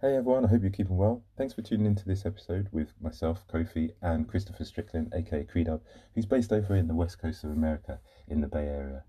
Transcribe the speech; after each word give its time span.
Hey 0.00 0.14
everyone, 0.14 0.44
I 0.44 0.48
hope 0.48 0.62
you're 0.62 0.70
keeping 0.70 0.96
well. 0.96 1.24
Thanks 1.36 1.54
for 1.54 1.62
tuning 1.62 1.86
into 1.86 2.04
this 2.04 2.24
episode 2.24 2.68
with 2.70 2.94
myself, 3.00 3.44
Kofi, 3.48 3.94
and 4.00 4.28
Christopher 4.28 4.62
Strickland, 4.64 5.12
aka 5.12 5.42
Creedub, 5.42 5.80
who's 6.14 6.24
based 6.24 6.52
over 6.52 6.76
in 6.76 6.86
the 6.86 6.94
west 6.94 7.20
coast 7.20 7.42
of 7.42 7.50
America 7.50 7.98
in 8.28 8.40
the 8.40 8.46
Bay 8.46 8.68
Area. 8.68 9.02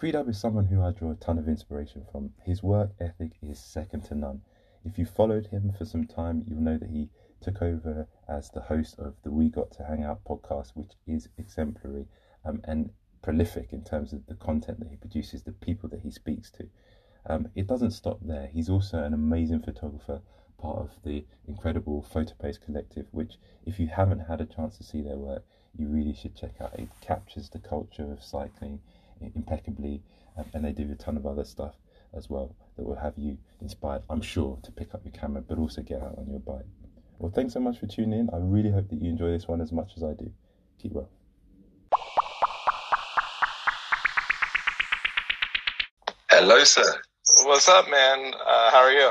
Creedub 0.00 0.28
is 0.28 0.38
someone 0.38 0.66
who 0.66 0.80
I 0.80 0.92
draw 0.92 1.10
a 1.10 1.16
ton 1.16 1.38
of 1.38 1.48
inspiration 1.48 2.06
from. 2.12 2.34
His 2.44 2.62
work 2.62 2.92
ethic 3.00 3.32
is 3.42 3.58
second 3.58 4.04
to 4.04 4.14
none. 4.14 4.42
If 4.84 4.96
you 4.96 5.06
followed 5.06 5.48
him 5.48 5.72
for 5.76 5.84
some 5.84 6.06
time, 6.06 6.44
you'll 6.46 6.60
know 6.60 6.78
that 6.78 6.90
he 6.90 7.10
took 7.40 7.60
over 7.60 8.06
as 8.28 8.48
the 8.48 8.60
host 8.60 8.96
of 9.00 9.16
the 9.24 9.32
We 9.32 9.48
Got 9.48 9.72
to 9.72 9.84
Hang 9.86 10.04
Out 10.04 10.22
podcast, 10.22 10.70
which 10.76 10.92
is 11.08 11.28
exemplary 11.36 12.06
um, 12.44 12.60
and 12.62 12.90
prolific 13.22 13.72
in 13.72 13.82
terms 13.82 14.12
of 14.12 14.24
the 14.26 14.36
content 14.36 14.78
that 14.78 14.88
he 14.90 14.96
produces, 14.96 15.42
the 15.42 15.50
people 15.50 15.88
that 15.88 16.02
he 16.02 16.12
speaks 16.12 16.48
to. 16.52 16.68
Um, 17.26 17.48
it 17.54 17.66
doesn't 17.66 17.92
stop 17.92 18.18
there. 18.22 18.48
He's 18.52 18.68
also 18.68 19.02
an 19.02 19.14
amazing 19.14 19.60
photographer, 19.60 20.20
part 20.58 20.78
of 20.78 20.90
the 21.04 21.24
incredible 21.46 22.04
Photopace 22.12 22.60
Collective, 22.60 23.06
which, 23.12 23.34
if 23.66 23.78
you 23.78 23.88
haven't 23.88 24.20
had 24.20 24.40
a 24.40 24.46
chance 24.46 24.76
to 24.78 24.84
see 24.84 25.02
their 25.02 25.16
work, 25.16 25.44
you 25.78 25.88
really 25.88 26.14
should 26.14 26.34
check 26.34 26.54
out. 26.60 26.78
It 26.78 26.88
captures 27.00 27.48
the 27.48 27.58
culture 27.58 28.10
of 28.10 28.22
cycling 28.22 28.80
impeccably, 29.20 30.02
um, 30.36 30.46
and 30.52 30.64
they 30.64 30.72
do 30.72 30.90
a 30.90 30.94
ton 30.94 31.16
of 31.16 31.26
other 31.26 31.44
stuff 31.44 31.74
as 32.12 32.28
well 32.28 32.54
that 32.76 32.84
will 32.84 32.96
have 32.96 33.16
you 33.16 33.38
inspired, 33.60 34.02
I'm 34.10 34.22
sure, 34.22 34.58
to 34.62 34.72
pick 34.72 34.94
up 34.94 35.04
your 35.04 35.12
camera, 35.12 35.42
but 35.42 35.58
also 35.58 35.82
get 35.82 36.02
out 36.02 36.16
on 36.18 36.28
your 36.28 36.40
bike. 36.40 36.66
Well, 37.18 37.30
thanks 37.30 37.52
so 37.52 37.60
much 37.60 37.78
for 37.78 37.86
tuning 37.86 38.18
in. 38.18 38.30
I 38.32 38.38
really 38.38 38.70
hope 38.70 38.88
that 38.88 39.00
you 39.00 39.10
enjoy 39.10 39.30
this 39.30 39.46
one 39.46 39.60
as 39.60 39.72
much 39.72 39.92
as 39.96 40.02
I 40.02 40.14
do. 40.14 40.32
Keep 40.80 40.92
well. 40.92 41.10
Hello, 46.30 46.64
sir. 46.64 47.02
What's 47.44 47.68
up, 47.68 47.90
man? 47.90 48.34
Uh, 48.34 48.70
how 48.70 48.80
are 48.80 48.92
you? 48.92 49.10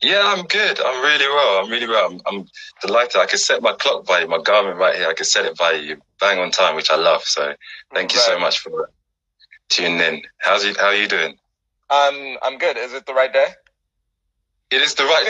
Yeah, 0.00 0.22
I'm 0.24 0.46
good. 0.46 0.80
I'm 0.80 1.02
really 1.02 1.28
well. 1.28 1.62
I'm 1.62 1.70
really 1.70 1.86
well. 1.86 2.10
I'm, 2.10 2.20
I'm, 2.26 2.46
delighted. 2.80 3.20
I 3.20 3.26
can 3.26 3.38
set 3.38 3.60
my 3.60 3.72
clock 3.74 4.06
by 4.06 4.20
you, 4.20 4.28
my 4.28 4.38
Garmin 4.38 4.76
right 4.76 4.96
here. 4.96 5.08
I 5.08 5.12
can 5.12 5.26
set 5.26 5.44
it 5.44 5.56
by 5.58 5.72
you, 5.72 6.00
bang 6.18 6.38
on 6.38 6.50
time, 6.50 6.74
which 6.74 6.90
I 6.90 6.96
love. 6.96 7.22
So 7.24 7.54
thank 7.94 8.14
you 8.14 8.20
so 8.20 8.38
much 8.38 8.60
for 8.60 8.90
tuning 9.68 10.00
in. 10.00 10.22
How's 10.38 10.64
you? 10.64 10.74
How 10.78 10.86
are 10.86 10.94
you 10.94 11.08
doing? 11.08 11.36
I'm 11.90 12.38
I'm 12.42 12.56
good. 12.56 12.78
Is 12.78 12.94
it 12.94 13.04
the 13.04 13.12
right 13.12 13.32
day? 13.32 13.48
It 14.70 14.80
is 14.80 14.94
the 14.94 15.04
right 15.04 15.26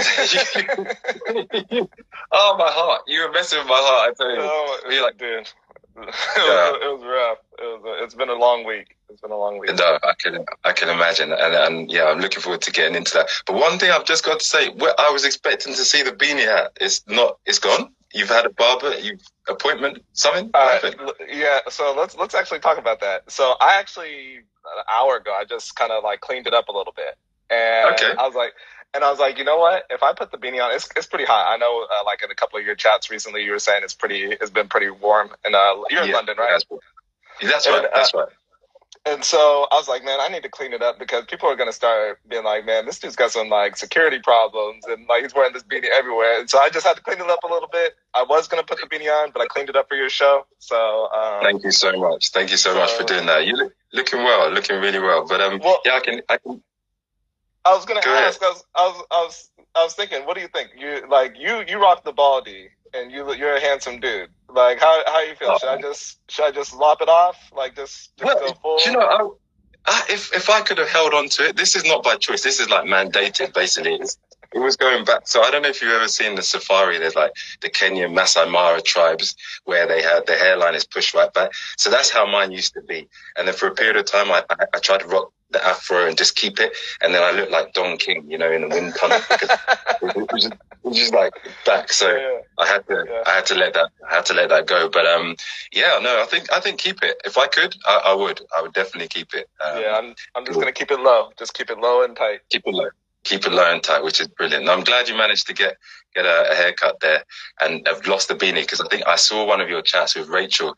day. 1.67 1.81
oh, 2.33 2.57
my 2.57 2.71
heart! 2.71 3.03
You 3.09 3.23
were 3.23 3.33
messing 3.33 3.59
with 3.59 3.69
my 3.69 3.75
heart. 3.75 4.11
I 4.11 4.15
tell 4.15 4.31
you. 4.31 4.41
Oh, 4.41 4.81
You're 4.89 5.03
like, 5.03 5.19
dude. 5.19 5.51
It, 5.97 6.01
was, 6.01 6.15
it 6.83 6.93
was 6.93 7.05
rough. 7.05 7.39
It 7.59 7.83
was. 7.83 7.99
It's 8.03 8.15
been 8.15 8.29
a 8.29 8.35
long 8.35 8.65
week. 8.65 8.97
It's 9.09 9.21
been 9.21 9.31
a 9.31 9.37
long 9.37 9.59
week. 9.59 9.75
No, 9.75 9.99
I 10.03 10.15
can 10.19 10.45
I 10.65 10.73
can 10.73 10.89
imagine, 10.89 11.33
and 11.33 11.55
and 11.55 11.91
yeah, 11.91 12.05
I'm 12.05 12.21
looking 12.21 12.41
forward 12.41 12.63
to 12.63 12.73
getting 12.73 12.95
into 12.95 13.15
that. 13.15 13.29
But 13.47 13.57
one 13.57 13.79
thing 13.79 13.91
I've 13.91 14.05
just 14.05 14.25
got 14.25 14.41
to 14.41 14.45
say, 14.45 14.69
I 14.99 15.11
was 15.13 15.25
expecting 15.25 15.75
to 15.75 15.85
see 15.85 16.03
the 16.03 16.13
beanie 16.13 16.45
hat. 16.45 16.73
It's 16.81 17.07
not. 17.07 17.39
It's 17.47 17.59
gone. 17.59 17.93
You've 18.13 18.29
had 18.29 18.47
a 18.47 18.51
barber. 18.51 18.95
You 18.99 19.19
appointment 19.49 20.03
something. 20.13 20.51
Uh, 20.55 20.79
yeah. 21.29 21.61
So 21.69 21.95
let's 21.97 22.17
let's 22.17 22.35
actually 22.35 22.61
talk 22.61 22.79
about 22.79 23.01
that. 23.01 23.31
So 23.31 23.55
I 23.61 23.79
actually 23.79 24.37
an 24.37 24.85
hour 24.93 25.17
ago, 25.17 25.33
I 25.33 25.45
just 25.45 25.75
kind 25.77 25.93
of 25.93 26.05
like 26.05 26.21
cleaned 26.21 26.47
it 26.47 26.55
up 26.55 26.69
a 26.69 26.73
little 26.73 26.93
bit, 26.95 27.17
and 27.51 27.95
okay. 27.95 28.13
I 28.19 28.27
was 28.27 28.35
like. 28.35 28.53
And 28.93 29.05
I 29.05 29.11
was 29.11 29.21
like, 29.21 29.39
you 29.39 29.45
know 29.45 29.59
what? 29.59 29.85
If 29.89 30.03
I 30.03 30.13
put 30.13 30.33
the 30.33 30.39
beanie 30.39 30.63
on, 30.63 30.75
it's 30.75 30.89
it's 30.97 31.07
pretty 31.07 31.25
hot. 31.25 31.47
I 31.49 31.57
know, 31.57 31.85
uh, 31.85 32.05
like 32.05 32.23
in 32.25 32.31
a 32.31 32.35
couple 32.35 32.59
of 32.59 32.67
your 32.67 32.75
chats 32.75 33.11
recently, 33.11 33.45
you 33.45 33.53
were 33.53 33.61
saying 33.61 33.83
it's 33.85 33.95
pretty, 33.95 34.25
it's 34.25 34.51
been 34.51 34.69
pretty 34.69 34.91
warm. 34.91 35.31
And 35.45 35.55
uh, 35.55 35.77
you're 35.91 36.03
in 36.03 36.09
yeah, 36.09 36.17
London, 36.17 36.37
right? 36.39 36.51
That's, 36.51 37.53
that's 37.53 37.69
right. 37.69 37.85
And, 37.85 37.89
that's 37.95 38.15
right. 38.15 38.29
And 39.07 39.25
so 39.25 39.67
I 39.71 39.77
was 39.77 39.89
like, 39.89 40.05
man, 40.05 40.19
I 40.21 40.29
need 40.29 40.43
to 40.43 40.51
clean 40.51 40.75
it 40.75 40.83
up 40.83 40.99
because 40.99 41.25
people 41.25 41.49
are 41.49 41.57
going 41.57 41.69
to 41.69 41.75
start 41.75 42.19
being 42.29 42.45
like, 42.45 42.67
man, 42.67 42.85
this 42.85 42.99
dude's 42.99 43.17
got 43.17 43.31
some 43.31 43.49
like 43.49 43.77
security 43.77 44.19
problems 44.19 44.85
and 44.87 45.07
like 45.09 45.23
he's 45.23 45.35
wearing 45.35 45.55
this 45.55 45.63
beanie 45.63 45.89
everywhere. 45.91 46.41
And 46.41 46.51
so 46.51 46.59
I 46.59 46.69
just 46.69 46.87
had 46.87 46.97
to 46.97 47.03
clean 47.03 47.19
it 47.19 47.31
up 47.31 47.43
a 47.43 47.47
little 47.47 47.69
bit. 47.73 47.95
I 48.13 48.25
was 48.25 48.47
going 48.47 48.63
to 48.63 48.67
put 48.67 48.79
the 48.79 48.95
beanie 48.95 49.11
on, 49.11 49.31
but 49.31 49.41
I 49.41 49.47
cleaned 49.47 49.71
it 49.71 49.77
up 49.77 49.89
for 49.89 49.95
your 49.95 50.11
show. 50.11 50.45
So 50.59 51.09
um, 51.15 51.43
thank 51.43 51.65
you 51.65 51.71
so 51.71 51.93
much. 51.93 52.31
Thank 52.31 52.51
you 52.51 52.59
so, 52.59 52.75
so 52.75 52.79
much 52.79 52.91
for 52.93 53.05
doing 53.05 53.25
that. 53.27 53.47
You 53.47 53.57
look 53.57 53.73
looking 53.93 54.23
well, 54.23 54.51
looking 54.51 54.81
really 54.81 54.99
well. 54.99 55.27
But 55.27 55.41
um, 55.41 55.61
well, 55.65 55.81
yeah, 55.87 55.95
I 55.95 56.01
can, 56.01 56.21
I 56.29 56.37
can. 56.37 56.63
I 57.71 57.75
was 57.75 57.85
going 57.85 58.03
to 58.03 58.09
ask. 58.09 58.43
I 58.43 58.49
was, 58.49 58.65
I 58.75 58.87
was, 58.89 59.05
I 59.11 59.25
was, 59.25 59.51
I 59.77 59.85
was 59.85 59.95
thinking, 59.95 60.27
what 60.27 60.35
do 60.35 60.41
you 60.43 60.49
think? 60.49 60.71
You 60.77 61.05
like 61.09 61.37
you, 61.39 61.65
you 61.69 61.81
rock 61.81 62.03
the 62.03 62.13
baldy, 62.13 62.71
and 62.93 63.13
you, 63.13 63.33
you're 63.35 63.55
a 63.55 63.61
handsome 63.61 64.01
dude. 64.01 64.29
Like 64.53 64.81
how 64.81 65.03
how 65.07 65.23
you 65.23 65.37
feel? 65.37 65.57
Should 65.59 65.69
I 65.69 65.81
just 65.81 66.19
should 66.29 66.45
I 66.47 66.51
just 66.51 66.75
lop 66.75 67.01
it 67.01 67.09
off? 67.09 67.37
Like 67.57 67.77
just, 67.77 68.17
just 68.17 68.27
well, 68.27 68.49
go 68.49 68.55
full? 68.55 68.79
You 68.85 68.93
know, 68.99 69.37
I, 69.87 69.93
I, 69.93 70.03
if 70.11 70.35
if 70.35 70.51
I 70.51 70.61
could 70.63 70.79
have 70.79 70.89
held 70.89 71.15
on 71.15 71.29
to 71.29 71.49
it, 71.49 71.57
this 71.57 71.77
is 71.77 71.85
not 71.85 72.03
by 72.03 72.17
choice. 72.17 72.43
This 72.43 72.59
is 72.59 72.69
like 72.69 72.85
mandated. 72.85 73.55
Basically, 73.55 73.95
it's, 73.95 74.19
it 74.53 74.59
was 74.59 74.77
going 74.77 75.05
back. 75.05 75.29
So 75.29 75.43
I 75.43 75.53
don't 75.53 75.63
know 75.63 75.69
if 75.69 75.81
you've 75.81 75.93
ever 75.93 76.09
seen 76.09 76.35
the 76.35 76.43
safari. 76.43 76.99
There's 76.99 77.15
like 77.15 77.33
the 77.61 77.71
Kenyan 77.71 78.13
Masai 78.13 78.51
Mara 78.51 78.81
tribes 78.81 79.37
where 79.65 79.87
they 79.87 80.03
had 80.03 80.27
the 80.27 80.35
hairline 80.35 80.75
is 80.75 80.85
pushed 80.85 81.15
right 81.15 81.33
back. 81.33 81.53
So 81.77 81.91
that's 81.91 82.11
how 82.11 82.27
mine 82.27 82.51
used 82.51 82.75
to 82.75 82.83
be. 82.83 83.09
And 83.37 83.47
then 83.47 83.55
for 83.55 83.69
a 83.69 83.75
period 83.75 83.97
of 83.97 84.07
time, 84.07 84.33
I, 84.33 84.43
I, 84.51 84.57
I 84.75 84.79
tried 84.81 85.03
to 85.03 85.07
rock 85.07 85.33
the 85.51 85.65
afro 85.65 86.07
and 86.07 86.17
just 86.17 86.37
keep 86.37 86.59
it. 86.59 86.77
And 87.01 87.15
then 87.15 87.23
I 87.23 87.33
look 87.33 87.51
like 87.51 87.73
Don 87.73 87.97
King, 87.97 88.25
you 88.29 88.39
know, 88.39 88.51
in 88.51 88.63
the 88.63 88.69
wind 88.69 88.95
tunnel 88.99 89.21
because 89.29 89.51
it 90.03 90.33
was 90.33 90.43
just, 90.43 90.53
it 90.55 90.85
was 90.85 90.97
just 90.97 91.15
like 91.15 91.33
back. 91.67 91.93
So 91.93 92.15
yeah. 92.15 92.41
I 92.59 92.67
had 92.67 92.87
to, 92.89 93.05
yeah. 93.09 93.23
I 93.27 93.31
had 93.31 93.47
to 93.47 93.55
let 93.55 93.75
that, 93.75 93.91
I 94.09 94.15
had 94.15 94.27
to 94.27 94.35
let 94.35 94.49
that 94.51 94.67
go. 94.67 94.89
But 94.89 95.07
um, 95.07 95.37
yeah, 95.73 95.99
no, 96.03 96.21
I 96.21 96.27
think, 96.27 96.53
I 96.53 96.61
think 96.61 96.79
keep 96.79 97.03
it. 97.03 97.21
If 97.25 97.39
I 97.39 97.47
could, 97.47 97.75
I, 97.87 98.03
I 98.07 98.15
would, 98.15 98.41
I 98.57 98.63
would 98.63 98.73
definitely 98.73 99.09
keep 99.09 99.35
it. 99.35 99.49
Um, 99.65 99.81
yeah, 99.81 99.97
I'm, 99.97 100.15
I'm 100.35 100.45
just 100.45 100.59
gonna 100.59 100.73
keep 100.73 100.91
it 100.91 101.01
low. 101.01 101.31
Just 101.39 101.55
keep 101.55 101.71
it 101.71 101.79
low 101.79 102.05
and 102.05 102.17
tight. 102.17 102.41
Keep 102.51 102.67
it 102.67 102.75
low. 102.75 102.89
Keep 103.25 103.47
it 103.47 103.53
low 103.53 103.71
and 103.71 103.83
tight, 103.83 104.03
which 104.03 104.21
is 104.21 104.29
brilliant. 104.29 104.63
And 104.63 104.71
I'm 104.71 104.83
glad 104.83 105.09
you 105.09 105.15
managed 105.15 105.47
to 105.49 105.55
get 105.55 105.77
get 106.15 106.25
a, 106.25 106.53
a 106.53 106.55
haircut 106.55 107.01
there 107.01 107.23
and 107.61 107.87
have 107.87 108.07
lost 108.07 108.29
the 108.29 108.35
beanie 108.35 108.63
because 108.63 108.81
I 108.81 108.89
think 108.89 109.07
I 109.07 109.17
saw 109.17 109.47
one 109.47 109.61
of 109.61 109.69
your 109.69 109.83
chats 109.83 110.17
with 110.17 110.29
Rachel 110.29 110.75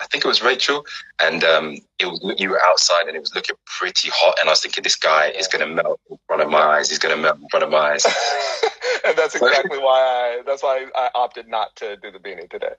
I 0.00 0.06
think 0.06 0.24
it 0.24 0.28
was 0.28 0.42
Rachel, 0.42 0.84
and 1.22 1.44
um, 1.44 1.76
it 1.98 2.06
was 2.06 2.34
you 2.38 2.50
were 2.50 2.60
outside 2.62 3.06
and 3.06 3.16
it 3.16 3.20
was 3.20 3.34
looking 3.34 3.56
pretty 3.66 4.08
hot, 4.12 4.38
and 4.40 4.48
I 4.48 4.52
was 4.52 4.60
thinking 4.60 4.82
this 4.82 4.96
guy 4.96 5.28
is 5.28 5.46
going 5.46 5.66
to 5.66 5.82
melt 5.82 6.00
in 6.10 6.18
front 6.26 6.42
of 6.42 6.50
my 6.50 6.58
eyes. 6.58 6.88
He's 6.88 6.98
going 6.98 7.14
to 7.14 7.20
melt 7.20 7.38
in 7.38 7.48
front 7.50 7.64
of 7.64 7.70
my 7.70 7.92
eyes. 7.92 8.06
and 9.04 9.16
that's 9.16 9.34
exactly 9.34 9.78
why 9.78 10.00
I 10.00 10.42
that's 10.46 10.62
why 10.62 10.86
I 10.94 11.10
opted 11.14 11.48
not 11.48 11.76
to 11.76 11.96
do 11.96 12.10
the 12.10 12.18
beanie 12.18 12.48
today. 12.48 12.72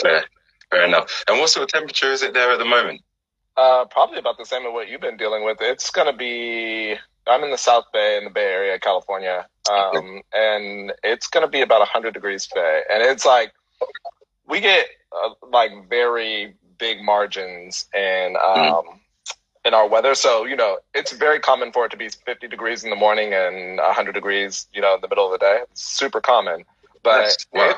Fair, 0.00 0.24
fair 0.70 0.84
enough. 0.84 1.24
And 1.28 1.38
what 1.38 1.50
sort 1.50 1.64
of 1.64 1.68
temperature 1.68 2.10
is 2.10 2.22
it 2.22 2.32
there 2.32 2.50
at 2.50 2.58
the 2.58 2.64
moment? 2.64 3.02
Uh, 3.56 3.84
probably 3.84 4.18
about 4.18 4.38
the 4.38 4.44
same 4.44 4.66
as 4.66 4.72
what 4.72 4.88
you've 4.88 5.00
been 5.00 5.16
dealing 5.16 5.44
with. 5.44 5.58
It's 5.60 5.90
going 5.90 6.10
to 6.10 6.16
be. 6.16 6.96
I'm 7.26 7.42
in 7.44 7.50
the 7.50 7.58
South 7.58 7.84
Bay 7.92 8.18
in 8.18 8.24
the 8.24 8.30
Bay 8.30 8.52
Area, 8.52 8.78
California, 8.78 9.46
um, 9.70 10.22
and 10.34 10.92
it's 11.02 11.26
going 11.26 11.44
to 11.44 11.50
be 11.50 11.62
about 11.62 11.78
100 11.80 12.12
degrees 12.12 12.46
today, 12.46 12.82
and 12.90 13.02
it's 13.02 13.24
like 13.24 13.52
we 14.48 14.60
get 14.60 14.86
uh, 15.12 15.30
like 15.50 15.88
very 15.88 16.54
big 16.78 17.02
margins 17.02 17.86
and 17.94 18.36
um, 18.36 18.56
mm. 18.56 18.84
in 19.64 19.74
our 19.74 19.88
weather. 19.88 20.14
So 20.14 20.44
you 20.44 20.56
know, 20.56 20.78
it's 20.94 21.12
very 21.12 21.40
common 21.40 21.72
for 21.72 21.86
it 21.86 21.90
to 21.90 21.96
be 21.96 22.08
50 22.08 22.48
degrees 22.48 22.84
in 22.84 22.90
the 22.90 22.96
morning 22.96 23.32
and 23.32 23.78
100 23.78 24.12
degrees, 24.12 24.66
you 24.72 24.80
know, 24.80 24.94
in 24.94 25.00
the 25.00 25.08
middle 25.08 25.26
of 25.26 25.32
the 25.32 25.44
day. 25.44 25.60
It's 25.70 25.82
super 25.82 26.20
common, 26.20 26.64
but 27.02 27.46
it, 27.52 27.76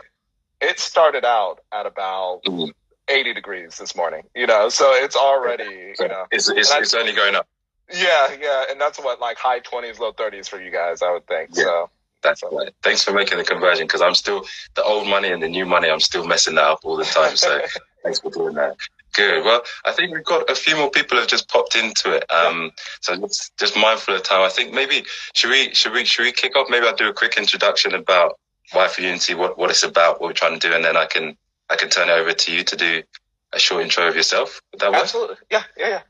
it, 0.60 0.78
started 0.78 1.24
out 1.24 1.60
at 1.72 1.86
about. 1.86 2.42
Mm. 2.44 2.72
80 3.08 3.34
degrees 3.34 3.78
this 3.78 3.94
morning, 3.94 4.24
you 4.34 4.48
know, 4.48 4.68
so 4.68 4.92
it's 4.92 5.14
already, 5.14 5.94
you 5.96 6.08
know, 6.08 6.26
it's, 6.32 6.48
it's, 6.48 6.74
it's 6.74 6.92
only 6.92 7.12
going 7.12 7.36
up. 7.36 7.46
Yeah, 7.92 8.34
yeah, 8.40 8.64
and 8.68 8.80
that's 8.80 8.98
what 8.98 9.20
like 9.20 9.38
high 9.38 9.60
twenties, 9.60 10.00
low 10.00 10.12
thirties 10.12 10.48
for 10.48 10.60
you 10.60 10.72
guys, 10.72 11.02
I 11.02 11.12
would 11.12 11.26
think. 11.26 11.50
Yeah. 11.52 11.62
So 11.62 11.90
Thanks 12.82 13.02
for 13.02 13.12
making 13.12 13.38
the 13.38 13.44
conversion 13.44 13.86
because 13.86 14.02
I'm 14.02 14.14
still 14.14 14.44
the 14.74 14.82
old 14.82 15.06
money 15.06 15.30
and 15.30 15.42
the 15.42 15.48
new 15.48 15.66
money. 15.66 15.88
I'm 15.88 16.00
still 16.00 16.26
messing 16.26 16.54
that 16.56 16.64
up 16.64 16.80
all 16.84 16.96
the 16.96 17.04
time. 17.04 17.36
So 17.36 17.60
thanks 18.02 18.20
for 18.20 18.30
doing 18.30 18.54
that. 18.54 18.76
Good. 19.14 19.44
Well, 19.44 19.62
I 19.84 19.92
think 19.92 20.12
we've 20.12 20.24
got 20.24 20.50
a 20.50 20.54
few 20.54 20.76
more 20.76 20.90
people 20.90 21.18
have 21.18 21.26
just 21.26 21.48
popped 21.48 21.74
into 21.74 22.14
it. 22.14 22.30
Um, 22.30 22.70
so 23.00 23.16
just, 23.16 23.56
just 23.56 23.76
mindful 23.76 24.14
of 24.14 24.22
time. 24.22 24.42
I 24.42 24.50
think 24.50 24.74
maybe 24.74 25.04
should 25.32 25.50
we 25.50 25.72
should 25.74 25.92
we 25.92 26.04
should 26.04 26.24
we 26.24 26.32
kick 26.32 26.54
off? 26.54 26.68
Maybe 26.68 26.86
I'll 26.86 26.94
do 26.94 27.08
a 27.08 27.14
quick 27.14 27.38
introduction 27.38 27.94
about 27.94 28.38
Ride 28.74 28.90
for 28.90 29.00
Unity, 29.00 29.34
what 29.34 29.56
what 29.56 29.70
it's 29.70 29.84
about, 29.84 30.20
what 30.20 30.28
we're 30.28 30.34
trying 30.34 30.58
to 30.58 30.68
do, 30.68 30.74
and 30.74 30.84
then 30.84 30.96
I 30.96 31.06
can 31.06 31.36
I 31.70 31.76
can 31.76 31.88
turn 31.88 32.10
it 32.10 32.12
over 32.12 32.32
to 32.32 32.52
you 32.52 32.62
to 32.64 32.76
do 32.76 33.02
a 33.52 33.58
short 33.58 33.82
intro 33.82 34.06
of 34.06 34.16
yourself. 34.16 34.60
Would 34.72 34.80
that 34.80 34.92
work? 34.92 35.02
Absolutely. 35.02 35.36
Yeah. 35.50 35.62
Yeah. 35.78 35.88
Yeah. 35.88 36.00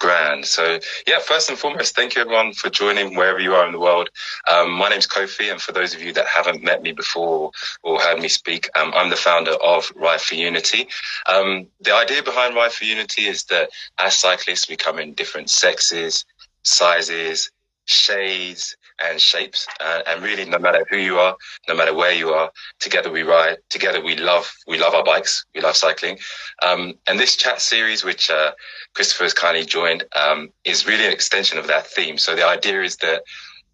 Grand. 0.00 0.46
So, 0.46 0.80
yeah, 1.06 1.18
first 1.20 1.50
and 1.50 1.58
foremost, 1.58 1.94
thank 1.94 2.14
you 2.16 2.22
everyone 2.22 2.54
for 2.54 2.70
joining 2.70 3.14
wherever 3.14 3.38
you 3.38 3.54
are 3.54 3.66
in 3.66 3.72
the 3.72 3.78
world. 3.78 4.08
Um, 4.50 4.72
my 4.72 4.88
name's 4.88 5.06
Kofi, 5.06 5.52
and 5.52 5.60
for 5.60 5.72
those 5.72 5.94
of 5.94 6.02
you 6.02 6.12
that 6.14 6.26
haven't 6.26 6.64
met 6.64 6.82
me 6.82 6.92
before 6.92 7.50
or 7.82 8.00
heard 8.00 8.18
me 8.18 8.28
speak, 8.28 8.68
um, 8.76 8.92
I'm 8.96 9.10
the 9.10 9.16
founder 9.16 9.52
of 9.52 9.92
Ride 9.94 10.22
for 10.22 10.34
Unity. 10.34 10.88
Um, 11.26 11.66
the 11.80 11.94
idea 11.94 12.22
behind 12.22 12.54
Ride 12.54 12.72
for 12.72 12.84
Unity 12.84 13.26
is 13.26 13.44
that 13.44 13.68
as 13.98 14.16
cyclists, 14.16 14.70
we 14.70 14.76
come 14.76 14.98
in 14.98 15.12
different 15.12 15.50
sexes, 15.50 16.24
sizes, 16.62 17.50
shades, 17.84 18.76
and 19.02 19.20
shapes. 19.20 19.66
Uh, 19.80 20.02
and 20.06 20.22
really, 20.22 20.44
no 20.44 20.58
matter 20.58 20.84
who 20.90 20.96
you 20.96 21.18
are, 21.18 21.36
no 21.68 21.74
matter 21.74 21.94
where 21.94 22.12
you 22.12 22.30
are, 22.30 22.50
together 22.78 23.10
we 23.10 23.22
ride. 23.22 23.58
Together 23.68 24.02
we 24.02 24.16
love 24.16 24.50
we 24.66 24.78
love 24.78 24.94
our 24.94 25.04
bikes. 25.04 25.44
We 25.54 25.60
love 25.60 25.76
cycling. 25.76 26.18
Um, 26.62 26.94
and 27.06 27.18
this 27.18 27.36
chat 27.36 27.60
series, 27.60 28.04
which 28.04 28.30
uh, 28.30 28.52
Christopher 28.94 29.24
has 29.24 29.34
kindly 29.34 29.64
joined, 29.64 30.04
um, 30.14 30.50
is 30.64 30.86
really 30.86 31.06
an 31.06 31.12
extension 31.12 31.58
of 31.58 31.66
that 31.66 31.86
theme. 31.86 32.18
So 32.18 32.34
the 32.34 32.46
idea 32.46 32.82
is 32.82 32.96
that 32.96 33.22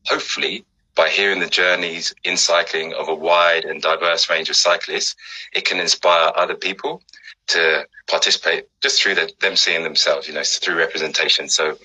hopefully 0.06 0.64
by 0.96 1.08
hearing 1.08 1.40
the 1.40 1.46
journeys 1.46 2.14
in 2.24 2.36
cycling 2.36 2.94
of 2.94 3.08
a 3.08 3.14
wide 3.14 3.64
and 3.64 3.82
diverse 3.82 4.28
range 4.30 4.48
of 4.48 4.56
cyclists, 4.56 5.14
it 5.52 5.64
can 5.64 5.78
inspire 5.78 6.32
other 6.34 6.54
people 6.54 7.02
to 7.48 7.86
participate 8.08 8.66
just 8.80 9.00
through 9.00 9.14
the, 9.14 9.30
them 9.40 9.56
seeing 9.56 9.84
themselves, 9.84 10.26
you 10.26 10.34
know, 10.34 10.42
through 10.42 10.76
representation. 10.76 11.48
So 11.48 11.76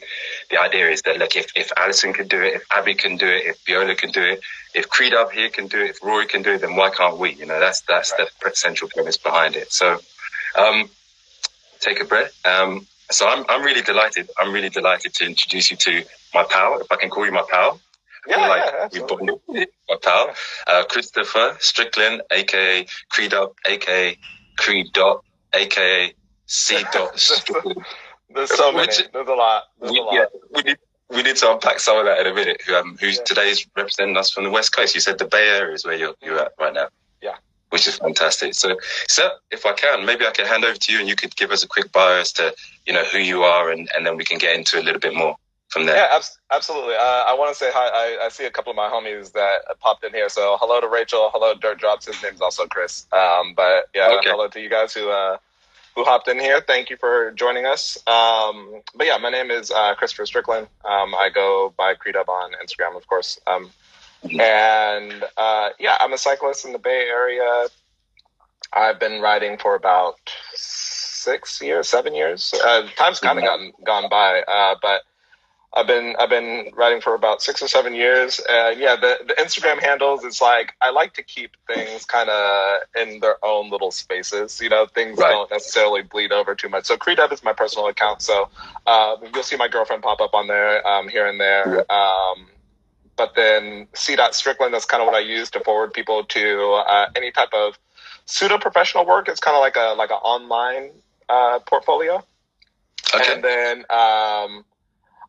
the 0.49 0.59
idea 0.59 0.89
is 0.89 1.01
that, 1.03 1.17
look, 1.17 1.35
if, 1.35 1.51
if 1.55 1.71
Alison 1.77 2.13
can 2.13 2.27
do 2.27 2.41
it, 2.41 2.55
if 2.55 2.63
Abby 2.71 2.95
can 2.95 3.17
do 3.17 3.27
it, 3.27 3.45
if 3.45 3.65
Viola 3.65 3.95
can 3.95 4.11
do 4.11 4.23
it, 4.23 4.41
if 4.73 4.89
Creedub 4.89 5.31
here 5.31 5.49
can 5.49 5.67
do 5.67 5.81
it, 5.81 5.91
if 5.91 6.03
Rory 6.03 6.25
can 6.25 6.41
do 6.41 6.53
it, 6.53 6.61
then 6.61 6.75
why 6.75 6.89
can't 6.89 7.17
we? 7.17 7.33
You 7.33 7.45
know, 7.45 7.59
that's, 7.59 7.81
that's 7.81 8.13
right. 8.17 8.27
the 8.43 8.51
central 8.55 8.89
premise 8.89 9.17
behind 9.17 9.55
it. 9.55 9.71
So, 9.71 9.99
um, 10.57 10.89
take 11.79 11.99
a 11.99 12.05
breath. 12.05 12.33
Um, 12.45 12.87
so 13.11 13.27
I'm, 13.27 13.45
I'm 13.49 13.63
really 13.63 13.81
delighted. 13.81 14.29
I'm 14.39 14.53
really 14.53 14.69
delighted 14.69 15.13
to 15.15 15.25
introduce 15.25 15.69
you 15.69 15.77
to 15.77 16.03
my 16.33 16.43
pal, 16.43 16.79
if 16.79 16.91
I 16.91 16.95
can 16.95 17.09
call 17.09 17.25
you 17.25 17.31
my 17.31 17.43
pal. 17.49 17.79
Yeah, 18.27 18.47
like, 18.47 18.63
yeah, 18.65 19.01
absolutely. 19.01 19.67
my 19.89 19.95
pal, 20.01 20.33
uh, 20.67 20.83
Christopher 20.85 21.57
Strickland, 21.59 22.21
aka 22.31 22.85
Creedub, 23.11 23.53
aka 23.65 24.17
Creed 24.57 24.93
Dot, 24.93 25.23
aka 25.53 26.13
C 26.45 26.83
Dot 26.93 27.19
Strickland. 27.19 27.83
There's 28.33 28.55
so 28.55 28.71
many. 28.71 28.87
Which, 28.87 29.11
There's 29.11 29.27
a 29.27 29.33
lot. 29.33 29.63
There's 29.79 29.91
we, 29.91 29.99
a 29.99 30.03
lot. 30.03 30.13
Yeah, 30.13 30.25
we 30.53 30.61
need 30.61 30.77
we 31.09 31.23
need 31.23 31.35
to 31.37 31.51
unpack 31.51 31.79
some 31.79 31.97
of 31.97 32.05
that 32.05 32.19
in 32.19 32.27
a 32.27 32.33
minute. 32.33 32.61
Um, 32.69 32.97
who's 32.99 33.17
yeah. 33.17 33.23
today's 33.23 33.67
representing 33.75 34.17
us 34.17 34.31
from 34.31 34.43
the 34.43 34.49
West 34.49 34.75
Coast? 34.75 34.95
You 34.95 35.01
said 35.01 35.17
the 35.17 35.25
Bay 35.25 35.49
Area 35.49 35.73
is 35.73 35.85
where 35.85 35.95
you're 35.95 36.15
you're 36.21 36.39
at 36.39 36.53
right 36.59 36.73
now. 36.73 36.87
Yeah. 37.21 37.35
Which 37.69 37.87
is 37.87 37.97
fantastic. 37.97 38.53
So, 38.53 38.77
so 39.07 39.29
if 39.49 39.65
I 39.65 39.73
can, 39.73 40.05
maybe 40.05 40.25
I 40.25 40.31
can 40.31 40.45
hand 40.45 40.65
over 40.65 40.77
to 40.77 40.93
you, 40.93 40.99
and 40.99 41.07
you 41.07 41.15
could 41.15 41.35
give 41.35 41.51
us 41.51 41.63
a 41.63 41.67
quick 41.67 41.91
bio 41.91 42.19
as 42.19 42.31
to 42.33 42.53
you 42.85 42.93
know 42.93 43.03
who 43.03 43.17
you 43.17 43.43
are, 43.43 43.71
and 43.71 43.89
and 43.95 44.05
then 44.05 44.15
we 44.15 44.25
can 44.25 44.37
get 44.37 44.55
into 44.55 44.79
a 44.79 44.83
little 44.83 44.99
bit 44.99 45.13
more 45.13 45.35
from 45.71 45.85
there. 45.85 45.95
Yeah, 45.95 46.07
ab- 46.11 46.23
absolutely. 46.51 46.95
Uh, 46.95 47.23
I 47.27 47.33
want 47.33 47.51
to 47.51 47.55
say 47.55 47.71
hi. 47.73 47.87
I, 47.87 48.25
I, 48.25 48.29
see 48.29 48.45
a 48.45 48.51
couple 48.51 48.71
of 48.71 48.75
my 48.75 48.89
homies 48.89 49.31
that 49.33 49.79
popped 49.79 50.03
in 50.03 50.13
here. 50.13 50.29
So 50.29 50.57
hello 50.59 50.81
to 50.81 50.87
Rachel. 50.87 51.29
Hello, 51.33 51.53
Dirt 51.55 51.79
Drops. 51.79 52.05
His 52.05 52.21
name's 52.21 52.41
also 52.41 52.65
Chris. 52.65 53.07
Um, 53.13 53.53
but 53.55 53.85
yeah, 53.95 54.15
okay. 54.19 54.29
hello 54.29 54.47
to 54.49 54.59
you 54.59 54.69
guys 54.69 54.93
who 54.93 55.09
uh, 55.09 55.37
who 55.95 56.03
hopped 56.03 56.27
in 56.27 56.39
here. 56.39 56.61
Thank 56.61 56.89
you 56.89 56.97
for 56.97 57.31
joining 57.31 57.65
us. 57.65 57.97
Um, 58.05 58.81
but 58.95 59.07
yeah, 59.07 59.17
my 59.17 59.29
name 59.29 59.49
is 59.49 59.71
uh, 59.71 59.95
Christopher 59.95 60.25
Strickland. 60.25 60.67
Um, 60.85 61.15
I 61.15 61.29
go 61.33 61.73
by 61.77 61.95
Creedub 61.95 62.27
on 62.27 62.51
Instagram, 62.63 62.97
of 62.97 63.07
course. 63.07 63.39
Um, 63.47 63.71
and 64.39 65.23
uh, 65.37 65.69
yeah, 65.79 65.97
I'm 65.99 66.13
a 66.13 66.17
cyclist 66.17 66.65
in 66.65 66.73
the 66.73 66.79
Bay 66.79 67.07
Area. 67.09 67.67
I've 68.73 68.99
been 68.99 69.21
riding 69.21 69.57
for 69.57 69.75
about 69.75 70.17
six 70.53 71.61
years, 71.61 71.89
seven 71.89 72.15
years. 72.15 72.53
Uh, 72.65 72.87
time's 72.95 73.19
kind 73.19 73.37
of 73.37 73.45
gone 73.45 73.71
gone 73.83 74.09
by, 74.09 74.41
uh, 74.41 74.75
but 74.81 75.01
I've 75.73 75.87
been 75.87 76.15
I've 76.19 76.29
been 76.29 76.71
writing 76.75 76.99
for 76.99 77.15
about 77.15 77.41
six 77.41 77.61
or 77.61 77.67
seven 77.67 77.93
years, 77.95 78.41
and 78.49 78.77
yeah, 78.77 78.97
the 78.97 79.19
the 79.25 79.33
Instagram 79.35 79.81
handles 79.81 80.25
is 80.25 80.41
like 80.41 80.73
I 80.81 80.91
like 80.91 81.13
to 81.13 81.23
keep 81.23 81.55
things 81.65 82.03
kind 82.03 82.29
of 82.29 82.81
in 82.99 83.21
their 83.21 83.37
own 83.43 83.69
little 83.69 83.91
spaces. 83.91 84.59
You 84.59 84.69
know, 84.69 84.85
things 84.85 85.17
right. 85.17 85.31
don't 85.31 85.49
necessarily 85.49 86.01
bleed 86.01 86.33
over 86.33 86.55
too 86.55 86.67
much. 86.67 86.85
So 86.85 86.97
Creedub 86.97 87.31
is 87.31 87.41
my 87.41 87.53
personal 87.53 87.87
account, 87.87 88.21
so 88.21 88.49
um, 88.85 89.17
you'll 89.33 89.43
see 89.43 89.55
my 89.55 89.69
girlfriend 89.69 90.03
pop 90.03 90.19
up 90.19 90.33
on 90.33 90.47
there 90.47 90.85
um, 90.85 91.07
here 91.07 91.25
and 91.25 91.39
there. 91.39 91.89
Um, 91.89 92.47
but 93.15 93.35
then 93.35 93.87
C. 93.93 94.17
Strickland, 94.31 94.73
that's 94.73 94.85
kind 94.85 95.01
of 95.01 95.05
what 95.05 95.15
I 95.15 95.19
use 95.19 95.49
to 95.51 95.61
forward 95.61 95.93
people 95.93 96.23
to 96.25 96.83
uh, 96.85 97.09
any 97.15 97.31
type 97.31 97.53
of 97.53 97.77
pseudo 98.25 98.57
professional 98.57 99.05
work. 99.05 99.29
It's 99.29 99.39
kind 99.39 99.55
of 99.55 99.61
like 99.61 99.77
a 99.77 99.95
like 99.97 100.11
an 100.11 100.17
online 100.17 100.91
uh, 101.29 101.59
portfolio. 101.59 102.25
Okay. 103.13 103.33
And 103.33 103.43
then 103.43 103.85
um, 103.89 104.65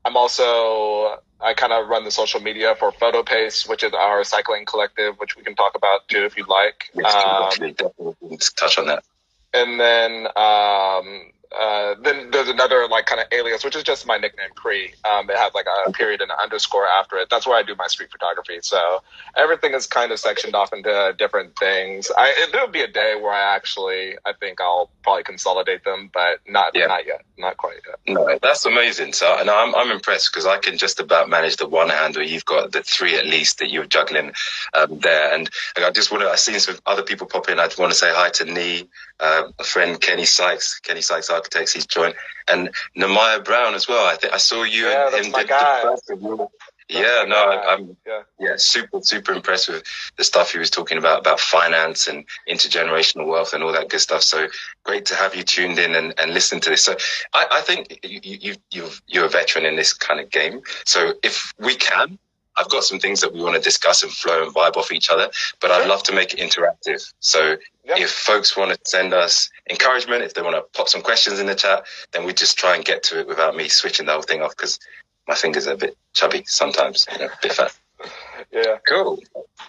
I'm 0.05 0.17
also 0.17 1.21
I 1.41 1.55
kind 1.55 1.73
of 1.73 1.89
run 1.89 2.05
the 2.05 2.11
social 2.11 2.41
media 2.41 2.75
for 2.79 2.93
PhotoPace, 2.93 3.69
which 3.69 3.83
is 3.83 3.93
our 3.93 4.23
cycling 4.25 4.65
collective, 4.65 5.19
which 5.19 5.37
we 5.37 5.43
can 5.43 5.55
talk 5.55 5.75
about 5.75 6.07
too 6.09 6.25
if 6.25 6.37
you'd 6.37 6.49
like. 6.49 6.91
Yes, 6.95 7.15
um, 7.15 7.51
definitely, 7.51 7.73
definitely 7.73 8.39
touch 8.57 8.79
on 8.79 8.87
that. 8.87 9.05
And 9.53 9.79
then 9.79 10.27
um, 10.37 11.33
uh, 11.59 11.95
then 12.03 12.31
there's 12.31 12.49
another 12.49 12.87
like 12.89 13.07
kind 13.07 13.21
of 13.21 13.27
alias, 13.33 13.65
which 13.65 13.77
is 13.77 13.83
just 13.83 14.07
my 14.07 14.17
nickname, 14.17 14.51
Cree. 14.55 14.95
Um, 15.11 15.29
it 15.31 15.37
has 15.37 15.53
like 15.55 15.67
a 15.67 15.93
period 15.93 16.21
and 16.21 16.31
an 16.31 16.37
underscore 16.43 16.87
after 16.87 17.17
it. 17.17 17.29
That's 17.31 17.47
where 17.47 17.57
I 17.57 17.63
do 17.63 17.75
my 17.77 17.87
street 17.87 18.11
photography. 18.11 18.59
So 18.63 19.03
everything 19.37 19.75
is 19.75 19.87
kind 19.87 20.13
of 20.13 20.19
sectioned 20.19 20.55
off 20.55 20.73
into 20.73 21.15
different 21.19 21.57
things. 21.59 22.11
I, 22.17 22.49
there'll 22.53 22.69
be 22.69 22.83
a 22.83 22.89
day 22.89 23.17
where 23.21 23.33
I 23.33 23.55
actually, 23.55 24.17
I 24.25 24.33
think 24.33 24.61
I'll 24.61 24.91
probably 25.03 25.25
consolidate 25.25 25.85
them, 25.85 26.11
but 26.13 26.41
not, 26.47 26.73
yeah. 26.75 26.87
not 26.87 27.07
yet, 27.07 27.23
not 27.39 27.57
quite 27.57 27.81
yet. 27.87 27.99
No, 28.15 28.39
that's 28.43 28.65
amazing. 28.65 29.13
So, 29.13 29.37
and 29.39 29.51
I'm, 29.51 29.75
I'm 29.75 29.91
impressed 29.91 30.31
because 30.33 30.47
I 30.47 30.59
can 30.59 30.79
just 30.79 31.01
about 31.01 31.29
manage 31.29 31.57
the 31.57 31.69
one 31.69 31.89
handle. 31.89 32.23
You've 32.23 32.45
got 32.45 32.73
the 32.73 32.83
three 32.83 33.17
at 33.17 33.27
least 33.27 33.59
that 33.59 33.71
you're 33.71 33.87
juggling 33.87 34.33
um, 34.75 34.99
there. 34.99 35.35
And 35.35 35.51
I 35.77 35.91
just 35.91 36.11
want 36.11 36.23
to, 36.23 36.31
I've 36.31 36.39
seen 36.39 36.59
some 36.61 36.79
other 36.87 37.03
people 37.03 37.27
pop 37.27 37.49
in. 37.49 37.59
I 37.59 37.67
just 37.67 37.79
want 37.79 37.93
to 37.93 37.99
say 37.99 38.11
hi 38.13 38.31
to 38.31 38.45
Nee, 38.45 38.89
uh, 39.21 39.45
a 39.59 39.65
friend, 39.65 40.01
Kenny 40.01 40.25
Sykes, 40.25 40.81
Kenny 40.81 41.01
Sykes 41.01 41.31
Architects. 41.43 41.73
He's 41.73 41.87
joined, 41.87 42.15
and 42.49 42.71
Nehemiah 42.95 43.41
Brown 43.41 43.75
as 43.75 43.89
well. 43.89 44.07
I 44.07 44.17
think 44.17 44.33
I 44.33 44.37
saw 44.37 44.63
you 44.63 44.87
yeah, 44.87 45.09
and 45.15 45.27
him. 45.27 45.33
The, 45.33 45.99
the 46.09 46.49
yeah, 46.89 47.25
no, 47.27 47.37
I, 47.37 47.75
am 47.75 47.97
yeah. 48.07 48.23
yeah, 48.39 48.55
super, 48.57 49.01
super 49.03 49.33
impressed 49.33 49.69
with 49.69 49.83
the 50.19 50.25
stuff 50.25 50.53
he 50.53 50.59
was 50.59 50.71
talking 50.71 50.99
about 50.99 51.21
about 51.21 51.41
finance 51.41 52.07
and 52.07 52.25
intergenerational 52.49 53.27
wealth 53.27 53.55
and 53.55 53.63
all 53.63 53.73
that 53.73 53.89
good 53.89 54.01
stuff. 54.01 54.23
So 54.23 54.49
great 54.85 55.07
to 55.07 55.15
have 55.15 55.35
you 55.35 55.43
tuned 55.43 55.79
in 55.79 55.95
and, 55.95 56.15
and 56.19 56.35
listen 56.35 56.61
to 56.61 56.71
this. 56.71 56.85
So 56.85 56.97
I, 57.33 57.47
I 57.51 57.61
think 57.63 57.99
you, 58.05 58.21
you, 58.23 58.55
you, 58.71 58.89
you're 59.07 59.27
a 59.27 59.31
veteran 59.31 59.65
in 59.65 59.77
this 59.77 59.95
kind 59.95 60.21
of 60.21 60.31
game. 60.31 60.61
So 60.85 61.15
if 61.23 61.53
we 61.59 61.77
can, 61.77 62.19
I've 62.57 62.69
got 62.71 62.85
some 62.85 62.99
things 62.99 63.21
that 63.21 63.33
we 63.33 63.43
want 63.43 63.57
to 63.57 63.61
discuss 63.61 64.03
and 64.03 64.13
flow 64.13 64.45
and 64.45 64.55
vibe 64.55 64.77
off 64.77 64.93
each 64.93 65.11
other, 65.11 65.31
but. 65.61 65.73
I'd 65.73 65.89
love 65.89 66.03
to 66.05 66.13
make 66.13 66.35
it 66.35 66.39
interactive. 66.39 67.13
So 67.21 67.57
yeah. 67.85 67.95
if 67.99 68.11
folks 68.11 68.57
want 68.57 68.73
to 68.73 68.79
send 68.85 69.13
us 69.13 69.51
encouragement, 69.69 70.23
if 70.23 70.35
they 70.35 70.43
want 70.43 70.57
to 70.57 70.63
pop 70.77 70.89
some 70.89 71.03
questions 71.03 71.41
in 71.41 71.47
the 71.47 71.55
chat, 71.55 71.85
then 72.13 72.25
we 72.25 72.33
just 72.33 72.57
try 72.57 72.75
and 72.75 72.85
get 72.85 73.03
to 73.05 73.21
it 73.21 73.27
without 73.27 73.57
me 73.57 73.69
switching 73.69 74.07
the 74.07 74.13
whole 74.13 74.23
thing 74.23 74.43
off 74.43 74.57
because 74.57 74.79
my 75.27 75.35
fingers 75.35 75.67
are 75.67 75.75
a 75.75 75.77
bit 75.77 75.97
chubby 76.13 76.45
sometimes, 76.47 77.07
you 77.13 77.19
know, 77.19 77.27
a 77.27 77.39
bit 77.43 77.53
fat. 77.53 77.77
yeah. 78.53 78.77
Cool. 78.89 79.19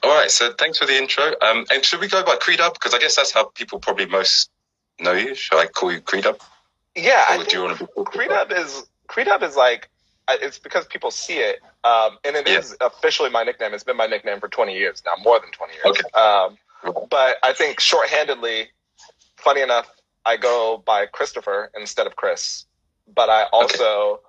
All 0.04 0.16
right. 0.16 0.30
So 0.30 0.54
thanks 0.54 0.78
for 0.78 0.86
the 0.86 0.96
intro. 0.96 1.34
Um, 1.42 1.66
and 1.72 1.84
should 1.84 2.00
we 2.00 2.08
go 2.08 2.24
by 2.24 2.36
Creedub? 2.36 2.74
Because 2.74 2.94
I 2.94 3.00
guess 3.00 3.16
that's 3.16 3.32
how 3.32 3.46
people 3.46 3.80
probably 3.80 4.06
most 4.06 4.50
know 5.00 5.14
you. 5.14 5.36
Should 5.36 5.58
I 5.58 5.68
call 5.68 5.92
you 5.92 6.02
Creedub? 6.02 6.40
Yeah. 6.96 7.38
Or 7.38 7.42
I 7.42 7.46
do 7.46 7.58
you 7.58 7.64
want 7.64 7.78
to 7.78 7.86
be 7.86 7.92
Creedub 7.94 8.52
is 8.58 8.88
Creedub 9.08 9.44
is 9.44 9.56
like 9.56 9.90
it's 10.30 10.60
because 10.60 10.86
people 10.86 11.12
see 11.12 11.38
it, 11.38 11.62
um, 11.84 12.18
and 12.24 12.36
it 12.36 12.48
yeah. 12.48 12.60
is 12.60 12.76
officially 12.82 13.30
my 13.30 13.44
nickname. 13.44 13.74
It's 13.74 13.84
been 13.84 13.98
my 13.98 14.08
nickname 14.08 14.40
for 14.40 14.48
20 14.48 14.74
years 14.76 15.02
now, 15.06 15.22
more 15.24 15.40
than 15.40 15.52
20 15.52 15.74
years. 15.74 15.86
Okay. 15.86 16.10
Um, 16.20 16.58
but 17.10 17.38
I 17.44 17.54
think 17.54 17.80
shorthandedly, 17.80 18.68
funny 19.38 19.62
enough, 19.62 19.90
I 20.26 20.38
go 20.38 20.82
by 20.86 21.06
Christopher 21.06 21.72
instead 21.78 22.08
of 22.08 22.16
Chris. 22.16 22.66
But 23.14 23.30
I 23.30 23.44
also, 23.52 24.14
okay. 24.14 24.22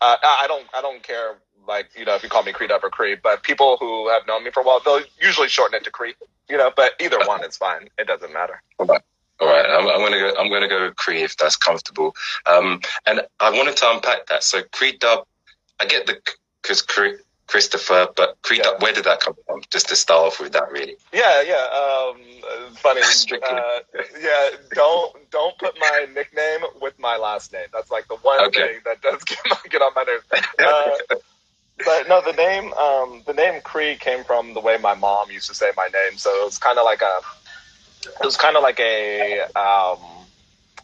uh, 0.00 0.16
I 0.22 0.44
don't, 0.46 0.66
I 0.74 0.82
don't 0.82 1.02
care. 1.02 1.38
Like 1.68 1.90
you 1.96 2.04
know, 2.04 2.14
if 2.14 2.22
you 2.22 2.28
call 2.28 2.42
me 2.42 2.52
Creedub 2.52 2.82
or 2.82 2.90
Cree, 2.90 3.16
but 3.22 3.42
people 3.42 3.76
who 3.78 4.08
have 4.08 4.26
known 4.26 4.42
me 4.44 4.50
for 4.50 4.60
a 4.60 4.64
while, 4.64 4.80
they'll 4.84 5.02
usually 5.20 5.46
shorten 5.46 5.76
it 5.76 5.84
to 5.84 5.90
Cree. 5.90 6.14
You 6.48 6.56
know, 6.56 6.72
but 6.74 6.92
either 6.98 7.18
one 7.26 7.44
is 7.44 7.56
fine. 7.56 7.90
It 7.98 8.06
doesn't 8.06 8.32
matter. 8.32 8.62
Okay. 8.80 8.98
All 9.40 9.48
right, 9.48 9.64
I'm, 9.64 9.88
I'm, 9.88 10.00
gonna 10.00 10.18
go. 10.18 10.34
I'm 10.38 10.50
gonna 10.50 10.68
go 10.68 10.86
with 10.86 10.96
Cree 10.96 11.22
if 11.22 11.36
that's 11.36 11.56
comfortable. 11.56 12.14
Um, 12.46 12.80
and 13.06 13.22
I 13.40 13.50
wanted 13.50 13.76
to 13.78 13.90
unpack 13.90 14.26
that. 14.26 14.42
So 14.42 14.62
Cree 14.72 14.96
Dub 14.96 15.26
I 15.80 15.86
get 15.86 16.06
the 16.06 16.20
because 16.62 16.82
Christopher, 17.50 18.06
but 18.16 18.38
Cree, 18.42 18.58
yeah. 18.58 18.78
where 18.78 18.92
did 18.92 19.04
that 19.04 19.18
come 19.18 19.34
from? 19.44 19.60
Just 19.70 19.88
to 19.88 19.96
start 19.96 20.24
off 20.24 20.40
with 20.40 20.52
that, 20.52 20.70
really. 20.70 20.94
Yeah, 21.12 21.42
yeah. 21.42 21.66
Um, 21.74 22.74
funny. 22.74 23.00
Uh, 23.32 23.80
yeah, 24.20 24.50
don't 24.74 25.30
don't 25.30 25.58
put 25.58 25.74
my 25.80 26.06
nickname 26.14 26.60
with 26.80 26.96
my 26.98 27.16
last 27.16 27.52
name. 27.52 27.66
That's 27.72 27.90
like 27.90 28.06
the 28.06 28.16
one 28.16 28.46
okay. 28.46 28.74
thing 28.74 28.80
that 28.84 29.00
does 29.00 29.22
get, 29.24 29.38
my, 29.48 29.56
get 29.68 29.82
on 29.82 29.92
my 29.94 30.04
nerves. 30.04 30.24
Uh, 30.60 31.16
but 31.84 32.08
no, 32.08 32.20
the 32.20 32.32
name 32.32 32.72
um, 32.74 33.22
the 33.26 33.32
name 33.32 33.60
Cree 33.62 33.96
came 33.96 34.22
from 34.22 34.54
the 34.54 34.60
way 34.60 34.76
my 34.78 34.94
mom 34.94 35.30
used 35.30 35.48
to 35.48 35.54
say 35.54 35.70
my 35.76 35.88
name. 35.92 36.18
So 36.18 36.30
it 36.42 36.44
was 36.44 36.58
kind 36.58 36.78
of 36.78 36.84
like 36.84 37.02
a 37.02 37.20
it 38.04 38.24
was 38.24 38.36
kind 38.36 38.56
of 38.56 38.62
like 38.62 38.78
a 38.78 39.40
um, 39.56 39.98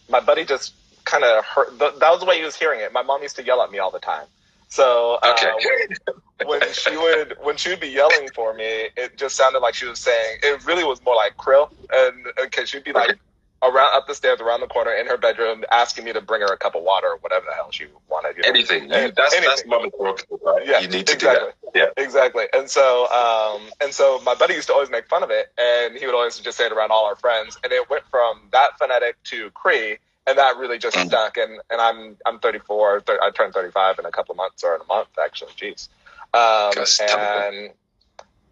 my 0.09 0.21
buddy 0.21 0.45
just 0.45 0.75
kind 1.05 1.23
of 1.23 1.45
heard. 1.45 1.79
That 1.79 2.11
was 2.11 2.21
the 2.21 2.26
way 2.26 2.38
he 2.38 2.45
was 2.45 2.57
hearing 2.57 2.81
it. 2.81 2.93
My 2.93 3.03
mom 3.03 3.23
used 3.23 3.37
to 3.37 3.45
yell 3.45 3.62
at 3.62 3.71
me 3.71 3.79
all 3.79 3.91
the 3.91 4.00
time. 4.00 4.26
So 4.76 5.18
uh, 5.23 5.33
okay. 5.33 5.87
when, 6.45 6.61
when, 6.61 6.73
she 6.75 6.95
would 6.95 7.37
when 7.40 7.56
she 7.56 7.71
would 7.71 7.80
be 7.80 7.88
yelling 7.88 8.28
for 8.35 8.52
me, 8.52 8.90
it 8.95 9.16
just 9.16 9.35
sounded 9.35 9.61
like 9.61 9.75
she 9.75 9.87
was 9.87 9.99
saying. 9.99 10.40
It 10.42 10.66
really 10.66 10.85
was 10.85 11.02
more 11.02 11.16
like 11.16 11.35
Krill, 11.38 11.71
and 11.90 12.26
because 12.42 12.68
she'd 12.68 12.85
be 12.85 12.92
like 12.92 13.18
around 13.62 13.97
up 13.97 14.06
the 14.06 14.14
stairs, 14.14 14.38
around 14.42 14.61
the 14.61 14.66
corner 14.66 14.92
in 14.92 15.06
her 15.06 15.16
bedroom, 15.16 15.64
asking 15.71 16.04
me 16.04 16.12
to 16.12 16.21
bring 16.21 16.42
her 16.42 16.52
a 16.52 16.59
cup 16.59 16.75
of 16.75 16.83
water 16.83 17.06
or 17.06 17.16
whatever 17.23 17.47
the 17.49 17.54
hell 17.54 17.71
she 17.71 17.87
wanted. 18.11 18.37
You 18.37 18.42
know? 18.42 18.49
Anything. 18.50 18.83
You, 18.83 19.12
that's 19.16 19.35
anything. 19.35 19.49
that's 19.49 19.64
mama's 19.66 19.92
right? 20.45 20.66
Yeah, 20.66 20.80
you 20.80 20.88
need 20.88 21.06
to 21.06 21.14
exactly. 21.14 21.52
do 21.62 21.71
that. 21.73 21.92
Yeah, 21.97 22.04
exactly. 22.04 22.45
And 22.52 22.68
so, 22.68 23.09
um, 23.09 23.62
and 23.83 23.95
so 23.95 24.21
my 24.26 24.35
buddy 24.35 24.52
used 24.52 24.66
to 24.66 24.75
always 24.75 24.90
make 24.90 25.09
fun 25.09 25.23
of 25.23 25.30
it, 25.30 25.47
and 25.56 25.97
he 25.97 26.04
would 26.04 26.14
always 26.14 26.38
just 26.38 26.59
say 26.59 26.66
it 26.66 26.73
around 26.73 26.90
all 26.90 27.06
our 27.06 27.16
friends, 27.16 27.56
and 27.64 27.73
it 27.73 27.88
went 27.88 28.04
from 28.11 28.42
that 28.52 28.78
phonetic 28.78 29.16
to 29.25 29.50
Cree 29.52 29.97
and 30.26 30.38
that 30.38 30.56
really 30.56 30.78
just 30.78 30.97
mm. 30.97 31.06
stuck. 31.06 31.37
And 31.37 31.61
and 31.71 31.80
I'm 31.80 32.16
I'm 32.26 32.38
34. 32.38 33.04
I 33.23 33.30
turned 33.30 33.54
35 33.54 33.99
in 33.99 34.06
a 34.06 34.11
couple 34.11 34.33
of 34.33 34.37
months 34.37 34.64
or 34.64 34.75
in 34.75 34.80
a 34.80 34.87
month 34.87 35.09
actually. 35.23 35.52
Jeez. 35.52 35.88
Um, 36.35 36.73
and 37.09 37.71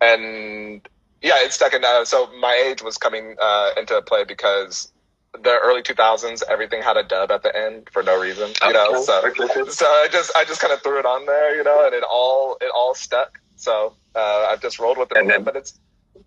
and 0.00 0.88
yeah, 1.22 1.42
it 1.42 1.52
stuck 1.52 1.74
in. 1.74 1.84
Uh, 1.84 2.04
so 2.04 2.30
my 2.38 2.54
age 2.66 2.82
was 2.82 2.98
coming 2.98 3.36
uh, 3.40 3.70
into 3.76 4.00
play 4.02 4.24
because 4.24 4.92
the 5.32 5.58
early 5.62 5.82
2000s, 5.82 6.42
everything 6.48 6.82
had 6.82 6.96
a 6.96 7.02
dub 7.02 7.30
at 7.30 7.42
the 7.42 7.54
end 7.56 7.88
for 7.90 8.02
no 8.02 8.20
reason, 8.20 8.52
you 8.64 8.72
know. 8.72 9.02
So, 9.02 9.22
so 9.68 9.86
I 9.86 10.08
just 10.10 10.30
I 10.36 10.44
just 10.44 10.60
kind 10.60 10.72
of 10.72 10.82
threw 10.82 10.98
it 10.98 11.06
on 11.06 11.26
there, 11.26 11.56
you 11.56 11.64
know, 11.64 11.84
and 11.84 11.94
it 11.94 12.04
all 12.08 12.56
it 12.60 12.70
all 12.74 12.94
stuck. 12.94 13.40
So 13.56 13.94
uh, 14.14 14.48
I've 14.50 14.62
just 14.62 14.78
rolled 14.78 14.98
with 14.98 15.10
it, 15.12 15.26
then, 15.26 15.42
but 15.42 15.56
it's 15.56 15.78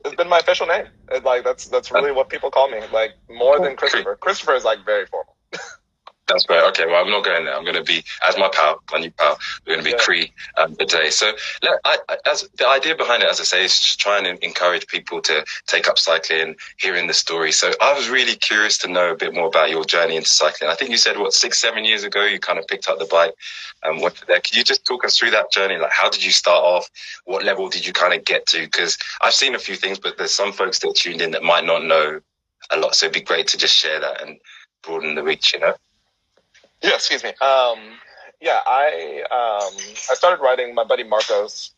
it's 0.04 0.16
been 0.16 0.28
my 0.28 0.40
official 0.40 0.68
name. 0.68 0.88
It, 1.12 1.24
like 1.24 1.44
that's 1.44 1.68
that's 1.68 1.92
really 1.92 2.12
what 2.12 2.30
people 2.30 2.52
call 2.52 2.70
me, 2.70 2.80
like 2.92 3.12
more 3.30 3.60
than 3.60 3.76
Christopher. 3.76 4.16
Christopher 4.16 4.56
is 4.56 4.66
like 4.66 4.84
very 4.86 5.06
formal. 5.06 5.37
That's 6.28 6.46
great. 6.46 6.62
Okay, 6.62 6.86
well, 6.86 7.04
I'm 7.04 7.10
not 7.10 7.24
going 7.24 7.46
there. 7.46 7.56
I'm 7.56 7.64
going 7.64 7.78
to 7.78 7.84
be 7.84 8.04
as 8.28 8.38
my 8.38 8.50
pal, 8.50 8.82
my 8.92 9.00
new 9.00 9.12
pal. 9.12 9.40
We're 9.66 9.76
going 9.76 9.86
to 9.86 9.92
be 9.92 9.96
yeah. 9.98 10.04
Cree 10.04 10.34
um, 10.58 10.76
today. 10.76 11.10
So, 11.10 11.32
I, 11.64 11.98
I, 12.10 12.18
as 12.26 12.48
the 12.58 12.68
idea 12.68 12.96
behind 12.96 13.24
it, 13.24 13.30
as 13.30 13.40
I 13.40 13.44
say, 13.44 13.64
is 13.64 13.80
just 13.80 14.00
trying 14.00 14.26
to 14.26 14.46
encourage 14.46 14.88
people 14.88 15.22
to 15.22 15.46
take 15.68 15.88
up 15.88 15.98
cycling, 15.98 16.58
hearing 16.78 17.08
the 17.08 17.14
story. 17.14 17.54
So, 17.54 17.72
I 17.82 17.94
was 17.94 18.10
really 18.10 18.36
curious 18.36 18.78
to 18.80 18.90
know 18.90 19.12
a 19.12 19.16
bit 19.16 19.34
more 19.34 19.48
about 19.48 19.70
your 19.70 19.86
journey 19.86 20.18
into 20.18 20.28
cycling. 20.28 20.70
I 20.70 20.76
think 20.76 20.92
you 20.92 20.98
said 20.98 21.18
what 21.18 21.32
six, 21.32 21.60
seven 21.60 21.86
years 21.86 22.04
ago 22.04 22.26
you 22.26 22.40
kind 22.40 22.60
of 22.60 22.68
picked 22.68 22.90
up 22.90 23.00
the 23.00 23.06
bike 23.06 23.34
and 23.84 24.02
went 24.02 24.22
there. 24.28 24.42
Can 24.42 24.58
you 24.58 24.66
just 24.66 24.84
talk 24.84 25.06
us 25.06 25.18
through 25.18 25.32
that 25.32 25.52
journey? 25.54 25.78
Like, 25.78 25.92
how 25.92 26.10
did 26.10 26.26
you 26.26 26.32
start 26.32 26.62
off? 26.62 26.90
What 27.24 27.46
level 27.46 27.70
did 27.70 27.88
you 27.88 27.94
kind 27.94 28.14
of 28.14 28.26
get 28.26 28.46
to? 28.48 28.60
Because 28.60 28.98
I've 29.22 29.34
seen 29.34 29.56
a 29.56 29.60
few 29.60 29.78
things, 29.78 29.98
but 29.98 30.18
there's 30.18 30.34
some 30.34 30.52
folks 30.52 30.80
that 30.80 30.94
tuned 30.96 31.22
in 31.22 31.32
that 31.32 31.44
might 31.44 31.64
not 31.64 31.86
know 31.86 32.20
a 32.70 32.78
lot. 32.78 32.96
So, 32.96 33.06
it'd 33.06 33.14
be 33.14 33.22
great 33.22 33.48
to 33.48 33.58
just 33.58 33.78
share 33.78 34.02
that 34.02 34.22
and 34.22 34.40
broaden 34.82 35.16
the 35.16 35.24
reach. 35.24 35.54
You 35.54 35.60
know. 35.60 35.76
Yeah, 36.82 36.96
excuse 36.96 37.24
me. 37.24 37.30
Um, 37.42 37.80
yeah, 38.40 38.62
I 38.66 39.24
um, 39.32 39.76
I 40.12 40.14
started 40.14 40.42
riding. 40.42 40.76
My 40.76 40.84
buddy 40.84 41.04
Marcos, 41.04 41.72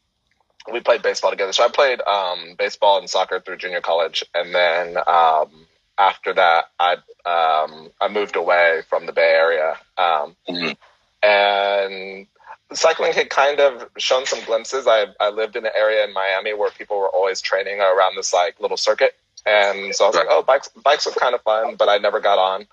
we 0.71 0.81
played 0.81 1.01
baseball 1.01 1.31
together. 1.31 1.53
So 1.53 1.63
I 1.63 1.69
played 1.69 2.01
um, 2.01 2.55
baseball 2.57 2.99
and 2.99 3.09
soccer 3.09 3.39
through 3.39 3.57
junior 3.57 3.81
college, 3.81 4.23
and 4.33 4.53
then 4.53 4.97
um, 5.07 5.67
after 5.97 6.33
that, 6.33 6.65
I 6.79 6.93
um, 7.25 7.91
I 8.01 8.07
moved 8.09 8.35
away 8.35 8.81
from 8.89 9.05
the 9.05 9.13
Bay 9.13 9.33
Area, 9.35 9.77
um, 9.97 10.35
mm-hmm. 10.47 10.71
and 11.27 12.27
cycling 12.73 13.13
had 13.13 13.29
kind 13.29 13.59
of 13.59 13.89
shown 13.97 14.25
some 14.25 14.43
glimpses. 14.43 14.85
I 14.85 15.07
I 15.19 15.29
lived 15.29 15.55
in 15.55 15.65
an 15.65 15.71
area 15.77 16.03
in 16.03 16.13
Miami 16.13 16.53
where 16.53 16.71
people 16.71 16.99
were 16.99 17.09
always 17.09 17.41
training 17.41 17.79
around 17.79 18.15
this 18.15 18.33
like 18.33 18.59
little 18.59 18.77
circuit, 18.77 19.15
and 19.45 19.95
so 19.95 20.03
I 20.03 20.07
was 20.07 20.15
like, 20.15 20.27
oh, 20.29 20.43
bikes 20.43 20.69
bikes 20.83 21.07
are 21.07 21.11
kind 21.11 21.35
of 21.35 21.41
fun, 21.41 21.75
but 21.77 21.87
I 21.87 21.97
never 21.97 22.19
got 22.19 22.37
on. 22.37 22.67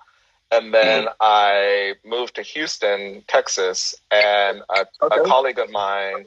And 0.51 0.73
then 0.73 1.05
mm. 1.05 1.13
I 1.19 1.95
moved 2.05 2.35
to 2.35 2.41
Houston, 2.41 3.23
Texas, 3.27 3.95
and 4.11 4.61
a, 4.69 4.85
okay. 5.01 5.19
a 5.19 5.23
colleague 5.25 5.59
of 5.59 5.69
mine, 5.69 6.25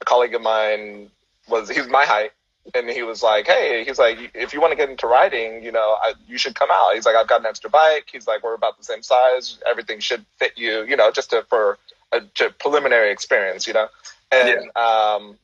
a 0.00 0.04
colleague 0.04 0.34
of 0.34 0.42
mine 0.42 1.10
was 1.48 1.70
he's 1.70 1.88
my 1.88 2.04
height, 2.04 2.32
and 2.74 2.90
he 2.90 3.02
was 3.02 3.22
like, 3.22 3.46
"Hey, 3.46 3.84
he's 3.84 3.98
like, 3.98 4.18
if 4.34 4.52
you 4.52 4.60
want 4.60 4.72
to 4.72 4.76
get 4.76 4.90
into 4.90 5.06
riding, 5.06 5.62
you 5.64 5.72
know, 5.72 5.96
I, 6.02 6.12
you 6.26 6.36
should 6.36 6.54
come 6.54 6.68
out." 6.70 6.94
He's 6.94 7.06
like, 7.06 7.16
"I've 7.16 7.26
got 7.26 7.40
an 7.40 7.46
extra 7.46 7.70
bike." 7.70 8.08
He's 8.12 8.26
like, 8.26 8.42
"We're 8.42 8.54
about 8.54 8.76
the 8.76 8.84
same 8.84 9.02
size. 9.02 9.58
Everything 9.68 9.98
should 10.00 10.26
fit 10.36 10.52
you, 10.56 10.84
you 10.84 10.96
know, 10.96 11.10
just 11.10 11.30
to, 11.30 11.42
for 11.48 11.78
a 12.12 12.20
to 12.20 12.50
preliminary 12.50 13.10
experience, 13.10 13.66
you 13.66 13.72
know." 13.72 13.88
And 14.30 14.48
yeah. 14.48 14.82
um, 14.82 15.38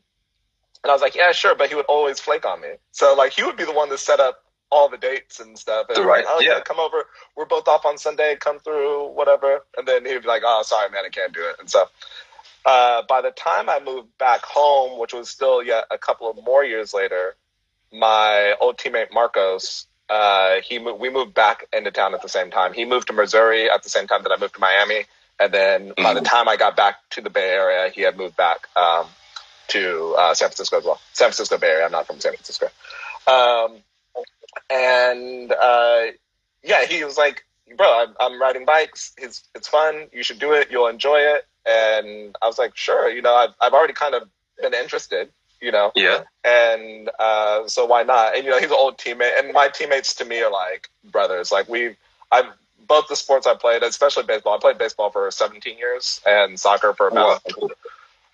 and 0.82 0.90
I 0.90 0.92
was 0.92 1.00
like, 1.00 1.14
"Yeah, 1.14 1.32
sure," 1.32 1.54
but 1.54 1.70
he 1.70 1.75
would 1.75 1.87
always 1.87 2.20
flake 2.20 2.44
on 2.44 2.61
me. 2.61 2.75
So 2.92 3.14
like, 3.14 3.32
he 3.32 3.42
would 3.42 3.56
be 3.56 3.64
the 3.64 3.73
one 3.73 3.88
to 3.88 3.96
set 3.96 4.20
up 4.20 4.43
all 4.71 4.88
the 4.88 4.99
dates 4.99 5.40
and 5.40 5.59
stuff. 5.59 5.87
And 5.88 6.04
right. 6.04 6.25
Like, 6.25 6.26
oh, 6.28 6.40
yeah. 6.40 6.54
yeah, 6.54 6.61
come 6.61 6.80
over. 6.80 7.06
We're 7.37 7.44
both 7.47 7.68
off 7.68 7.85
on 7.85 7.99
Sunday. 7.99 8.37
Come 8.40 8.59
through, 8.59 9.12
whatever. 9.12 9.61
And 9.76 9.87
then 9.87 10.04
he'd 10.04 10.23
be 10.23 10.28
like, 10.28 10.42
oh, 10.44 10.62
sorry, 10.64 10.90
man, 10.90 11.04
I 11.06 11.11
can't 11.11 11.33
do 11.33 11.42
it. 11.42 11.56
And 11.61 11.71
so 11.71 11.87
uh, 12.64 13.02
by 13.09 13.21
the 13.21 13.30
time 13.30 13.68
I 13.68 13.80
moved 13.85 14.16
back 14.18 14.42
home, 14.42 14.99
which 14.99 15.12
was 15.12 15.28
still 15.28 15.62
yet 15.62 15.85
a 15.90 15.99
couple 15.99 16.30
of 16.30 16.37
more 16.44 16.64
years 16.64 16.94
later, 16.94 17.37
my 17.92 18.54
old 18.61 18.78
teammate 18.78 19.12
Marcos, 19.12 19.87
uh, 20.09 20.56
he 20.62 20.78
moved, 20.78 21.00
we 21.00 21.11
moved 21.11 21.35
back 21.35 21.66
into 21.73 21.90
town 21.90 22.14
at 22.14 22.23
the 22.23 22.28
same 22.28 22.50
time. 22.50 22.73
He 22.73 22.85
moved 22.85 23.09
to 23.09 23.12
Missouri 23.12 23.71
at 23.71 23.83
the 23.83 23.88
same 23.88 24.06
time 24.06 24.23
that 24.23 24.33
I 24.33 24.40
moved 24.40 24.54
to 24.54 24.61
Miami. 24.61 25.04
And 25.38 25.52
then 25.52 25.88
mm-hmm. 25.88 26.02
by 26.02 26.14
the 26.14 26.21
mm-hmm. 26.21 26.26
time 26.26 26.49
I 26.49 26.56
got 26.56 26.76
back 26.76 26.97
to 27.11 27.21
the 27.21 27.30
Bay 27.30 27.50
Area, 27.50 27.90
he 27.90 28.02
had 28.02 28.16
moved 28.16 28.37
back 28.37 28.68
um, 28.76 29.06
to 29.68 30.14
uh, 30.18 30.35
San 30.35 30.49
Francisco 30.49 30.78
as 30.78 30.85
well. 30.85 31.00
San 31.12 31.26
Francisco 31.26 31.59
Bay 31.59 31.68
Area. 31.68 31.87
I'm 31.87 31.92
not 31.92 32.06
from 32.06 32.21
San 32.21 32.33
Francisco. 32.33 32.66
Um, 33.26 33.78
and 34.71 35.52
uh, 35.52 36.02
yeah, 36.62 36.85
he 36.87 37.04
was 37.04 37.16
like, 37.16 37.44
"Bro, 37.76 37.87
I'm, 37.87 38.14
I'm 38.21 38.40
riding 38.40 38.64
bikes. 38.64 39.12
It's 39.18 39.44
it's 39.54 39.68
fun. 39.68 40.09
You 40.12 40.23
should 40.23 40.38
do 40.38 40.52
it. 40.52 40.68
You'll 40.71 40.88
enjoy 40.88 41.18
it." 41.18 41.47
And 41.66 42.37
I 42.42 42.47
was 42.47 42.59
like, 42.59 42.76
"Sure." 42.76 43.11
You 43.11 43.23
know, 43.23 43.35
I've 43.35 43.54
I've 43.61 43.73
already 43.73 43.94
kind 43.94 44.14
of 44.14 44.28
been 44.61 44.75
interested. 44.75 45.30
You 45.61 45.73
know, 45.73 45.92
yeah. 45.94 46.25
And 46.44 47.11
uh, 47.18 47.66
so 47.68 47.87
why 47.87 48.02
not? 48.02 48.37
And 48.37 48.44
you 48.44 48.50
know, 48.50 48.59
he's 48.59 48.71
an 48.71 48.76
old 48.78 48.99
teammate, 48.99 49.38
and 49.38 49.52
my 49.52 49.68
teammates 49.68 50.14
to 50.16 50.25
me 50.25 50.42
are 50.42 50.50
like 50.50 50.90
brothers. 51.11 51.50
Like 51.50 51.68
we, 51.68 51.97
I've 52.30 52.47
both 52.87 53.09
the 53.09 53.16
sports 53.16 53.47
I 53.47 53.54
played, 53.54 53.83
especially 53.83 54.25
baseball. 54.25 54.54
I 54.54 54.59
played 54.61 54.78
baseball 54.78 55.11
for 55.11 55.30
17 55.30 55.78
years 55.78 56.21
and 56.26 56.59
soccer 56.59 56.92
for 56.92 57.09
about. 57.09 57.42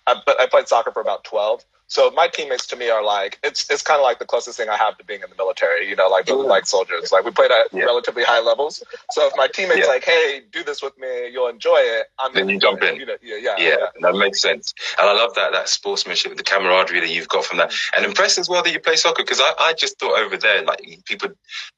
I, 0.06 0.20
but 0.26 0.40
I 0.40 0.46
played 0.46 0.66
soccer 0.66 0.90
for 0.90 1.00
about 1.00 1.24
12. 1.24 1.64
So 1.90 2.10
my 2.12 2.28
teammates 2.28 2.68
to 2.68 2.76
me 2.76 2.88
are 2.88 3.04
like 3.04 3.40
it's 3.42 3.68
it's 3.68 3.82
kind 3.82 3.98
of 3.98 4.04
like 4.04 4.20
the 4.20 4.24
closest 4.24 4.56
thing 4.56 4.68
I 4.68 4.76
have 4.76 4.96
to 4.98 5.04
being 5.04 5.22
in 5.22 5.28
the 5.28 5.34
military. 5.36 5.88
You 5.88 5.96
know, 5.96 6.08
like 6.08 6.30
like 6.30 6.66
soldiers. 6.66 7.10
Like 7.10 7.24
we 7.24 7.32
played 7.32 7.50
at 7.50 7.66
yeah. 7.72 7.82
relatively 7.82 8.22
high 8.22 8.40
levels. 8.40 8.82
So 9.10 9.26
if 9.26 9.32
my 9.36 9.48
teammates 9.48 9.80
yeah. 9.80 9.86
like, 9.86 10.04
hey, 10.04 10.42
do 10.52 10.62
this 10.62 10.82
with 10.82 10.96
me, 10.98 11.28
you'll 11.32 11.48
enjoy 11.48 11.78
it. 11.78 12.06
I'm 12.20 12.32
then 12.32 12.48
you 12.48 12.60
jump 12.60 12.82
in. 12.82 12.94
You 12.94 13.06
know, 13.06 13.16
yeah, 13.20 13.36
yeah, 13.36 13.54
yeah, 13.58 13.68
yeah, 13.68 13.86
that 14.02 14.14
makes 14.14 14.40
sense. 14.40 14.72
And 15.00 15.08
I 15.08 15.14
love 15.14 15.34
that 15.34 15.50
that 15.50 15.68
sportsmanship, 15.68 16.36
the 16.36 16.44
camaraderie 16.44 17.00
that 17.00 17.10
you've 17.10 17.28
got 17.28 17.44
from 17.44 17.58
that, 17.58 17.70
mm. 17.70 17.96
and 17.96 18.06
impressed 18.06 18.38
as 18.38 18.48
well 18.48 18.62
that 18.62 18.72
you 18.72 18.78
play 18.78 18.94
soccer 18.94 19.24
because 19.24 19.40
I, 19.40 19.52
I 19.58 19.72
just 19.72 19.98
thought 19.98 20.16
over 20.16 20.36
there 20.36 20.62
like 20.62 20.80
people, 21.06 21.30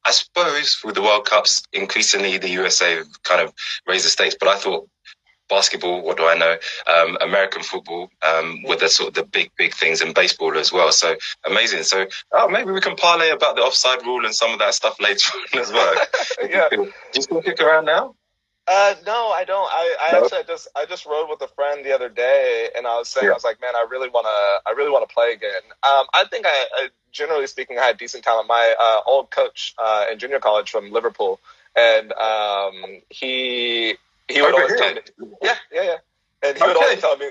I 0.04 0.10
suppose 0.10 0.78
with 0.84 0.94
the 0.94 1.02
World 1.02 1.24
Cups 1.24 1.62
increasingly 1.72 2.36
the 2.36 2.50
USA 2.50 3.00
kind 3.22 3.40
of 3.40 3.54
raised 3.86 4.04
the 4.04 4.10
stakes, 4.10 4.36
but 4.38 4.48
I 4.48 4.58
thought 4.58 4.88
basketball, 5.48 6.02
what 6.02 6.16
do 6.16 6.26
I 6.26 6.36
know? 6.36 6.56
Um, 6.86 7.18
American 7.20 7.62
football, 7.62 8.10
um, 8.22 8.62
with 8.64 8.80
the 8.80 8.88
sort 8.88 9.08
of 9.08 9.14
the 9.14 9.24
big, 9.24 9.50
big 9.56 9.74
things 9.74 10.00
in 10.00 10.12
baseball 10.12 10.56
as 10.56 10.72
well. 10.72 10.92
So 10.92 11.16
amazing. 11.44 11.82
So, 11.82 12.06
oh, 12.32 12.48
maybe 12.48 12.72
we 12.72 12.80
can 12.80 12.96
parlay 12.96 13.30
about 13.30 13.56
the 13.56 13.62
offside 13.62 14.02
rule 14.02 14.24
and 14.24 14.34
some 14.34 14.52
of 14.52 14.58
that 14.60 14.74
stuff 14.74 15.00
later 15.00 15.30
on 15.54 15.60
as 15.60 15.70
well. 15.70 15.94
yeah. 16.48 16.68
Do 16.70 16.92
you 17.14 17.22
still 17.22 17.42
kick 17.42 17.60
around 17.60 17.86
now? 17.86 18.14
Uh, 18.68 18.94
no, 19.04 19.30
I 19.30 19.44
don't. 19.44 19.68
I, 19.72 19.96
I 20.00 20.12
no. 20.12 20.22
actually 20.22 20.38
I 20.38 20.42
just 20.44 20.68
I 20.76 20.84
just 20.86 21.04
rode 21.04 21.28
with 21.28 21.42
a 21.42 21.48
friend 21.48 21.84
the 21.84 21.92
other 21.92 22.08
day, 22.08 22.68
and 22.76 22.86
I 22.86 22.96
was 22.96 23.08
saying 23.08 23.26
yeah. 23.26 23.32
I 23.32 23.34
was 23.34 23.42
like, 23.42 23.60
man, 23.60 23.74
I 23.74 23.84
really 23.90 24.08
wanna 24.08 24.28
I 24.28 24.72
really 24.76 24.90
wanna 24.90 25.08
play 25.08 25.32
again. 25.32 25.62
Um, 25.82 26.06
I 26.14 26.24
think 26.30 26.46
I, 26.46 26.66
I 26.76 26.88
generally 27.10 27.48
speaking 27.48 27.78
I 27.78 27.82
had 27.82 27.98
decent 27.98 28.22
talent. 28.22 28.46
My 28.46 28.74
uh, 28.78 29.00
old 29.04 29.32
coach 29.32 29.74
uh, 29.82 30.04
in 30.12 30.20
junior 30.20 30.38
college 30.38 30.70
from 30.70 30.92
Liverpool, 30.92 31.40
and 31.74 32.12
um, 32.12 33.02
he 33.10 33.96
he 34.28 34.42
would 34.42 34.54
always 34.54 34.78
tell 34.78 34.94
me, 34.94 35.00
yeah, 35.42 35.54
yeah, 35.72 35.82
yeah, 35.82 35.96
and 36.42 36.56
he 36.56 36.62
okay. 36.62 36.66
would 36.66 36.76
always 36.76 37.00
tell 37.00 37.16
me, 37.16 37.30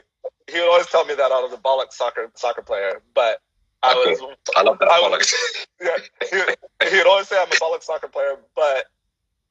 he 0.51 0.59
would 0.59 0.69
always 0.69 0.87
tell 0.87 1.05
me 1.05 1.15
that 1.15 1.31
I 1.31 1.39
was 1.39 1.53
a 1.53 1.57
bollock 1.57 1.91
soccer 1.91 2.29
soccer 2.35 2.61
player, 2.61 3.01
but 3.13 3.41
I 3.83 3.93
was, 3.93 4.37
I 4.55 4.61
love 4.61 4.79
that 4.79 4.89
I 4.91 4.99
was, 4.99 5.33
yeah, 5.81 5.97
he, 6.29 6.37
would, 6.37 6.89
he 6.89 6.97
would 6.97 7.07
always 7.07 7.27
say 7.27 7.37
I'm 7.37 7.47
a 7.47 7.55
bollock 7.55 7.83
soccer 7.83 8.07
player, 8.07 8.37
but 8.55 8.85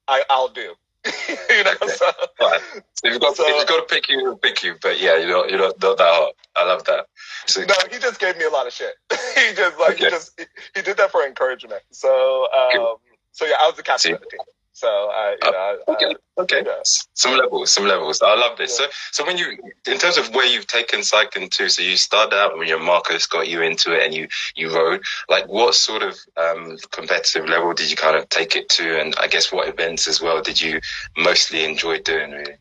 I, 0.08 0.22
I'll 0.30 0.48
do. 0.48 0.74
you 1.48 1.64
know, 1.64 1.72
so, 1.86 2.06
right. 2.42 2.60
so 2.92 3.08
you've 3.08 3.20
got, 3.20 3.34
so, 3.34 3.44
if 3.46 3.56
you've 3.56 3.66
got 3.66 3.88
to 3.88 3.94
pick 3.94 4.10
you, 4.10 4.38
pick 4.42 4.62
you. 4.62 4.74
But 4.82 5.00
yeah, 5.00 5.16
you're 5.16 5.30
not, 5.30 5.48
you're 5.48 5.58
not, 5.58 5.80
not 5.80 5.96
that 5.96 6.14
hard. 6.14 6.34
I 6.56 6.64
love 6.66 6.84
that. 6.84 7.06
So, 7.46 7.62
no, 7.62 7.74
he 7.90 7.98
just 7.98 8.20
gave 8.20 8.36
me 8.36 8.44
a 8.44 8.50
lot 8.50 8.66
of 8.66 8.72
shit. 8.74 8.92
he 9.10 9.54
just 9.54 9.78
like 9.78 9.94
okay. 9.94 10.04
he 10.04 10.10
just 10.10 10.38
he, 10.38 10.44
he, 10.74 10.82
did 10.82 10.98
that 10.98 11.10
for 11.10 11.24
encouragement. 11.24 11.82
So 11.90 12.46
um, 12.52 12.96
so 13.32 13.46
yeah, 13.46 13.54
I 13.62 13.66
was 13.66 13.76
the 13.76 13.82
captain 13.82 14.10
See, 14.10 14.12
of 14.12 14.20
the 14.20 14.26
team. 14.26 14.40
So 14.72 14.88
I, 14.88 15.36
you 15.42 15.48
uh, 15.48 15.52
know, 15.52 15.78
okay, 15.88 16.14
okay, 16.38 16.62
yeah. 16.64 16.80
some 16.84 17.36
levels, 17.36 17.72
some 17.72 17.86
levels. 17.86 18.22
I 18.22 18.34
love 18.34 18.56
this. 18.56 18.78
Yeah. 18.80 18.86
So, 18.86 19.22
so 19.22 19.26
when 19.26 19.36
you, 19.36 19.58
in 19.86 19.98
terms 19.98 20.16
of 20.16 20.34
where 20.34 20.46
you've 20.46 20.66
taken 20.66 21.02
cycling 21.02 21.50
to, 21.50 21.68
so 21.68 21.82
you 21.82 21.96
started 21.96 22.36
out 22.36 22.56
when 22.56 22.68
your 22.68 22.78
Marcos 22.78 23.26
got 23.26 23.48
you 23.48 23.62
into 23.62 23.92
it, 23.94 24.04
and 24.04 24.14
you 24.14 24.28
you 24.54 24.74
rode. 24.74 25.02
Like, 25.28 25.48
what 25.48 25.74
sort 25.74 26.02
of 26.02 26.16
um, 26.36 26.78
competitive 26.90 27.46
level 27.46 27.74
did 27.74 27.90
you 27.90 27.96
kind 27.96 28.16
of 28.16 28.28
take 28.28 28.56
it 28.56 28.68
to, 28.70 29.00
and 29.00 29.14
I 29.20 29.26
guess 29.26 29.52
what 29.52 29.68
events 29.68 30.06
as 30.06 30.20
well 30.22 30.40
did 30.40 30.60
you 30.60 30.80
mostly 31.16 31.64
enjoy 31.64 31.98
doing? 32.00 32.30
Really. 32.30 32.54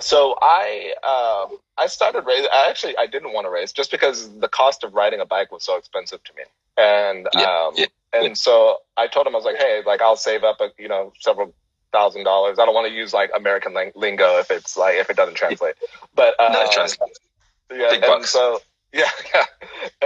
So 0.00 0.36
I 0.42 0.92
um, 1.02 1.58
I 1.78 1.86
started 1.86 2.26
racing. 2.26 2.50
I 2.52 2.66
actually 2.68 2.96
I 2.98 3.06
didn't 3.06 3.32
want 3.32 3.46
to 3.46 3.50
race 3.50 3.72
just 3.72 3.90
because 3.90 4.36
the 4.38 4.48
cost 4.48 4.84
of 4.84 4.94
riding 4.94 5.20
a 5.20 5.26
bike 5.26 5.50
was 5.50 5.64
so 5.64 5.78
expensive 5.78 6.22
to 6.24 6.32
me, 6.34 6.42
and 6.76 7.28
yeah, 7.34 7.66
um, 7.66 7.72
yeah. 7.76 7.86
And 8.12 8.36
so 8.38 8.78
I 8.96 9.06
told 9.08 9.26
him, 9.26 9.34
I 9.34 9.38
was 9.38 9.44
like, 9.44 9.58
hey, 9.58 9.82
like 9.84 10.00
I'll 10.00 10.16
save 10.16 10.44
up, 10.44 10.60
a, 10.60 10.70
you 10.78 10.88
know, 10.88 11.12
several 11.20 11.54
thousand 11.92 12.24
dollars. 12.24 12.58
I 12.58 12.64
don't 12.64 12.74
want 12.74 12.88
to 12.88 12.94
use 12.94 13.12
like 13.12 13.30
American 13.34 13.74
lingo 13.94 14.38
if 14.38 14.50
it's 14.50 14.76
like, 14.76 14.96
if 14.96 15.10
it 15.10 15.16
doesn't 15.16 15.36
translate. 15.36 15.74
But, 16.14 16.38
um, 16.40 16.52
no, 16.52 16.66
translate. 16.70 17.10
Yeah. 17.70 17.90
Big 17.90 18.02
and 18.02 18.10
bucks. 18.10 18.30
so, 18.30 18.60
yeah, 18.92 19.10
yeah. 19.34 19.44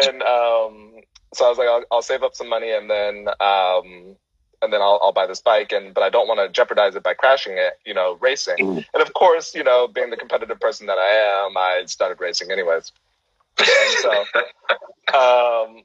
And, 0.07 0.23
um, 0.23 0.93
so 1.35 1.47
I 1.47 1.49
was 1.49 1.59
like, 1.59 1.69
I'll, 1.69 1.85
I'll 1.93 2.03
save 2.03 2.23
up 2.23 2.35
some 2.35 2.49
money 2.49 2.73
and 2.73 2.91
then, 2.91 3.29
um, 3.41 4.17
and 4.63 4.73
then 4.73 4.83
I'll, 4.83 4.99
I'll 5.03 5.13
buy 5.13 5.27
this 5.27 5.41
bike 5.41 5.73
and, 5.73 5.95
but 5.95 6.03
I 6.03 6.11
don't 6.11 6.27
want 6.27 6.41
to 6.41 6.49
jeopardize 6.49 6.95
it 6.97 7.03
by 7.03 7.15
crashing 7.15 7.55
it, 7.57 7.75
you 7.87 7.95
know, 7.95 8.19
racing. 8.21 8.59
Mm. 8.59 8.85
And 8.93 9.03
of 9.03 9.13
course, 9.15 9.55
you 9.55 9.63
know, 9.63 9.87
being 9.87 10.11
the 10.11 10.17
competitive 10.17 10.61
person 10.61 10.87
that 10.87 10.99
I 10.99 11.47
am, 11.47 11.57
I 11.57 11.83
started 11.87 12.21
racing 12.21 12.51
anyways. 12.51 12.93
and 13.59 13.69
so, 14.01 14.11
um, 15.17 15.83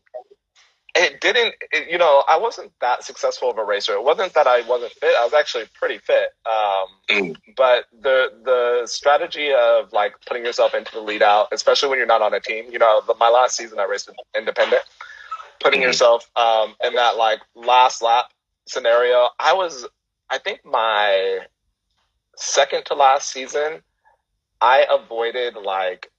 it 0.95 1.21
didn't. 1.21 1.55
It, 1.71 1.91
you 1.91 1.97
know, 1.97 2.23
I 2.27 2.37
wasn't 2.37 2.71
that 2.81 3.03
successful 3.03 3.49
of 3.51 3.57
a 3.57 3.63
racer. 3.65 3.93
It 3.93 4.03
wasn't 4.03 4.33
that 4.33 4.47
I 4.47 4.61
wasn't 4.67 4.93
fit. 4.93 5.15
I 5.17 5.23
was 5.25 5.33
actually 5.33 5.65
pretty 5.73 5.99
fit. 5.99 6.29
Um, 6.45 6.87
Mm. 7.09 7.35
but 7.57 7.85
the 8.01 8.31
the 8.43 8.87
strategy 8.87 9.53
of 9.53 9.93
like 9.93 10.15
putting 10.27 10.45
yourself 10.45 10.73
into 10.73 10.91
the 10.93 11.01
lead 11.01 11.21
out, 11.21 11.49
especially 11.51 11.89
when 11.89 11.97
you're 11.99 12.07
not 12.07 12.21
on 12.21 12.33
a 12.33 12.39
team. 12.39 12.65
You 12.71 12.79
know, 12.79 13.01
the, 13.07 13.15
my 13.19 13.29
last 13.29 13.55
season 13.57 13.79
I 13.79 13.85
raced 13.85 14.09
independent. 14.37 14.83
Putting 15.61 15.81
Mhm. 15.81 15.83
yourself 15.83 16.29
um, 16.35 16.75
in 16.83 16.95
that 16.95 17.17
like 17.17 17.39
last 17.55 18.01
lap 18.01 18.25
scenario, 18.67 19.29
I 19.39 19.53
was. 19.53 19.87
I 20.29 20.39
think 20.39 20.65
my 20.65 21.39
second 22.37 22.85
to 22.85 22.95
last 22.95 23.31
season, 23.31 23.83
I 24.61 24.85
avoided 24.89 25.55
like 25.55 26.11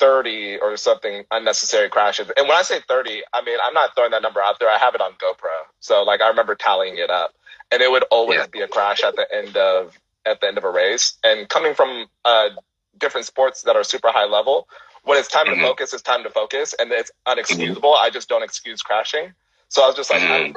30 0.00 0.58
or 0.58 0.76
something 0.76 1.24
unnecessary 1.30 1.88
crashes. 1.90 2.30
And 2.36 2.48
when 2.48 2.56
I 2.56 2.62
say 2.62 2.80
30, 2.88 3.22
I 3.34 3.42
mean, 3.42 3.58
I'm 3.64 3.74
not 3.74 3.94
throwing 3.94 4.12
that 4.12 4.22
number 4.22 4.42
out 4.42 4.58
there. 4.58 4.70
I 4.70 4.78
have 4.78 4.94
it 4.96 5.00
on 5.02 5.12
GoPro. 5.12 5.50
So 5.80 6.02
like 6.02 6.20
I 6.22 6.28
remember 6.28 6.56
tallying 6.56 6.98
it 6.98 7.10
up 7.10 7.34
and 7.70 7.82
it 7.82 7.90
would 7.90 8.04
always 8.10 8.40
Yeah. 8.40 8.46
be 8.46 8.60
a 8.62 8.68
crash 8.68 9.04
at 9.04 9.16
the 9.16 9.32
end 9.32 9.56
of 9.56 9.98
at 10.26 10.40
the 10.40 10.48
end 10.48 10.58
of 10.58 10.64
a 10.64 10.70
race. 10.70 11.18
And 11.24 11.48
coming 11.48 11.74
from 11.74 12.06
uh 12.24 12.50
different 12.98 13.26
sports 13.26 13.62
that 13.62 13.76
are 13.76 13.84
super 13.84 14.10
high 14.10 14.26
level, 14.26 14.68
when 15.04 15.18
it's 15.18 15.28
time 15.28 15.46
Mhm. 15.46 15.56
to 15.56 15.62
focus, 15.62 15.94
it's 15.94 16.02
time 16.02 16.24
to 16.24 16.30
focus 16.30 16.74
and 16.78 16.90
it's 16.92 17.10
unexcusable. 17.26 17.96
I 17.96 18.10
just 18.10 18.28
don't 18.28 18.42
excuse 18.42 18.82
crashing. 18.82 19.34
So 19.68 19.82
I 19.82 19.86
was 19.86 19.96
just 19.96 20.10
like 20.10 20.22
I'm- 20.22 20.54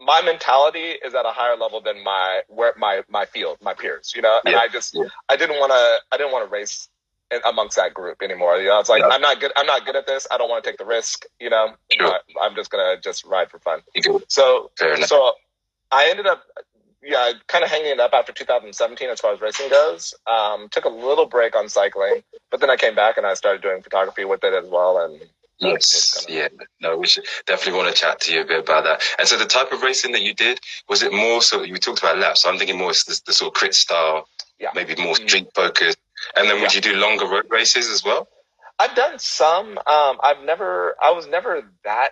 my 0.00 0.22
mentality 0.22 0.92
is 1.04 1.14
at 1.14 1.26
a 1.26 1.30
higher 1.30 1.56
level 1.56 1.80
than 1.82 2.02
my 2.02 2.42
where 2.48 2.72
my 2.76 3.02
my 3.08 3.26
field, 3.26 3.58
my 3.60 3.74
peers, 3.74 4.12
you 4.16 4.22
know. 4.22 4.40
And 4.46 4.54
Yeah. 4.54 4.60
I 4.60 4.68
just 4.68 4.94
Yeah. 4.94 5.04
I 5.28 5.36
didn't 5.36 5.58
want 5.60 5.72
to 5.72 6.02
I 6.12 6.16
didn't 6.16 6.32
want 6.32 6.44
to 6.46 6.50
race 6.50 6.88
amongst 7.44 7.76
that 7.76 7.94
group 7.94 8.22
anymore. 8.22 8.58
You 8.58 8.68
know, 8.68 8.80
it's 8.80 8.88
like 8.88 9.00
Yeah. 9.00 9.08
I'm 9.08 9.20
not 9.20 9.40
good. 9.40 9.52
I'm 9.56 9.66
not 9.66 9.84
good 9.86 9.96
at 9.96 10.06
this. 10.06 10.26
I 10.30 10.38
don't 10.38 10.48
want 10.48 10.64
to 10.64 10.70
take 10.70 10.78
the 10.78 10.84
risk. 10.84 11.24
You 11.38 11.50
know, 11.50 11.74
Sure. 11.92 12.18
I, 12.40 12.46
am 12.46 12.54
just 12.54 12.70
gonna 12.70 13.00
just 13.00 13.24
ride 13.24 13.50
for 13.50 13.58
fun. 13.60 13.82
So 14.28 14.70
so 15.06 15.32
I 15.92 16.08
ended 16.10 16.26
up 16.26 16.42
yeah 17.02 17.32
kind 17.48 17.64
of 17.64 17.70
hanging 17.70 17.92
it 17.92 18.00
up 18.00 18.12
after 18.12 18.32
2017 18.32 19.08
as 19.08 19.20
far 19.20 19.32
as 19.32 19.40
racing 19.40 19.68
goes. 19.70 20.14
Um, 20.26 20.68
took 20.70 20.84
a 20.84 20.90
little 20.90 21.26
break 21.26 21.56
on 21.56 21.68
cycling, 21.68 22.22
but 22.50 22.60
then 22.60 22.70
I 22.70 22.76
came 22.76 22.94
back 22.94 23.16
and 23.16 23.26
I 23.26 23.34
started 23.34 23.62
doing 23.62 23.82
photography 23.82 24.24
with 24.24 24.44
it 24.44 24.52
as 24.54 24.68
well. 24.68 24.98
And 24.98 25.20
Yes, 25.60 26.24
yeah, 26.26 26.48
no, 26.80 26.96
we 26.96 27.06
should 27.06 27.24
definitely 27.46 27.78
want 27.78 27.94
to 27.94 28.00
chat 28.00 28.20
to 28.22 28.32
you 28.32 28.40
a 28.40 28.44
bit 28.46 28.60
about 28.60 28.84
that. 28.84 29.02
And 29.18 29.28
so, 29.28 29.36
the 29.36 29.44
type 29.44 29.72
of 29.72 29.82
racing 29.82 30.12
that 30.12 30.22
you 30.22 30.32
did 30.34 30.58
was 30.88 31.02
it 31.02 31.12
more 31.12 31.42
so? 31.42 31.62
You 31.62 31.76
talked 31.76 31.98
about 31.98 32.16
laps, 32.18 32.42
so 32.42 32.50
I'm 32.50 32.56
thinking 32.58 32.78
more 32.78 32.92
the, 32.92 33.20
the 33.26 33.32
sort 33.34 33.48
of 33.48 33.54
crit 33.60 33.74
style, 33.74 34.26
Yeah. 34.58 34.70
maybe 34.74 34.96
more 34.96 35.14
Mhm. 35.14 35.28
street 35.28 35.48
focused. 35.54 35.98
And 36.36 36.48
then, 36.48 36.60
would 36.60 36.72
Yeah. 36.72 36.76
you 36.76 36.80
do 36.80 36.96
longer 36.96 37.26
road 37.26 37.46
races 37.50 37.88
as 37.88 38.04
well? 38.04 38.28
I've 38.78 38.94
done 38.94 39.18
some. 39.18 39.78
Um, 39.86 40.18
I've 40.22 40.40
never. 40.42 40.96
I 41.00 41.10
was 41.10 41.26
never 41.26 41.70
that. 41.84 42.10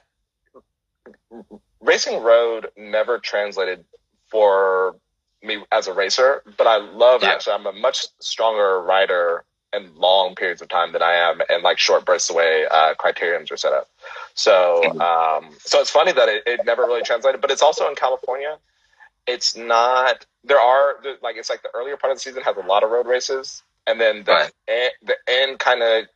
Racing 1.81 2.23
road 2.23 2.71
never 2.77 3.19
translated 3.19 3.85
for 4.31 4.97
me 5.43 5.65
as 5.71 5.87
a 5.87 5.93
racer, 5.93 6.43
but 6.57 6.67
I 6.67 6.77
love 6.77 7.23
Yeah. 7.23 7.31
actually. 7.31 7.55
I'm 7.55 7.67
a 7.67 7.73
much 7.73 8.07
stronger 8.21 8.81
rider 8.83 9.45
in 9.73 9.95
long 9.95 10.35
periods 10.35 10.61
of 10.62 10.69
time 10.69 10.93
than 10.93 11.03
I 11.03 11.15
am 11.15 11.41
in 11.50 11.62
like 11.62 11.79
short 11.79 12.05
bursts 12.05 12.31
away 12.31 12.67
uh, 12.71 12.95
criteriums 12.95 13.50
are 13.53 13.57
set 13.57 13.73
up. 13.73 13.88
So, 14.35 14.83
Mhm. 14.85 15.00
um, 15.00 15.57
so 15.61 15.81
it's 15.81 15.91
funny 15.91 16.12
that 16.12 16.29
it, 16.29 16.43
it 16.47 16.65
never 16.65 16.85
really 16.87 17.03
translated, 17.03 17.41
but 17.41 17.50
it's 17.50 17.62
also 17.62 17.88
in 17.88 17.95
California. 17.95 18.59
It's 19.27 19.55
not. 19.57 20.25
There 20.45 20.59
are 20.61 20.97
like 21.23 21.37
it's 21.37 21.50
like 21.50 21.62
the 21.62 21.71
earlier 21.75 21.97
part 21.97 22.11
of 22.12 22.17
the 22.17 22.21
season 22.21 22.43
has 22.43 22.57
a 22.57 22.61
lot 22.61 22.83
of 22.83 22.91
road 22.91 23.07
races, 23.07 23.62
and 23.88 24.00
then 24.00 24.25
the 24.25 24.33
Right. 24.33 24.52
end, 24.68 24.92
the 25.02 25.16
end 25.26 25.59
kind 25.59 25.83
of 25.83 26.07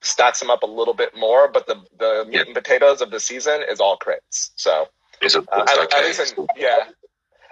stacks 0.00 0.38
them 0.40 0.50
up 0.50 0.62
a 0.62 0.66
little 0.66 0.94
bit 0.94 1.16
more. 1.16 1.48
But 1.48 1.66
the 1.66 1.76
the 1.98 2.24
meat 2.26 2.34
Yeah. 2.36 2.42
and 2.42 2.54
potatoes 2.54 3.00
of 3.00 3.10
the 3.10 3.20
season 3.20 3.62
is 3.68 3.80
all 3.80 3.98
crits. 3.98 4.50
So 4.56 4.88
It's 5.20 5.34
a, 5.34 5.40
uh, 5.40 5.64
at, 5.66 5.78
okay. 5.78 5.98
at 5.98 6.04
least 6.04 6.38
in 6.38 6.46
yeah, 6.56 6.88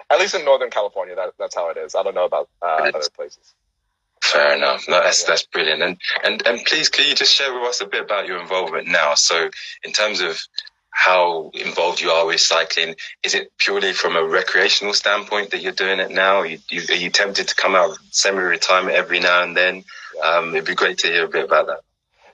at 0.09 0.19
least 0.19 0.35
in 0.35 0.45
Northern 0.45 0.69
California, 0.69 1.15
that, 1.15 1.33
that's 1.37 1.55
how 1.55 1.69
it 1.69 1.77
is. 1.77 1.95
I 1.95 2.03
don't 2.03 2.15
know 2.15 2.25
about 2.25 2.49
uh, 2.61 2.65
other 2.95 3.09
places. 3.15 3.53
Fair 4.23 4.55
enough. 4.55 4.87
No, 4.87 5.01
that's 5.01 5.23
that's 5.23 5.45
brilliant. 5.45 5.81
And 5.81 5.97
and 6.23 6.45
and 6.47 6.63
please, 6.65 6.89
can 6.89 7.07
you 7.07 7.15
just 7.15 7.33
share 7.33 7.53
with 7.53 7.63
us 7.69 7.81
a 7.81 7.85
bit 7.87 8.01
about 8.01 8.27
your 8.27 8.39
involvement 8.39 8.87
now? 8.87 9.13
So, 9.13 9.49
in 9.83 9.91
terms 9.93 10.21
of 10.21 10.39
how 10.97 11.51
involved 11.53 12.01
you 12.01 12.09
are 12.09 12.25
with 12.25 12.39
cycling, 12.39 12.95
is 13.21 13.35
it 13.35 13.51
purely 13.59 13.93
from 13.93 14.15
a 14.15 14.23
recreational 14.23 14.95
standpoint 14.95 15.51
that 15.51 15.61
you're 15.61 15.71
doing 15.71 15.99
it 15.99 16.09
now? 16.09 16.37
Are 16.37 16.45
you, 16.47 16.59
are 16.71 16.95
you 16.95 17.11
tempted 17.11 17.47
to 17.47 17.55
come 17.55 17.75
out 17.75 17.91
of 17.91 17.97
semi-retirement 18.09 18.95
every 18.95 19.19
now 19.19 19.43
and 19.43 19.55
then? 19.55 19.83
Um, 20.23 20.55
it'd 20.55 20.65
be 20.65 20.73
great 20.73 20.97
to 20.99 21.07
hear 21.07 21.25
a 21.25 21.29
bit 21.29 21.45
about 21.45 21.67
that. 21.67 21.81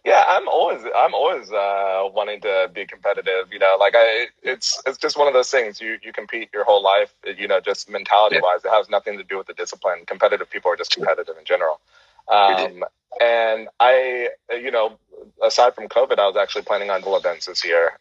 Yeah, 0.05 0.23
I'm 0.27 0.47
always 0.47 0.81
I'm 0.95 1.13
always 1.13 1.51
uh, 1.51 2.09
wanting 2.13 2.41
to 2.41 2.69
be 2.73 2.85
competitive. 2.85 3.51
You 3.51 3.59
know, 3.59 3.77
like 3.79 3.93
I 3.95 4.27
it's 4.41 4.81
it's 4.85 4.97
just 4.97 5.17
one 5.17 5.27
of 5.27 5.33
those 5.33 5.49
things. 5.49 5.79
You 5.79 5.97
you 6.01 6.11
compete 6.11 6.49
your 6.53 6.65
whole 6.65 6.83
life. 6.83 7.13
You 7.37 7.47
know, 7.47 7.61
just 7.61 7.89
mentality 7.89 8.37
wise, 8.41 8.65
it 8.65 8.71
has 8.71 8.89
nothing 8.89 9.17
to 9.17 9.23
do 9.23 9.37
with 9.37 9.47
the 9.47 9.53
discipline. 9.53 10.05
Competitive 10.05 10.49
people 10.49 10.71
are 10.71 10.75
just 10.75 10.91
competitive 10.91 11.35
in 11.37 11.45
general. 11.45 11.79
Um, 12.27 12.83
and 13.21 13.69
I, 13.79 14.29
you 14.51 14.71
know, 14.71 14.97
aside 15.41 15.73
from 15.75 15.87
COVID, 15.87 16.19
I 16.19 16.27
was 16.27 16.35
actually 16.35 16.63
planning 16.63 16.89
on 16.89 17.01
dual 17.01 17.15
events 17.15 17.45
this 17.45 17.63
year. 17.63 17.97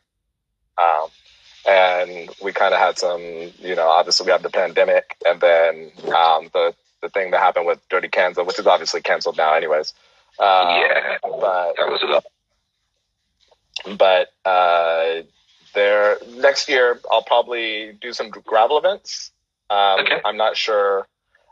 Um, 0.81 1.09
and 1.69 2.31
we 2.43 2.53
kind 2.53 2.75
of 2.75 2.81
had 2.81 2.99
some, 2.99 3.21
you 3.23 3.75
know, 3.77 3.89
obviously 3.89 4.27
we 4.27 4.33
had 4.33 4.43
the 4.43 4.51
pandemic, 4.51 5.17
and 5.25 5.41
then 5.41 5.93
um, 6.15 6.49
the 6.53 6.75
the 7.03 7.09
thing 7.09 7.33
that 7.33 7.41
happened 7.41 7.67
with 7.67 7.81
Dirty 7.89 8.09
Kanza, 8.09 8.47
which 8.47 8.59
is 8.61 8.67
obviously 8.67 9.01
canceled 9.03 9.37
now, 9.37 9.55
anyways. 9.55 9.93
Um, 10.39 10.69
Yeah. 10.69 11.19
but 11.23 11.75
That 11.77 11.89
was 11.91 12.01
lot. 12.05 12.25
but 13.99 14.29
uh, 14.49 15.23
there 15.75 16.19
next 16.37 16.69
year 16.69 17.01
I'll 17.11 17.25
probably 17.25 17.93
do 18.01 18.13
some 18.13 18.31
gravel 18.31 18.79
events. 18.79 19.31
Um, 19.71 20.01
Okay. 20.01 20.21
I'm 20.25 20.37
not 20.37 20.57
sure. 20.57 21.07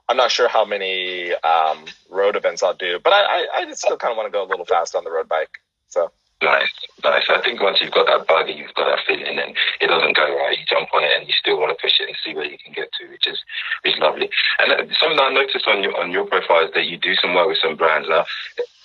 I'm 0.08 0.16
not 0.16 0.32
sure 0.32 0.48
how 0.48 0.64
many 0.64 1.32
um, 1.34 1.84
road 2.08 2.34
events 2.34 2.64
I'll 2.64 2.74
do, 2.74 2.98
but 3.02 3.12
I, 3.12 3.22
I, 3.22 3.46
I 3.58 3.64
just 3.64 3.80
still 3.82 3.96
kind 3.96 4.10
of 4.10 4.16
want 4.16 4.26
to 4.26 4.32
go 4.32 4.42
a 4.42 4.48
little 4.48 4.64
fast 4.64 4.96
on 4.96 5.04
the 5.04 5.10
road 5.10 5.28
bike. 5.28 5.50
So 5.88 6.10
Nice, 6.42 6.72
nice. 7.04 7.24
I 7.28 7.40
think 7.42 7.60
once 7.60 7.80
you've 7.82 7.92
got 7.92 8.06
that 8.06 8.24
and 8.48 8.58
you've 8.58 8.72
got 8.74 8.86
that 8.88 9.04
feeling, 9.06 9.38
and 9.38 9.54
it 9.80 9.86
doesn't 9.86 10.16
go 10.16 10.24
right, 10.38 10.58
you 10.58 10.64
jump 10.66 10.88
on 10.94 11.04
it 11.04 11.10
and 11.18 11.28
you 11.28 11.34
still 11.38 11.60
want 11.60 11.76
to 11.76 11.82
push 11.82 12.00
it 12.00 12.08
and 12.08 12.16
see 12.24 12.34
where 12.34 12.46
you 12.46 12.56
can 12.56 12.72
get 12.72 12.90
to, 12.98 13.08
which 13.10 13.26
is 13.26 13.38
which 13.84 13.94
is 13.94 14.00
lovely. 14.00 14.30
And 14.58 14.90
something 14.96 15.18
that 15.18 15.30
I 15.30 15.32
noticed 15.34 15.66
on 15.66 15.82
your 15.82 16.00
on 16.00 16.10
your 16.10 16.24
profile 16.24 16.64
is 16.64 16.72
that 16.72 16.86
you 16.86 16.96
do 16.96 17.14
some 17.16 17.34
work 17.34 17.48
with 17.48 17.58
some 17.62 17.76
brands. 17.76 18.08
Now, 18.08 18.24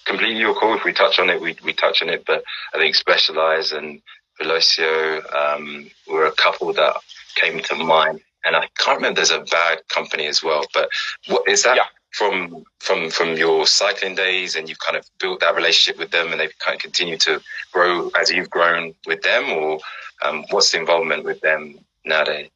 completely 0.06 0.40
your 0.40 0.54
call. 0.54 0.76
If 0.76 0.84
we 0.84 0.92
touch 0.92 1.18
on 1.18 1.30
it, 1.30 1.40
we 1.40 1.56
we 1.64 1.72
touch 1.72 2.02
on 2.02 2.10
it. 2.10 2.26
But 2.26 2.44
I 2.74 2.78
think 2.78 2.96
Specialized 2.96 3.72
and 3.72 4.02
Velocio 4.42 5.24
um, 5.34 5.90
were 6.12 6.26
a 6.26 6.34
couple 6.34 6.74
that 6.74 6.98
came 7.36 7.60
to 7.62 7.76
mind. 7.76 8.20
And 8.44 8.56
I 8.56 8.68
can't 8.78 8.98
remember. 8.98 9.16
There's 9.16 9.32
a 9.32 9.40
bad 9.40 9.80
company 9.88 10.28
as 10.28 10.44
well. 10.44 10.66
But 10.74 10.90
what 11.28 11.48
is 11.48 11.64
that? 11.64 11.78
Yeah. 11.78 11.86
From 12.18 12.64
from 12.80 13.10
from 13.10 13.36
your 13.36 13.68
cycling 13.68 14.16
days, 14.16 14.56
and 14.56 14.70
you've 14.70 14.80
kind 14.80 14.98
of 14.98 15.06
built 15.20 15.42
that 15.42 15.56
relationship 15.56 16.00
with 16.00 16.12
them, 16.12 16.32
and 16.32 16.40
they've 16.40 16.58
kind 16.60 16.76
of 16.76 16.82
continued 16.82 17.20
to 17.22 17.42
grow 17.74 18.10
as 18.20 18.32
you've 18.32 18.50
grown 18.50 18.94
with 19.06 19.22
them, 19.22 19.52
or 19.52 19.80
um, 20.22 20.46
what's 20.52 20.72
the 20.72 20.80
involvement 20.80 21.26
with 21.26 21.42
them 21.42 21.78
nowadays? 22.06 22.50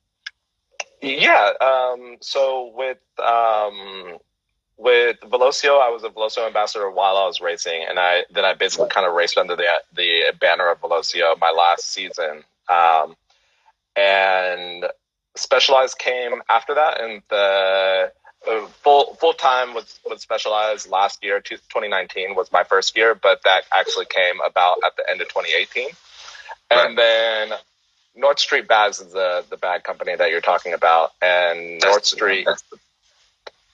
yeah. 1.01 1.51
Um, 1.61 2.17
so 2.21 2.71
with 2.75 2.99
um, 3.19 4.17
with 4.77 5.19
Velocio, 5.21 5.81
I 5.81 5.89
was 5.89 6.03
a 6.03 6.09
Velocio 6.09 6.47
ambassador 6.47 6.89
while 6.89 7.17
I 7.17 7.25
was 7.25 7.41
racing, 7.41 7.85
and 7.87 7.99
I 7.99 8.23
then 8.31 8.45
I 8.45 8.53
basically 8.53 8.89
kind 8.89 9.05
of 9.05 9.13
raced 9.13 9.37
under 9.37 9.55
the 9.55 9.65
the 9.93 10.33
banner 10.39 10.69
of 10.71 10.79
Velocio 10.81 11.37
my 11.39 11.51
last 11.51 11.91
season. 11.91 12.43
Um, 12.69 13.15
and 13.95 14.85
Specialized 15.35 15.97
came 15.97 16.41
after 16.49 16.75
that, 16.75 16.99
and 16.99 17.21
the 17.29 18.11
Uh, 18.47 18.65
full 18.67 19.15
full 19.15 19.33
time 19.33 19.73
with 19.73 19.99
was 20.05 20.21
Specialized 20.21 20.89
last 20.89 21.23
year. 21.23 21.39
2019 21.41 22.35
was 22.35 22.51
my 22.51 22.63
first 22.63 22.95
year, 22.95 23.13
but 23.13 23.43
that 23.43 23.63
actually 23.77 24.05
came 24.05 24.39
about 24.47 24.77
at 24.85 24.95
the 24.95 25.09
end 25.09 25.21
of 25.21 25.27
2018. 25.27 25.89
And 26.71 26.97
then 26.97 27.51
North 28.15 28.39
Street 28.39 28.67
Bags 28.67 28.99
is 28.99 29.11
the 29.11 29.43
the 29.49 29.57
bag 29.57 29.83
company 29.83 30.15
that 30.15 30.31
you're 30.31 30.41
talking 30.41 30.73
about, 30.73 31.11
and 31.21 31.81
North 31.81 32.05
Street 32.05 32.47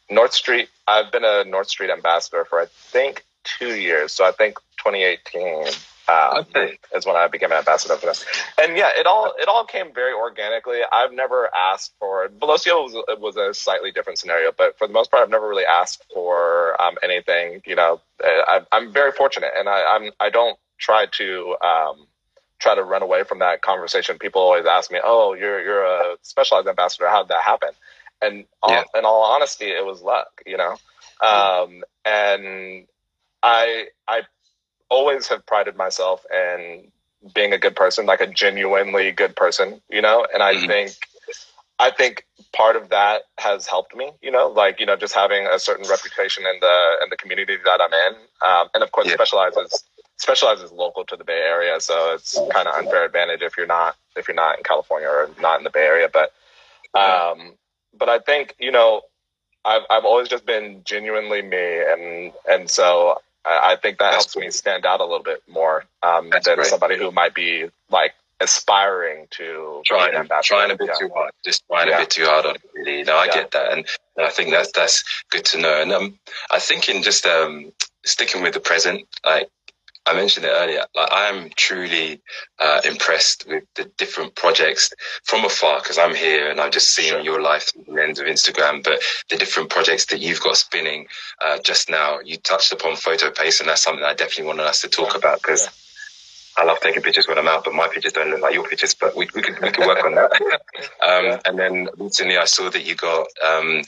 North 0.09 0.33
Street. 0.33 0.69
I've 0.87 1.11
been 1.11 1.25
a 1.25 1.43
North 1.43 1.67
Street 1.67 1.89
ambassador 1.89 2.45
for 2.45 2.59
I 2.59 2.65
think 2.65 3.23
two 3.43 3.75
years, 3.75 4.13
so 4.13 4.25
I 4.25 4.31
think 4.31 4.57
2018 4.83 5.65
um, 6.07 6.39
Okay. 6.39 6.77
is 6.93 7.05
when 7.05 7.15
I 7.15 7.27
became 7.27 7.51
an 7.51 7.57
ambassador 7.57 7.95
for 7.97 8.07
them. 8.07 8.15
And 8.61 8.77
yeah, 8.77 8.89
it 8.95 9.05
all 9.05 9.33
it 9.37 9.47
all 9.47 9.65
came 9.65 9.93
very 9.93 10.13
organically. 10.13 10.79
I've 10.91 11.11
never 11.13 11.49
asked 11.55 11.93
for 11.99 12.27
Velocio 12.29 12.83
was 12.83 13.19
was 13.19 13.37
a 13.37 13.53
slightly 13.53 13.91
different 13.91 14.19
scenario, 14.19 14.51
but 14.57 14.77
for 14.77 14.87
the 14.87 14.93
most 14.93 15.11
part, 15.11 15.23
I've 15.23 15.29
never 15.29 15.47
really 15.47 15.65
asked 15.65 16.03
for 16.13 16.79
um, 16.81 16.95
anything. 17.03 17.61
You 17.65 17.75
know, 17.75 18.01
I, 18.23 18.61
I'm 18.71 18.91
very 18.93 19.11
fortunate, 19.11 19.51
and 19.57 19.67
I, 19.69 19.83
I'm 19.95 20.11
I 20.19 20.29
don't 20.29 20.57
try 20.77 21.05
to. 21.13 21.55
Um, 21.63 22.07
try 22.57 22.73
to 22.73 22.83
run 22.83 23.03
away 23.03 23.23
from 23.23 23.39
that 23.39 23.61
conversation. 23.61 24.17
People 24.17 24.41
always 24.41 24.65
ask 24.65 24.89
me, 24.89 24.99
"Oh, 25.03 25.33
you're 25.33 25.61
you're 25.61 25.83
a 25.83 26.15
specialized 26.21 26.67
ambassador. 26.67 27.07
How 27.07 27.21
did 27.21 27.27
that 27.29 27.41
happen?" 27.41 27.69
And 28.21 28.45
all, 28.63 28.71
Yeah. 28.71 28.83
in 28.97 29.05
all 29.05 29.23
honesty, 29.23 29.65
it 29.65 29.85
was 29.85 30.01
luck, 30.01 30.41
you 30.45 30.57
know. 30.57 30.77
Um, 31.21 31.83
and 32.05 32.87
I 33.43 33.87
I 34.07 34.21
always 34.89 35.27
have 35.27 35.45
prided 35.45 35.75
myself 35.75 36.25
in 36.31 36.91
being 37.33 37.53
a 37.53 37.57
good 37.57 37.75
person, 37.75 38.05
like 38.05 38.21
a 38.21 38.27
genuinely 38.27 39.11
good 39.11 39.35
person, 39.35 39.81
you 39.89 40.01
know. 40.01 40.25
And 40.33 40.43
I 40.43 40.55
mm-hmm. 40.55 40.67
think, 40.67 40.91
I 41.79 41.91
think 41.91 42.25
part 42.53 42.75
of 42.75 42.89
that 42.89 43.23
has 43.39 43.67
helped 43.67 43.95
me, 43.95 44.11
you 44.21 44.31
know, 44.31 44.47
like 44.47 44.79
you 44.79 44.85
know, 44.85 44.95
just 44.95 45.13
having 45.13 45.45
a 45.47 45.59
certain 45.59 45.87
reputation 45.89 46.43
in 46.45 46.59
the 46.59 46.97
in 47.03 47.09
the 47.09 47.17
community 47.17 47.57
that 47.63 47.81
I'm 47.81 47.93
in, 47.93 48.15
um, 48.47 48.69
and 48.73 48.83
of 48.83 48.91
course, 48.91 49.07
yeah. 49.07 49.15
specializes 49.15 49.83
specializes 50.17 50.71
local 50.71 51.03
to 51.03 51.17
the 51.17 51.25
Bay 51.25 51.41
Area, 51.45 51.79
so 51.81 52.13
it's 52.13 52.39
kind 52.53 52.67
of 52.67 52.75
unfair 52.75 53.05
advantage 53.05 53.41
if 53.41 53.57
you're 53.57 53.67
not 53.67 53.95
if 54.15 54.27
you're 54.27 54.35
not 54.35 54.57
in 54.57 54.63
California 54.63 55.07
or 55.07 55.29
not 55.41 55.59
in 55.59 55.63
the 55.63 55.69
Bay 55.69 55.85
Area, 55.85 56.09
but. 56.11 56.31
Um, 56.93 57.55
but 57.97 58.07
I 58.07 58.19
think 58.19 58.55
you 58.59 58.71
know 58.71 59.01
I've 59.65 59.81
I've 59.89 60.05
always 60.05 60.29
just 60.29 60.45
been 60.45 60.81
genuinely 60.85 61.41
me, 61.41 61.81
and 61.81 62.31
and 62.47 62.69
so 62.69 63.19
I, 63.45 63.77
think 63.81 63.99
that 63.99 64.11
That's 64.11 64.33
helps 64.33 64.35
me 64.35 64.49
stand 64.49 64.85
out 64.85 64.99
a 64.99 65.03
little 65.03 65.23
bit 65.23 65.43
more 65.47 65.85
um, 66.01 66.29
than 66.29 66.55
great. 66.55 66.65
somebody 66.65 66.97
who 66.97 67.11
might 67.11 67.35
be 67.35 67.69
like 67.89 68.13
aspiring 68.39 69.27
to 69.31 69.81
trying 69.85 70.27
trying 70.43 70.71
a 70.71 70.75
bit 70.75 70.87
yeah. 70.87 71.07
too 71.07 71.13
hard, 71.13 71.31
just 71.43 71.63
trying 71.67 71.87
yeah. 71.87 71.97
a 71.97 72.01
bit 72.01 72.09
too 72.09 72.25
hard 72.25 72.45
on 72.45 72.55
it. 72.55 72.61
Really, 72.73 73.03
no, 73.03 73.15
I 73.15 73.25
yeah. 73.25 73.33
get 73.33 73.51
that, 73.51 73.71
and 73.71 73.85
I 74.19 74.29
think 74.29 74.51
that's 74.51 74.71
that's 74.71 75.03
good 75.29 75.45
to 75.45 75.59
know. 75.59 75.81
And 75.81 75.91
um, 75.91 76.19
I 76.51 76.59
think 76.59 76.89
in 76.89 77.03
just 77.03 77.25
um, 77.25 77.71
sticking 78.03 78.41
with 78.41 78.53
the 78.53 78.59
present, 78.59 79.07
like 79.25 79.49
I 80.07 80.13
mentioned 80.13 80.45
it 80.45 80.49
earlier. 80.49 80.85
Like 80.95 81.11
I 81.11 81.29
am 81.29 81.49
truly 81.55 82.21
uh, 82.59 82.81
impressed 82.85 83.47
with 83.47 83.63
the 83.75 83.85
different 83.97 84.35
projects 84.35 84.91
from 85.23 85.45
afar 85.45 85.79
because 85.79 85.97
I'm 85.97 86.13
here 86.13 86.49
and 86.49 86.59
I'm 86.59 86.71
just 86.71 86.89
seeing 86.93 87.09
sure. 87.09 87.21
your 87.21 87.41
life 87.41 87.71
through 87.71 87.85
the 87.85 87.93
lens 87.93 88.19
of 88.19 88.27
Instagram. 88.27 88.83
But 88.83 88.99
the 89.29 89.37
different 89.37 89.69
projects 89.69 90.05
that 90.07 90.19
you've 90.19 90.41
got 90.41 90.57
spinning 90.57 91.07
uh, 91.41 91.57
just 91.63 91.89
now, 91.89 92.19
you 92.19 92.37
touched 92.37 92.71
upon 92.71 92.95
photo 92.95 93.31
pace, 93.31 93.59
and 93.59 93.69
that's 93.69 93.81
something 93.81 94.03
I 94.03 94.13
definitely 94.13 94.45
wanted 94.45 94.65
us 94.65 94.81
to 94.81 94.89
talk 94.89 95.15
about 95.15 95.41
because. 95.41 95.63
Yeah. 95.63 95.71
I 96.57 96.63
love 96.63 96.79
taking 96.79 97.01
pictures 97.01 97.27
when 97.27 97.37
I'm 97.37 97.49
out, 97.49 97.65
but 97.65 97.73
my 97.73 97.89
pictures 97.89 98.13
don't 98.13 98.29
look 98.29 98.39
like 98.39 98.53
your 98.53 98.65
pictures. 98.65 98.95
But 98.95 99.13
we, 99.13 99.27
we 99.35 99.41
could 99.41 99.59
we 99.59 99.71
could 99.71 99.85
work 99.85 100.05
on 100.05 100.15
that. 100.15 100.31
um, 101.05 101.25
yeah. 101.25 101.39
And 101.43 101.59
then 101.59 101.89
recently, 101.97 102.37
I 102.37 102.45
saw 102.45 102.69
that 102.69 102.85
you 102.85 102.95
got 102.95 103.27
um, 103.45 103.81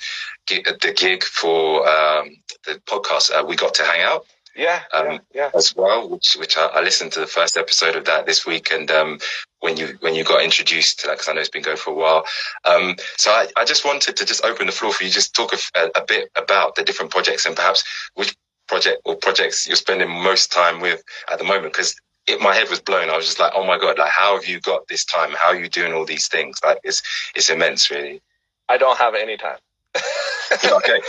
the 0.49 0.93
gig 0.93 1.23
for 1.23 1.87
um, 1.87 2.35
the 2.65 2.73
podcast. 2.85 3.31
Uh, 3.31 3.45
we 3.45 3.55
got 3.55 3.73
to 3.75 3.83
hang 3.83 4.01
out. 4.01 4.25
Yeah, 4.57 4.81
um, 4.91 5.05
yeah, 5.11 5.19
yeah, 5.35 5.49
as 5.53 5.75
well. 5.75 6.09
Which 6.09 6.35
which 6.39 6.57
I, 6.57 6.65
I, 6.65 6.81
listened 6.81 7.11
to 7.11 7.19
the 7.19 7.27
first 7.27 7.57
episode 7.57 7.95
of 7.95 8.05
that 8.05 8.25
this 8.25 8.43
week, 8.43 8.71
and 8.71 8.89
um, 8.89 9.19
when 9.59 9.77
you 9.77 9.97
when 9.99 10.15
you 10.15 10.23
got 10.23 10.43
introduced 10.43 11.01
to 11.01 11.07
that, 11.07 11.13
because 11.13 11.27
I 11.29 11.33
know 11.33 11.41
it's 11.41 11.49
been 11.49 11.61
going 11.61 11.77
for 11.77 11.91
a 11.91 11.93
while. 11.93 12.25
Um, 12.65 12.95
so 13.17 13.29
I, 13.29 13.47
I 13.55 13.65
just 13.65 13.85
wanted 13.85 14.17
to 14.17 14.25
just 14.25 14.43
open 14.43 14.65
the 14.65 14.71
floor 14.71 14.91
for 14.91 15.03
you, 15.03 15.11
just 15.11 15.35
talk 15.35 15.53
a, 15.53 15.91
a 15.95 16.03
bit 16.03 16.31
about 16.35 16.73
the 16.73 16.83
different 16.83 17.11
projects 17.11 17.45
and 17.45 17.55
perhaps 17.55 17.83
which 18.15 18.35
project 18.67 18.99
or 19.05 19.15
projects 19.15 19.67
you're 19.67 19.75
spending 19.75 20.09
most 20.09 20.51
time 20.51 20.81
with 20.81 21.03
at 21.31 21.37
the 21.37 21.45
moment, 21.45 21.73
because 21.73 21.95
my 22.41 22.55
head 22.55 22.67
was 22.67 22.79
blown. 22.79 23.11
I 23.11 23.15
was 23.15 23.27
just 23.27 23.39
like, 23.39 23.53
oh 23.55 23.63
my 23.63 23.77
god, 23.77 23.99
like 23.99 24.11
how 24.11 24.33
have 24.33 24.47
you 24.47 24.59
got 24.59 24.87
this 24.87 25.05
time? 25.05 25.33
How 25.37 25.49
are 25.49 25.59
you 25.59 25.69
doing 25.69 25.93
all 25.93 26.03
these 26.03 26.27
things? 26.27 26.59
Like 26.63 26.79
it's 26.83 27.03
it's 27.35 27.51
immense, 27.51 27.91
really. 27.91 28.23
I 28.67 28.77
don't 28.79 28.97
have 28.97 29.13
any 29.13 29.37
time 29.37 29.59
okay. 30.71 31.01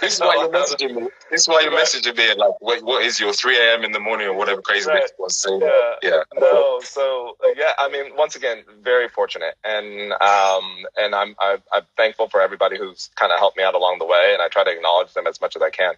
this 0.00 0.14
is 0.14 0.20
why 0.20 0.36
you're 0.36 0.48
messaging 0.48 0.94
me. 0.94 1.08
This 1.30 1.42
is 1.42 1.48
why 1.48 1.60
you're 1.62 1.72
messaging 1.72 2.16
me. 2.16 2.34
Like, 2.34 2.60
what, 2.60 2.82
what 2.82 3.04
is 3.04 3.20
your 3.20 3.32
3 3.32 3.56
a.m. 3.58 3.84
in 3.84 3.92
the 3.92 4.00
morning 4.00 4.26
or 4.26 4.34
whatever 4.34 4.62
crazy 4.62 4.88
right. 4.88 5.10
was? 5.18 5.36
So, 5.36 5.60
yeah. 5.60 5.94
yeah. 6.02 6.22
No. 6.38 6.80
So 6.82 7.36
yeah, 7.56 7.72
I 7.78 7.88
mean, 7.88 8.16
once 8.16 8.36
again, 8.36 8.64
very 8.82 9.08
fortunate, 9.08 9.54
and 9.64 10.12
um, 10.14 10.84
and 10.96 11.14
I'm 11.14 11.34
I, 11.40 11.52
am 11.52 11.62
i 11.72 11.76
am 11.78 11.84
thankful 11.96 12.28
for 12.28 12.40
everybody 12.40 12.78
who's 12.78 13.10
kind 13.16 13.32
of 13.32 13.38
helped 13.38 13.56
me 13.56 13.62
out 13.62 13.74
along 13.74 13.98
the 13.98 14.06
way, 14.06 14.30
and 14.32 14.42
I 14.42 14.48
try 14.48 14.64
to 14.64 14.70
acknowledge 14.70 15.12
them 15.14 15.26
as 15.26 15.40
much 15.40 15.56
as 15.56 15.62
I 15.62 15.70
can. 15.70 15.94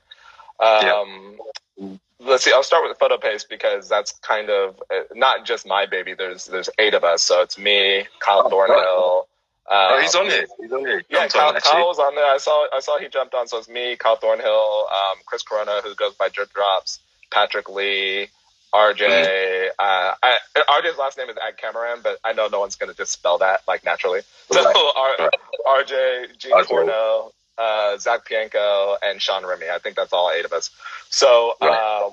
Um, 0.61 1.37
yeah. 1.79 1.97
Let's 2.19 2.45
see. 2.45 2.53
I'll 2.53 2.63
start 2.63 2.83
with 2.83 2.97
the 2.97 2.99
photo 2.99 3.19
pace 3.19 3.45
because 3.45 3.89
that's 3.89 4.13
kind 4.21 4.49
of 4.49 4.83
uh, 4.91 5.03
not 5.15 5.45
just 5.45 5.67
my 5.67 5.87
baby. 5.87 6.15
There's 6.15 6.47
there's 6.47 6.71
eight 6.79 6.95
of 6.95 7.05
us, 7.05 7.23
so 7.23 7.43
it's 7.43 7.59
me, 7.59 8.07
Kyle 8.21 8.43
oh, 8.45 8.49
Thornhill. 8.49 9.29
Um, 9.69 9.95
oh, 9.95 10.01
he's 10.01 10.15
on 10.15 10.27
here. 10.27 10.47
He's 10.61 10.73
on 10.73 10.81
here. 10.81 11.03
Yeah, 11.09 11.27
Kyle, 11.27 11.49
on, 11.49 11.61
Kyle, 11.61 11.87
was 11.87 11.99
on 11.99 12.15
there. 12.15 12.25
I 12.25 12.39
saw 12.39 12.69
I 12.73 12.79
saw 12.79 12.99
he 12.99 13.09
jumped 13.09 13.35
on. 13.35 13.49
So 13.49 13.59
it's 13.59 13.69
me, 13.69 13.97
Kyle 13.97 14.17
Thornhill, 14.17 14.87
um, 14.89 15.19
Chris 15.27 15.43
Corona, 15.43 15.81
who 15.83 15.95
goes 15.97 16.15
by 16.15 16.29
Drip 16.29 16.53
Drops, 16.53 17.01
Patrick 17.33 17.69
Lee, 17.69 18.29
RJ. 18.73 19.01
Mm-hmm. 19.01 19.69
Uh, 19.79 20.13
I, 20.23 20.39
RJ's 20.57 20.99
last 20.99 21.19
name 21.19 21.29
is 21.29 21.37
Ag 21.37 21.57
Cameron, 21.57 21.99
but 22.03 22.19
I 22.25 22.33
know 22.33 22.47
no 22.47 22.61
one's 22.61 22.77
going 22.77 22.91
to 22.91 22.97
just 22.97 23.13
spell 23.13 23.39
that 23.39 23.63
like 23.67 23.85
naturally. 23.85 24.21
So 24.53 24.63
right. 24.63 25.31
R, 25.67 25.83
RJ, 25.83 26.39
Gene 26.39 26.65
Cornell, 26.65 27.35
uh, 27.59 27.99
Zach 27.99 28.21
Pienko, 28.29 28.97
and 29.03 29.21
Sean 29.21 29.45
Remy. 29.45 29.69
I 29.69 29.79
think 29.79 29.97
that's 29.97 30.13
all 30.13 30.31
eight 30.31 30.45
of 30.45 30.53
us. 30.53 30.71
So 31.11 31.55
right. 31.61 32.05
um, 32.05 32.13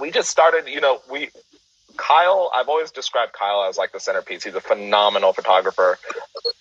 we 0.00 0.12
just 0.12 0.30
started. 0.30 0.68
You 0.68 0.80
know, 0.80 1.00
we 1.10 1.30
Kyle, 1.96 2.50
I've 2.54 2.68
always 2.68 2.90
described 2.90 3.32
Kyle 3.32 3.64
as 3.68 3.78
like 3.78 3.92
the 3.92 4.00
centerpiece. 4.00 4.44
He's 4.44 4.54
a 4.54 4.60
phenomenal 4.60 5.32
photographer. 5.32 5.98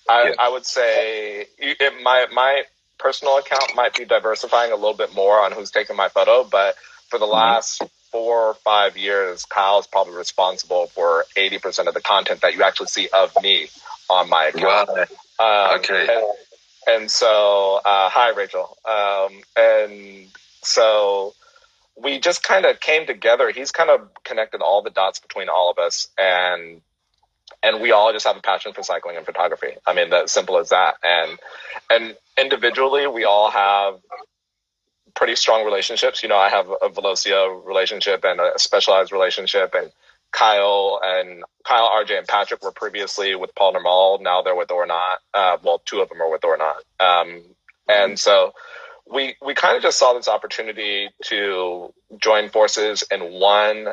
I, 0.10 0.30
yeah. 0.30 0.34
I 0.39 0.50
would 0.50 0.65
say 0.65 1.48
it, 1.58 2.04
my 2.04 2.28
my 2.32 2.63
personal 3.00 3.38
account 3.38 3.76
might 3.76 3.96
be 3.96 4.06
diversifying 4.06 4.72
a 4.72 4.76
little 4.76 4.93
bit 4.93 5.13
more 5.13 5.39
on 5.43 5.52
who's 5.52 5.72
taking 5.72 5.96
my 5.96 6.10
photo, 6.10 6.43
but 6.43 6.76
for 7.10 7.19
the 7.19 7.26
mm-hmm. 7.26 7.34
last 7.34 7.82
four 8.12 8.50
or 8.50 8.54
five 8.54 8.96
years, 8.96 9.46
Kyle's 9.46 9.88
probably 9.88 10.15
responsible 10.15 10.88
for 10.88 11.26
eighty 11.36 11.58
percent 11.58 11.88
of 11.88 11.93
the 11.93 12.02
content 12.02 12.41
that 12.41 12.56
you 12.56 12.63
actually 12.63 12.88
see 12.88 13.10
of 13.12 13.32
me 13.41 13.67
on 14.10 14.30
my 14.30 14.46
account. 14.46 14.89
Wow. 14.89 15.72
Um, 15.74 15.80
okay. 15.80 16.08
And, 16.10 16.26
and 16.86 17.12
so, 17.12 17.80
uh, 17.84 18.10
hi, 18.10 18.30
Rachel. 18.32 18.78
Um, 18.86 19.41
and 19.56 20.28
so 20.62 21.34
we 21.95 22.19
just 22.19 22.43
kind 22.43 22.65
of 22.65 22.79
came 22.79 23.06
together. 23.06 23.51
He's 23.51 23.71
kind 23.71 23.89
of 23.89 24.10
connected 24.23 24.62
all 24.62 24.82
the 24.82 24.89
dots 24.89 25.19
between 25.19 25.49
all 25.49 25.71
of 25.71 25.77
us, 25.77 26.08
and 26.17 26.82
and 27.62 27.82
we 27.82 27.91
all 27.91 28.12
just 28.12 28.25
have 28.25 28.38
a 28.38 28.41
passion 28.41 28.73
for 28.73 28.84
cycling 28.84 29.17
and 29.17 29.25
photography. 29.25 29.73
I 29.86 29.93
mean, 29.93 30.10
that 30.10 30.29
simple 30.29 30.58
as 30.58 30.69
that. 30.69 30.95
And 31.03 31.39
and 31.89 32.17
individually, 32.38 33.08
we 33.08 33.25
all 33.25 33.51
have 33.51 33.99
pretty 35.13 35.36
strong 35.36 35.63
relationships. 35.65 36.23
You 36.23 36.29
know, 36.29 36.38
I 36.38 36.49
have 36.49 36.67
a 36.69 36.89
Velocio 36.89 37.63
relationship 37.65 38.23
and 38.23 38.39
a 38.39 38.58
specialized 38.58 39.12
relationship, 39.12 39.73
and 39.75 39.91
Kyle 40.32 40.99
and 41.03 41.43
Kyle, 41.63 41.89
RJ, 41.89 42.17
and 42.17 42.27
Patrick 42.27 42.63
were 42.63 42.71
previously 42.71 43.36
with 43.36 43.53
Pas 43.56 43.71
Normal. 43.71 44.19
Now 44.21 44.41
they're 44.41 44.56
with 44.56 44.69
Ornot. 44.69 45.17
Uh, 45.34 45.58
well, 45.63 45.82
two 45.86 46.01
of 46.01 46.10
them 46.10 46.21
are 46.21 46.32
with 46.32 46.41
Ornot. 46.41 46.82
Um, 46.99 47.43
and 47.88 48.17
so 48.19 48.53
we 49.12 49.36
we 49.46 49.54
kind 49.54 49.76
of 49.76 49.84
just 49.84 49.98
saw 49.98 50.13
this 50.13 50.28
opportunity 50.28 51.10
to 51.26 51.94
join 52.18 52.50
forces 52.50 53.04
in 53.12 53.22
one 53.34 53.89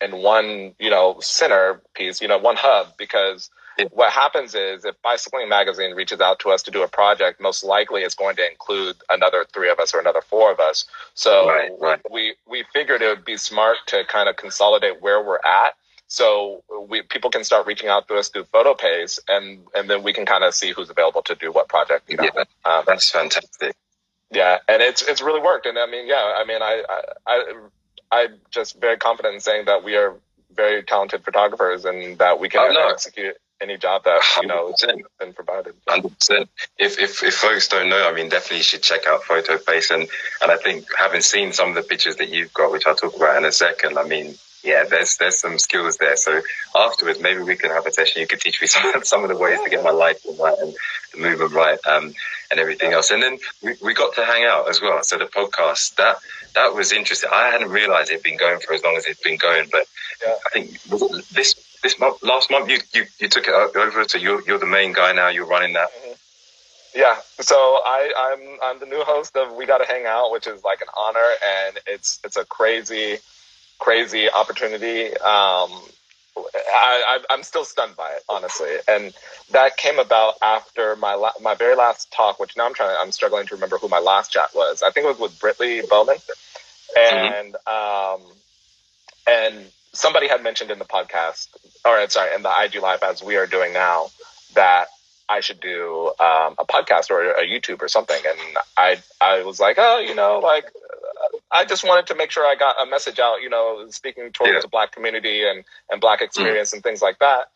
in 0.00 0.16
one 0.16 0.74
you 0.78 0.90
know 0.90 1.18
center 1.20 1.80
piece, 1.94 2.20
you 2.20 2.28
know, 2.28 2.38
one 2.38 2.56
hub 2.56 2.96
because 2.96 3.50
what 3.92 4.12
happens 4.12 4.54
is 4.54 4.84
if 4.84 5.00
Bicycling 5.02 5.48
Magazine 5.48 5.94
reaches 5.94 6.20
out 6.20 6.38
to 6.40 6.50
us 6.50 6.62
to 6.64 6.70
do 6.70 6.82
a 6.82 6.88
project, 6.88 7.40
most 7.40 7.64
likely 7.64 8.02
it's 8.02 8.14
going 8.14 8.36
to 8.36 8.48
include 8.48 8.96
another 9.08 9.46
three 9.52 9.70
of 9.70 9.78
us 9.78 9.94
or 9.94 10.00
another 10.00 10.20
four 10.20 10.52
of 10.52 10.60
us. 10.60 10.84
So 11.14 11.48
right, 11.48 11.70
right. 11.80 12.00
we 12.10 12.34
we 12.48 12.64
figured 12.72 13.02
it 13.02 13.08
would 13.08 13.24
be 13.24 13.36
smart 13.36 13.78
to 13.86 14.04
kind 14.06 14.28
of 14.28 14.36
consolidate 14.36 15.00
where 15.00 15.22
we're 15.22 15.40
at. 15.44 15.74
So 16.08 16.62
we 16.88 17.02
people 17.02 17.30
can 17.30 17.44
start 17.44 17.66
reaching 17.66 17.88
out 17.88 18.08
to 18.08 18.16
us 18.16 18.28
through 18.28 18.44
PhotoPace, 18.44 19.20
and 19.28 19.60
and 19.74 19.88
then 19.88 20.02
we 20.02 20.12
can 20.12 20.26
kind 20.26 20.44
of 20.44 20.54
see 20.54 20.72
who's 20.72 20.90
available 20.90 21.22
to 21.22 21.34
do 21.34 21.52
what 21.52 21.68
project. 21.68 22.10
You 22.10 22.16
know? 22.16 22.28
Yeah, 22.34 22.44
um, 22.64 22.84
that's 22.86 23.10
fantastic. 23.10 23.76
Yeah, 24.30 24.58
and 24.68 24.80
it's 24.82 25.02
it's 25.02 25.20
really 25.20 25.40
worked. 25.40 25.66
And 25.66 25.78
I 25.78 25.86
mean, 25.86 26.06
yeah, 26.06 26.34
I 26.36 26.44
mean, 26.44 26.62
I 26.62 26.82
I, 26.88 27.02
I 27.26 27.54
I'm 28.12 28.38
just 28.50 28.80
very 28.80 28.96
confident 28.96 29.34
in 29.34 29.40
saying 29.40 29.66
that 29.66 29.84
we 29.84 29.96
are 29.96 30.14
very 30.54 30.82
talented 30.82 31.24
photographers 31.24 31.84
and 31.84 32.18
that 32.18 32.40
we 32.40 32.48
can 32.48 32.76
execute 32.76 33.36
any 33.60 33.76
job 33.76 34.04
that 34.04 34.22
you 34.40 34.48
know 34.48 34.68
has 34.68 34.84
been 35.18 35.32
provided. 35.32 35.74
Hundred 35.86 36.18
percent. 36.18 36.48
If 36.78 36.98
if 36.98 37.22
if 37.22 37.34
folks 37.34 37.68
don't 37.68 37.88
know, 37.88 38.08
I 38.08 38.12
mean, 38.14 38.28
definitely 38.28 38.58
you 38.58 38.62
should 38.62 38.82
check 38.82 39.06
out 39.06 39.22
PhotoPace 39.22 39.90
and 39.90 40.08
and 40.42 40.50
I 40.50 40.56
think 40.56 40.86
having 40.98 41.20
seen 41.20 41.52
some 41.52 41.70
of 41.70 41.74
the 41.74 41.82
pictures 41.82 42.16
that 42.16 42.28
you've 42.28 42.52
got, 42.54 42.72
which 42.72 42.86
I'll 42.86 42.94
talk 42.94 43.16
about 43.16 43.36
in 43.36 43.44
a 43.44 43.52
second, 43.52 43.98
I 43.98 44.04
mean, 44.04 44.34
yeah, 44.62 44.84
there's 44.84 45.16
there's 45.18 45.38
some 45.38 45.58
skills 45.58 45.96
there. 45.98 46.16
So 46.16 46.40
afterwards, 46.76 47.20
maybe 47.20 47.40
we 47.40 47.56
can 47.56 47.70
have 47.70 47.86
a 47.86 47.92
session. 47.92 48.20
You 48.20 48.26
could 48.26 48.40
teach 48.40 48.60
me 48.60 48.66
some 48.68 49.04
some 49.04 49.22
of 49.22 49.28
the 49.28 49.36
ways 49.36 49.58
to 49.62 49.70
get 49.70 49.84
my 49.84 49.90
lighting 49.90 50.36
right 50.38 50.58
and 50.58 50.74
the 51.12 51.18
movement 51.18 51.52
right, 51.52 51.78
um, 51.86 52.14
and 52.50 52.60
everything 52.60 52.92
else. 52.92 53.10
And 53.10 53.22
then 53.22 53.38
we, 53.62 53.74
we 53.82 53.94
got 53.94 54.14
to 54.14 54.24
hang 54.24 54.44
out 54.44 54.68
as 54.68 54.80
well. 54.80 55.02
So 55.02 55.18
the 55.18 55.26
podcast 55.26 55.94
that 55.96 56.16
that 56.54 56.74
was 56.74 56.92
interesting. 56.92 57.30
I 57.32 57.48
hadn't 57.48 57.70
realised 57.70 58.10
it'd 58.10 58.22
been 58.22 58.36
going 58.36 58.60
for 58.60 58.74
as 58.74 58.82
long 58.82 58.96
as 58.96 59.06
it's 59.06 59.20
been 59.20 59.38
going, 59.38 59.68
but 59.70 59.86
yeah. 60.24 60.34
I 60.46 60.50
think 60.50 60.82
this 61.30 61.54
this 61.82 61.98
month, 61.98 62.22
last 62.22 62.50
month, 62.50 62.68
you, 62.68 62.78
you 62.92 63.06
you 63.18 63.28
took 63.28 63.46
it 63.46 63.54
over. 63.54 64.04
So 64.08 64.18
you're 64.18 64.42
you're 64.46 64.58
the 64.58 64.66
main 64.66 64.92
guy 64.92 65.12
now. 65.12 65.28
You're 65.28 65.46
running 65.46 65.72
that. 65.74 65.88
Mm-hmm. 65.88 66.12
Yeah, 66.94 67.18
so 67.38 67.54
I, 67.54 68.12
I'm 68.16 68.58
I'm 68.62 68.80
the 68.80 68.86
new 68.86 69.02
host 69.04 69.36
of 69.36 69.54
We 69.54 69.64
Gotta 69.64 69.86
Hang 69.86 70.06
Out, 70.06 70.32
which 70.32 70.48
is 70.48 70.64
like 70.64 70.80
an 70.80 70.88
honor, 70.98 71.24
and 71.66 71.78
it's 71.86 72.18
it's 72.24 72.36
a 72.36 72.44
crazy 72.44 73.18
crazy 73.78 74.28
opportunity. 74.30 75.16
Um, 75.18 75.70
I, 76.54 77.20
am 77.30 77.42
still 77.42 77.64
stunned 77.64 77.96
by 77.96 78.10
it, 78.10 78.22
honestly, 78.28 78.76
and 78.88 79.12
that 79.52 79.76
came 79.76 79.98
about 79.98 80.34
after 80.42 80.96
my 80.96 81.14
la- 81.14 81.32
my 81.40 81.54
very 81.54 81.74
last 81.76 82.12
talk, 82.12 82.38
which 82.38 82.56
now 82.56 82.66
I'm 82.66 82.74
trying. 82.74 82.96
I'm 82.98 83.12
struggling 83.12 83.46
to 83.46 83.54
remember 83.54 83.78
who 83.78 83.88
my 83.88 83.98
last 83.98 84.32
chat 84.32 84.50
was. 84.54 84.82
I 84.82 84.90
think 84.90 85.06
it 85.06 85.08
was 85.08 85.18
with 85.18 85.38
Britley 85.38 85.88
Bowman, 85.88 86.16
and 86.96 87.54
mm-hmm. 87.54 88.22
um, 88.22 88.32
and 89.26 89.66
somebody 89.92 90.28
had 90.28 90.42
mentioned 90.42 90.70
in 90.70 90.78
the 90.78 90.84
podcast, 90.84 91.48
or 91.84 92.08
sorry, 92.08 92.34
in 92.34 92.42
the 92.42 92.52
IG 92.62 92.76
live 92.82 93.02
as 93.02 93.22
we 93.22 93.36
are 93.36 93.46
doing 93.46 93.72
now, 93.72 94.10
that 94.54 94.88
I 95.28 95.40
should 95.40 95.60
do 95.60 96.08
um, 96.18 96.56
a 96.58 96.64
podcast 96.68 97.10
or 97.10 97.32
a 97.32 97.46
YouTube 97.46 97.82
or 97.82 97.88
something, 97.88 98.20
and 98.26 98.58
I 98.76 98.98
I 99.20 99.42
was 99.42 99.60
like, 99.60 99.76
oh, 99.78 99.98
you 100.00 100.14
know, 100.14 100.40
like 100.40 100.64
I 101.50 101.64
just 101.64 101.84
wanted 101.84 102.06
to 102.08 102.14
make 102.14 102.30
sure 102.30 102.44
I 102.46 102.54
got 102.54 102.76
a 102.80 102.88
message 102.88 103.18
out, 103.18 103.42
you 103.42 103.50
know, 103.50 103.86
speaking 103.90 104.30
towards 104.32 104.52
Yeah. 104.52 104.60
the 104.60 104.68
black 104.68 104.92
community 104.92 105.44
and, 105.46 105.64
and 105.90 106.00
black 106.00 106.20
experience 106.22 106.72
and 106.72 106.82
things 106.82 107.02
like 107.02 107.18
that. 107.18 107.50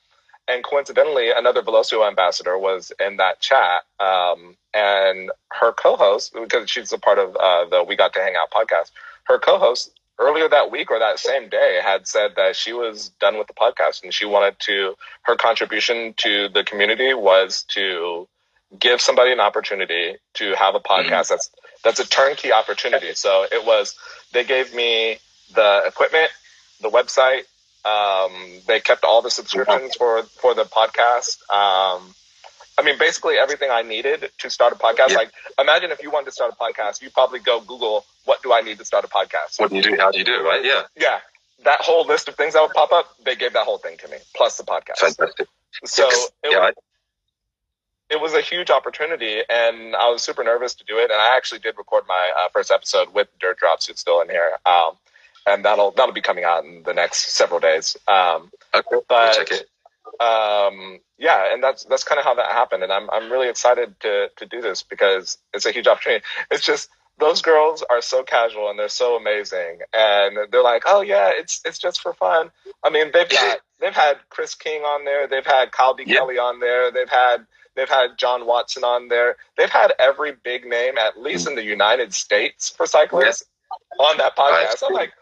And 0.46 0.62
coincidentally, 0.62 1.30
another 1.30 1.62
Velocio 1.62 2.06
ambassador 2.06 2.58
was 2.58 2.92
in 3.00 3.16
that 3.16 3.40
chat. 3.40 3.82
Um, 3.98 4.56
and 4.74 5.30
her 5.52 5.72
co-host, 5.72 6.34
because 6.34 6.68
she's 6.68 6.92
a 6.92 6.98
part 6.98 7.18
of 7.18 7.34
uh, 7.36 7.64
the 7.66 7.84
We 7.84 7.96
Got 7.96 8.12
to 8.14 8.20
Hang 8.20 8.34
Out 8.36 8.50
podcast, 8.50 8.90
her 9.24 9.38
co-host 9.38 9.90
earlier 10.18 10.48
that 10.48 10.70
week 10.70 10.90
or 10.90 10.98
that 10.98 11.18
same 11.18 11.48
day 11.48 11.80
had 11.82 12.06
said 12.06 12.32
that 12.36 12.54
she 12.56 12.72
was 12.72 13.08
done 13.20 13.38
with 13.38 13.46
the 13.46 13.54
podcast 13.54 14.02
and 14.04 14.12
she 14.12 14.26
wanted 14.26 14.58
to, 14.60 14.94
her 15.22 15.36
contribution 15.36 16.14
to 16.18 16.48
the 16.50 16.62
community 16.62 17.14
was 17.14 17.64
to 17.68 18.28
give 18.78 19.00
somebody 19.00 19.32
an 19.32 19.40
opportunity 19.40 20.16
to 20.34 20.54
have 20.54 20.74
a 20.74 20.80
podcast 20.80 21.28
that's 21.28 21.50
that's 21.82 22.00
a 22.00 22.08
turnkey 22.08 22.52
opportunity. 22.52 23.14
So 23.14 23.46
it 23.50 23.64
was 23.64 23.96
they 24.32 24.44
gave 24.44 24.74
me 24.74 25.18
the 25.54 25.82
equipment, 25.86 26.30
the 26.80 26.90
website. 26.90 27.42
Um, 27.84 28.32
they 28.66 28.80
kept 28.80 29.04
all 29.04 29.20
the 29.20 29.30
subscriptions 29.30 29.94
for 29.96 30.22
for 30.22 30.54
the 30.54 30.64
podcast. 30.64 31.40
Um, 31.50 32.14
I 32.76 32.82
mean, 32.82 32.98
basically 32.98 33.36
everything 33.36 33.68
I 33.70 33.82
needed 33.82 34.30
to 34.38 34.50
start 34.50 34.72
a 34.72 34.76
podcast. 34.76 35.10
Yeah. 35.10 35.16
Like, 35.16 35.32
imagine 35.58 35.92
if 35.92 36.02
you 36.02 36.10
wanted 36.10 36.26
to 36.26 36.32
start 36.32 36.52
a 36.52 36.56
podcast, 36.56 37.02
you 37.02 37.10
probably 37.10 37.38
go 37.38 37.60
Google, 37.60 38.04
"What 38.24 38.42
do 38.42 38.52
I 38.52 38.62
need 38.62 38.78
to 38.78 38.84
start 38.84 39.04
a 39.04 39.08
podcast?" 39.08 39.60
What 39.60 39.70
do 39.70 39.76
you 39.76 39.82
do? 39.82 39.96
How 39.98 40.10
do 40.10 40.18
you 40.18 40.24
do 40.24 40.34
it? 40.34 40.42
Right? 40.42 40.64
Yeah. 40.64 40.82
Yeah, 40.96 41.20
that 41.64 41.80
whole 41.80 42.06
list 42.06 42.28
of 42.28 42.36
things 42.36 42.54
that 42.54 42.62
would 42.62 42.72
pop 42.72 42.92
up, 42.92 43.06
they 43.24 43.36
gave 43.36 43.52
that 43.52 43.64
whole 43.64 43.78
thing 43.78 43.96
to 43.98 44.08
me, 44.08 44.16
plus 44.34 44.56
the 44.56 44.64
podcast. 44.64 44.98
Fantastic. 44.98 45.46
So 45.84 46.08
it 46.08 46.32
yeah. 46.50 46.58
was, 46.58 46.74
it 48.10 48.20
was 48.20 48.34
a 48.34 48.40
huge 48.40 48.70
opportunity, 48.70 49.40
and 49.48 49.96
I 49.96 50.10
was 50.10 50.22
super 50.22 50.44
nervous 50.44 50.74
to 50.74 50.84
do 50.84 50.98
it. 50.98 51.10
And 51.10 51.20
I 51.20 51.36
actually 51.36 51.60
did 51.60 51.76
record 51.78 52.04
my 52.06 52.30
uh, 52.38 52.48
first 52.52 52.70
episode 52.70 53.14
with 53.14 53.28
Dirt 53.40 53.58
Drops, 53.58 53.86
who's 53.86 53.98
still 53.98 54.20
in 54.20 54.28
here, 54.28 54.52
um, 54.66 54.92
and 55.46 55.64
that'll 55.64 55.90
that'll 55.92 56.14
be 56.14 56.20
coming 56.20 56.44
out 56.44 56.64
in 56.64 56.82
the 56.84 56.94
next 56.94 57.30
several 57.34 57.60
days. 57.60 57.96
Um, 58.06 58.50
okay. 58.74 58.96
but- 59.08 59.34
check 59.34 59.50
it. 59.50 59.68
um, 60.20 61.00
yeah, 61.16 61.52
and 61.52 61.62
that's 61.62 61.84
that's 61.84 62.04
kind 62.04 62.18
of 62.18 62.24
how 62.24 62.34
that 62.34 62.50
happened. 62.50 62.82
And 62.82 62.92
I'm 62.92 63.08
I'm 63.10 63.30
really 63.30 63.48
excited 63.48 63.98
to 64.00 64.28
to 64.36 64.46
do 64.46 64.60
this 64.60 64.82
because 64.82 65.38
it's 65.52 65.64
a 65.66 65.70
huge 65.70 65.86
opportunity. 65.86 66.24
It's 66.50 66.64
just 66.64 66.90
those 67.18 67.42
girls 67.42 67.84
are 67.88 68.02
so 68.02 68.24
casual 68.24 68.68
and 68.70 68.78
they're 68.78 68.88
so 68.88 69.16
amazing, 69.16 69.78
and 69.92 70.36
they're 70.50 70.62
like, 70.62 70.82
oh 70.86 71.00
yeah, 71.00 71.30
it's 71.32 71.62
it's 71.64 71.78
just 71.78 72.00
for 72.00 72.12
fun. 72.14 72.50
I 72.82 72.90
mean, 72.90 73.10
they've 73.12 73.28
got 73.28 73.60
they've 73.80 73.94
had 73.94 74.16
Chris 74.28 74.54
King 74.54 74.82
on 74.82 75.04
there, 75.04 75.26
they've 75.28 75.46
had 75.46 75.70
Kyle. 75.72 75.96
Yeah. 75.98 76.16
Kelly 76.16 76.38
on 76.38 76.60
there, 76.60 76.90
they've 76.90 77.08
had 77.08 77.46
they've 77.76 77.88
had 77.88 78.16
John 78.18 78.46
Watson 78.46 78.84
on 78.84 79.08
there, 79.08 79.36
they've 79.56 79.70
had 79.70 79.92
every 79.98 80.32
big 80.32 80.64
name 80.66 80.98
at 80.98 81.20
least 81.20 81.46
in 81.48 81.54
the 81.54 81.64
United 81.64 82.14
States 82.14 82.70
for 82.70 82.86
cyclists 82.86 83.44
on 83.98 84.16
that 84.18 84.36
podcast. 84.36 84.82
I'm 84.86 84.92
like, 84.94 85.12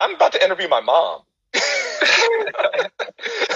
I'm 0.00 0.14
about 0.14 0.32
to 0.32 0.44
interview 0.44 0.68
my 0.68 0.80
mom. 0.80 1.20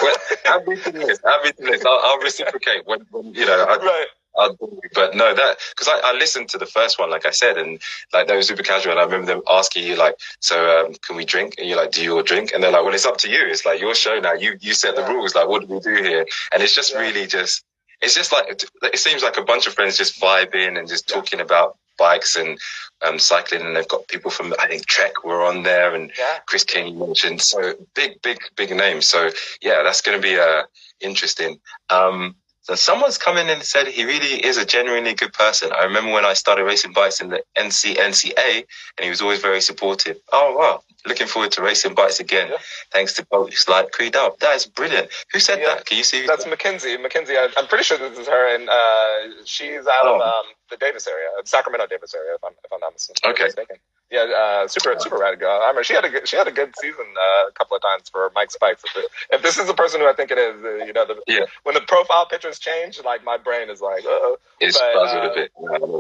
Well, 0.03 0.17
I'll 0.47 0.65
be 0.65 0.75
this. 0.77 1.19
I'll 1.25 1.43
be 1.43 1.53
this. 1.59 1.85
I'll, 1.85 2.01
I'll 2.05 2.19
reciprocate 2.19 2.87
when, 2.87 3.01
when 3.11 3.35
you 3.35 3.47
know. 3.47 3.65
I, 3.69 3.77
right. 3.77 4.07
I'll 4.39 4.53
do 4.55 4.81
it. 4.85 4.91
but 4.95 5.15
no, 5.15 5.35
that 5.35 5.57
because 5.71 5.89
I, 5.89 6.11
I 6.11 6.13
listened 6.13 6.51
to 6.51 6.59
the 6.59 6.67
first 6.67 6.99
one, 6.99 7.11
like 7.11 7.25
I 7.27 7.31
said, 7.31 7.57
and 7.57 7.81
like 8.13 8.29
they 8.29 8.37
were 8.37 8.43
super 8.43 8.63
casual. 8.63 8.93
And 8.93 9.01
I 9.01 9.05
remember 9.05 9.27
them 9.27 9.43
asking 9.51 9.87
you, 9.87 9.97
like, 9.97 10.17
"So, 10.41 10.87
um, 10.87 10.95
can 11.07 11.17
we 11.17 11.25
drink?" 11.25 11.55
And 11.59 11.67
you're 11.69 11.79
like, 11.79 11.93
"Do 11.93 12.03
you 12.03 12.15
all 12.17 12.23
drink?" 12.23 12.53
And 12.55 12.63
they're 12.63 12.71
like, 12.71 12.85
"Well, 12.85 12.95
it's 12.95 13.07
up 13.07 13.17
to 13.19 13.31
you. 13.31 13.41
It's 13.47 13.65
like 13.65 13.81
your 13.81 13.95
show 13.95 14.21
now. 14.21 14.35
You 14.35 14.57
you 14.61 14.75
set 14.75 14.95
the 14.95 15.05
rules. 15.05 15.35
Like, 15.35 15.49
what 15.49 15.67
do 15.67 15.75
we 15.75 15.81
do 15.81 15.95
here?" 16.03 16.27
And 16.53 16.63
it's 16.63 16.75
just 16.75 16.93
Yeah. 16.93 17.01
really 17.01 17.27
just, 17.27 17.65
it's 18.03 18.15
just 18.15 18.33
like 18.33 18.47
it 18.83 18.99
seems 18.99 19.23
like 19.23 19.37
a 19.37 19.45
bunch 19.45 19.67
of 19.67 19.75
friends 19.75 19.97
just 19.97 20.21
vibing 20.21 20.79
and 20.79 20.89
just 20.89 21.09
talking 21.09 21.41
about 21.41 21.77
bikes 21.99 22.37
and 22.37 22.59
um, 23.07 23.19
cycling. 23.19 23.63
And 23.63 23.75
they've 23.75 23.89
got 23.89 24.07
people 24.09 24.31
from 24.31 24.55
I 24.59 24.67
think 24.69 24.87
Trek 24.87 25.25
were 25.25 25.43
on 25.45 25.63
there 25.63 25.95
and 25.95 26.13
Yeah. 26.19 26.39
Chris 26.47 26.65
King 26.65 26.99
mentioned. 26.99 27.41
So 27.43 27.75
big, 27.95 28.21
big, 28.23 28.39
big 28.57 28.71
names. 28.71 29.09
So 29.09 29.31
yeah, 29.63 29.83
that's 29.83 30.03
going 30.03 30.21
to 30.21 30.23
be 30.23 30.39
uh, 30.39 30.63
interesting. 31.01 31.59
Um, 31.91 32.37
so 32.67 32.75
someone's 32.75 33.17
come 33.17 33.37
in 33.37 33.49
and 33.49 33.63
said 33.63 33.87
he 33.87 34.05
really 34.05 34.45
is 34.45 34.57
a 34.57 34.65
genuinely 34.67 35.15
good 35.15 35.33
person. 35.33 35.71
I 35.73 35.85
remember 35.85 36.11
when 36.11 36.25
I 36.25 36.33
started 36.33 36.65
racing 36.65 36.93
bikes 36.93 37.21
in 37.21 37.29
the 37.29 37.41
NCNCA, 37.57 38.65
and 38.99 39.05
he 39.05 39.09
was 39.09 39.23
always 39.23 39.41
very 39.41 39.61
supportive. 39.61 40.17
Oh 40.33 40.53
wow, 40.59 40.83
looking 41.07 41.29
forward 41.29 41.53
to 41.53 41.63
racing 41.63 41.95
bikes 41.95 42.19
again. 42.19 42.49
Yeah. 42.51 42.57
Thanks 42.91 43.13
to 43.15 43.25
folks 43.27 43.69
like 43.69 43.93
Creedub. 43.93 44.41
That 44.41 44.57
is 44.57 44.67
brilliant. 44.67 45.09
Who 45.33 45.39
said 45.39 45.61
Yeah. 45.61 45.77
that? 45.77 45.87
Can 45.87 45.97
you 45.99 46.03
see? 46.03 46.27
That's 46.27 46.45
Mackenzie. 46.47 46.97
Mackenzie, 46.97 47.37
I'm 47.39 47.67
pretty 47.69 47.85
sure 47.85 47.99
this 47.99 48.19
is 48.19 48.27
her, 48.27 48.55
and 48.57 48.69
uh, 48.69 49.45
she's 49.45 49.87
out 49.87 50.07
of 50.09 50.21
Oh. 50.21 50.25
um, 50.25 50.47
the 50.71 50.77
Davis 50.77 51.07
area, 51.07 51.29
Sacramento 51.45 51.87
Davis 51.87 52.15
area, 52.15 52.35
if 52.35 52.45
I'm 52.45 52.53
if 52.65 52.73
I'm 52.73 52.81
not 52.81 52.93
mistaken. 52.93 53.31
Okay. 53.31 53.45
mistaken. 53.45 53.77
Yeah, 54.11 54.21
uh, 54.23 54.69
super 54.69 54.95
super 54.99 55.19
rad 55.19 55.39
girl. 55.41 55.51
I 55.53 55.67
remember 55.67 55.83
she 55.85 55.95
had 55.95 56.05
a 56.05 56.09
good, 56.11 56.29
she 56.29 56.37
had 56.37 56.47
a 56.47 56.53
good 56.53 56.73
season 56.81 57.05
uh, 57.17 57.49
a 57.49 57.53
couple 57.53 57.77
of 57.77 57.83
times 57.83 58.09
for 58.09 58.31
Mike's 58.35 58.57
Bikes. 58.57 58.85
If, 58.85 58.97
it, 58.97 59.05
if 59.31 59.43
this 59.43 59.59
is 59.59 59.67
the 59.67 59.75
person 59.75 60.01
who 60.01 60.09
I 60.09 60.13
think 60.13 60.31
it 60.31 60.39
is, 60.39 60.65
uh, 60.65 60.85
you 60.85 60.93
know, 60.93 61.05
the, 61.07 61.21
Yeah. 61.27 61.47
when 61.65 61.75
the 61.75 61.81
profile 61.81 62.27
pictures 62.27 62.59
change, 62.61 63.01
like 63.05 63.25
my 63.25 63.37
brain 63.37 63.69
is 63.69 63.81
like, 63.81 64.05
uh 64.05 64.37
It's 64.61 64.79
But, 64.79 64.95
buzzed 64.95 65.15
uh, 65.17 65.31
a 65.31 65.35
bit. 65.35 65.53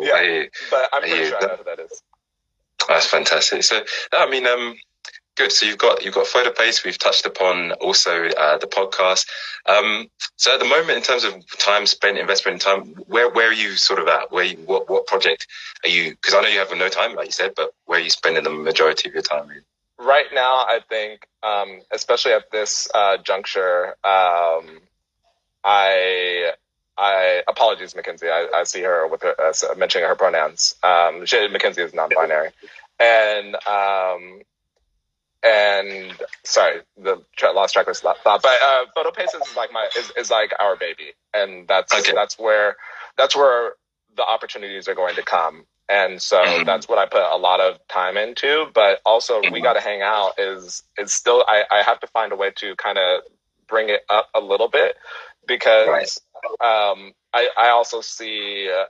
yeah. 0.06 0.12
I 0.14 0.22
hear 0.22 0.42
you. 0.44 0.50
but 0.70 0.88
I'm 0.92 1.02
I 1.04 1.06
pretty 1.08 1.16
hear 1.16 1.26
sure 1.28 1.36
I 1.36 1.40
that. 1.40 1.50
know 1.50 1.56
who 1.56 1.64
that 1.64 1.78
is. 1.80 2.02
That's 2.88 3.06
fantastic. 3.06 3.64
So, 3.64 3.82
I 4.12 4.30
mean, 4.30 4.46
um, 4.46 4.76
good. 5.36 5.52
So 5.52 5.66
you've 5.66 5.78
got 5.78 6.04
you've 6.04 6.14
got 6.14 6.26
PhotoPace. 6.26 6.84
We've 6.84 6.98
touched 6.98 7.26
upon 7.26 7.72
also 7.72 8.26
uh, 8.26 8.58
the 8.58 8.66
podcast. 8.66 9.26
Um, 9.66 10.08
so 10.36 10.54
at 10.54 10.60
the 10.60 10.66
moment, 10.66 10.98
in 10.98 11.02
terms 11.02 11.24
of 11.24 11.34
time 11.58 11.86
spent, 11.86 12.18
investment 12.18 12.54
in 12.54 12.58
time, 12.60 12.94
where 13.06 13.30
where 13.30 13.48
are 13.50 13.52
you 13.52 13.76
sort 13.76 14.00
of 14.00 14.08
at? 14.08 14.32
Where 14.32 14.44
you, 14.44 14.56
what 14.66 14.88
what 14.90 15.06
project 15.06 15.46
are 15.84 15.90
you? 15.90 16.10
Because 16.10 16.34
I 16.34 16.40
know 16.42 16.48
you 16.48 16.58
have 16.58 16.76
no 16.76 16.88
time, 16.88 17.14
like 17.14 17.26
you 17.26 17.32
said, 17.32 17.52
but 17.54 17.70
where 17.84 18.00
are 18.00 18.02
you 18.02 18.10
spending 18.10 18.44
the 18.44 18.50
majority 18.50 19.08
of 19.08 19.14
your 19.14 19.22
time? 19.22 19.50
In? 19.50 19.62
right 19.98 20.26
now, 20.32 20.56
I 20.56 20.80
think, 20.88 21.26
um, 21.42 21.80
especially 21.90 22.32
at 22.32 22.50
this 22.50 22.88
uh, 22.94 23.16
juncture, 23.18 23.88
um, 24.04 24.80
I, 25.64 26.52
I 26.96 27.42
apologies, 27.48 27.94
Mackenzie. 27.94 28.28
I, 28.28 28.48
I 28.54 28.64
see 28.64 28.82
her 28.82 29.06
with 29.06 29.22
her 29.22 29.34
uh, 29.40 29.74
mentioning 29.76 30.08
her 30.08 30.14
pronouns. 30.14 30.74
Um, 30.82 31.26
she, 31.26 31.48
Mackenzie 31.48 31.82
is 31.82 31.94
non-binary, 31.94 32.50
and 33.00 33.54
um, 33.66 34.42
and 35.46 36.22
sorry, 36.44 36.82
the 36.98 37.22
lost 37.54 37.74
track 37.74 37.88
of 37.88 37.96
thought. 37.98 38.42
But 38.42 38.56
uh, 38.64 38.86
photo 38.94 39.12
paces 39.12 39.48
is 39.48 39.56
like 39.56 39.72
my 39.72 39.88
is, 39.96 40.12
is 40.18 40.30
like 40.30 40.52
our 40.60 40.76
baby, 40.76 41.14
and 41.34 41.68
that's 41.68 41.94
Okay. 42.00 42.14
that's 42.14 42.38
where 42.38 42.76
that's 43.18 43.36
where 43.36 43.74
the 44.16 44.24
opportunities 44.24 44.88
are 44.88 44.96
going 44.96 45.16
to 45.16 45.24
come. 45.24 45.66
And 45.90 46.22
so 46.22 46.62
Mhm. 46.62 46.66
that's 46.66 46.88
what 46.88 46.98
I 46.98 47.06
put 47.06 47.22
a 47.22 47.38
lot 47.38 47.60
of 47.60 47.78
time 47.88 48.18
into. 48.18 48.66
But 48.74 49.00
also, 49.06 49.44
we 49.44 49.60
Mhm. 49.60 49.62
got 49.62 49.74
to 49.74 49.82
hang 49.82 50.02
out. 50.02 50.34
Is 50.38 50.84
is 50.98 51.14
still 51.14 51.44
I, 51.48 51.64
I 51.72 51.82
have 51.82 52.00
to 52.02 52.08
find 52.08 52.32
a 52.32 52.36
way 52.36 52.52
to 52.58 52.76
kind 52.76 52.98
of 52.98 53.22
bring 53.68 53.90
it 53.90 54.02
up 54.10 54.30
a 54.34 54.40
little 54.40 54.68
bit 54.68 54.96
because 55.48 56.20
um, 56.60 57.12
I 57.34 57.48
I 57.56 57.68
also 57.70 58.00
see 58.00 58.70
uh, 58.70 58.84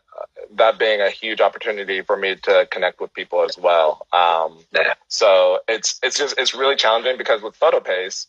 that 0.56 0.78
being 0.78 1.00
a 1.00 1.10
huge 1.10 1.40
opportunity 1.40 2.02
for 2.02 2.16
me 2.16 2.36
to 2.44 2.66
connect 2.70 3.00
with 3.00 3.12
people 3.14 3.42
as 3.42 3.58
well. 3.58 4.06
Um, 4.12 4.58
Yeah. 4.72 4.94
so 5.08 5.60
it's 5.68 5.98
it's 6.02 6.16
just 6.18 6.38
it's 6.38 6.54
really 6.54 6.76
challenging 6.76 7.16
because 7.18 7.42
with 7.42 7.58
PhotoPace, 7.58 8.26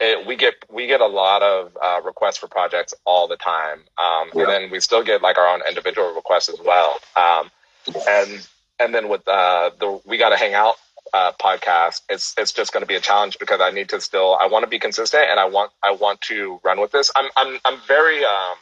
it, 0.00 0.26
we 0.26 0.36
get 0.36 0.54
we 0.70 0.86
get 0.86 1.00
a 1.00 1.06
lot 1.06 1.42
of 1.42 1.76
uh, 1.82 2.00
requests 2.04 2.38
for 2.38 2.48
projects 2.48 2.94
all 3.04 3.26
the 3.28 3.36
time, 3.36 3.80
um, 3.98 4.30
Yeah. 4.34 4.42
and 4.44 4.48
then 4.52 4.70
we 4.70 4.80
still 4.80 5.02
get 5.02 5.22
like 5.22 5.38
our 5.38 5.48
own 5.48 5.62
individual 5.68 6.12
requests 6.14 6.48
as 6.48 6.60
well. 6.60 6.98
Um, 7.16 7.50
and 8.08 8.46
and 8.80 8.94
then 8.94 9.08
with 9.08 9.26
uh, 9.28 9.70
the 9.78 10.00
we 10.04 10.18
got 10.18 10.30
to 10.30 10.36
hang 10.36 10.54
out 10.54 10.74
uh, 11.14 11.32
podcast, 11.40 12.02
it's 12.08 12.34
it's 12.36 12.52
just 12.52 12.72
going 12.72 12.82
to 12.82 12.86
be 12.86 12.96
a 12.96 13.00
challenge 13.00 13.38
because 13.38 13.60
I 13.60 13.70
need 13.70 13.88
to 13.90 14.00
still 14.00 14.36
I 14.40 14.46
want 14.46 14.64
to 14.64 14.68
be 14.68 14.78
consistent 14.78 15.24
and 15.30 15.38
I 15.40 15.44
want 15.46 15.70
I 15.82 15.92
want 15.92 16.20
to 16.22 16.60
run 16.64 16.80
with 16.80 16.90
this. 16.92 17.10
I'm 17.16 17.30
I'm 17.36 17.58
I'm 17.64 17.78
very 17.86 18.24
um, 18.24 18.56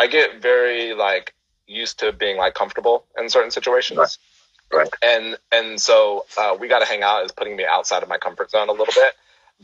I 0.00 0.06
get 0.06 0.40
very 0.40 0.94
like 0.94 1.34
used 1.66 1.98
to 2.00 2.10
being 2.10 2.38
like 2.38 2.54
comfortable 2.54 3.04
in 3.18 3.28
certain 3.28 3.50
situations. 3.50 4.18
Right. 4.72 4.88
And 5.02 5.36
and 5.52 5.78
so 5.80 6.24
uh, 6.38 6.56
we 6.58 6.68
got 6.68 6.78
to 6.78 6.86
hang 6.86 7.02
out 7.02 7.24
is 7.26 7.32
putting 7.32 7.54
me 7.54 7.66
outside 7.66 8.02
of 8.02 8.08
my 8.08 8.16
comfort 8.16 8.50
zone 8.50 8.68
a 8.68 8.72
little 8.72 8.94
bit. 8.94 9.12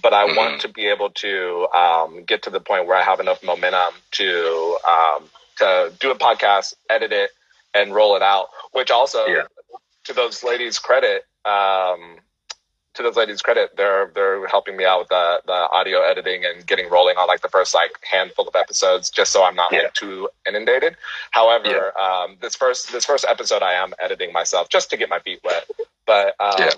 But 0.03 0.13
I 0.13 0.27
Mhm. 0.27 0.37
want 0.37 0.61
to 0.61 0.69
be 0.69 0.89
able 0.89 1.11
to 1.25 1.69
um, 1.73 2.25
get 2.25 2.43
to 2.43 2.51
the 2.51 2.61
point 2.61 2.87
where 2.87 2.99
I 2.99 3.03
have 3.03 3.19
enough 3.19 3.43
momentum 3.43 3.95
to 4.19 4.79
um, 4.85 5.31
to 5.57 5.93
do 6.01 6.11
a 6.11 6.15
podcast, 6.15 6.75
edit 6.91 7.13
it, 7.13 7.31
and 7.73 7.95
roll 7.95 8.15
it 8.17 8.23
out. 8.23 8.51
Which 8.73 8.91
also, 8.91 9.27
Yeah. 9.27 9.47
to 10.05 10.13
those 10.13 10.45
ladies' 10.45 10.79
credit, 10.79 11.25
um, 11.47 12.19
to 12.97 13.03
those 13.03 13.17
ladies' 13.17 13.43
credit, 13.43 13.77
they're 13.77 14.11
they're 14.15 14.47
helping 14.49 14.77
me 14.77 14.85
out 14.85 15.01
with 15.01 15.09
the 15.09 15.41
the 15.47 15.53
audio 15.53 16.01
editing 16.01 16.45
and 16.45 16.67
getting 16.67 16.89
rolling 16.91 17.17
on 17.17 17.27
like 17.29 17.41
the 17.43 17.49
first 17.49 17.75
like 17.75 17.93
handful 18.11 18.47
of 18.49 18.57
episodes, 18.57 19.11
just 19.11 19.33
so 19.33 19.45
I'm 19.45 19.55
not 19.55 19.73
Yeah. 19.73 19.83
like 19.83 19.95
too 19.95 20.29
inundated. 20.47 20.97
However, 21.31 21.99
um, 21.99 22.37
this 22.41 22.57
first 22.57 22.93
this 22.93 23.05
first 23.05 23.25
episode, 23.29 23.63
I 23.63 23.75
am 23.75 23.95
editing 24.01 24.33
myself 24.33 24.69
just 24.69 24.91
to 24.91 24.97
get 24.97 25.09
my 25.09 25.21
feet 25.21 25.41
wet. 25.45 25.69
But 26.07 26.35
um, 26.41 26.57
Yeah. 26.59 26.71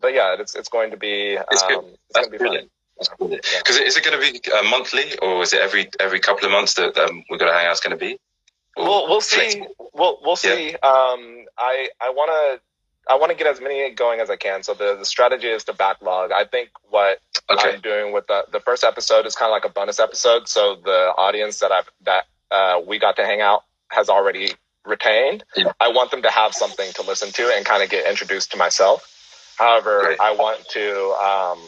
but 0.00 0.14
yeah, 0.14 0.36
it's 0.38 0.54
it's 0.54 0.68
going 0.68 0.90
to 0.90 0.96
be. 0.96 1.38
It's. 1.50 1.62
Um, 1.62 1.84
it's 1.84 1.98
That's 2.14 2.26
going 2.28 2.30
to 2.30 2.30
be 2.30 2.38
brilliant. 2.38 2.70
Because 3.18 3.76
is 3.78 3.96
it 3.96 4.04
going 4.04 4.18
to 4.18 4.32
be 4.32 4.40
uh, 4.52 4.62
monthly, 4.70 5.18
or 5.18 5.42
is 5.42 5.52
it 5.52 5.60
every 5.60 5.90
every 6.00 6.18
couple 6.20 6.46
of 6.46 6.52
months 6.52 6.74
that 6.74 6.96
um, 6.96 7.22
we're 7.28 7.36
going 7.36 7.50
to 7.50 7.56
hang 7.56 7.66
out? 7.66 7.72
It's 7.72 7.80
going 7.80 7.96
to 7.98 8.02
be. 8.02 8.18
Or 8.76 8.84
We'll 8.84 9.08
we'll 9.08 9.20
see. 9.20 9.62
We'll 9.94 10.18
we'll 10.22 10.36
see. 10.36 10.70
Um, 10.76 11.44
I 11.58 11.88
I 12.00 12.10
want 12.10 12.30
to. 12.30 12.60
I 13.08 13.14
want 13.16 13.30
to 13.30 13.36
get 13.36 13.46
as 13.46 13.60
many 13.60 13.90
going 13.94 14.20
as 14.20 14.30
I 14.30 14.36
can. 14.36 14.62
So 14.62 14.74
the, 14.74 14.96
the 14.98 15.04
strategy 15.04 15.48
is 15.48 15.64
to 15.64 15.72
backlog. 15.72 16.32
I 16.32 16.44
think 16.44 16.70
what 16.90 17.18
Okay. 17.48 17.74
I'm 17.74 17.80
doing 17.80 18.12
with 18.12 18.26
the, 18.26 18.44
the 18.50 18.58
first 18.58 18.82
episode 18.82 19.24
is 19.26 19.36
kind 19.36 19.48
of 19.48 19.52
like 19.52 19.64
a 19.64 19.68
bonus 19.72 20.00
episode. 20.00 20.48
So 20.48 20.74
the 20.84 21.12
audience 21.16 21.60
that 21.60 21.70
I've 21.70 21.88
that 22.02 22.24
uh, 22.50 22.80
we 22.84 22.98
got 22.98 23.14
to 23.16 23.24
hang 23.24 23.40
out 23.40 23.62
has 23.90 24.08
already 24.08 24.50
retained. 24.84 25.44
Yeah. 25.56 25.70
I 25.80 25.88
want 25.88 26.10
them 26.10 26.22
to 26.22 26.30
have 26.30 26.54
something 26.54 26.92
to 26.94 27.02
listen 27.02 27.30
to 27.32 27.52
and 27.56 27.64
kind 27.64 27.82
of 27.84 27.90
get 27.90 28.08
introduced 28.08 28.50
to 28.52 28.56
myself. 28.56 29.54
However, 29.58 30.00
Great. 30.02 30.20
I 30.20 30.32
want 30.32 30.66
to 30.70 31.00
um, 31.12 31.60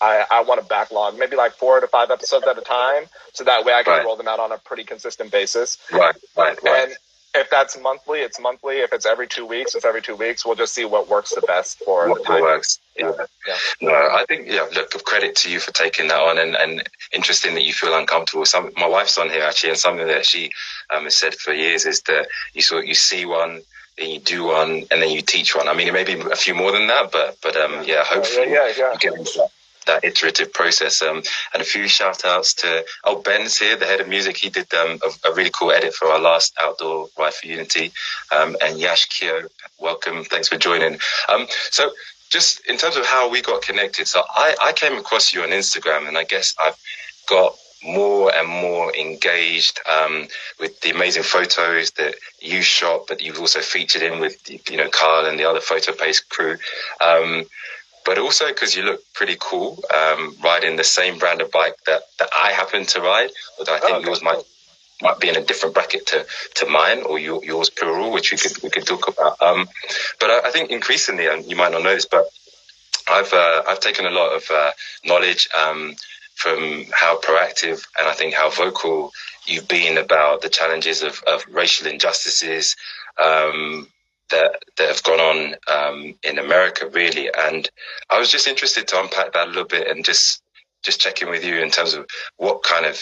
I, 0.00 0.24
I 0.30 0.42
want 0.42 0.60
to 0.60 0.66
backlog 0.66 1.18
maybe 1.18 1.36
like 1.36 1.52
four 1.54 1.80
to 1.80 1.86
five 1.88 2.10
episodes 2.10 2.46
at 2.46 2.56
a 2.58 2.60
time, 2.62 3.04
so 3.32 3.42
that 3.44 3.64
way 3.64 3.72
I 3.72 3.82
can 3.82 3.94
Right. 3.94 4.04
roll 4.04 4.16
them 4.16 4.28
out 4.28 4.38
on 4.40 4.52
a 4.52 4.58
pretty 4.58 4.84
consistent 4.84 5.32
basis. 5.32 5.78
Right. 5.92 6.14
Right. 6.36 6.56
Right. 6.62 6.88
And 6.88 6.96
if 7.40 7.50
that's 7.50 7.78
monthly, 7.80 8.20
it's 8.20 8.40
monthly. 8.40 8.78
If 8.78 8.92
it's 8.92 9.06
every 9.06 9.26
two 9.26 9.46
weeks, 9.46 9.74
it's 9.74 9.84
every 9.84 10.02
two 10.02 10.16
weeks. 10.16 10.44
We'll 10.44 10.54
just 10.54 10.74
see 10.74 10.84
what 10.84 11.08
works 11.08 11.34
the 11.34 11.42
best 11.42 11.78
for 11.84 12.08
what 12.08 12.24
the 12.24 12.32
works. 12.42 12.80
Yeah. 12.98 13.12
Yeah. 13.46 13.56
No, 13.80 13.92
I 13.92 14.24
think 14.26 14.48
yeah. 14.48 14.66
Look, 14.74 14.90
credit 15.04 15.36
to 15.36 15.50
you 15.50 15.60
for 15.60 15.72
taking 15.72 16.08
that 16.08 16.20
on, 16.20 16.38
and, 16.38 16.56
and 16.56 16.88
interesting 17.12 17.54
that 17.54 17.64
you 17.64 17.72
feel 17.72 17.96
uncomfortable. 17.96 18.44
Some 18.44 18.72
my 18.76 18.86
wife's 18.86 19.18
on 19.18 19.30
here 19.30 19.42
actually, 19.42 19.70
and 19.70 19.78
something 19.78 20.06
that 20.06 20.26
she 20.26 20.50
um, 20.94 21.04
has 21.04 21.16
said 21.16 21.34
for 21.34 21.52
years 21.52 21.86
is 21.86 22.00
that 22.02 22.28
you 22.54 22.62
sort 22.62 22.86
you 22.86 22.94
see 22.94 23.26
one, 23.26 23.60
then 23.98 24.10
you 24.10 24.20
do 24.20 24.44
one, 24.44 24.84
and 24.90 25.02
then 25.02 25.10
you 25.10 25.22
teach 25.22 25.54
one. 25.54 25.68
I 25.68 25.74
mean, 25.74 25.88
it 25.88 25.92
may 25.92 26.04
be 26.04 26.18
a 26.20 26.36
few 26.36 26.54
more 26.54 26.72
than 26.72 26.86
that, 26.88 27.12
but 27.12 27.36
but 27.42 27.56
um, 27.56 27.84
yeah, 27.84 28.04
hopefully 28.04 28.50
yeah, 28.50 28.72
yeah, 28.76 28.96
yeah. 29.02 29.46
That 29.86 30.04
iterative 30.04 30.52
process. 30.52 31.02
Um, 31.02 31.22
and 31.52 31.62
a 31.62 31.64
few 31.64 31.88
shout 31.88 32.24
outs 32.24 32.54
to 32.54 32.84
oh 33.04 33.22
Ben's 33.22 33.58
here, 33.58 33.76
the 33.76 33.86
head 33.86 34.00
of 34.00 34.08
music. 34.08 34.36
He 34.36 34.50
did 34.50 34.72
um, 34.74 34.98
a, 35.02 35.30
a 35.30 35.34
really 35.34 35.50
cool 35.50 35.72
edit 35.72 35.94
for 35.94 36.08
our 36.08 36.20
last 36.20 36.54
outdoor 36.60 37.08
ride 37.18 37.34
for 37.34 37.46
Unity. 37.46 37.92
Um, 38.36 38.56
and 38.62 38.78
Yash 38.78 39.06
Kyo, 39.06 39.42
welcome. 39.78 40.24
Thanks 40.24 40.48
for 40.48 40.58
joining. 40.58 40.98
Um, 41.28 41.46
so 41.70 41.90
just 42.30 42.66
in 42.66 42.76
terms 42.76 42.96
of 42.96 43.06
how 43.06 43.30
we 43.30 43.40
got 43.40 43.62
connected, 43.62 44.08
so 44.08 44.22
I, 44.28 44.54
I 44.60 44.72
came 44.72 44.96
across 44.98 45.32
you 45.32 45.42
on 45.42 45.50
Instagram, 45.50 46.08
and 46.08 46.18
I 46.18 46.24
guess 46.24 46.54
I've 46.60 46.76
got 47.28 47.56
more 47.84 48.34
and 48.34 48.48
more 48.48 48.94
engaged 48.96 49.80
um, 49.88 50.26
with 50.58 50.80
the 50.80 50.90
amazing 50.90 51.22
photos 51.22 51.90
that 51.92 52.16
you 52.40 52.62
shot, 52.62 53.02
but 53.06 53.20
you've 53.20 53.38
also 53.38 53.60
featured 53.60 54.02
in 54.02 54.18
with 54.18 54.36
you 54.70 54.76
know 54.76 54.88
Carl 54.90 55.26
and 55.26 55.38
the 55.38 55.44
other 55.44 55.60
photo 55.60 55.92
pace 55.92 56.20
crew. 56.20 56.56
Um, 57.00 57.44
but 58.06 58.16
also 58.18 58.46
because 58.46 58.74
you 58.76 58.84
look 58.84 59.00
pretty 59.12 59.36
cool 59.38 59.82
um, 59.94 60.36
riding 60.42 60.76
the 60.76 60.84
same 60.84 61.18
brand 61.18 61.40
of 61.42 61.50
bike 61.50 61.74
that, 61.86 62.02
that 62.18 62.30
I 62.38 62.52
happen 62.52 62.86
to 62.86 63.00
ride, 63.00 63.30
although 63.58 63.74
I 63.74 63.80
think 63.80 63.92
Oh, 63.92 63.96
okay. 63.96 64.06
yours 64.06 64.22
might 64.22 64.42
might 65.02 65.20
be 65.20 65.28
in 65.28 65.36
a 65.36 65.42
different 65.44 65.74
bracket 65.74 66.06
to, 66.06 66.24
to 66.54 66.66
mine 66.66 67.02
or 67.02 67.18
your, 67.18 67.44
yours 67.44 67.68
plural, 67.68 68.10
which 68.10 68.32
we 68.32 68.38
could 68.38 68.62
we 68.62 68.70
could 68.70 68.86
talk 68.86 69.08
about. 69.08 69.42
Um, 69.42 69.68
but 70.20 70.30
I, 70.30 70.48
I 70.48 70.50
think 70.50 70.70
increasingly, 70.70 71.26
and 71.26 71.44
you 71.44 71.56
might 71.56 71.72
not 71.72 71.82
know 71.82 71.94
this, 71.94 72.06
but 72.06 72.24
I've 73.08 73.32
uh, 73.32 73.62
I've 73.68 73.80
taken 73.80 74.06
a 74.06 74.10
lot 74.10 74.34
of 74.34 74.50
uh, 74.50 74.70
knowledge 75.04 75.48
um, 75.52 75.96
from 76.34 76.84
how 76.92 77.18
proactive 77.20 77.84
and 77.98 78.06
I 78.08 78.12
think 78.12 78.34
how 78.34 78.50
vocal 78.50 79.12
you've 79.46 79.68
been 79.68 79.98
about 79.98 80.42
the 80.42 80.48
challenges 80.48 81.02
of, 81.02 81.22
of 81.26 81.44
racial 81.50 81.86
injustices 81.86 82.76
um, 83.22 83.88
that 84.30 84.62
that 84.76 84.88
have 84.88 85.02
gone 85.02 85.20
on 85.20 85.54
um, 85.68 86.14
in 86.22 86.38
America, 86.38 86.88
really. 86.88 87.30
And 87.32 87.68
I 88.10 88.18
was 88.18 88.30
just 88.30 88.48
interested 88.48 88.88
to 88.88 89.00
unpack 89.00 89.32
that 89.32 89.46
a 89.46 89.50
little 89.50 89.64
bit 89.66 89.88
and 89.88 90.04
just 90.04 90.42
just 90.82 91.00
check 91.00 91.22
in 91.22 91.30
with 91.30 91.44
you 91.44 91.56
in 91.56 91.70
terms 91.70 91.94
of 91.94 92.06
what 92.36 92.62
kind 92.62 92.86
of 92.86 93.00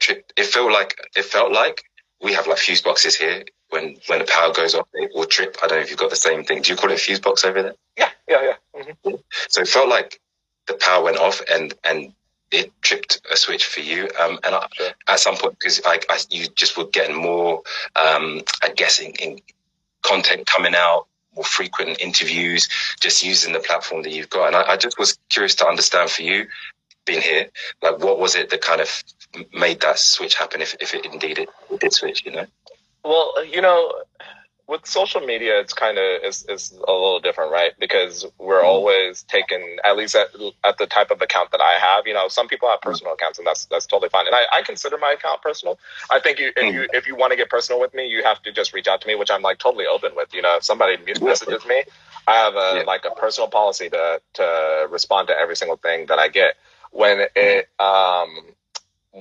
trip 0.00 0.32
it 0.36 0.46
felt 0.46 0.72
like. 0.72 0.96
It 1.16 1.24
felt 1.24 1.52
like 1.52 1.82
we 2.22 2.32
have 2.34 2.46
like 2.46 2.58
fuse 2.58 2.82
boxes 2.82 3.16
here. 3.16 3.44
When 3.70 3.96
when 4.06 4.20
the 4.20 4.24
power 4.26 4.52
goes 4.52 4.74
off, 4.74 4.88
they 4.94 5.08
will 5.14 5.26
trip. 5.26 5.56
I 5.62 5.66
don't 5.66 5.78
know 5.78 5.82
if 5.82 5.90
you've 5.90 5.98
got 5.98 6.10
the 6.10 6.16
same 6.16 6.44
thing. 6.44 6.62
Do 6.62 6.72
you 6.72 6.76
call 6.76 6.90
it 6.90 7.00
fuse 7.00 7.20
box 7.20 7.44
over 7.44 7.62
there? 7.62 7.74
Yeah, 7.98 8.10
yeah, 8.28 8.54
yeah. 8.74 8.82
hmm 9.04 9.14
So 9.48 9.62
it 9.62 9.68
felt 9.68 9.88
like 9.88 10.20
the 10.66 10.74
power 10.74 11.04
went 11.04 11.16
off 11.18 11.42
and 11.50 11.74
and 11.84 12.12
it 12.52 12.70
tripped 12.80 13.20
a 13.30 13.36
switch 13.36 13.66
for 13.66 13.80
you. 13.80 14.08
Um, 14.20 14.38
and 14.44 14.54
I, 14.54 14.68
Sure. 14.72 14.90
at 15.08 15.20
some 15.20 15.36
point, 15.36 15.58
because 15.58 15.80
I, 15.84 15.98
I, 16.08 16.18
you 16.30 16.46
just 16.54 16.78
were 16.78 16.86
getting 16.86 17.16
more, 17.16 17.62
um, 17.96 18.42
I 18.62 18.68
guess, 18.70 19.00
in, 19.00 19.12
in 19.14 19.40
content 20.06 20.46
coming 20.46 20.74
out, 20.74 21.06
more 21.34 21.44
frequent 21.44 22.00
interviews, 22.00 22.68
just 23.00 23.22
using 23.22 23.52
the 23.52 23.60
platform 23.60 24.02
that 24.02 24.12
you've 24.12 24.30
got. 24.30 24.48
And 24.48 24.56
I, 24.56 24.72
I 24.72 24.76
just 24.76 24.98
was 24.98 25.18
curious 25.28 25.54
to 25.56 25.66
understand 25.66 26.10
for 26.10 26.22
you, 26.22 26.46
being 27.04 27.22
here, 27.22 27.48
like 27.82 27.98
what 28.00 28.18
was 28.18 28.34
it 28.34 28.50
that 28.50 28.60
kind 28.60 28.80
of 28.80 29.04
made 29.52 29.80
that 29.80 29.98
switch 29.98 30.34
happen? 30.34 30.60
If 30.60 30.74
if 30.80 30.94
it 30.94 31.04
indeed 31.06 31.38
it, 31.38 31.48
it 31.70 31.80
did 31.80 31.92
switch, 31.92 32.24
you 32.26 32.32
know? 32.32 32.46
Well, 33.04 33.44
you 33.44 33.60
know, 33.60 33.92
with 34.68 34.86
social 34.86 35.20
media, 35.20 35.60
it's 35.60 35.72
kind 35.72 35.98
of 35.98 36.04
is 36.24 36.44
is 36.48 36.72
a 36.72 36.92
little 36.92 37.20
different, 37.20 37.52
right? 37.52 37.72
Because 37.78 38.26
we're 38.38 38.62
Mm. 38.62 38.64
always 38.64 39.22
taken 39.24 39.78
at 39.84 39.96
least 39.96 40.14
at, 40.16 40.28
at 40.64 40.78
the 40.78 40.86
type 40.86 41.10
of 41.10 41.22
account 41.22 41.50
that 41.52 41.60
I 41.60 41.78
have. 41.78 42.06
You 42.06 42.14
know, 42.14 42.28
some 42.28 42.48
people 42.48 42.68
have 42.68 42.80
personal 42.82 43.14
accounts, 43.14 43.38
and 43.38 43.46
that's 43.46 43.66
that's 43.66 43.86
totally 43.86 44.08
fine. 44.10 44.26
And 44.26 44.34
I, 44.34 44.42
I 44.52 44.62
consider 44.62 44.98
my 44.98 45.12
account 45.12 45.42
personal. 45.42 45.78
I 46.10 46.20
think 46.20 46.38
you 46.38 46.52
if 46.56 46.70
you 46.72 46.88
if 46.92 47.06
you 47.06 47.16
want 47.16 47.32
to 47.32 47.36
get 47.36 47.50
personal 47.50 47.80
with 47.80 47.94
me, 47.94 48.06
you 48.08 48.22
have 48.24 48.42
to 48.42 48.52
just 48.52 48.72
reach 48.74 48.88
out 48.88 49.00
to 49.02 49.06
me, 49.08 49.14
which 49.14 49.30
I'm 49.30 49.42
like 49.42 49.58
totally 49.58 49.86
open 49.86 50.12
with. 50.16 50.34
You 50.34 50.42
know, 50.42 50.56
if 50.56 50.64
somebody 50.64 50.96
messages 51.20 51.64
me, 51.66 51.84
I 52.26 52.34
have 52.36 52.54
a 52.56 52.58
Yeah. 52.76 52.82
like 52.86 53.04
a 53.04 53.10
personal 53.10 53.48
policy 53.48 53.88
to 53.90 54.20
to 54.34 54.86
respond 54.90 55.28
to 55.28 55.38
every 55.38 55.56
single 55.56 55.76
thing 55.76 56.06
that 56.06 56.18
I 56.18 56.28
get. 56.28 56.54
When 56.90 57.26
it 57.36 57.68
um 57.78 58.54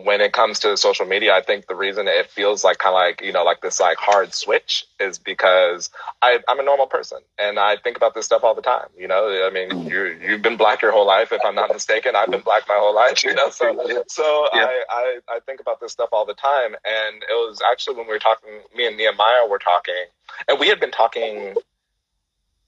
when 0.03 0.19
it 0.19 0.33
comes 0.33 0.59
to 0.59 0.75
social 0.75 1.05
media, 1.05 1.33
I 1.33 1.41
think 1.41 1.67
the 1.67 1.75
reason 1.75 2.09
it 2.09 2.29
feels 2.29 2.65
like 2.65 2.79
kind 2.79 2.93
of 2.93 2.99
like 2.99 3.21
you 3.21 3.31
know 3.31 3.45
like 3.45 3.61
this 3.61 3.79
like 3.79 3.97
hard 3.97 4.33
switch 4.33 4.85
is 4.99 5.17
because 5.17 5.89
I, 6.21 6.39
I'm 6.49 6.59
a 6.59 6.63
normal 6.63 6.85
person 6.85 7.19
and 7.39 7.57
I 7.57 7.77
think 7.77 7.95
about 7.95 8.13
this 8.13 8.25
stuff 8.25 8.43
all 8.43 8.53
the 8.53 8.61
time. 8.61 8.87
You 8.97 9.07
know, 9.07 9.47
I 9.47 9.49
mean, 9.51 9.87
you 9.87 10.19
you've 10.21 10.41
been 10.41 10.57
black 10.57 10.81
your 10.81 10.91
whole 10.91 11.07
life, 11.07 11.31
if 11.31 11.39
I'm 11.45 11.55
not 11.55 11.71
mistaken. 11.71 12.13
I've 12.13 12.29
been 12.29 12.41
black 12.41 12.63
my 12.67 12.75
whole 12.75 12.93
life. 12.93 13.05
You 13.25 13.33
know, 13.33 13.49
so 13.49 14.03
so 14.07 14.47
Yeah. 14.53 14.65
I, 14.65 14.83
I 14.89 15.19
I 15.35 15.39
think 15.45 15.59
about 15.59 15.79
this 15.79 15.91
stuff 15.91 16.09
all 16.11 16.25
the 16.25 16.33
time. 16.33 16.75
And 16.85 17.23
it 17.23 17.33
was 17.33 17.61
actually 17.71 17.95
when 17.95 18.05
we 18.05 18.13
were 18.13 18.19
talking, 18.19 18.49
me 18.75 18.85
and 18.85 18.97
Nehemiah 18.97 19.47
were 19.49 19.57
talking, 19.57 20.05
and 20.47 20.59
we 20.59 20.67
had 20.67 20.79
been 20.79 20.91
talking. 20.91 21.55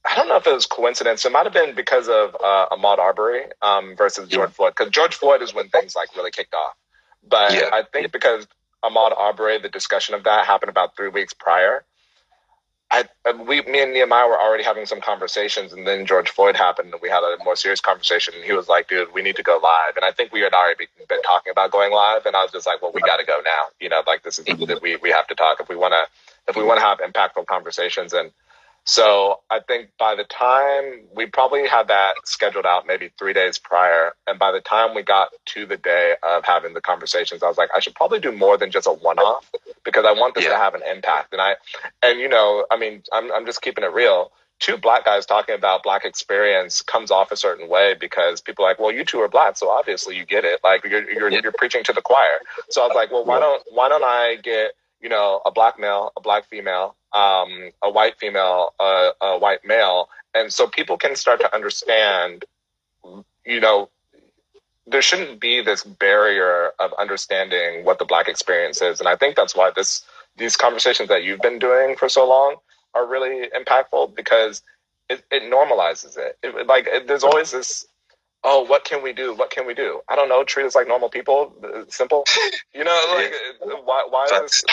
I 0.09 0.15
don't 0.15 0.29
know 0.29 0.37
if 0.37 0.47
it 0.47 0.53
was 0.53 0.65
coincidence. 0.65 1.25
It 1.25 1.31
might 1.31 1.43
have 1.43 1.53
been 1.53 1.75
because 1.75 2.07
of 2.07 2.35
uh, 2.35 2.67
Ahmaud 2.71 2.97
Arbery 2.97 3.43
um, 3.61 3.95
versus 3.97 4.29
George 4.29 4.51
Floyd. 4.51 4.73
Because 4.75 4.91
George 4.91 5.15
Floyd 5.15 5.41
is 5.41 5.53
when 5.53 5.67
things 5.67 5.95
like 5.95 6.15
really 6.15 6.31
kicked 6.31 6.53
off. 6.53 6.75
But 7.29 7.53
Yeah. 7.53 7.69
I 7.73 7.83
think 7.83 8.11
because 8.11 8.47
Ahmaud 8.83 9.17
Arbery, 9.17 9.57
the 9.59 9.69
discussion 9.69 10.15
of 10.15 10.23
that 10.23 10.45
happened 10.45 10.69
about 10.69 10.95
three 10.95 11.09
weeks 11.09 11.33
prior. 11.33 11.83
I, 12.89 13.03
we, 13.45 13.61
me 13.63 13.81
and 13.81 13.91
Nehemiah 13.91 14.27
were 14.27 14.39
already 14.39 14.63
having 14.63 14.85
some 14.85 15.01
conversations, 15.01 15.73
and 15.73 15.85
then 15.85 16.05
George 16.05 16.29
Floyd 16.29 16.55
happened, 16.55 16.93
and 16.93 17.01
we 17.01 17.09
had 17.09 17.19
a 17.19 17.35
more 17.43 17.57
serious 17.57 17.81
conversation. 17.81 18.33
And 18.33 18.45
he 18.45 18.53
was 18.53 18.69
like, 18.69 18.87
"Dude, 18.87 19.13
we 19.13 19.21
need 19.21 19.35
to 19.35 19.43
go 19.43 19.59
live." 19.61 19.97
And 19.97 20.05
I 20.05 20.11
think 20.11 20.31
we 20.31 20.39
had 20.39 20.53
already 20.53 20.87
been 21.09 21.21
talking 21.23 21.51
about 21.51 21.71
going 21.71 21.91
live, 21.91 22.25
and 22.25 22.33
I 22.33 22.43
was 22.43 22.51
just 22.53 22.65
like, 22.65 22.81
"Well, 22.81 22.93
we 22.93 23.01
got 23.01 23.17
to 23.17 23.25
go 23.25 23.41
now." 23.43 23.65
You 23.81 23.89
know, 23.89 24.03
like 24.07 24.23
this 24.23 24.39
is 24.39 24.45
mm-hmm. 24.45 24.81
we 24.81 24.95
we 24.95 25.09
have 25.11 25.27
to 25.27 25.35
talk 25.35 25.59
if 25.59 25.67
we 25.67 25.75
want 25.75 25.95
to 25.95 26.07
if 26.47 26.55
we 26.55 26.63
want 26.63 26.79
to 26.79 26.85
have 26.85 26.99
impactful 26.99 27.47
conversations. 27.47 28.13
And 28.13 28.31
so 28.87 29.41
I 29.49 29.59
think 29.59 29.89
by 29.99 30.15
the 30.15 30.23
time 30.23 31.01
we 31.13 31.25
probably 31.25 31.67
had 31.67 31.89
that 31.89 32.13
scheduled 32.23 32.65
out 32.65 32.87
maybe 32.87 33.11
three 33.19 33.33
days 33.33 33.59
prior, 33.59 34.13
and 34.27 34.39
by 34.39 34.51
the 34.53 34.61
time 34.61 34.95
we 34.95 35.03
got 35.03 35.29
to 35.47 35.65
the 35.65 35.75
day 35.75 36.15
of 36.23 36.45
having 36.45 36.73
the 36.73 36.79
conversations, 36.81 37.43
I 37.43 37.47
was 37.49 37.57
like, 37.57 37.69
I 37.75 37.81
should 37.81 37.95
probably 37.95 38.19
do 38.19 38.31
more 38.31 38.57
than 38.57 38.71
just 38.71 38.87
a 38.87 38.91
one 38.91 39.19
off 39.19 39.51
because 39.83 40.05
I 40.05 40.13
want 40.13 40.35
this 40.35 40.45
Yeah. 40.45 40.51
to 40.51 40.55
have 40.57 40.73
an 40.73 40.83
impact. 40.89 41.33
And 41.33 41.41
I, 41.41 41.57
and 42.01 42.17
you 42.19 42.29
know, 42.29 42.65
I 42.71 42.77
mean, 42.77 43.03
I'm 43.11 43.29
I'm 43.33 43.45
just 43.45 43.61
keeping 43.61 43.83
it 43.83 43.91
real. 43.91 44.31
Two 44.59 44.77
black 44.77 45.03
guys 45.05 45.25
talking 45.25 45.53
about 45.53 45.83
black 45.83 46.05
experience 46.05 46.81
comes 46.81 47.11
off 47.11 47.31
a 47.31 47.37
certain 47.37 47.67
way 47.69 47.93
because 47.93 48.39
people 48.41 48.63
are 48.65 48.69
like, 48.69 48.79
well, 48.79 48.91
you 48.91 49.03
two 49.05 49.19
are 49.19 49.27
black, 49.27 49.57
so 49.57 49.69
obviously 49.69 50.15
you 50.15 50.25
get 50.25 50.45
it. 50.45 50.61
Like 50.63 50.85
you're 50.85 51.03
you're, 51.11 51.29
Yeah. 51.29 51.41
you're 51.43 51.51
preaching 51.51 51.83
to 51.83 51.93
the 51.93 52.01
choir. 52.01 52.39
So 52.69 52.81
I 52.83 52.87
was 52.87 52.95
like, 52.95 53.11
well, 53.11 53.25
why 53.25 53.39
don't 53.41 53.61
why 53.71 53.89
don't 53.89 54.03
I 54.05 54.37
get 54.41 54.71
you 55.01 55.09
know 55.09 55.41
a 55.45 55.51
black 55.51 55.77
male, 55.77 56.13
a 56.17 56.21
black 56.21 56.45
female, 56.45 56.95
um, 57.13 57.71
a 57.83 57.89
white 57.89 58.17
female, 58.19 58.73
a, 58.79 59.11
a 59.21 59.39
white 59.39 59.65
male, 59.65 60.09
and 60.33 60.51
so 60.51 60.67
people 60.67 60.97
can 60.97 61.15
start 61.15 61.39
to 61.41 61.53
understand, 61.55 62.45
you 63.45 63.59
know, 63.59 63.89
there 64.85 65.01
shouldn't 65.01 65.39
be 65.39 65.61
this 65.61 65.83
barrier 65.83 66.71
of 66.79 66.93
understanding 66.99 67.83
what 67.83 67.99
the 67.99 68.05
black 68.05 68.27
experience 68.27 68.81
is, 68.81 68.99
and 68.99 69.07
I 69.09 69.15
think 69.15 69.35
that's 69.35 69.55
why 69.55 69.71
this 69.75 70.05
these 70.37 70.55
conversations 70.55 71.09
that 71.09 71.23
you've 71.23 71.41
been 71.41 71.59
doing 71.59 71.95
for 71.95 72.07
so 72.09 72.27
long 72.27 72.57
are 72.93 73.05
really 73.07 73.49
impactful 73.49 74.15
because 74.15 74.61
it, 75.09 75.23
it 75.31 75.43
normalizes 75.51 76.17
it. 76.17 76.37
it 76.43 76.67
like 76.67 76.87
it, 76.87 77.07
there's 77.07 77.23
always 77.23 77.51
this. 77.51 77.85
Oh, 78.43 78.61
what 78.63 78.85
can 78.85 79.01
we 79.01 79.13
do? 79.13 79.33
What 79.33 79.49
can 79.49 79.65
we 79.65 79.73
do? 79.73 79.99
I 80.07 80.15
don't 80.15 80.29
know. 80.29 80.43
Treat 80.43 80.65
us 80.67 80.75
like 80.75 80.87
normal 80.87 81.09
people. 81.09 81.53
uh, 81.63 81.83
Simple. 81.89 82.25
You 82.73 82.83
know, 82.83 83.01
like 83.15 83.33
uh, 83.63 83.75
why? 83.83 84.05
Why 84.09 84.27
is? 84.43 84.63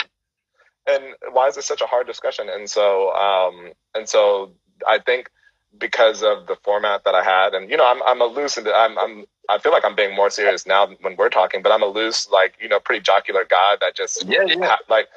And 0.87 1.03
why 1.31 1.47
is 1.47 1.55
this 1.55 1.65
such 1.65 1.81
a 1.81 1.85
hard 1.87 2.07
discussion? 2.07 2.47
And 2.49 2.69
so, 2.69 3.11
um, 3.15 3.71
and 3.95 4.07
so, 4.07 4.51
I 4.87 4.99
think 4.99 5.29
because 5.77 6.23
of 6.23 6.47
the 6.47 6.55
format 6.63 7.03
that 7.05 7.15
I 7.15 7.23
had, 7.23 7.53
and 7.53 7.69
you 7.69 7.77
know, 7.77 7.85
I'm 7.87 8.01
I'm 8.03 8.21
a 8.21 8.25
loose 8.25 8.57
and 8.57 8.67
I'm 8.67 8.97
I'm 8.97 9.25
I 9.49 9.57
feel 9.57 9.71
like 9.71 9.85
I'm 9.85 9.95
being 9.95 10.15
more 10.15 10.29
serious 10.29 10.65
now 10.65 10.87
when 11.01 11.15
we're 11.15 11.29
talking, 11.29 11.61
but 11.61 11.71
I'm 11.71 11.83
a 11.83 11.87
loose, 11.87 12.29
like 12.29 12.55
you 12.61 12.69
know, 12.69 12.79
pretty 12.79 13.01
jocular 13.01 13.45
guy 13.49 13.75
that 13.81 13.95
just 13.95 14.25
yeah, 14.27 14.43
yeah. 14.45 14.75
like 14.89 15.07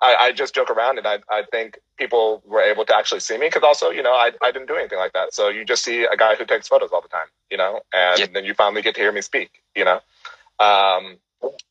I, 0.00 0.16
I 0.16 0.32
just 0.32 0.54
joke 0.54 0.70
around, 0.70 0.98
and 0.98 1.06
I 1.06 1.18
I 1.30 1.44
think 1.50 1.78
people 1.96 2.42
were 2.46 2.60
able 2.60 2.84
to 2.86 2.96
actually 2.96 3.20
see 3.20 3.38
me 3.38 3.46
because 3.46 3.62
also 3.62 3.90
you 3.90 4.02
know 4.02 4.12
I 4.12 4.32
I 4.42 4.50
didn't 4.50 4.68
do 4.68 4.76
anything 4.76 4.98
like 4.98 5.12
that, 5.12 5.32
so 5.34 5.48
you 5.48 5.64
just 5.64 5.84
see 5.84 6.04
a 6.04 6.16
guy 6.16 6.34
who 6.34 6.44
takes 6.44 6.68
photos 6.68 6.90
all 6.92 7.00
the 7.02 7.08
time, 7.08 7.26
you 7.50 7.56
know, 7.56 7.80
and 7.92 8.20
Yeah. 8.20 8.26
then 8.34 8.44
you 8.44 8.54
finally 8.54 8.82
get 8.82 8.94
to 8.96 9.00
hear 9.00 9.12
me 9.12 9.20
speak, 9.20 9.62
you 9.74 9.84
know. 9.84 10.00
Um, 10.58 11.18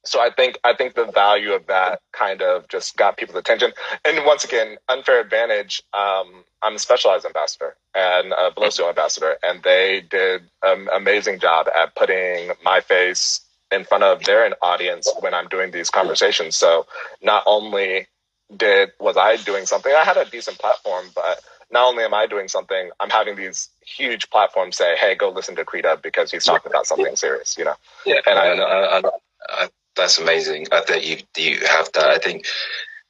so 0.04 0.20
I 0.22 0.30
think 0.32 0.58
I 0.64 0.74
think 0.74 0.96
the 0.96 1.06
value 1.06 1.54
of 1.54 1.68
that 1.68 2.02
kind 2.12 2.42
of 2.42 2.68
just 2.70 2.98
got 2.98 3.18
people's 3.18 3.38
attention. 3.38 3.72
And 4.06 4.26
once 4.26 4.44
again, 4.44 4.78
unfair 4.90 5.20
advantage. 5.22 5.84
Um, 5.94 6.44
I'm 6.64 6.76
a 6.76 6.80
specialized 6.80 7.26
ambassador 7.26 7.76
and 7.96 8.34
a 8.34 8.52
Velocio 8.52 8.90
ambassador, 8.90 9.38
and 9.44 9.64
they 9.64 10.04
did 10.10 10.44
an 10.64 10.88
amazing 10.94 11.40
job 11.40 11.68
at 11.76 11.96
putting 11.96 12.52
my 12.64 12.82
face 12.82 13.42
in 13.72 13.84
front 13.86 14.04
of 14.04 14.24
their 14.24 14.52
audience 14.62 15.12
when 15.22 15.34
I'm 15.34 15.48
doing 15.48 15.72
these 15.72 15.90
conversations. 15.90 16.56
So 16.56 16.86
not 17.22 17.44
only 17.46 18.08
did 18.56 18.92
was 19.00 19.18
I 19.18 19.38
doing 19.38 19.66
something, 19.66 19.94
I 19.94 20.04
had 20.04 20.18
a 20.18 20.26
decent 20.26 20.60
platform, 20.60 21.06
but 21.16 21.42
not 21.72 21.88
only 21.88 22.04
am 22.04 22.14
I 22.14 22.28
doing 22.28 22.50
something, 22.50 22.92
I'm 23.00 23.10
having 23.10 23.36
these 23.38 23.70
huge 23.86 24.30
platforms 24.30 24.76
say, 24.78 24.96
"Hey, 24.98 25.16
go 25.16 25.30
listen 25.30 25.56
to 25.56 25.66
Up 25.90 26.02
because 26.04 26.32
he's 26.32 26.44
talking 26.46 26.70
about 26.72 26.86
something 26.86 27.16
serious," 27.16 27.58
you 27.58 27.66
know. 27.66 27.76
Yeah, 28.06 28.20
And 28.26 28.38
I- 28.38 28.48
I, 28.58 28.98
I, 29.00 29.02
I, 29.50 29.70
that's 29.96 30.18
amazing. 30.20 30.68
I 30.72 30.82
think 30.82 31.06
you 31.06 31.18
you 31.38 31.66
have 31.68 31.92
that. 31.94 32.10
I 32.10 32.18
think 32.18 32.46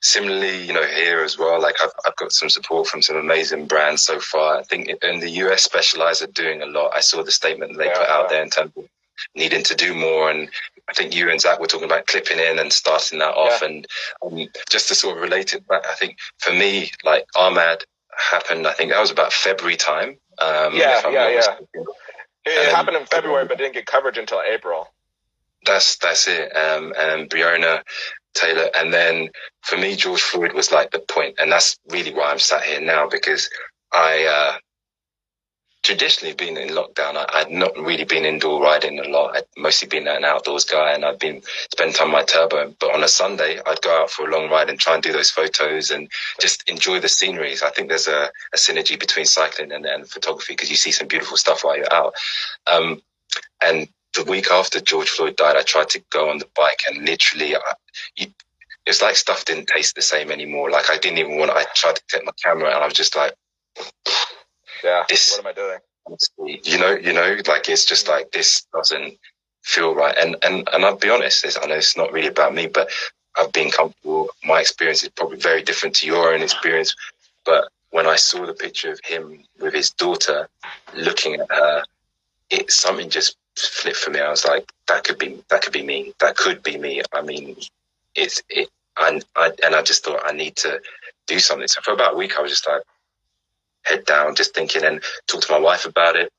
similarly, 0.01 0.65
you 0.65 0.73
know, 0.73 0.83
here 0.85 1.23
as 1.23 1.37
well. 1.37 1.61
Like 1.61 1.75
I've 1.83 1.91
I've 2.05 2.15
got 2.15 2.31
some 2.31 2.49
support 2.49 2.87
from 2.87 3.01
some 3.01 3.17
amazing 3.17 3.67
brands 3.67 4.03
so 4.03 4.19
far. 4.19 4.57
I 4.57 4.63
think 4.63 4.89
in 5.03 5.19
the 5.19 5.29
US, 5.45 5.63
Specialized 5.63 6.23
are 6.23 6.27
doing 6.27 6.61
a 6.61 6.65
lot. 6.65 6.91
I 6.95 7.01
saw 7.01 7.23
the 7.23 7.31
statement 7.31 7.77
they 7.77 7.85
Yeah, 7.85 7.97
put 7.97 8.07
out 8.09 8.23
yeah. 8.23 8.29
there 8.29 8.43
in 8.43 8.49
terms 8.49 8.71
of 8.77 8.85
needing 9.35 9.63
to 9.63 9.75
do 9.75 9.93
more, 9.93 10.31
and 10.31 10.49
I 10.89 10.93
think 10.93 11.15
you 11.15 11.29
and 11.29 11.39
Zach 11.39 11.59
were 11.59 11.67
talking 11.67 11.85
about 11.85 12.07
clipping 12.07 12.39
in 12.39 12.57
and 12.57 12.73
starting 12.73 13.19
that 13.19 13.35
off, 13.35 13.61
and 13.61 13.85
um, 14.23 14.47
just 14.69 14.87
to 14.87 14.95
sort 14.95 15.17
of 15.17 15.21
relate 15.23 15.53
it 15.53 15.67
back. 15.67 15.83
I 15.87 15.93
think 15.95 16.17
for 16.39 16.51
me, 16.53 16.91
like 17.03 17.25
Ahmaud 17.35 17.83
happened. 18.31 18.65
I 18.67 18.73
think 18.73 18.91
that 18.91 18.99
was 18.99 19.11
about 19.11 19.31
February 19.31 19.77
time. 19.77 20.17
Um, 20.39 20.75
Yeah, 20.75 21.01
yeah, 21.09 21.29
yeah. 21.29 21.35
mistaken. 21.37 21.65
It, 22.43 22.49
it 22.49 22.69
Um, 22.69 22.75
happened 22.75 22.97
in 22.97 23.05
February, 23.05 23.45
but 23.45 23.59
didn't 23.59 23.75
get 23.75 23.85
coverage 23.85 24.17
until 24.17 24.41
April. 24.41 24.89
That's 25.65 25.97
that's 25.97 26.27
it. 26.27 26.55
Um, 26.55 26.93
and 26.97 27.29
Breonna 27.29 27.83
Taylor, 28.33 28.69
and 28.75 28.93
then 28.93 29.29
for 29.61 29.77
me, 29.77 29.95
George 29.95 30.21
Floyd 30.21 30.53
was 30.53 30.71
like 30.71 30.91
the 30.91 30.99
point, 30.99 31.35
and 31.39 31.51
that's 31.51 31.77
really 31.89 32.13
why 32.13 32.31
I'm 32.31 32.39
sat 32.39 32.63
here 32.63 32.81
now 32.81 33.07
because 33.07 33.49
I 33.91 34.25
uh, 34.25 34.57
traditionally 35.83 36.33
been 36.33 36.57
in 36.57 36.69
lockdown. 36.69 37.15
I, 37.15 37.25
I'd 37.33 37.51
not 37.51 37.75
really 37.77 38.03
been 38.03 38.25
indoor 38.25 38.61
riding 38.61 38.99
a 38.99 39.07
lot. 39.07 39.35
I'd 39.35 39.43
mostly 39.57 39.87
been 39.87 40.07
an 40.07 40.23
outdoors 40.23 40.65
guy, 40.65 40.93
and 40.93 41.03
I'd 41.03 41.19
been 41.19 41.41
spending 41.71 41.93
time 41.93 42.07
on 42.07 42.13
my 42.13 42.23
turbo. 42.23 42.73
But 42.79 42.93
on 42.93 43.03
a 43.03 43.07
Sunday, 43.07 43.59
I'd 43.65 43.81
go 43.81 44.01
out 44.01 44.09
for 44.09 44.27
a 44.27 44.31
long 44.31 44.49
ride 44.49 44.69
and 44.69 44.79
try 44.79 44.93
and 44.93 45.03
do 45.03 45.11
those 45.11 45.31
photos 45.31 45.91
and 45.91 46.09
just 46.39 46.67
enjoy 46.69 46.99
the 46.99 47.09
sceneries. 47.09 47.63
I 47.63 47.71
think 47.71 47.89
there's 47.89 48.07
a, 48.07 48.31
a 48.53 48.57
synergy 48.57 48.99
between 48.99 49.25
cycling 49.25 49.71
and, 49.71 49.85
and 49.85 50.07
photography 50.07 50.53
because 50.53 50.69
you 50.69 50.77
see 50.77 50.91
some 50.91 51.07
beautiful 51.07 51.37
stuff 51.37 51.63
while 51.63 51.77
you're 51.77 51.93
out. 51.93 52.13
Um, 52.71 53.01
and 53.63 53.87
the 54.13 54.23
week 54.25 54.51
after 54.51 54.79
George 54.81 55.09
Floyd 55.09 55.35
died, 55.35 55.55
I 55.55 55.61
tried 55.63 55.89
to 55.89 56.03
go 56.09 56.29
on 56.29 56.37
the 56.39 56.47
bike 56.55 56.81
and 56.89 57.05
literally, 57.05 57.55
I, 57.55 57.59
you, 58.17 58.27
it's 58.85 59.01
like 59.01 59.15
stuff 59.15 59.45
didn't 59.45 59.67
taste 59.67 59.95
the 59.95 60.01
same 60.01 60.31
anymore. 60.31 60.71
Like 60.71 60.89
I 60.89 60.97
didn't 60.97 61.19
even 61.19 61.37
want. 61.37 61.51
I 61.51 61.63
tried 61.75 61.95
to 61.95 62.01
take 62.09 62.25
my 62.25 62.31
camera 62.43 62.73
and 62.73 62.83
I 62.83 62.85
was 62.85 62.93
just 62.95 63.15
like, 63.15 63.33
Yeah. 64.83 65.03
This- 65.07 65.31
what 65.31 65.45
am 65.45 65.47
I 65.47 65.53
doing? 65.53 65.79
you 66.65 66.77
know, 66.79 66.91
you 66.91 67.13
know, 67.13 67.37
like 67.47 67.69
it's 67.69 67.85
just 67.85 68.07
like 68.07 68.31
this 68.31 68.65
doesn't 68.73 69.17
feel 69.61 69.93
right. 69.93 70.17
And 70.17 70.35
and 70.43 70.67
and 70.73 70.83
I'll 70.83 70.97
be 70.97 71.09
honest, 71.09 71.45
it's, 71.45 71.57
I 71.61 71.65
know 71.67 71.75
it's 71.75 71.95
not 71.95 72.11
really 72.11 72.27
about 72.27 72.53
me, 72.53 72.67
but 72.67 72.89
I've 73.37 73.51
been 73.53 73.69
comfortable. 73.71 74.29
My 74.43 74.59
experience 74.59 75.03
is 75.03 75.09
probably 75.09 75.37
very 75.37 75.61
different 75.61 75.95
to 75.97 76.07
your 76.07 76.33
own 76.33 76.41
experience. 76.41 76.95
But 77.45 77.65
when 77.91 78.07
I 78.07 78.15
saw 78.15 78.45
the 78.45 78.53
picture 78.53 78.91
of 78.91 78.99
him 79.03 79.43
with 79.59 79.73
his 79.73 79.91
daughter, 79.91 80.49
looking 80.95 81.35
at 81.35 81.49
her, 81.51 81.83
it 82.49 82.71
something 82.71 83.09
just 83.09 83.37
flipped 83.57 83.97
for 83.97 84.11
me. 84.11 84.19
I 84.19 84.29
was 84.29 84.45
like, 84.45 84.71
that 84.87 85.03
could 85.03 85.17
be 85.17 85.43
that 85.49 85.61
could 85.61 85.73
be 85.73 85.83
me. 85.83 86.13
That 86.19 86.35
could 86.35 86.63
be 86.63 86.77
me. 86.77 87.01
I 87.13 87.21
mean, 87.21 87.57
it's 88.15 88.41
it. 88.49 88.69
And 88.97 89.23
I 89.35 89.51
and 89.63 89.75
I 89.75 89.81
just 89.81 90.03
thought 90.03 90.21
I 90.25 90.33
need 90.33 90.55
to 90.57 90.81
do 91.27 91.39
something. 91.39 91.67
So 91.67 91.81
for 91.81 91.93
about 91.93 92.13
a 92.13 92.17
week, 92.17 92.37
I 92.37 92.41
was 92.41 92.51
just 92.51 92.67
like 92.67 92.83
head 93.83 94.05
down, 94.05 94.35
just 94.35 94.53
thinking, 94.53 94.83
and 94.83 95.01
talked 95.27 95.47
to 95.47 95.53
my 95.53 95.59
wife 95.59 95.85
about 95.85 96.15
it, 96.15 96.31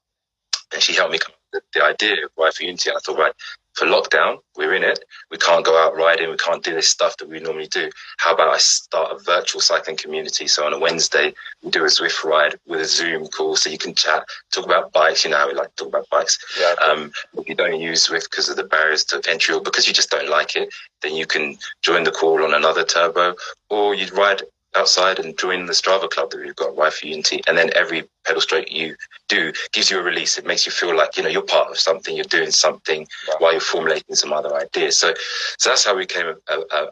and 0.72 0.82
she 0.82 0.94
helped 0.94 1.12
me 1.12 1.18
come 1.18 1.32
up 1.32 1.40
with 1.52 1.62
the 1.74 1.84
idea 1.84 2.24
of 2.24 2.30
Ride 2.38 2.54
for 2.54 2.64
Unity. 2.64 2.90
And 2.90 2.98
I 2.98 3.00
thought, 3.00 3.18
right, 3.18 3.32
for 3.74 3.86
lockdown, 3.86 4.38
we're 4.56 4.74
in 4.74 4.82
it. 4.82 5.04
We 5.30 5.38
can't 5.38 5.64
go 5.64 5.82
out 5.82 5.96
riding. 5.96 6.30
We 6.30 6.36
can't 6.36 6.62
do 6.62 6.74
this 6.74 6.88
stuff 6.88 7.16
that 7.18 7.28
we 7.28 7.40
normally 7.40 7.68
do. 7.68 7.90
How 8.18 8.34
about 8.34 8.48
I 8.48 8.58
start 8.58 9.12
a 9.12 9.22
virtual 9.22 9.60
cycling 9.60 9.96
community? 9.96 10.46
So 10.46 10.66
on 10.66 10.72
a 10.72 10.78
Wednesday, 10.78 11.34
we 11.62 11.70
do 11.70 11.84
a 11.84 11.88
Zwift 11.88 12.22
ride 12.24 12.58
with 12.66 12.80
a 12.80 12.84
Zoom 12.84 13.26
call, 13.28 13.56
so 13.56 13.70
you 13.70 13.78
can 13.78 13.94
chat, 13.94 14.24
talk 14.52 14.66
about 14.66 14.92
bikes. 14.92 15.24
You 15.24 15.30
know 15.30 15.38
how 15.38 15.48
we 15.48 15.54
like 15.54 15.74
to 15.76 15.84
talk 15.84 15.88
about 15.88 16.10
bikes. 16.10 16.38
Yeah. 16.58 16.74
Um, 16.84 17.12
if 17.38 17.48
you 17.48 17.54
don't 17.54 17.80
use 17.80 18.08
Zwift 18.08 18.30
because 18.30 18.48
of 18.48 18.56
the 18.56 18.64
barriers 18.64 19.04
to 19.06 19.22
entry 19.28 19.54
or 19.54 19.62
because 19.62 19.88
you 19.88 19.94
just 19.94 20.10
don't 20.10 20.28
like 20.28 20.54
it, 20.56 20.72
then 21.00 21.14
you 21.14 21.26
can 21.26 21.58
join 21.80 22.04
the 22.04 22.12
call 22.12 22.42
on 22.44 22.54
another 22.54 22.84
turbo 22.84 23.34
or 23.70 23.94
you'd 23.94 24.12
ride 24.12 24.42
outside 24.74 25.18
and 25.18 25.38
join 25.38 25.66
the 25.66 25.72
Strava 25.72 26.08
club 26.08 26.30
that 26.30 26.40
we've 26.40 26.56
got, 26.56 26.74
for 26.94 27.06
Unity. 27.06 27.42
And 27.46 27.56
then 27.56 27.70
every 27.74 28.08
pedal 28.24 28.40
stroke 28.40 28.70
you 28.70 28.96
do 29.28 29.52
gives 29.72 29.90
you 29.90 29.98
a 29.98 30.02
release. 30.02 30.38
It 30.38 30.46
makes 30.46 30.66
you 30.66 30.72
feel 30.72 30.96
like, 30.96 31.16
you 31.16 31.22
know, 31.22 31.28
you're 31.28 31.42
part 31.42 31.70
of 31.70 31.78
something, 31.78 32.14
you're 32.16 32.24
doing 32.24 32.50
something 32.50 33.06
Yeah. 33.28 33.34
while 33.38 33.52
you're 33.52 33.60
formulating 33.60 34.14
some 34.14 34.32
other 34.32 34.54
ideas. 34.54 34.98
So, 34.98 35.14
so 35.58 35.70
that's 35.70 35.84
how 35.84 35.96
we 35.96 36.06
came 36.06 36.34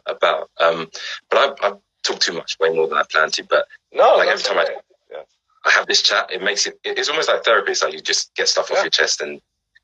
about. 0.05 0.49
Um, 0.59 0.89
but 1.29 1.59
I, 1.63 1.67
I've 1.67 1.77
talked 2.03 2.21
too 2.21 2.33
much, 2.33 2.57
way 2.59 2.69
more 2.69 2.87
than 2.87 2.97
I 2.97 3.03
planned 3.11 3.33
to, 3.33 3.43
but 3.43 3.65
No, 3.93 4.15
Like, 4.17 4.29
every 4.29 4.43
time 4.43 4.57
I- 4.59 4.77
yeah. 5.11 5.23
I 5.65 5.69
have 5.71 5.85
this 5.87 6.01
chat. 6.01 6.31
It 6.31 6.41
makes 6.41 6.65
it, 6.65 6.79
it's 6.83 7.09
almost 7.09 7.29
like 7.29 7.43
therapy. 7.43 7.71
It's 7.71 7.83
like 7.83 7.93
you 7.93 7.99
just 8.01 8.33
get 8.35 8.47
stuff 8.47 8.71
off 8.71 8.77
Yeah. 8.77 8.83
your 8.83 8.89
chest 8.89 9.21
and 9.21 9.41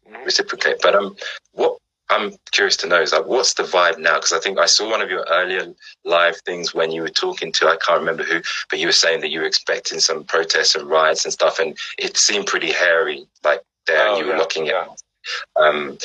Mhm. 0.10 0.26
reciprocate. 0.26 0.82
But 0.82 0.96
um, 0.96 1.16
what 1.52 1.78
I'm 2.10 2.34
curious 2.52 2.78
to 2.78 2.88
know 2.88 3.02
is 3.02 3.12
like, 3.12 3.26
what's 3.26 3.54
the 3.56 3.64
vibe 3.64 3.98
now? 4.00 4.16
Because 4.16 4.34
I 4.34 4.40
think 4.40 4.60
I 4.60 4.66
saw 4.66 4.90
one 4.90 5.02
of 5.02 5.10
your 5.10 5.26
earlier 5.30 5.74
live 6.06 6.38
things 6.46 6.74
when 6.74 6.92
you 6.92 7.02
were 7.02 7.10
talking 7.10 7.52
to 7.54 7.68
I 7.68 7.78
can't 7.78 8.00
remember 8.00 8.24
who, 8.24 8.42
but 8.70 8.80
you 8.80 8.88
were 8.88 8.94
saying 8.94 9.22
that 9.22 9.30
you 9.30 9.42
were 9.42 9.46
expecting 9.46 10.00
some 10.00 10.24
protests 10.24 10.76
and 10.76 10.90
riots 10.90 11.26
and 11.26 11.34
stuff, 11.34 11.60
and 11.60 11.78
it 11.98 12.18
seemed 12.18 12.48
pretty 12.48 12.72
hairy. 12.72 13.28
Like 13.44 13.62
there, 13.88 14.08
Oh, 14.10 14.20
you 14.20 14.26
were 14.26 14.32
yeah, 14.34 14.38
looking 14.38 14.66
yeah. 14.68 14.88
at. 15.58 15.62
Um, 15.62 15.98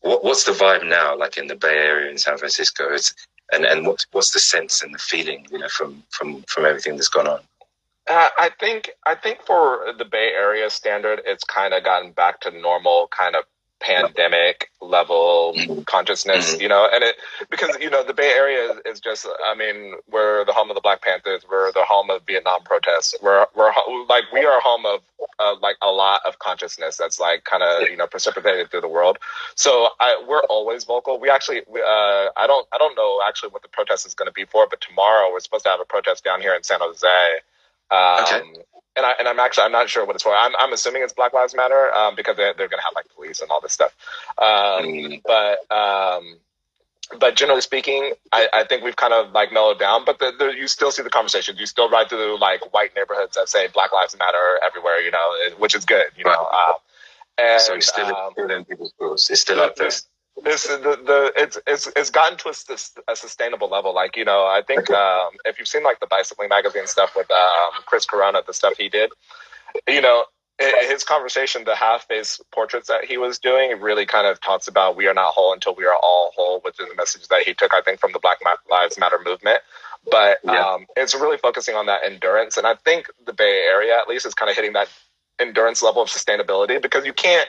what, 0.00 0.22
what's 0.24 0.44
the 0.44 0.52
vibe 0.52 0.86
now, 0.88 1.16
like 1.16 1.36
in 1.36 1.48
the 1.48 1.56
Bay 1.56 1.76
Area 1.76 2.10
in 2.10 2.18
San 2.18 2.38
Francisco? 2.38 2.92
It's, 2.92 3.14
and 3.52 3.64
and 3.64 3.86
what, 3.86 4.04
what's 4.12 4.30
the 4.32 4.40
sense 4.40 4.82
and 4.82 4.94
the 4.94 4.98
feeling, 4.98 5.46
you 5.50 5.58
know, 5.58 5.68
from 5.68 6.04
from 6.10 6.42
from 6.42 6.66
everything 6.66 6.94
that's 6.96 7.08
gone 7.08 7.26
on? 7.26 7.40
Uh, 8.08 8.28
I 8.38 8.50
think 8.60 8.90
I 9.06 9.14
think 9.16 9.42
for 9.44 9.92
the 9.98 10.04
Bay 10.04 10.32
Area 10.36 10.70
standard, 10.70 11.20
it's 11.26 11.44
kind 11.44 11.74
of 11.74 11.84
gotten 11.84 12.12
back 12.12 12.40
to 12.42 12.50
normal 12.50 13.08
kind 13.08 13.34
of 13.36 13.44
pandemic 13.80 14.70
level 14.80 15.54
consciousness, 15.86 16.54
Mhm. 16.54 16.60
you 16.60 16.68
know, 16.68 16.88
and 16.92 17.04
it 17.04 17.16
because 17.50 17.76
you 17.80 17.90
know 17.90 18.02
the 18.02 18.14
Bay 18.14 18.32
Area 18.34 18.72
is, 18.72 18.78
is 18.86 19.00
just 19.00 19.26
I 19.44 19.54
mean 19.54 19.94
we're 20.10 20.44
the 20.44 20.52
home 20.52 20.70
of 20.70 20.74
the 20.74 20.80
Black 20.80 21.02
Panthers, 21.02 21.44
we're 21.48 21.72
the 21.72 21.84
home 21.84 22.10
of 22.10 22.22
Vietnam 22.26 22.62
protests, 22.64 23.14
we're 23.22 23.46
we're 23.54 23.72
like 24.08 24.24
we 24.32 24.44
are 24.44 24.60
home 24.60 24.84
of 24.86 25.00
uh, 25.40 25.54
like 25.60 25.76
a 25.82 25.90
lot 25.90 26.20
of 26.26 26.38
consciousness 26.38 26.96
that's 26.96 27.20
like 27.20 27.44
kind 27.44 27.62
of 27.62 27.88
you 27.88 27.96
know 27.96 28.06
precipitated 28.06 28.70
through 28.70 28.80
the 28.80 28.88
world. 28.88 29.18
So 29.54 29.88
I, 30.00 30.22
we're 30.28 30.42
always 30.44 30.84
vocal. 30.84 31.18
We 31.20 31.30
actually, 31.30 31.62
we, 31.68 31.80
uh, 31.80 31.84
I 32.36 32.46
don't, 32.46 32.66
I 32.72 32.78
don't 32.78 32.96
know 32.96 33.20
actually 33.26 33.50
what 33.50 33.62
the 33.62 33.68
protest 33.68 34.06
is 34.06 34.14
going 34.14 34.26
to 34.28 34.32
be 34.32 34.44
for, 34.44 34.66
but 34.68 34.80
tomorrow 34.80 35.30
we're 35.32 35.40
supposed 35.40 35.64
to 35.64 35.70
have 35.70 35.80
a 35.80 35.84
protest 35.84 36.24
down 36.24 36.40
here 36.40 36.54
in 36.54 36.62
San 36.62 36.80
Jose. 36.80 37.08
Um, 37.90 38.24
Okay. 38.24 38.42
And 38.96 39.06
I 39.06 39.12
and 39.20 39.28
I'm 39.28 39.38
actually 39.38 39.62
I'm 39.64 39.72
not 39.72 39.88
sure 39.88 40.04
what 40.04 40.16
it's 40.16 40.24
for. 40.24 40.34
I'm 40.34 40.52
I'm 40.58 40.72
assuming 40.72 41.02
it's 41.04 41.12
Black 41.12 41.32
Lives 41.32 41.54
Matter 41.54 41.92
um, 41.94 42.16
because 42.16 42.36
they're 42.36 42.52
they're 42.54 42.68
going 42.68 42.80
to 42.80 42.84
have 42.84 42.94
like 42.96 43.06
police 43.14 43.40
and 43.40 43.48
all 43.50 43.60
this 43.60 43.72
stuff. 43.72 43.94
Um, 44.38 44.84
Mm. 44.86 45.22
but 45.24 45.70
um, 45.72 46.36
but 47.20 47.36
generally 47.36 47.60
speaking, 47.60 48.12
I, 48.32 48.48
I 48.52 48.64
think 48.64 48.82
we've 48.82 48.96
kind 48.96 49.12
of 49.14 49.32
like 49.32 49.52
mellowed 49.52 49.78
down. 49.78 50.04
But 50.04 50.18
the, 50.18 50.32
the, 50.38 50.46
you 50.48 50.68
still 50.68 50.90
see 50.90 51.02
the 51.02 51.10
conversations. 51.10 51.60
You 51.60 51.66
still 51.66 51.88
ride 51.88 52.08
through 52.08 52.38
like 52.40 52.72
white 52.74 52.90
neighborhoods 52.96 53.36
that 53.36 53.48
say 53.48 53.68
Black 53.68 53.92
Lives 53.92 54.16
Matter 54.18 54.58
everywhere. 54.66 55.00
You 55.00 55.12
know, 55.12 55.36
which 55.58 55.74
is 55.76 55.84
good. 55.84 56.06
You 56.16 56.24
know. 56.24 56.46
Um, 56.46 56.74
and 57.38 57.60
so 57.62 57.74
it's 57.74 57.86
still, 57.88 58.06
um, 58.14 58.50
in 58.50 58.64
people's. 58.64 58.92
It's 59.30 59.40
still 59.40 59.60
up 59.60 59.76
there. 59.76 59.90
This 60.42 60.66
the, 60.66 60.98
the 61.04 61.32
it's 61.36 61.58
it's 61.66 61.86
it's 61.96 62.10
gotten 62.10 62.38
to 62.38 62.48
a, 62.48 63.12
a 63.12 63.16
sustainable 63.16 63.68
level. 63.68 63.94
Like 63.94 64.16
you 64.16 64.24
know, 64.24 64.44
I 64.44 64.62
think 64.66 64.90
um, 64.90 65.30
if 65.44 65.58
you've 65.58 65.68
seen 65.68 65.82
like 65.82 66.00
the 66.00 66.06
bicycling 66.06 66.48
magazine 66.48 66.86
stuff 66.86 67.14
with 67.16 67.30
um, 67.30 67.82
Chris 67.86 68.04
Corona, 68.04 68.42
the 68.46 68.52
stuff 68.52 68.74
he 68.76 68.88
did, 68.88 69.10
you 69.86 70.00
know, 70.00 70.24
his 70.58 71.04
conversation, 71.04 71.64
the 71.64 71.76
half 71.76 72.06
face 72.08 72.40
portraits 72.52 72.88
that 72.88 73.04
he 73.04 73.16
was 73.16 73.38
doing, 73.38 73.80
really 73.80 74.06
kind 74.06 74.26
of 74.26 74.40
talks 74.40 74.66
about 74.66 74.96
we 74.96 75.06
are 75.06 75.14
not 75.14 75.32
whole 75.32 75.52
until 75.52 75.74
we 75.74 75.84
are 75.84 75.96
all 76.02 76.32
whole, 76.34 76.60
which 76.60 76.80
is 76.80 76.88
the 76.88 76.96
message 76.96 77.28
that 77.28 77.42
he 77.44 77.54
took, 77.54 77.72
I 77.72 77.80
think, 77.80 78.00
from 78.00 78.12
the 78.12 78.18
Black 78.18 78.38
Lives 78.70 78.98
Matter 78.98 79.20
movement. 79.24 79.58
But 80.10 80.38
Yeah. 80.44 80.64
um, 80.64 80.86
it's 80.96 81.14
really 81.14 81.38
focusing 81.38 81.74
on 81.76 81.86
that 81.86 82.00
endurance, 82.04 82.56
and 82.56 82.66
I 82.66 82.74
think 82.74 83.06
the 83.24 83.32
Bay 83.32 83.64
Area, 83.66 83.96
at 83.96 84.08
least, 84.08 84.26
is 84.26 84.34
kind 84.34 84.50
of 84.50 84.56
hitting 84.56 84.72
that 84.72 84.88
endurance 85.38 85.82
level 85.82 86.02
of 86.02 86.08
sustainability 86.08 86.80
because 86.80 87.04
you 87.06 87.12
can't 87.12 87.48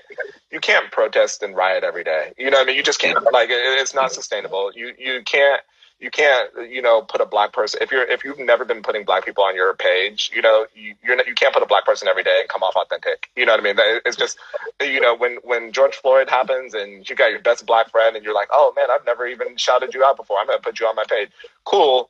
you 0.51 0.59
can't 0.59 0.91
protest 0.91 1.43
and 1.43 1.55
riot 1.55 1.83
every 1.83 2.03
day. 2.03 2.33
You 2.37 2.49
know 2.49 2.57
what 2.57 2.63
I 2.63 2.67
mean? 2.67 2.75
You 2.77 2.83
just 2.83 2.99
can't. 2.99 3.21
Like 3.31 3.49
it's 3.51 3.93
not 3.93 4.11
sustainable. 4.11 4.71
You 4.73 4.93
you 4.97 5.21
can't 5.23 5.61
you 5.99 6.09
can't 6.09 6.49
you 6.69 6.81
know 6.81 7.01
put 7.01 7.21
a 7.21 7.25
black 7.25 7.51
person 7.53 7.79
if 7.81 7.91
you're 7.91 8.03
if 8.03 8.23
you've 8.23 8.39
never 8.39 8.63
been 8.65 8.81
putting 8.81 9.03
black 9.03 9.25
people 9.25 9.43
on 9.43 9.55
your 9.55 9.73
page 9.73 10.31
you 10.33 10.41
know 10.41 10.65
you 10.73 10.95
you're 11.03 11.15
not, 11.15 11.27
you 11.27 11.35
can't 11.35 11.53
put 11.53 11.61
a 11.61 11.65
black 11.65 11.85
person 11.85 12.07
every 12.07 12.23
day 12.23 12.37
and 12.39 12.49
come 12.49 12.63
off 12.63 12.75
authentic 12.75 13.29
you 13.35 13.45
know 13.45 13.51
what 13.51 13.59
i 13.59 13.63
mean 13.63 13.75
it's 14.05 14.15
just 14.15 14.37
you 14.81 14.99
know 14.99 15.15
when 15.15 15.37
when 15.43 15.71
george 15.71 15.95
floyd 15.95 16.29
happens 16.29 16.73
and 16.73 17.09
you 17.09 17.15
got 17.15 17.31
your 17.31 17.41
best 17.41 17.65
black 17.65 17.89
friend 17.91 18.15
and 18.15 18.23
you're 18.23 18.33
like 18.33 18.47
oh 18.51 18.73
man 18.75 18.85
i've 18.91 19.05
never 19.05 19.27
even 19.27 19.55
shouted 19.57 19.93
you 19.93 20.03
out 20.03 20.15
before 20.15 20.37
i'm 20.39 20.47
gonna 20.47 20.59
put 20.59 20.79
you 20.79 20.87
on 20.87 20.95
my 20.95 21.05
page 21.09 21.29
cool 21.65 22.09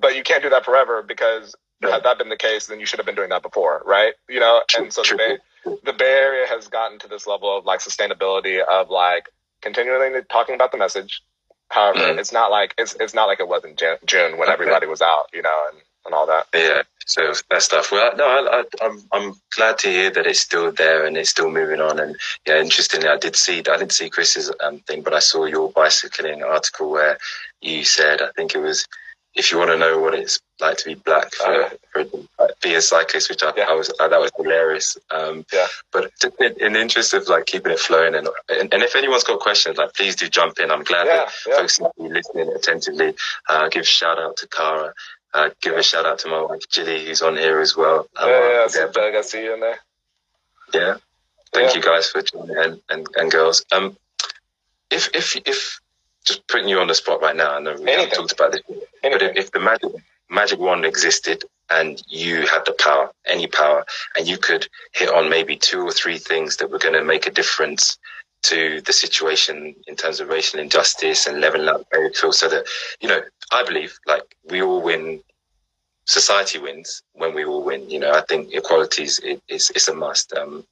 but 0.00 0.16
you 0.16 0.22
can't 0.22 0.42
do 0.42 0.50
that 0.50 0.64
forever 0.64 1.02
because 1.02 1.54
had 1.82 2.02
that 2.04 2.18
been 2.18 2.28
the 2.28 2.36
case 2.36 2.66
then 2.66 2.80
you 2.80 2.86
should 2.86 2.98
have 2.98 3.06
been 3.06 3.14
doing 3.14 3.30
that 3.30 3.42
before 3.42 3.82
right 3.86 4.14
you 4.28 4.40
know 4.40 4.62
and 4.76 4.92
so 4.92 5.02
the 5.02 5.16
bay, 5.16 5.38
the 5.84 5.92
bay 5.92 6.12
area 6.12 6.46
has 6.46 6.68
gotten 6.68 6.98
to 6.98 7.08
this 7.08 7.26
level 7.26 7.56
of 7.56 7.64
like 7.64 7.80
sustainability 7.80 8.60
of 8.64 8.90
like 8.90 9.28
continually 9.60 10.20
talking 10.28 10.54
about 10.54 10.72
the 10.72 10.78
message 10.78 11.22
However, 11.70 11.98
mm. 11.98 12.18
it's 12.18 12.32
not 12.32 12.50
like 12.50 12.74
it's 12.78 12.94
it's 13.00 13.14
not 13.14 13.26
like 13.26 13.40
it 13.40 13.48
was 13.48 13.64
in 13.64 13.76
June 13.76 14.38
when 14.38 14.48
okay. 14.48 14.52
everybody 14.52 14.86
was 14.86 15.02
out, 15.02 15.26
you 15.32 15.42
know, 15.42 15.66
and, 15.72 15.82
and 16.04 16.14
all 16.14 16.26
that. 16.26 16.46
Yeah, 16.54 16.82
so 17.06 17.32
that 17.50 17.62
stuff. 17.62 17.90
Well, 17.90 18.16
no, 18.16 18.24
I, 18.24 18.60
I, 18.60 18.64
I'm 18.86 19.02
I'm 19.12 19.34
glad 19.56 19.78
to 19.80 19.88
hear 19.88 20.10
that 20.10 20.26
it's 20.26 20.40
still 20.40 20.70
there 20.70 21.04
and 21.04 21.16
it's 21.16 21.30
still 21.30 21.50
moving 21.50 21.80
on. 21.80 21.98
And 21.98 22.16
yeah, 22.46 22.60
interestingly, 22.60 23.08
I 23.08 23.16
did 23.16 23.34
see 23.34 23.58
I 23.58 23.78
didn't 23.78 23.92
see 23.92 24.08
Chris's 24.08 24.52
um, 24.60 24.78
thing, 24.80 25.02
but 25.02 25.12
I 25.12 25.18
saw 25.18 25.44
your 25.44 25.72
bicycling 25.72 26.44
article 26.44 26.90
where 26.90 27.18
you 27.60 27.84
said 27.84 28.22
I 28.22 28.28
think 28.36 28.54
it 28.54 28.60
was 28.60 28.86
if 29.36 29.52
you 29.52 29.58
want 29.58 29.70
to 29.70 29.76
know 29.76 29.98
what 29.98 30.14
it's 30.14 30.40
like 30.60 30.78
to 30.78 30.86
be 30.86 30.94
black 30.94 31.34
for, 31.34 31.62
uh, 31.62 31.70
for 31.92 32.04
be 32.62 32.74
a 32.74 32.80
cyclist, 32.80 33.28
which 33.28 33.42
I, 33.42 33.52
yeah. 33.56 33.66
I 33.68 33.74
was 33.74 33.92
uh, 34.00 34.08
that 34.08 34.18
was 34.18 34.30
hilarious. 34.36 34.96
Um, 35.10 35.44
yeah. 35.52 35.66
But 35.92 36.10
in, 36.40 36.54
in, 36.58 36.72
the 36.72 36.80
interest 36.80 37.12
of 37.12 37.28
like 37.28 37.44
keeping 37.46 37.72
it 37.72 37.78
flowing, 37.78 38.14
and, 38.14 38.28
and, 38.48 38.72
and 38.72 38.82
if 38.82 38.96
anyone's 38.96 39.24
got 39.24 39.40
questions, 39.40 39.76
like 39.76 39.92
please 39.92 40.16
do 40.16 40.28
jump 40.28 40.58
in. 40.58 40.70
I'm 40.70 40.84
glad 40.84 41.06
yeah, 41.06 41.26
that 41.26 41.30
folks 41.56 41.80
are 41.80 41.92
listening 41.98 42.50
attentively. 42.52 43.14
Uh, 43.48 43.68
give 43.68 43.82
a 43.82 43.84
shout 43.84 44.18
out 44.18 44.38
to 44.38 44.48
Cara. 44.48 44.94
Uh, 45.34 45.50
give 45.60 45.74
a 45.74 45.82
shout 45.82 46.06
out 46.06 46.18
to 46.20 46.28
my 46.28 46.40
wife 46.40 46.62
Jilly, 46.70 47.04
who's 47.04 47.20
on 47.20 47.36
here 47.36 47.60
as 47.60 47.76
well. 47.76 48.08
Um, 48.16 48.28
yeah, 48.30 48.66
yeah, 48.74 48.86
Doug, 48.90 49.14
I 49.14 49.20
see 49.20 49.44
you 49.44 49.54
in 49.54 49.60
there. 49.60 49.78
Yeah. 50.72 50.96
Thank 51.52 51.74
you 51.74 51.82
guys 51.82 52.08
for 52.08 52.22
joining 52.22 52.56
and, 52.56 52.80
and, 52.88 53.06
and 53.16 53.30
girls. 53.30 53.64
Um, 53.70 53.96
if 54.90 55.14
if 55.14 55.36
if 55.46 55.80
just 56.26 56.46
putting 56.48 56.68
you 56.68 56.80
on 56.80 56.88
the 56.88 56.94
spot 56.94 57.22
right 57.22 57.36
now. 57.36 57.56
I 57.56 57.60
know 57.60 57.76
we 57.80 57.90
haven't 57.90 58.10
talked 58.10 58.32
about 58.32 58.52
this, 58.52 58.62
Anything. 59.02 59.12
but 59.12 59.22
if, 59.22 59.36
if, 59.36 59.52
the 59.52 59.60
magic 59.60 59.90
magic 60.28 60.58
wand 60.58 60.84
existed 60.84 61.44
and 61.70 62.02
you 62.08 62.46
had 62.46 62.64
the 62.66 62.72
power, 62.78 63.10
any 63.26 63.46
power, 63.46 63.84
and 64.16 64.26
you 64.26 64.36
could 64.36 64.68
hit 64.92 65.08
on 65.08 65.30
maybe 65.30 65.56
two 65.56 65.82
or 65.82 65.92
three 65.92 66.18
things 66.18 66.56
that 66.56 66.70
were 66.70 66.78
going 66.78 66.94
to 66.94 67.04
make 67.04 67.26
a 67.26 67.30
difference 67.30 67.96
to 68.42 68.80
the 68.82 68.92
situation 68.92 69.74
in 69.86 69.96
terms 69.96 70.20
of 70.20 70.28
racial 70.28 70.60
injustice 70.60 71.26
and 71.26 71.40
leveling 71.40 71.68
up 71.68 71.88
Berwickville, 71.90 72.34
so 72.34 72.48
that 72.48 72.66
you 73.00 73.08
know, 73.08 73.20
I 73.52 73.64
believe 73.64 73.96
like 74.06 74.22
we 74.50 74.60
all 74.62 74.82
win. 74.82 75.22
Society 76.08 76.60
wins 76.60 77.02
when 77.14 77.34
we 77.34 77.44
all 77.44 77.64
win. 77.64 77.90
You 77.90 77.98
know, 77.98 78.12
I 78.12 78.22
think 78.28 78.52
equality 78.52 79.04
is 79.04 79.20
is, 79.48 79.70
is 79.70 79.88
a 79.88 79.94
must. 79.94 80.32
Um, 80.34 80.64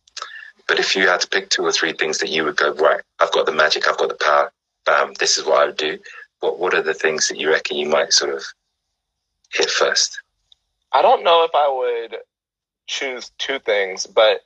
but 0.68 0.78
if 0.78 0.96
you 0.96 1.08
had 1.08 1.20
to 1.20 1.28
pick 1.28 1.50
two 1.50 1.64
or 1.64 1.72
three 1.72 1.92
things 1.92 2.18
that 2.18 2.30
you 2.30 2.44
would 2.44 2.56
go 2.56 2.72
right, 2.74 3.00
I've 3.20 3.32
got 3.32 3.46
the 3.46 3.52
magic, 3.52 3.88
I've 3.88 3.98
got 3.98 4.08
the 4.08 4.24
power 4.24 4.52
bam, 4.84 5.14
this 5.14 5.38
is 5.38 5.44
what 5.44 5.58
I 5.58 5.66
would 5.66 5.76
do. 5.76 5.98
What 6.40 6.58
what 6.58 6.74
are 6.74 6.82
the 6.82 6.94
things 6.94 7.28
that 7.28 7.38
you 7.38 7.50
reckon 7.50 7.76
you 7.76 7.88
might 7.88 8.12
sort 8.12 8.34
of 8.34 8.44
hit 9.52 9.70
first? 9.70 10.20
I 10.92 11.02
don't 11.02 11.24
know 11.24 11.44
if 11.44 11.50
I 11.54 11.68
would 11.68 12.18
choose 12.86 13.30
two 13.38 13.58
things, 13.58 14.06
but 14.06 14.44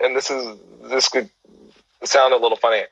and 0.00 0.16
this 0.16 0.30
is 0.30 0.56
this 0.84 1.08
could 1.08 1.28
sound 2.04 2.32
a 2.32 2.38
little 2.38 2.56
funny. 2.56 2.84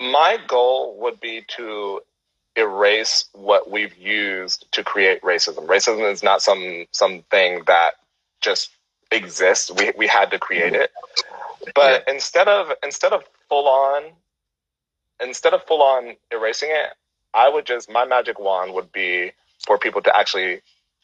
My 0.00 0.38
goal 0.46 0.98
would 1.00 1.20
be 1.20 1.44
to 1.56 2.00
erase 2.56 3.26
what 3.32 3.70
we've 3.70 3.96
used 3.96 4.66
to 4.72 4.82
create 4.82 5.22
racism. 5.22 5.66
Racism 5.66 6.10
is 6.10 6.22
not 6.22 6.42
some 6.42 6.86
something 6.90 7.62
that 7.66 7.92
just 8.40 8.70
exists. 9.12 9.70
We 9.70 9.92
we 9.96 10.06
had 10.06 10.30
to 10.32 10.38
create 10.38 10.74
it. 10.74 10.90
Mm-hmm. 10.90 11.70
But 11.74 12.04
yeah. 12.06 12.14
instead 12.14 12.48
of 12.48 12.72
instead 12.82 13.12
of 13.12 13.24
full 13.48 13.68
on 13.68 14.02
instead 15.20 15.54
of 15.54 15.64
full 15.64 15.82
on 15.82 16.16
erasing 16.30 16.70
it, 16.70 16.90
I 17.34 17.48
would 17.48 17.66
just 17.66 17.90
my 17.90 18.04
magic 18.04 18.38
wand 18.38 18.74
would 18.74 18.92
be 18.92 19.32
for 19.66 19.78
people 19.78 20.02
to 20.02 20.16
actually 20.16 20.60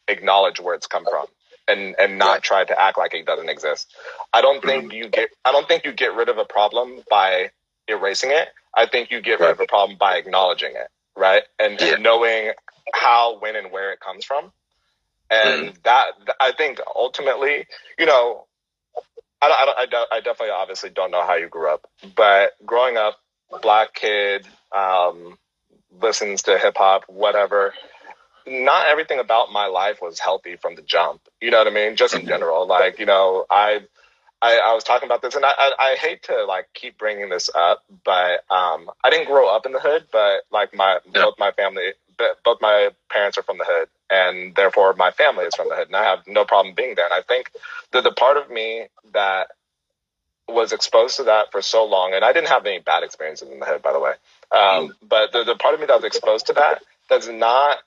acknowledge 0.09 0.61
where 0.61 0.75
it's 0.75 0.87
come 0.87 1.05
from 1.09 1.27
and 1.69 1.95
and 1.99 2.19
not 2.19 2.43
try 2.43 2.65
to 2.65 2.81
act 2.81 2.99
like 2.99 3.15
it 3.15 3.27
doesn't 3.27 3.49
exist. 3.49 3.95
I 4.33 4.43
don't 4.43 4.63
think 4.63 4.85
mm-hmm. 4.85 4.93
you 4.93 5.09
get 5.09 5.31
I 5.45 5.53
don't 5.53 5.69
think 5.69 5.85
you 5.85 5.93
get 5.93 6.15
rid 6.15 6.29
of 6.29 6.39
a 6.39 6.45
problem 6.45 7.03
by 7.11 7.51
erasing 7.89 8.31
it. 8.31 8.49
I 8.75 8.87
think 8.87 9.11
you 9.11 9.21
get 9.21 9.41
rid 9.41 9.51
of 9.51 9.61
a 9.61 9.67
problem 9.67 9.99
by 9.99 10.17
acknowledging 10.17 10.73
it, 10.73 10.89
right? 11.17 11.43
And, 11.59 11.81
yeah. 11.81 11.97
knowing 11.97 12.53
how, 12.95 13.39
when, 13.39 13.57
and 13.57 13.71
where 13.71 13.93
it 13.93 14.01
comes 14.01 14.25
from. 14.25 14.53
And 15.31 15.71
mm. 15.71 15.83
that 15.83 16.13
I 16.41 16.53
think 16.53 16.81
ultimately, 16.95 17.67
you 17.99 18.07
know, 18.07 18.47
I, 19.41 19.47
I, 19.47 19.87
I, 19.87 20.07
I 20.17 20.21
definitely 20.21 20.51
obviously 20.51 20.91
don't 20.91 21.11
know 21.11 21.25
how 21.25 21.35
you 21.35 21.49
grew 21.49 21.69
up, 21.69 21.89
but 22.15 22.53
growing 22.65 22.97
up 22.97 23.19
black 23.61 23.95
kid, 23.95 24.47
um, 24.75 25.39
listens 26.01 26.43
to 26.43 26.59
hip 26.59 26.77
hop, 26.77 27.05
whatever. 27.09 27.75
Not 28.47 28.87
everything 28.87 29.19
about 29.19 29.53
my 29.53 29.67
life 29.67 30.01
was 30.03 30.19
healthy 30.19 30.57
from 30.57 30.75
the 30.75 30.83
jump. 30.83 31.21
You 31.41 31.51
know 31.51 31.59
what 31.59 31.67
I 31.67 31.71
mean? 31.71 31.97
Just 31.97 32.15
in 32.15 32.27
general, 32.27 32.67
like 32.67 32.99
you 32.99 33.07
know, 33.07 33.45
I, 33.51 33.83
I, 34.41 34.59
I 34.59 34.75
was 34.75 34.83
talking 34.83 35.07
about 35.07 35.23
this, 35.23 35.37
and 35.37 35.45
I, 35.45 35.53
I, 35.57 35.73
I, 35.79 35.95
hate 35.95 36.25
to 36.25 36.45
like 36.45 36.67
keep 36.75 36.99
bringing 36.99 37.29
this 37.29 37.49
up, 37.55 37.85
but 38.05 38.45
um, 38.51 38.91
I 39.05 39.11
didn't 39.11 39.29
grow 39.29 39.49
up 39.55 39.65
in 39.65 39.73
the 39.73 39.79
hood, 39.79 40.07
but 40.11 40.43
like 40.51 40.75
my 40.75 40.99
yeah. 41.15 41.23
both 41.23 41.35
my 41.39 41.53
family, 41.53 41.93
both 42.45 42.61
my 42.61 42.91
parents 43.11 43.39
are 43.39 43.45
from 43.45 43.59
the 43.59 43.65
hood, 43.65 43.89
and 44.11 44.57
therefore 44.57 44.95
my 44.95 45.13
family 45.13 45.45
is 45.45 45.55
from 45.55 45.69
the 45.69 45.77
hood, 45.77 45.87
and 45.87 45.97
I 45.97 46.03
have 46.03 46.27
no 46.27 46.45
problem 46.45 46.75
being 46.75 46.97
there. 46.97 47.05
And 47.05 47.15
I 47.15 47.23
think 47.23 47.53
that 47.93 48.03
the 48.03 48.11
part 48.11 48.37
of 48.37 48.51
me 48.51 48.89
that 49.13 49.49
was 50.53 50.73
exposed 50.73 51.17
to 51.17 51.25
that 51.25 51.51
for 51.53 51.63
so 51.63 51.85
long, 51.85 52.15
and 52.15 52.25
I 52.25 52.33
didn't 52.33 52.49
have 52.49 52.67
any 52.67 52.81
bad 52.81 53.03
experiences 53.03 53.49
in 53.49 53.61
the 53.61 53.67
head, 53.67 53.83
by 53.83 53.93
the 53.93 54.01
way. 54.01 54.13
Um, 54.51 54.89
mm. 54.89 54.91
But 55.09 55.33
the, 55.33 55.45
the 55.45 55.55
part 55.55 55.75
of 55.75 55.81
me 55.81 55.87
that 55.87 55.97
was 55.97 56.05
exposed 56.05 56.47
to 56.47 56.53
that 56.55 56.83
that's 57.09 57.29
not 57.29 57.79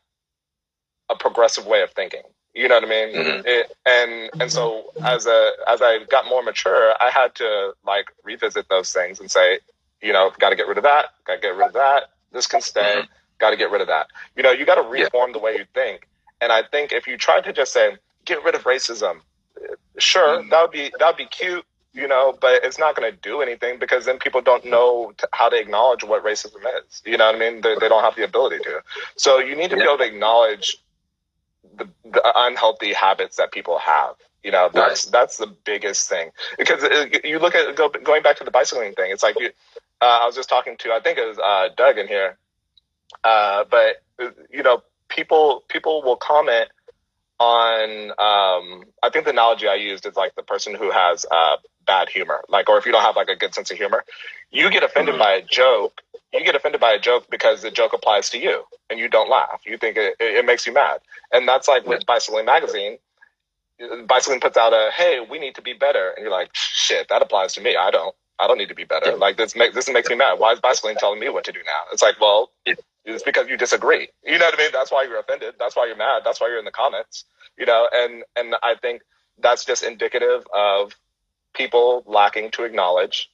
a 1.10 1.16
progressive 1.16 1.66
way 1.66 1.82
of 1.82 1.92
thinking. 1.92 2.22
You 2.54 2.70
know 2.70 2.76
what 2.76 2.86
I 2.86 2.90
mean? 2.90 3.16
Mm-hmm. 3.16 3.42
It, 3.46 3.78
and 3.86 4.42
and 4.42 4.52
so 4.52 4.86
as 5.04 5.26
a 5.26 5.52
as 5.68 5.82
I 5.82 6.00
got 6.10 6.26
more 6.28 6.42
mature, 6.42 6.94
I 7.02 7.10
had 7.10 7.36
to 7.36 7.74
like 7.86 8.14
revisit 8.24 8.70
those 8.70 8.94
things 8.94 9.20
and 9.20 9.30
say, 9.30 9.60
you 10.02 10.14
know, 10.14 10.32
got 10.40 10.52
to 10.52 10.56
get 10.56 10.68
rid 10.68 10.78
of 10.78 10.84
that. 10.84 11.08
Got 11.26 11.36
to 11.36 11.42
get 11.42 11.56
rid 11.56 11.68
of 11.68 11.74
that. 11.74 12.12
This 12.32 12.48
can 12.48 12.62
stay. 12.62 12.82
Mm-hmm. 12.82 13.12
Got 13.40 13.50
to 13.50 13.58
get 13.58 13.72
rid 13.72 13.82
of 13.82 13.88
that. 13.88 14.08
You 14.38 14.44
know, 14.44 14.52
you 14.52 14.66
got 14.66 14.76
to 14.76 14.88
reform 14.88 15.32
yeah. 15.32 15.34
the 15.34 15.40
way 15.40 15.58
you 15.58 15.66
think. 15.74 16.08
And 16.40 16.52
I 16.52 16.64
think 16.64 16.94
if 16.94 17.08
you 17.08 17.18
try 17.18 17.42
to 17.42 17.52
just 17.52 17.74
say 17.74 17.98
get 18.24 18.42
rid 18.44 18.56
of 18.56 18.64
racism, 18.64 19.20
sure, 19.98 20.40
mm-hmm. 20.40 20.50
that 20.50 20.62
would 20.62 20.72
be 20.72 20.92
that 21.00 21.08
would 21.08 21.18
be 21.18 21.26
cute 21.26 21.66
you 21.96 22.08
know, 22.10 22.38
but 22.40 22.64
it's 22.64 22.78
not 22.78 22.96
going 22.96 23.10
to 23.10 23.18
do 23.18 23.42
anything 23.42 23.80
because 23.80 24.06
then 24.06 24.20
people 24.20 24.42
don't 24.42 24.66
know 24.66 25.14
t- 25.18 25.26
how 25.32 25.48
to 25.48 25.58
acknowledge 25.58 26.04
what 26.04 26.24
racism 26.24 26.60
is. 26.80 27.02
You 27.06 27.18
know 27.18 27.28
what 27.28 27.36
I 27.36 27.40
mean? 27.40 27.62
They, 27.62 27.76
they 27.80 27.88
don't 27.88 28.04
have 28.04 28.16
the 28.16 28.26
ability 28.26 28.60
to. 28.64 28.84
So 29.16 29.40
you 29.40 29.56
need 29.56 29.70
to 29.70 29.78
yeah. 29.78 29.84
be 29.84 29.88
able 29.90 29.98
to 30.00 30.04
acknowledge 30.04 30.78
the, 31.78 31.88
the, 32.04 32.22
unhealthy 32.36 32.92
habits 32.92 33.38
that 33.38 33.54
people 33.54 33.80
have. 33.80 34.16
You 34.44 34.52
know, 34.52 34.70
that's 34.72 35.06
right. 35.06 35.12
that's 35.12 35.38
the 35.38 35.48
biggest 35.48 36.08
thing 36.08 36.30
because 36.58 36.84
it, 36.84 37.26
you 37.26 37.40
look 37.40 37.56
at 37.56 37.76
go, 37.76 37.90
going 37.90 38.22
back 38.22 38.38
to 38.38 38.44
the 38.44 38.52
bicycling 38.52 38.94
thing. 38.94 39.12
It's 39.12 39.24
like 39.24 39.40
you, 39.40 39.50
uh, 40.02 40.20
I 40.22 40.26
was 40.26 40.36
just 40.36 40.50
talking 40.50 40.78
to 40.78 40.92
I 40.92 41.00
think 41.00 41.18
it 41.18 41.28
was 41.28 41.40
uh, 41.40 41.70
Doug 41.76 41.98
in 41.98 42.08
here, 42.08 42.38
uh, 43.24 43.64
but 43.72 44.04
you 44.52 44.62
know, 44.62 44.84
people 45.08 45.64
people 45.68 46.04
will 46.04 46.18
comment 46.18 46.70
on 47.40 48.12
um, 48.12 48.84
I 49.02 49.10
think 49.12 49.26
the 49.26 49.32
analogy 49.32 49.68
I 49.68 49.76
used 49.76 50.06
is 50.06 50.16
like 50.16 50.36
the 50.36 50.44
person 50.44 50.76
who 50.76 50.92
has 50.92 51.26
uh, 51.32 51.58
bad 51.86 52.10
humor, 52.10 52.42
like, 52.50 52.70
or 52.70 52.78
if 52.78 52.86
you 52.86 52.92
don't 52.92 53.04
have 53.04 53.16
like 53.16 53.30
a 53.30 53.36
good 53.36 53.54
sense 53.54 53.72
of 53.72 53.78
humor, 53.78 54.04
you 54.52 54.70
get 54.70 54.84
offended 54.84 55.16
mm-hmm. 55.16 55.24
by 55.24 55.32
a 55.34 55.42
joke. 55.42 56.02
You 56.34 56.44
get 56.44 56.56
offended 56.56 56.82
by 56.82 56.92
a 56.92 57.00
joke 57.00 57.28
because 57.30 57.62
the 57.62 57.72
joke 57.72 57.94
applies 57.94 58.30
to 58.32 58.38
you, 58.38 58.64
and 58.90 59.00
you 59.00 59.08
don't 59.08 59.30
laugh. 59.30 59.62
You 59.66 59.78
think 59.78 59.96
it, 59.98 60.16
it 60.20 60.46
makes 60.46 60.68
you 60.68 60.74
mad, 60.74 61.00
and 61.32 61.48
that's 61.48 61.68
like 61.68 61.86
with 61.86 62.06
Bicycling 62.06 62.46
Magazine. 62.46 62.98
Bicycling 64.08 64.40
puts 64.40 64.58
out 64.58 64.74
a 64.74 64.92
"Hey, 64.96 65.26
we 65.30 65.40
need 65.40 65.56
to 65.56 65.62
be 65.62 65.74
better," 65.74 66.12
and 66.12 66.24
you're 66.24 66.32
like, 66.32 66.50
"Shit, 66.54 67.08
that 67.10 67.22
applies 67.22 67.54
to 67.54 67.62
me. 67.62 67.76
I 67.76 67.92
don't. 67.92 68.16
I 68.40 68.48
don't 68.48 68.58
need 68.58 68.70
to 68.70 68.76
be 68.76 68.84
better. 68.84 69.16
Like 69.16 69.38
this 69.38 69.56
makes 69.56 69.76
this 69.76 69.90
makes 69.90 70.10
me 70.10 70.16
mad. 70.16 70.40
Why 70.40 70.52
is 70.52 70.60
bicycling 70.60 70.98
telling 70.98 71.20
me 71.20 71.30
what 71.30 71.46
to 71.46 71.52
do 71.52 71.60
now? 71.60 71.92
It's 71.92 72.02
like, 72.02 72.20
well, 72.20 72.52
it's 73.06 73.24
because 73.24 73.48
you 73.48 73.58
disagree. 73.58 74.10
You 74.24 74.38
know 74.38 74.46
what 74.46 74.56
I 74.56 74.58
mean? 74.58 74.72
That's 74.74 74.92
why 74.92 75.04
you're 75.04 75.20
offended. 75.20 75.56
That's 75.60 75.76
why 75.76 75.86
you're 75.86 75.96
mad. 75.96 76.24
That's 76.26 76.42
why 76.42 76.48
you're 76.48 76.60
in 76.60 76.66
the 76.66 76.72
comments. 76.72 77.26
You 77.58 77.66
know, 77.66 77.88
and 77.94 78.24
and 78.36 78.56
I 78.64 78.76
think 78.76 79.04
that's 79.40 79.64
just 79.64 79.84
indicative 79.84 80.46
of 80.54 80.96
people 81.56 82.04
lacking 82.06 82.52
to 82.52 82.64
acknowledge 82.64 83.30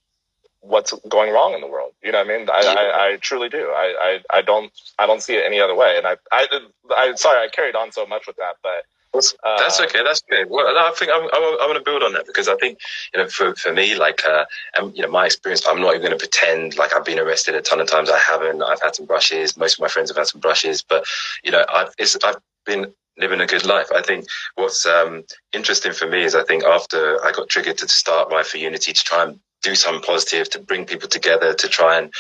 what's 0.62 0.94
going 1.10 1.34
wrong 1.34 1.54
in 1.54 1.62
the 1.62 1.68
world. 1.68 1.94
You 2.04 2.12
know 2.12 2.20
what 2.20 2.32
I 2.32 2.38
mean? 2.38 2.50
I, 2.50 2.62
I, 2.62 3.08
I, 3.08 3.18
truly 3.18 3.50
do. 3.50 3.64
I, 3.76 4.20
I, 4.32 4.38
I 4.38 4.42
don't 4.44 4.72
I 5.00 5.08
don't 5.08 5.22
see 5.22 5.36
it 5.36 5.44
any 5.46 5.60
other 5.60 5.76
way. 5.76 5.98
And 5.98 6.06
I, 6.06 6.18
I 6.32 6.48
I 6.96 7.16
sorry 7.16 7.40
I 7.44 7.50
carried 7.50 7.76
on 7.76 7.92
so 7.92 8.06
much 8.06 8.28
with 8.28 8.36
that, 8.38 8.56
but 8.62 8.86
That's, 9.14 9.36
that's 9.44 9.80
Uh, 9.80 9.86
okay. 9.86 10.04
That's 10.04 10.22
okay. 10.32 10.46
Well, 10.48 10.66
I 10.68 10.92
think 10.98 11.12
I'm, 11.14 11.24
I'm, 11.24 11.44
I 11.62 11.66
want 11.68 11.78
to 11.78 11.84
build 11.84 12.04
on 12.04 12.14
that 12.14 12.26
because 12.26 12.48
I 12.48 12.56
think, 12.56 12.80
you 13.14 13.20
know, 13.20 13.28
for, 13.28 13.56
for 13.56 13.74
me, 13.74 13.96
like, 13.96 14.22
uh, 14.26 14.46
um, 14.78 14.94
you 14.96 15.02
know, 15.02 15.10
my 15.10 15.26
experience, 15.26 15.68
I'm 15.68 15.82
not 15.82 15.96
even 15.96 16.02
going 16.02 16.18
to 16.18 16.18
pretend 16.18 16.78
like 16.78 16.96
I've 16.96 17.06
been 17.06 17.20
arrested 17.20 17.56
a 17.56 17.62
ton 17.62 17.82
of 17.82 17.88
times. 17.90 18.10
I 18.10 18.20
haven't. 18.20 18.62
I've 18.62 18.82
had 18.82 18.96
some 18.96 19.06
brushes. 19.06 19.58
Most 19.58 19.74
of 19.76 19.82
my 19.82 19.88
friends 19.90 20.10
have 20.10 20.18
had 20.18 20.28
some 20.28 20.42
brushes, 20.42 20.82
but, 20.82 21.04
you 21.44 21.52
know, 21.52 21.66
I've, 21.70 21.92
it's, 21.98 22.16
I've 22.24 22.38
been 22.66 22.94
living 23.18 23.42
a 23.42 23.48
good 23.48 23.66
life. 23.66 23.88
I 23.94 24.02
think 24.02 24.26
what's, 24.56 24.86
um, 24.86 25.24
interesting 25.54 25.94
for 25.94 26.08
me 26.08 26.24
is 26.24 26.36
I 26.36 26.44
think 26.44 26.64
after 26.64 27.24
I 27.26 27.32
got 27.32 27.50
triggered 27.50 27.78
to 27.80 27.88
start 27.88 28.32
Ride 28.32 28.46
for 28.48 28.58
Unity 28.58 28.94
to 28.94 29.04
try 29.04 29.24
and 29.24 29.40
do 29.62 29.76
something 29.76 30.02
positive, 30.02 30.50
to 30.52 30.60
bring 30.60 30.86
people 30.86 31.08
together, 31.10 31.54
to 31.54 31.68
try 31.68 31.98
and 31.98 32.12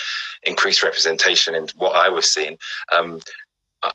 increase 0.44 0.84
representation 0.84 1.56
in 1.56 1.68
what 1.76 1.96
I 1.96 2.10
was 2.10 2.32
seeing, 2.32 2.58
um, 2.92 3.20
I, 3.84 3.92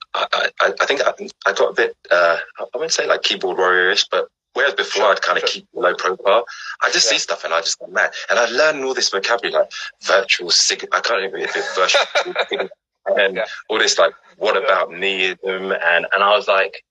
I, 0.61 0.72
I 0.80 0.86
think 0.86 1.01
I, 1.07 1.12
I 1.47 1.53
got 1.53 1.70
a 1.70 1.74
bit, 1.74 1.97
uh, 2.11 2.38
I 2.59 2.64
wouldn't 2.74 2.92
say 2.92 3.07
like 3.07 3.22
keyboard 3.22 3.57
warrior-ish, 3.57 4.09
but 4.09 4.26
whereas 4.55 4.74
before 4.74 5.03
Sure, 5.03 5.12
I'd 5.12 5.22
kind 5.22 5.38
of 5.38 5.42
sure. 5.49 5.61
keep 5.61 5.68
low 5.74 5.94
profile, 5.94 6.44
I 6.82 6.90
just 6.90 7.07
Yeah. 7.07 7.12
see 7.12 7.18
stuff 7.20 7.44
and 7.44 7.55
I 7.55 7.61
just 7.61 7.78
go 7.78 7.86
mad. 7.86 8.12
And 8.30 8.38
I 8.38 8.47
learned 8.47 8.84
all 8.84 8.94
this 8.94 9.11
vocabulary 9.11 9.53
like 9.62 9.70
virtual 10.03 10.51
sig, 10.51 10.88
I 10.92 11.01
can't 11.01 11.22
even 11.22 11.40
if 11.40 11.55
it's 11.57 11.72
virtual, 11.76 12.68
and 13.07 13.36
Yeah. 13.36 13.46
all 13.68 13.78
this 13.78 13.98
like, 13.98 14.14
what 14.38 14.57
about 14.57 14.90
meism? 14.90 15.72
And, 15.82 16.07
and 16.12 16.22
I 16.22 16.36
was 16.36 16.48
like, 16.48 16.82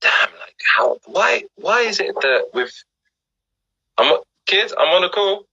damn, 0.00 0.30
like 0.40 0.56
how, 0.76 0.98
why, 1.06 1.44
why 1.56 1.80
is 1.82 2.00
it 2.00 2.14
that 2.14 2.48
with, 2.54 2.72
I'm, 3.98 4.18
kids, 4.46 4.74
I'm 4.76 4.88
on 4.88 5.04
a 5.04 5.08
call. 5.10 5.46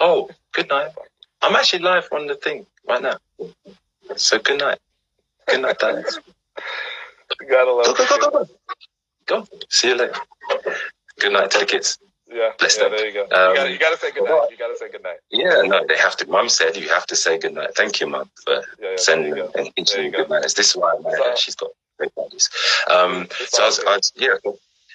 Oh, 0.00 0.30
good 0.52 0.68
night. 0.68 0.90
I'm 1.42 1.54
actually 1.56 1.80
live 1.82 2.08
on 2.12 2.26
the 2.26 2.34
thing 2.34 2.66
right 2.88 3.02
now. 3.02 3.18
So 4.16 4.38
good 4.38 4.58
night. 4.60 4.78
Good 5.48 5.62
night, 5.62 5.78
Dennis. 5.78 6.18
You 7.40 7.48
gotta 7.48 7.72
love 7.72 7.86
Go, 7.86 7.94
go, 7.94 8.06
go, 8.06 8.18
go, 8.18 8.30
go. 8.30 8.48
Go. 9.26 9.46
See 9.70 9.88
you 9.88 9.96
later. 9.96 10.14
Good 11.18 11.32
night 11.32 11.50
to 11.52 11.58
the 11.60 11.66
kids. 11.66 11.98
Yeah, 12.32 12.50
Bless 12.58 12.76
yeah, 12.78 12.84
them. 12.84 12.92
there 12.96 13.06
you 13.06 13.12
go. 13.14 13.22
Um, 13.22 13.28
you, 13.50 13.56
gotta, 13.56 13.72
you 13.72 13.78
gotta 13.78 13.98
say 13.98 14.10
goodnight. 14.12 14.50
You 14.50 14.56
gotta 14.58 14.76
say 14.76 14.90
goodnight. 14.90 15.16
Yeah, 15.30 15.62
no, 15.64 15.84
they 15.86 15.96
have 15.96 16.16
to. 16.18 16.28
Mum 16.28 16.48
said 16.48 16.76
you 16.76 16.88
have 16.88 17.06
to 17.08 17.16
say 17.16 17.38
good 17.38 17.54
night. 17.54 17.74
Thank 17.76 18.00
you, 18.00 18.06
Mum, 18.08 18.30
for 18.44 18.54
Yeah, 18.54 18.60
yeah, 18.80 18.88
sending 18.96 19.38
and 19.38 19.74
teaching 19.76 19.84
There 19.96 20.04
you 20.04 20.10
them 20.10 20.12
go. 20.12 20.24
good 20.24 20.30
manners. 20.30 20.54
This 20.54 20.70
is 20.70 20.76
why 20.76 20.94
I 20.96 21.16
So- 21.16 21.34
She's 21.36 21.54
got 21.56 21.70
great 21.98 22.12
values. 22.16 22.48
Um, 22.90 23.28
so 23.48 23.62
I 23.62 23.66
was. 23.66 23.80
I 23.80 23.96
was, 23.96 24.12
yeah. 24.16 24.34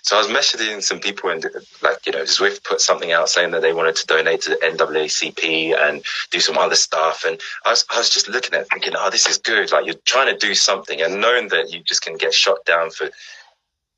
So 0.03 0.15
I 0.15 0.19
was 0.19 0.27
messaging 0.29 0.81
some 0.81 0.99
people 0.99 1.29
and 1.31 1.45
like, 1.81 2.05
you 2.05 2.13
know, 2.13 2.21
Zwift 2.23 2.63
put 2.63 2.79
something 2.79 3.11
out 3.11 3.27
saying 3.27 3.51
that 3.51 3.61
they 3.61 3.73
wanted 3.73 3.97
to 3.97 4.07
donate 4.07 4.41
to 4.43 4.51
the 4.51 4.55
NAACP 4.57 5.75
and 5.77 6.01
do 6.31 6.39
some 6.39 6.57
other 6.57 6.75
stuff. 6.75 7.25
And 7.27 7.41
I 7.65 7.71
was, 7.71 7.85
I 7.93 7.97
was 7.97 8.09
just 8.09 8.29
looking 8.29 8.53
at 8.53 8.61
it 8.61 8.67
thinking, 8.71 8.93
oh, 8.97 9.09
this 9.09 9.27
is 9.27 9.37
good. 9.37 9.69
Like 9.73 9.85
you're 9.85 9.95
trying 10.05 10.33
to 10.33 10.37
do 10.47 10.55
something 10.55 11.01
and 11.01 11.19
knowing 11.19 11.49
that 11.49 11.71
you 11.73 11.81
just 11.81 12.03
can 12.03 12.15
get 12.15 12.33
shot 12.33 12.63
down 12.65 12.89
for 12.91 13.09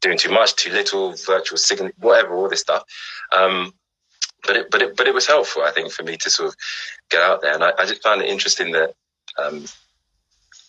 doing 0.01 0.17
too 0.17 0.31
much, 0.31 0.55
too 0.55 0.71
little, 0.71 1.13
virtual 1.25 1.57
signal, 1.57 1.91
whatever, 1.99 2.35
all 2.35 2.49
this 2.49 2.61
stuff. 2.61 2.83
Um, 3.31 3.73
but 4.45 4.55
it, 4.55 4.71
but 4.71 4.81
it, 4.81 4.95
but 4.95 5.07
it 5.07 5.13
was 5.13 5.27
helpful, 5.27 5.63
I 5.63 5.71
think, 5.71 5.91
for 5.91 6.03
me 6.03 6.17
to 6.17 6.29
sort 6.29 6.49
of 6.49 6.55
get 7.09 7.21
out 7.21 7.41
there. 7.41 7.53
And 7.53 7.63
I, 7.63 7.71
I 7.77 7.85
just 7.85 8.03
found 8.03 8.21
it 8.21 8.29
interesting 8.29 8.71
that, 8.71 8.93
um, 9.37 9.65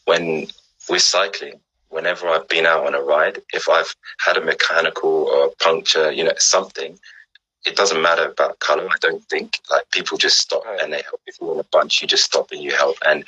when 0.07 0.47
we're 0.89 0.99
cycling, 0.99 1.61
whenever 1.89 2.28
I've 2.28 2.49
been 2.49 2.66
out 2.66 2.87
on 2.87 2.95
a 2.95 3.01
ride, 3.01 3.41
if 3.53 3.68
I've 3.68 3.95
had 4.18 4.37
a 4.37 4.45
mechanical 4.45 5.28
or 5.28 5.47
a 5.47 5.51
puncture, 5.62 6.11
you 6.11 6.24
know, 6.24 6.33
something, 6.39 6.99
it 7.66 7.76
doesn't 7.76 8.01
matter 8.01 8.26
about 8.26 8.59
color. 8.59 8.89
I 8.89 8.97
don't 9.01 9.24
think 9.24 9.59
like 9.70 9.89
people 9.91 10.18
just 10.18 10.39
stop 10.39 10.62
and 10.81 10.93
they 10.93 11.03
help. 11.03 11.20
If 11.26 11.37
you're 11.41 11.55
in 11.55 11.61
a 11.61 11.64
bunch, 11.64 12.01
you 12.01 12.09
just 12.09 12.24
stop 12.24 12.51
and 12.53 12.62
you 12.62 12.72
help. 12.74 12.97
And 13.07 13.24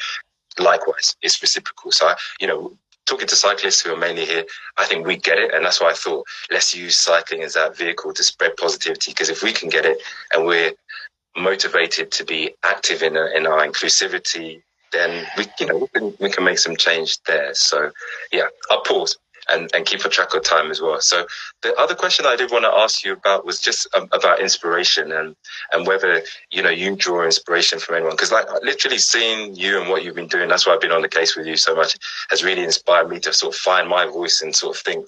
likewise, 0.58 1.16
it's 1.22 1.40
reciprocal. 1.42 1.92
So 1.92 2.06
I, 2.06 2.16
you 2.40 2.46
know, 2.46 2.76
talking 3.06 3.26
to 3.28 3.36
cyclists 3.36 3.80
who 3.80 3.92
are 3.92 3.96
mainly 3.96 4.24
here, 4.24 4.44
I 4.76 4.86
think 4.86 5.06
we 5.06 5.16
get 5.16 5.38
it. 5.38 5.54
And 5.54 5.64
that's 5.64 5.80
why 5.80 5.90
I 5.90 5.94
thought 5.94 6.26
let's 6.50 6.74
use 6.74 6.96
cycling 6.96 7.42
as 7.42 7.54
that 7.54 7.76
vehicle 7.76 8.12
to 8.12 8.22
spread 8.22 8.56
positivity. 8.56 9.12
Because 9.12 9.28
if 9.28 9.42
we 9.42 9.52
can 9.52 9.68
get 9.68 9.84
it 9.84 9.98
and 10.32 10.46
we're 10.46 10.72
motivated 11.36 12.10
to 12.12 12.24
be 12.24 12.54
active 12.62 13.02
in, 13.02 13.16
a, 13.16 13.26
in 13.36 13.46
our 13.46 13.66
inclusivity, 13.66 14.62
then 14.92 15.26
we, 15.36 15.46
you 15.58 15.66
know, 15.66 15.78
we 15.78 15.88
can, 15.88 16.14
we 16.20 16.30
can 16.30 16.44
make 16.44 16.58
some 16.58 16.76
change 16.76 17.18
there. 17.22 17.54
So 17.54 17.90
yeah, 18.30 18.48
I'll 18.70 18.82
pause 18.82 19.16
and, 19.52 19.70
and 19.74 19.86
keep 19.86 20.04
a 20.04 20.08
track 20.08 20.34
of 20.34 20.42
time 20.42 20.70
as 20.70 20.80
well. 20.80 21.00
So 21.00 21.26
the 21.62 21.74
other 21.74 21.94
question 21.94 22.26
I 22.26 22.36
did 22.36 22.50
want 22.50 22.64
to 22.64 22.70
ask 22.70 23.04
you 23.04 23.12
about 23.12 23.44
was 23.44 23.60
just 23.60 23.86
um, 23.94 24.08
about 24.12 24.40
inspiration 24.40 25.12
and, 25.12 25.36
and 25.72 25.86
whether, 25.86 26.22
you 26.50 26.62
know, 26.62 26.70
you 26.70 26.96
draw 26.96 27.24
inspiration 27.24 27.78
from 27.78 27.96
anyone. 27.96 28.16
Cause 28.16 28.32
like 28.32 28.46
literally 28.62 28.98
seeing 28.98 29.54
you 29.54 29.80
and 29.80 29.88
what 29.88 30.04
you've 30.04 30.14
been 30.14 30.28
doing, 30.28 30.48
that's 30.48 30.66
why 30.66 30.74
I've 30.74 30.80
been 30.80 30.92
on 30.92 31.02
the 31.02 31.08
case 31.08 31.36
with 31.36 31.46
you 31.46 31.56
so 31.56 31.74
much 31.74 31.96
has 32.30 32.42
really 32.42 32.64
inspired 32.64 33.08
me 33.08 33.20
to 33.20 33.32
sort 33.32 33.54
of 33.54 33.60
find 33.60 33.88
my 33.88 34.06
voice 34.06 34.42
and 34.42 34.54
sort 34.54 34.76
of 34.76 34.82
think, 34.82 35.06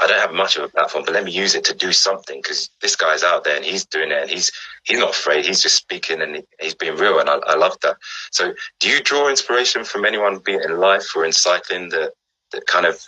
I 0.00 0.06
don't 0.06 0.20
have 0.20 0.32
much 0.32 0.56
of 0.56 0.64
a 0.64 0.68
platform, 0.68 1.04
but 1.06 1.14
let 1.14 1.24
me 1.24 1.32
use 1.32 1.54
it 1.54 1.64
to 1.64 1.74
do 1.74 1.90
something 1.90 2.38
because 2.42 2.68
this 2.82 2.96
guy's 2.96 3.22
out 3.22 3.44
there 3.44 3.56
and 3.56 3.64
he's 3.64 3.86
doing 3.86 4.10
it 4.10 4.22
and 4.22 4.30
he's 4.30 4.52
he's 4.84 4.98
not 4.98 5.10
afraid. 5.10 5.46
He's 5.46 5.62
just 5.62 5.76
speaking 5.76 6.20
and 6.20 6.36
he, 6.36 6.44
he's 6.60 6.74
being 6.74 6.96
real, 6.96 7.18
and 7.18 7.30
I, 7.30 7.38
I 7.46 7.56
love 7.56 7.78
that. 7.80 7.96
So, 8.30 8.52
do 8.78 8.90
you 8.90 9.02
draw 9.02 9.30
inspiration 9.30 9.84
from 9.84 10.04
anyone, 10.04 10.38
be 10.38 10.52
it 10.52 10.68
in 10.68 10.76
life 10.76 11.16
or 11.16 11.24
in 11.24 11.32
cycling, 11.32 11.88
that 11.90 12.12
that 12.52 12.66
kind 12.66 12.84
of 12.84 13.00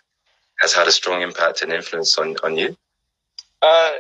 has 0.59 0.75
had 0.75 0.89
a 0.89 0.93
strong 0.93 1.23
impact 1.23 1.63
and 1.63 1.73
influence 1.73 2.19
on 2.19 2.37
on 2.45 2.57
you? 2.57 2.77
Uh, 3.63 3.91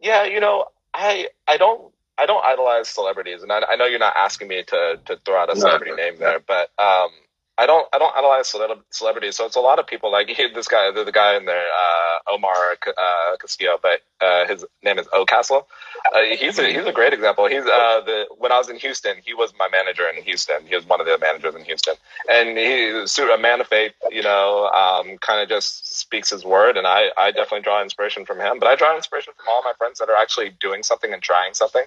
yeah, 0.00 0.24
you 0.24 0.40
know, 0.40 0.66
I 0.94 1.28
I 1.48 1.56
don't 1.58 1.92
I 2.18 2.26
don't 2.26 2.44
idolize 2.44 2.88
celebrities, 2.88 3.42
and 3.42 3.52
I, 3.52 3.62
I 3.70 3.76
know 3.76 3.86
you're 3.86 3.98
not 3.98 4.16
asking 4.16 4.48
me 4.48 4.64
to 4.64 5.00
to 5.06 5.16
throw 5.24 5.38
out 5.38 5.50
a 5.50 5.56
No, 5.56 5.60
celebrity 5.62 5.92
no, 5.92 5.96
name 5.96 6.18
there, 6.18 6.40
but 6.40 6.70
um, 6.78 7.10
I 7.58 7.66
don't 7.66 7.86
I 7.92 7.98
don't 7.98 8.14
idolize 8.16 8.48
cele- 8.48 8.82
celebrities. 8.90 9.36
So 9.36 9.44
it's 9.44 9.56
a 9.56 9.60
lot 9.60 9.78
of 9.78 9.86
people 9.86 10.10
like 10.10 10.28
this 10.54 10.68
guy, 10.68 10.90
the, 10.90 11.04
the 11.04 11.12
guy 11.12 11.36
in 11.36 11.44
there, 11.44 11.66
uh, 11.66 12.32
Omar 12.32 12.76
uh, 12.86 13.36
Castillo, 13.38 13.78
but 13.80 14.00
uh, 14.20 14.46
his 14.46 14.64
name 14.82 14.98
is 14.98 15.06
O 15.12 15.24
Castle. 15.24 15.68
Uh, 16.14 16.20
he's 16.38 16.58
a 16.58 16.72
he's 16.72 16.86
a 16.86 16.92
great 16.92 17.12
example. 17.12 17.46
He's 17.46 17.64
uh, 17.64 18.00
the 18.04 18.26
when 18.38 18.52
I 18.52 18.58
was 18.58 18.68
in 18.68 18.76
Houston, 18.76 19.16
he 19.24 19.34
was 19.34 19.52
my 19.58 19.68
manager 19.70 20.08
in 20.08 20.22
Houston. 20.22 20.66
He 20.66 20.74
was 20.74 20.86
one 20.86 21.00
of 21.00 21.06
the 21.06 21.18
managers 21.18 21.54
in 21.54 21.64
Houston, 21.64 21.94
and 22.30 22.56
he's 22.56 23.18
a 23.18 23.38
man 23.38 23.60
of 23.60 23.66
faith. 23.66 23.92
You 24.10 24.22
know, 24.22 24.68
um, 24.68 25.18
kind 25.18 25.42
of 25.42 25.48
just 25.48 25.98
speaks 25.98 26.30
his 26.30 26.44
word, 26.44 26.76
and 26.76 26.86
I 26.86 27.10
I 27.16 27.30
definitely 27.30 27.62
draw 27.62 27.82
inspiration 27.82 28.24
from 28.24 28.40
him. 28.40 28.58
But 28.58 28.68
I 28.68 28.76
draw 28.76 28.96
inspiration 28.96 29.34
from 29.36 29.46
all 29.50 29.62
my 29.62 29.72
friends 29.76 29.98
that 29.98 30.08
are 30.08 30.16
actually 30.16 30.50
doing 30.60 30.82
something 30.82 31.12
and 31.12 31.22
trying 31.22 31.54
something. 31.54 31.84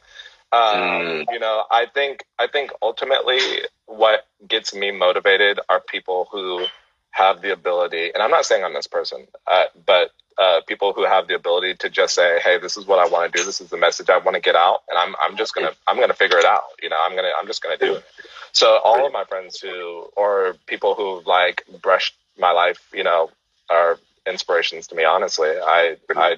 Um, 0.51 1.05
Mm. 1.05 1.25
You 1.31 1.39
know, 1.39 1.65
I 1.71 1.85
think 1.93 2.25
I 2.39 2.47
think 2.47 2.71
ultimately 2.81 3.39
what 3.87 4.25
gets 4.47 4.73
me 4.73 4.91
motivated 4.91 5.59
are 5.69 5.79
people 5.79 6.27
who 6.31 6.65
have 7.11 7.41
the 7.41 7.51
ability, 7.53 8.11
and 8.13 8.21
I'm 8.21 8.31
not 8.31 8.45
saying 8.45 8.63
I'm 8.63 8.73
this 8.73 8.87
person, 8.87 9.27
uh, 9.47 9.65
but 9.85 10.11
uh, 10.37 10.61
people 10.67 10.91
who 10.93 11.05
have 11.05 11.27
the 11.27 11.35
ability 11.35 11.75
to 11.75 11.89
just 11.89 12.13
say, 12.13 12.39
"Hey, 12.43 12.57
this 12.59 12.75
is 12.77 12.85
what 12.85 12.99
I 12.99 13.07
want 13.09 13.31
to 13.31 13.37
do. 13.39 13.45
This 13.45 13.61
is 13.61 13.69
the 13.69 13.77
message 13.77 14.09
I 14.09 14.17
want 14.17 14.35
to 14.35 14.41
get 14.41 14.55
out," 14.55 14.83
and 14.89 14.97
I'm 14.99 15.15
I'm 15.21 15.37
just 15.37 15.55
gonna 15.55 15.71
I'm 15.87 15.99
gonna 15.99 16.13
figure 16.13 16.37
it 16.37 16.45
out. 16.45 16.63
You 16.81 16.89
know, 16.89 16.97
I'm 17.01 17.15
gonna 17.15 17.31
I'm 17.39 17.47
just 17.47 17.61
gonna 17.63 17.77
do 17.77 17.95
it. 17.95 18.05
So 18.51 18.79
all 18.83 19.05
of 19.05 19.13
my 19.13 19.23
friends 19.25 19.59
who 19.59 20.09
or 20.15 20.55
people 20.67 20.95
who 20.95 21.21
like 21.25 21.63
brushed 21.81 22.15
my 22.37 22.51
life, 22.51 22.89
you 22.93 23.03
know, 23.03 23.29
are 23.69 23.97
inspirations 24.27 24.87
to 24.87 24.95
me. 24.95 25.05
Honestly, 25.05 25.49
I 25.49 25.97
I. 26.15 26.37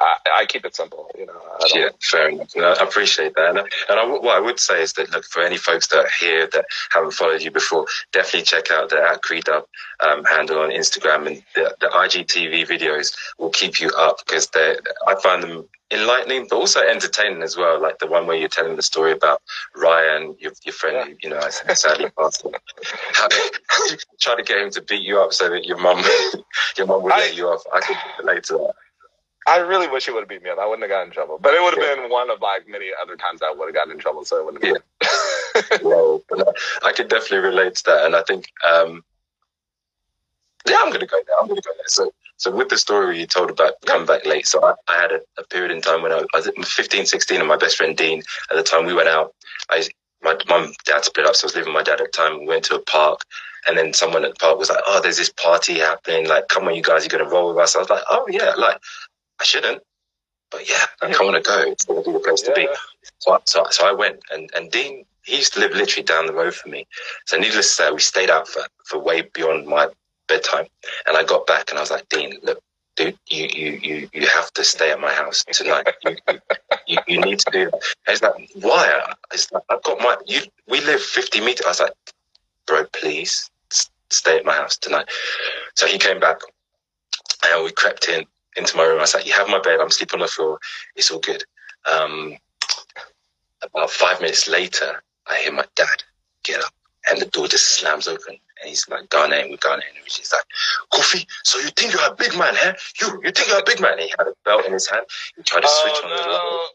I, 0.00 0.16
I 0.40 0.46
keep 0.46 0.64
it 0.64 0.74
simple, 0.76 1.10
you 1.18 1.26
know. 1.26 1.32
I 1.32 1.68
don't, 1.68 1.80
Yeah, 1.80 1.88
fair 2.00 2.28
enough. 2.28 2.50
No, 2.56 2.72
I 2.72 2.82
appreciate 2.82 3.34
that. 3.34 3.50
And, 3.50 3.58
and 3.58 3.98
I, 3.98 4.04
what 4.04 4.36
I 4.36 4.40
would 4.40 4.60
say 4.60 4.82
is 4.82 4.92
that, 4.94 5.10
look, 5.10 5.24
for 5.24 5.42
any 5.42 5.56
folks 5.56 5.88
that 5.88 5.98
are 5.98 6.10
here 6.20 6.48
that 6.52 6.64
haven't 6.90 7.12
followed 7.12 7.42
you 7.42 7.50
before, 7.50 7.86
definitely 8.12 8.42
check 8.42 8.70
out 8.70 8.90
the 8.90 8.98
at 9.02 9.22
Creedub 9.22 9.64
um, 10.00 10.24
handle 10.24 10.60
on 10.60 10.70
Instagram. 10.70 11.26
And 11.26 11.42
the, 11.54 11.74
the 11.80 11.86
IGTV 11.88 12.66
videos 12.66 13.14
will 13.38 13.50
keep 13.50 13.80
you 13.80 13.90
up 13.90 14.18
because 14.26 14.48
they 14.48 14.76
I 15.06 15.14
find 15.22 15.42
them 15.42 15.68
enlightening, 15.90 16.46
but 16.50 16.56
also 16.56 16.80
entertaining 16.80 17.42
as 17.42 17.56
well. 17.56 17.80
Like 17.80 17.98
the 17.98 18.06
one 18.06 18.26
where 18.26 18.36
you're 18.36 18.48
telling 18.48 18.76
the 18.76 18.82
story 18.82 19.12
about 19.12 19.40
Ryan, 19.74 20.36
your, 20.38 20.52
your 20.64 20.72
friend, 20.74 21.16
you 21.22 21.30
know, 21.30 21.38
I 21.38 21.50
sadly 21.74 22.10
passed 22.18 22.44
try 24.20 24.36
to 24.36 24.42
get 24.42 24.58
him 24.58 24.70
to 24.72 24.82
beat 24.82 25.02
you 25.02 25.20
up 25.20 25.32
so 25.32 25.48
that 25.48 25.64
your 25.64 25.78
mum, 25.78 26.02
your 26.76 26.86
mum 26.86 27.02
would 27.02 27.12
I- 27.12 27.18
let 27.18 27.36
you 27.36 27.46
off. 27.48 27.62
I 27.74 27.80
could 27.80 27.96
relate 28.20 28.44
to 28.44 28.52
that. 28.54 28.74
I 29.48 29.58
really 29.58 29.88
wish 29.88 30.04
he 30.04 30.12
would 30.12 30.20
have 30.20 30.28
beat 30.28 30.42
me 30.42 30.50
up. 30.50 30.58
I 30.58 30.66
wouldn't 30.66 30.82
have 30.82 30.90
gotten 30.90 31.08
in 31.08 31.14
trouble, 31.14 31.38
but 31.40 31.54
it 31.54 31.62
would 31.62 31.74
have 31.74 31.96
been 31.96 32.10
one 32.10 32.30
of 32.30 32.40
like 32.42 32.68
many 32.68 32.90
other 33.02 33.16
times 33.16 33.40
I 33.42 33.50
would 33.50 33.66
have 33.66 33.74
gotten 33.74 33.92
in 33.92 33.98
trouble. 33.98 34.24
So 34.24 34.36
it 34.38 34.44
wouldn't 34.44 34.62
have 34.62 34.74
been. 35.00 35.80
well, 35.82 36.22
but 36.28 36.54
I 36.82 36.92
could 36.92 37.08
definitely 37.08 37.48
relate 37.48 37.76
to 37.76 37.84
that, 37.84 38.04
and 38.04 38.14
I 38.14 38.22
think, 38.22 38.52
um, 38.68 39.02
yeah, 40.68 40.76
I'm 40.80 40.92
gonna 40.92 41.06
go 41.06 41.16
there. 41.26 41.36
I'm 41.40 41.48
gonna 41.48 41.62
go 41.62 41.70
there. 41.76 41.86
So, 41.86 42.12
so 42.36 42.54
with 42.54 42.68
the 42.68 42.76
story 42.76 43.18
you 43.18 43.26
told 43.26 43.50
about 43.50 43.74
come 43.86 44.04
back 44.04 44.26
late, 44.26 44.46
so 44.46 44.62
I, 44.62 44.74
I 44.86 45.00
had 45.00 45.12
a, 45.12 45.20
a 45.38 45.44
period 45.44 45.70
in 45.70 45.80
time 45.80 46.02
when 46.02 46.12
I, 46.12 46.24
I 46.34 46.40
was 46.40 46.50
15, 46.64 47.06
16, 47.06 47.38
and 47.38 47.48
my 47.48 47.56
best 47.56 47.76
friend 47.76 47.96
Dean. 47.96 48.22
At 48.50 48.56
the 48.56 48.62
time 48.62 48.84
we 48.84 48.94
went 48.94 49.08
out, 49.08 49.34
I 49.70 49.82
my 50.22 50.36
mum, 50.48 50.72
dad 50.84 51.04
split 51.04 51.26
up, 51.26 51.36
so 51.36 51.44
I 51.44 51.46
was 51.46 51.56
living 51.56 51.72
with 51.72 51.80
my 51.80 51.90
dad 51.90 52.00
at 52.00 52.12
the 52.12 52.16
time. 52.16 52.40
We 52.40 52.46
went 52.46 52.64
to 52.64 52.74
a 52.74 52.82
park, 52.82 53.22
and 53.66 53.78
then 53.78 53.92
someone 53.94 54.24
at 54.24 54.32
the 54.32 54.38
park 54.38 54.58
was 54.58 54.68
like, 54.68 54.82
"Oh, 54.86 55.00
there's 55.00 55.16
this 55.16 55.30
party 55.30 55.78
happening. 55.78 56.26
Like, 56.26 56.48
come 56.48 56.68
on, 56.68 56.74
you 56.74 56.82
guys, 56.82 57.04
you're 57.04 57.18
gonna 57.18 57.30
roll 57.30 57.48
with 57.48 57.62
us." 57.62 57.76
I 57.76 57.78
was 57.78 57.90
like, 57.90 58.02
"Oh 58.10 58.26
yeah, 58.28 58.52
like 58.56 58.78
I 59.40 59.44
shouldn't." 59.44 59.82
But 60.50 60.68
yeah, 60.70 60.84
I 61.02 61.08
want 61.24 61.36
to 61.36 61.48
go. 61.48 61.62
It's 61.70 61.86
going 61.86 62.04
to 62.04 62.10
be 62.10 62.14
the 62.14 62.20
place 62.24 62.42
to 62.42 62.54
be. 62.54 62.68
So, 63.20 63.34
I- 63.34 63.40
so, 63.46 63.66
so 63.70 63.86
I 63.88 63.92
went, 63.92 64.20
and, 64.32 64.50
and 64.56 64.70
Dean, 64.72 65.06
he 65.24 65.36
used 65.38 65.54
to 65.54 65.60
live 65.60 65.72
literally 65.72 66.04
down 66.04 66.26
the 66.26 66.34
road 66.34 66.54
from 66.54 66.72
me. 66.72 66.86
So 67.26 67.38
needless 67.38 67.68
to 67.76 67.84
say, 67.84 67.92
we 67.92 68.00
stayed 68.00 68.30
out 68.30 68.48
for, 68.48 68.62
for 68.86 68.98
way 68.98 69.22
beyond 69.34 69.68
my 69.68 69.88
bedtime. 70.28 70.66
And 71.06 71.18
I 71.18 71.24
got 71.24 71.46
back 71.46 71.70
and 71.70 71.78
I 71.78 71.82
was 71.82 71.92
like, 71.92 72.08
Dean, 72.08 72.38
look, 72.42 72.60
dude, 72.96 73.18
you, 73.28 73.48
you, 73.54 73.80
you, 73.82 74.10
you 74.14 74.28
have 74.28 74.52
to 74.54 74.64
stay 74.64 74.90
at 74.90 75.00
my 75.00 75.12
house 75.12 75.44
tonight. 75.52 75.88
You, 76.88 76.96
you, 76.96 76.98
you 77.08 77.20
need 77.20 77.38
to 77.40 77.50
do 77.52 77.66
that. 77.66 77.74
And 77.74 77.82
he's 78.08 78.22
like, 78.22 78.50
why? 78.56 79.14
It's 79.32 79.52
like, 79.52 79.62
I've 79.70 79.82
got 79.82 80.00
my, 80.00 80.16
you, 80.26 80.40
we 80.68 80.80
live 80.82 81.02
50 81.02 81.40
meters. 81.42 81.66
I 81.66 81.70
was 81.70 81.80
like, 81.80 81.92
bro, 82.66 82.84
please 82.94 83.50
stay 84.10 84.38
at 84.38 84.46
my 84.46 84.54
house 84.54 84.78
tonight. 84.78 85.06
So 85.76 85.86
he 85.86 85.98
came 85.98 86.20
back 86.20 86.38
and 87.46 87.64
we 87.64 87.72
crept 87.72 88.08
in 88.08 88.24
into 88.58 88.76
my 88.76 88.84
room. 88.84 88.98
I 88.98 89.02
was 89.02 89.14
like, 89.14 89.26
you 89.26 89.32
have 89.32 89.48
my 89.48 89.60
bed. 89.60 89.80
I'm 89.80 89.90
sleeping 89.90 90.20
on 90.20 90.26
the 90.26 90.28
floor. 90.28 90.58
It's 90.96 91.10
all 91.10 91.20
good. 91.20 91.44
Um, 91.90 92.36
about 93.62 93.90
five 93.90 94.20
minutes 94.20 94.48
later, 94.48 95.02
I 95.26 95.38
hear 95.38 95.52
my 95.52 95.64
dad 95.74 96.02
get 96.42 96.62
up 96.62 96.72
and 97.10 97.20
the 97.20 97.26
door 97.26 97.48
just 97.48 97.78
slams 97.78 98.08
open. 98.08 98.36
And 98.60 98.68
he's 98.68 98.88
like, 98.88 99.08
Ghanaian, 99.08 99.50
we're 99.50 99.56
Ghanaian. 99.56 99.94
And 99.96 100.04
he's 100.04 100.32
like, 100.32 100.44
Kofi, 100.92 101.26
so 101.44 101.58
you 101.58 101.68
think 101.76 101.92
you're 101.92 102.06
a 102.06 102.14
big 102.14 102.36
man, 102.36 102.54
huh? 102.56 102.74
You, 103.00 103.20
you 103.24 103.30
think 103.30 103.48
you're 103.48 103.60
a 103.60 103.64
big 103.64 103.80
man? 103.80 103.92
And 103.92 104.02
he 104.02 104.12
had 104.18 104.26
a 104.26 104.34
belt 104.44 104.66
in 104.66 104.72
his 104.72 104.88
hand. 104.88 105.06
He 105.36 105.42
tried 105.42 105.60
to 105.62 105.68
switch 105.68 105.94
oh, 105.96 106.04
on 106.04 106.10
no. 106.10 106.22
the 106.22 106.28
light. 106.30 106.68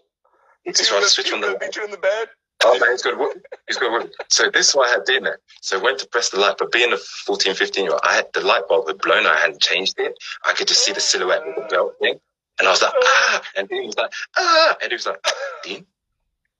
He 0.63 0.71
tried 0.71 1.01
to 1.01 1.09
switch 1.09 1.33
on 1.33 1.41
the 1.41 1.57
beat 1.59 1.75
you 1.75 1.83
in 1.83 1.91
the 1.91 1.97
bed. 1.97 2.29
Oh 2.65 2.79
man, 2.79 2.91
he's 2.91 3.01
got 3.01 3.11
to 3.11 3.41
He's 3.67 3.77
got 3.77 4.01
to 4.01 4.09
So 4.29 4.49
this 4.49 4.69
is 4.69 4.75
what 4.75 4.89
I 4.89 4.93
had 4.93 5.05
dinner. 5.05 5.39
So 5.61 5.79
I 5.79 5.81
went 5.81 5.99
to 5.99 6.07
press 6.07 6.29
the 6.29 6.39
light, 6.39 6.55
but 6.57 6.71
being 6.71 6.93
a 6.93 6.97
14, 6.97 7.53
15 7.53 7.83
year 7.83 7.91
old, 7.91 8.01
I 8.03 8.15
had 8.15 8.27
the 8.33 8.41
light 8.41 8.67
bulb 8.67 8.87
had 8.87 8.99
blown. 8.99 9.25
I 9.25 9.37
hadn't 9.37 9.61
changed 9.61 9.95
it. 9.97 10.13
I 10.45 10.53
could 10.53 10.67
just 10.67 10.83
see 10.83 10.93
the 10.93 10.99
silhouette 10.99 11.45
with 11.45 11.55
the 11.55 11.67
belt 11.69 11.93
thing. 11.99 12.19
And 12.59 12.67
I 12.67 12.71
was 12.71 12.81
like, 12.81 12.93
ah, 12.95 13.41
and 13.57 13.67
Dean 13.67 13.87
was 13.87 13.97
like, 13.97 14.13
ah, 14.37 14.77
and 14.81 14.91
he 14.91 14.95
was 14.95 15.05
like, 15.05 15.25
Dean? 15.63 15.85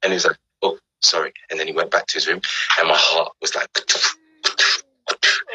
And 0.02 0.12
he 0.12 0.16
was 0.16 0.26
like, 0.26 0.38
oh, 0.64 0.78
sorry. 1.02 1.34
And 1.50 1.60
then 1.60 1.68
he 1.68 1.74
went 1.74 1.92
back 1.92 2.08
to 2.08 2.16
his 2.16 2.28
room 2.28 2.42
and 2.80 2.88
my 2.88 2.98
heart 2.98 3.32
was 3.42 3.56
like, 3.56 3.68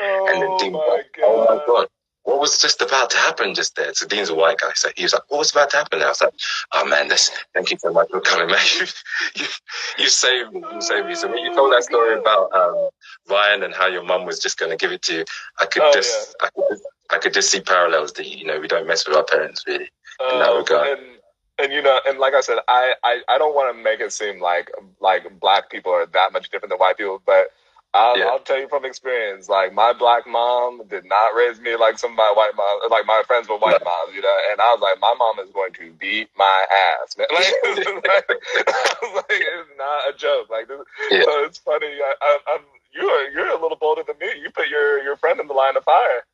and 0.01 0.43
then 0.43 0.49
Oh 0.51 0.59
Dean 0.61 0.73
was 0.73 0.87
my 0.89 0.95
like, 0.95 1.07
oh 1.23 1.45
my 1.45 1.65
god. 1.67 1.89
What 2.29 2.41
was 2.41 2.61
just 2.61 2.83
about 2.83 3.09
to 3.11 3.17
happen 3.17 3.55
just 3.55 3.75
there? 3.75 3.95
So 3.95 4.07
Dean's 4.07 4.29
a 4.29 4.35
white 4.35 4.59
guy. 4.59 4.73
So 4.75 4.91
he 4.97 5.03
was 5.05 5.15
like, 5.15 5.23
what 5.29 5.39
was 5.39 5.51
about 5.51 5.71
to 5.71 5.79
happen? 5.79 5.99
And 6.01 6.05
I 6.05 6.09
was 6.11 6.21
like, 6.21 6.35
oh 6.75 6.85
man, 6.87 7.09
this, 7.09 7.31
thank 7.55 7.71
you 7.71 7.79
so 7.79 7.91
much 7.91 8.09
for 8.11 8.21
coming, 8.21 8.49
man. 8.49 8.59
You, 8.79 8.87
you, 9.37 9.47
you 9.99 10.09
saved 10.09 10.53
me. 10.53 10.63
You 10.75 10.81
saved 10.83 11.07
me. 11.07 11.15
So 11.15 11.29
when 11.29 11.39
you 11.39 11.55
told 11.55 11.73
that 11.73 11.85
story 11.85 12.19
about 12.19 12.53
um, 12.53 12.91
Ryan 13.31 13.63
and 13.63 13.75
how 13.75 13.87
your 13.87 14.05
mum 14.05 14.27
was 14.27 14.39
just 14.41 14.59
going 14.59 14.71
to 14.71 14.77
give 14.77 14.93
it 14.93 15.01
to 15.03 15.15
you, 15.19 15.25
I 15.59 15.65
could 15.67 15.83
Oh, 15.83 15.93
just, 15.95 16.37
I 16.43 16.49
could 16.55 16.65
just, 16.71 16.83
I 17.11 17.19
could 17.19 17.33
just 17.33 17.51
see 17.51 17.61
parallels 17.61 18.13
that, 18.13 18.27
you 18.27 18.45
know, 18.45 18.61
we 18.61 18.69
don't 18.69 18.87
mess 18.87 19.09
with 19.09 19.17
our 19.17 19.25
parents 19.25 19.65
really. 19.67 19.89
in 20.33 20.39
that 20.41 20.51
Um, 20.51 20.59
regard. 20.59 20.99
And, 20.99 21.07
and 21.61 21.73
you 21.73 21.81
know, 21.83 21.99
and 22.07 22.19
like 22.19 22.35
I 22.35 22.43
said, 22.43 22.59
I, 22.69 22.93
I, 23.05 23.21
I 23.29 23.39
don't 23.39 23.55
want 23.55 23.75
to 23.75 23.83
make 23.83 24.01
it 24.01 24.13
seem 24.13 24.39
like 24.41 24.71
like 25.01 25.23
black 25.41 25.71
people 25.71 25.93
are 25.93 26.07
that 26.07 26.33
much 26.35 26.51
different 26.51 26.71
than 26.71 26.79
white 26.79 26.99
people, 26.99 27.23
but 27.27 27.49
I'll, 27.95 28.19
Yeah. 28.19 28.27
I'll 28.27 28.39
tell 28.41 28.59
you 28.59 28.69
from 28.69 28.85
experience, 28.85 29.49
like 29.49 29.73
my 29.73 29.93
black 29.93 30.27
mom 30.27 30.83
did 30.89 31.05
not 31.05 31.35
raise 31.35 31.61
me 31.61 31.77
like 31.77 31.99
some 31.99 32.13
of 32.13 32.17
my 32.17 32.33
white 32.37 32.53
moms, 32.57 32.83
like 32.91 33.07
my 33.07 33.23
friends 33.27 33.49
were 33.49 33.59
white 33.59 33.83
moms, 33.85 34.15
you 34.15 34.23
know. 34.23 34.37
And 34.53 34.61
I 34.61 34.73
was 34.75 34.81
like, 34.81 35.01
my 35.01 35.15
mom 35.19 35.39
is 35.45 35.51
going 35.53 35.73
to 35.75 35.93
beat 35.93 36.29
my 36.37 36.67
ass, 37.03 37.17
man. 37.17 37.27
Like, 37.33 37.55
like, 38.05 38.29
I 38.69 38.95
was 39.03 39.15
like 39.17 39.25
it's 39.31 39.71
not 39.79 40.09
a 40.09 40.17
joke. 40.17 40.51
Like, 40.51 40.69
this, 40.69 40.79
Yeah. 41.11 41.23
so 41.25 41.45
it's 41.45 41.59
funny. 41.59 41.89
I, 41.89 42.15
I, 42.21 42.39
I'm 42.55 42.61
you 42.95 43.07
are 43.09 43.31
you're 43.31 43.49
a 43.49 43.61
little 43.61 43.77
bolder 43.79 44.03
than 44.07 44.17
me. 44.19 44.29
You 44.43 44.51
put 44.51 44.69
your 44.69 45.03
your 45.03 45.17
friend 45.17 45.41
in 45.41 45.47
the 45.49 45.55
line 45.55 45.77
of 45.77 45.85
fire. 45.85 46.25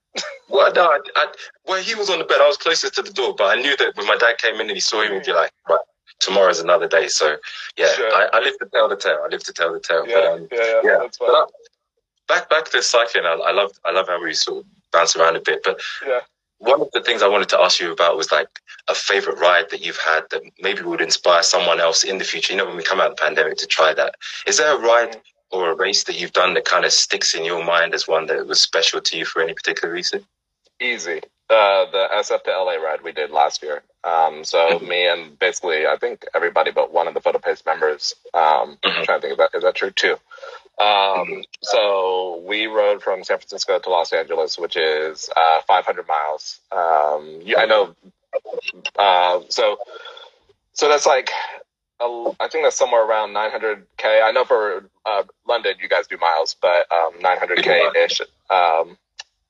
Well, 0.49 0.73
no, 0.73 0.85
I, 0.85 0.99
I, 1.17 1.27
well, 1.67 1.83
he 1.83 1.95
was 1.95 2.09
on 2.11 2.19
the 2.21 2.25
bed. 2.25 2.39
I 2.41 2.47
was 2.47 2.57
closest 2.57 2.95
to 2.95 3.03
the 3.03 3.13
door, 3.13 3.35
but 3.37 3.57
I 3.59 3.61
knew 3.61 3.77
that 3.79 3.97
when 3.97 4.07
my 4.07 4.17
dad 4.17 4.39
came 4.39 4.55
in 4.57 4.63
and 4.63 4.71
he 4.71 4.81
saw 4.81 5.03
him, 5.03 5.13
he'd 5.15 5.25
be 5.25 5.33
like, 5.33 5.51
right, 5.69 5.79
tomorrow's 6.25 6.61
another 6.61 6.89
day. 6.89 7.09
So, 7.09 7.37
yeah, 7.77 7.93
Sure. 7.95 8.11
I, 8.14 8.29
I 8.33 8.41
live 8.41 8.59
to 8.59 8.66
tell 8.72 8.89
the 8.89 8.97
tale. 8.97 9.20
I 9.25 9.29
live 9.29 9.45
to 9.45 9.53
tell 9.53 9.72
the 9.72 9.81
tale. 9.81 10.05
Yeah, 10.09 10.14
But, 10.14 10.33
um, 10.33 10.49
yeah, 10.53 10.59
yeah, 10.66 10.81
yeah. 10.85 11.09
But. 11.18 11.31
I, 11.31 11.45
back 12.29 12.49
back 12.49 12.70
to 12.70 12.83
cycling, 12.83 13.25
I, 13.27 13.33
I 13.35 13.53
love 13.53 13.72
I 13.85 13.91
love 13.93 14.09
how 14.09 14.22
we 14.22 14.33
sort 14.35 14.59
of 14.61 14.64
bounce 14.93 15.14
around 15.16 15.37
a 15.37 15.41
bit. 15.41 15.61
But 15.62 15.81
Yeah. 16.07 16.20
one 16.59 16.81
of 16.81 16.91
the 16.93 17.03
things 17.03 17.22
I 17.22 17.29
wanted 17.29 17.49
to 17.51 17.61
ask 17.61 17.81
you 17.81 17.93
about 17.93 18.16
was 18.16 18.33
like 18.33 18.49
a 18.89 18.95
favorite 18.95 19.39
ride 19.39 19.68
that 19.70 19.85
you've 19.85 19.99
had 19.99 20.22
that 20.31 20.43
maybe 20.61 20.83
would 20.83 21.01
inspire 21.03 21.43
someone 21.43 21.81
else 21.81 22.03
in 22.05 22.18
the 22.18 22.25
future. 22.25 22.53
You 22.53 22.59
know, 22.59 22.66
when 22.66 22.77
we 22.77 22.83
come 22.83 23.01
out 23.01 23.11
of 23.11 23.16
the 23.16 23.22
pandemic 23.22 23.59
to 23.59 23.66
try 23.66 23.93
that. 23.95 24.14
Is 24.47 24.57
there 24.59 24.75
a 24.75 24.81
ride 24.81 25.20
or 25.51 25.70
a 25.70 25.75
race 25.77 26.05
that 26.05 26.18
you've 26.18 26.33
done 26.33 26.55
that 26.55 26.64
kind 26.64 26.85
of 26.85 26.93
sticks 26.93 27.35
in 27.35 27.45
your 27.45 27.62
mind 27.64 27.95
as 27.95 28.09
one 28.09 28.27
that 28.27 28.47
was 28.47 28.61
special 28.62 29.01
to 29.01 29.16
you 29.18 29.25
for 29.25 29.43
any 29.43 29.53
particular 29.55 29.93
reason? 29.93 30.25
Easy. 30.81 31.20
Uh, 31.51 31.85
the 31.93 32.09
SF 32.16 32.43
to 32.45 32.51
LA 32.51 32.75
ride 32.77 33.03
we 33.03 33.12
did 33.12 33.31
last 33.31 33.62
year. 33.62 33.83
Um, 34.05 34.45
so 34.45 34.79
Mhm. 34.79 34.89
me 34.89 35.07
and 35.09 35.39
basically 35.39 35.87
I 35.87 35.97
think 35.97 36.25
everybody 36.35 36.71
but 36.71 36.93
one 36.93 37.09
of 37.09 37.15
the 37.15 37.21
photo 37.21 37.39
pace 37.39 37.65
members. 37.65 38.15
Um, 38.35 38.79
I'm 38.85 38.93
Mhm. 38.93 39.05
trying 39.05 39.21
to 39.21 39.27
think 39.27 39.33
of 39.33 39.39
that. 39.39 39.51
Is 39.55 39.63
that 39.63 39.75
true 39.75 39.91
too? 39.91 40.19
Um, 40.79 41.45
so 41.63 42.43
we 42.47 42.67
rode 42.67 43.03
from 43.03 43.25
San 43.25 43.39
Francisco 43.39 43.79
to 43.79 43.91
Los 43.91 44.13
Angeles, 44.13 44.59
which 44.59 44.77
is 44.77 45.31
uh, 45.37 45.61
500 45.63 46.07
miles. 46.09 46.61
Um, 46.73 47.41
you, 47.43 47.57
I 47.57 47.65
know. 47.67 47.95
Uh, 48.97 49.41
so 49.49 49.79
so 50.73 50.89
that's 50.89 51.07
like. 51.07 51.31
a- 52.01 52.33
I 52.41 52.49
think 52.49 52.65
that's 52.65 52.77
somewhere 52.77 53.05
around 53.07 53.33
900k. 53.33 54.23
I 54.23 54.33
know 54.33 54.45
for 54.45 54.91
uh, 55.07 55.23
London, 55.47 55.77
you 55.81 55.89
guys 55.89 56.07
do 56.09 56.19
miles, 56.19 56.55
but 56.61 56.87
um, 56.93 57.15
900k 57.21 57.97
ish. 58.05 58.21
Um, 58.51 58.99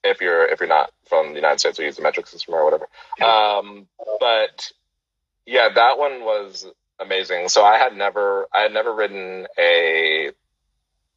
if 0.04 0.20
you're 0.20 0.46
if 0.46 0.60
you're 0.60 0.68
not 0.68 0.90
from 1.08 1.30
the 1.30 1.36
United 1.36 1.60
States, 1.60 1.78
we 1.78 1.86
use 1.86 1.96
the 1.96 2.02
metric 2.02 2.26
system 2.26 2.54
or 2.54 2.64
whatever. 2.64 2.88
Um, 3.24 3.86
but 4.20 4.70
yeah, 5.46 5.68
that 5.74 5.98
one 5.98 6.24
was 6.24 6.66
amazing. 7.00 7.48
So 7.48 7.64
I 7.64 7.78
had 7.78 7.96
never 7.96 8.46
I 8.52 8.60
had 8.60 8.72
never 8.72 8.94
ridden 8.94 9.46
a 9.58 10.30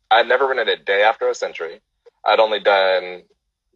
I 0.10 0.18
had 0.20 0.28
never 0.28 0.48
ridden 0.48 0.68
a 0.68 0.78
day 0.78 1.04
after 1.04 1.30
a 1.30 1.36
century. 1.36 1.82
I'd 2.26 2.40
only 2.40 2.60
done 2.60 3.24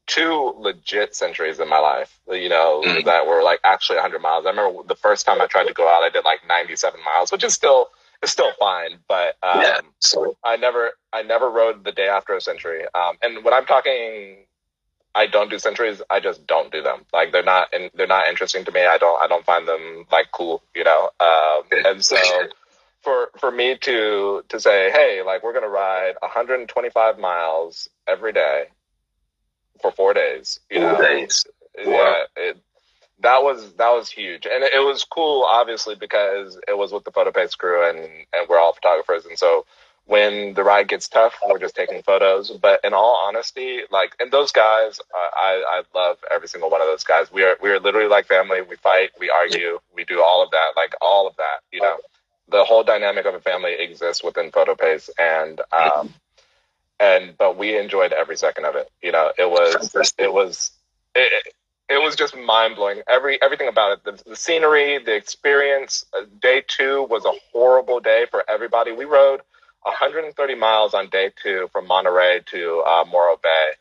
two 0.08 0.54
legit 0.58 1.16
centuries 1.16 1.60
in 1.60 1.70
my 1.70 1.78
life, 1.80 2.20
you 2.30 2.50
know, 2.50 2.82
Mm. 2.84 3.06
that 3.06 3.28
were 3.28 3.44
like 3.44 3.60
actually 3.64 3.98
100 3.98 4.20
miles. 4.22 4.46
I 4.46 4.50
remember 4.50 4.84
the 4.84 4.96
first 4.96 5.26
time 5.26 5.42
I 5.42 5.48
tried 5.48 5.68
to 5.68 5.74
go 5.74 5.88
out, 5.88 6.04
I 6.04 6.10
did 6.10 6.26
like 6.26 6.46
97 6.48 7.00
miles, 7.04 7.32
which 7.32 7.44
is 7.44 7.54
still 7.54 7.90
it's 8.24 8.32
still 8.32 8.52
fine, 8.60 9.00
but 9.08 9.36
um, 9.42 9.62
yeah. 9.62 9.80
So 10.00 10.38
I 10.44 10.56
never 10.58 10.92
I 11.14 11.24
never 11.24 11.50
rode 11.50 11.84
the 11.84 11.92
day 11.92 12.08
after 12.08 12.34
a 12.36 12.42
century. 12.42 12.84
Um, 12.94 13.18
and 13.22 13.44
when 13.44 13.54
I'm 13.54 13.66
talking, 13.66 14.46
I 15.14 15.28
don't 15.28 15.50
do 15.50 15.60
centuries. 15.60 16.02
I 16.10 16.20
just 16.20 16.48
don't 16.48 16.72
do 16.72 16.82
them. 16.82 17.06
Like 17.14 17.32
they're 17.32 17.44
not 17.44 17.70
and 17.74 17.92
they're 17.94 18.08
not 18.08 18.28
interesting 18.28 18.66
to 18.66 18.72
me. 18.72 18.86
I 18.86 18.98
don't 18.98 19.22
I 19.22 19.28
don't 19.28 19.46
find 19.46 19.68
them 19.68 20.06
like 20.12 20.32
cool, 20.32 20.64
you 20.76 20.84
know. 20.84 21.10
Um, 21.20 21.64
and 21.72 22.04
so 22.04 22.18
for 23.02 23.30
for 23.40 23.52
me 23.52 23.78
to 23.82 24.44
to 24.50 24.60
say, 24.60 24.92
hey, 24.92 25.22
like 25.26 25.44
we're 25.44 25.54
gonna 25.54 25.68
ride 25.68 26.14
125 26.22 27.20
miles 27.20 27.90
every 28.08 28.32
day 28.34 28.66
for 29.82 29.92
four 29.92 30.14
days, 30.14 30.60
you 30.70 30.80
Four 30.80 30.94
know, 30.94 31.02
days. 31.02 31.46
yeah, 31.78 32.24
it, 32.36 32.58
that 33.20 33.44
was 33.44 33.74
that 33.74 33.90
was 33.90 34.10
huge, 34.10 34.46
and 34.46 34.64
it, 34.64 34.74
it 34.74 34.80
was 34.80 35.04
cool, 35.04 35.44
obviously, 35.44 35.96
because 35.96 36.60
it 36.68 36.78
was 36.78 36.92
with 36.92 37.04
the 37.04 37.12
photo 37.12 37.32
pace 37.32 37.56
crew, 37.56 37.88
and 37.88 38.00
and 38.00 38.48
we're 38.50 38.60
all 38.60 38.74
photographers, 38.74 39.26
and 39.26 39.38
so 39.38 39.66
when 40.06 40.54
the 40.54 40.64
ride 40.64 40.88
gets 40.88 41.08
tough, 41.08 41.34
we're 41.48 41.60
just 41.60 41.76
taking 41.76 42.02
photos. 42.04 42.52
But 42.52 42.82
in 42.84 42.94
all 42.94 43.22
honesty, 43.28 43.82
like, 43.92 44.16
and 44.20 44.32
those 44.32 44.52
guys, 44.52 45.00
uh, 45.00 45.30
I 45.36 45.64
I 45.68 45.84
love 45.98 46.18
every 46.34 46.48
single 46.48 46.70
one 46.70 46.82
of 46.82 46.88
those 46.88 47.04
guys. 47.04 47.32
We 47.32 47.44
are 47.44 47.58
we 47.62 47.70
are 47.70 47.80
literally 47.80 48.10
like 48.10 48.28
family. 48.28 48.62
We 48.62 48.76
fight, 48.78 49.12
we 49.20 49.30
argue, 49.30 49.80
we 49.96 50.04
do 50.06 50.22
all 50.22 50.44
of 50.44 50.52
that, 50.52 50.72
like 50.76 50.94
all 51.02 51.28
of 51.28 51.36
that, 51.38 51.62
you 51.72 51.82
know. 51.82 51.98
The 52.50 52.64
whole 52.66 52.84
dynamic 52.84 53.26
of 53.26 53.34
a 53.36 53.40
family 53.40 53.74
exists 53.80 54.24
within 54.24 54.52
photo 54.52 54.76
pace, 54.76 55.10
and 55.18 55.62
um, 55.72 56.10
and 57.00 57.38
but 57.38 57.58
we 57.58 57.78
enjoyed 57.78 58.14
every 58.14 58.38
second 58.38 58.66
of 58.66 58.76
it. 58.76 58.90
You 59.02 59.12
know, 59.12 59.32
it 59.38 59.50
was 59.50 59.96
it 60.18 60.32
was 60.34 60.72
it, 61.16 61.32
it- 61.48 61.54
it 61.90 62.02
was 62.02 62.16
just 62.16 62.36
mind 62.38 62.76
blowing. 62.78 63.02
Every 63.08 63.42
everything 63.42 63.68
about 63.68 63.92
it, 63.92 64.04
the, 64.06 64.30
the 64.30 64.36
scenery, 64.38 64.98
the 65.04 65.14
experience. 65.14 66.06
Uh, 66.18 66.24
day 66.42 66.64
two 66.66 67.04
was 67.10 67.26
a 67.26 67.34
horrible 67.52 68.00
day 68.00 68.26
for 68.32 68.44
everybody. 68.50 68.92
We 68.94 69.04
rode 69.04 69.42
130 69.84 70.56
miles 70.56 70.94
on 70.94 71.10
day 71.10 71.32
two 71.42 71.70
from 71.72 71.88
Monterey 71.88 72.42
to 72.52 72.82
uh, 72.82 73.06
Morro 73.10 73.38
Bay, 73.42 73.72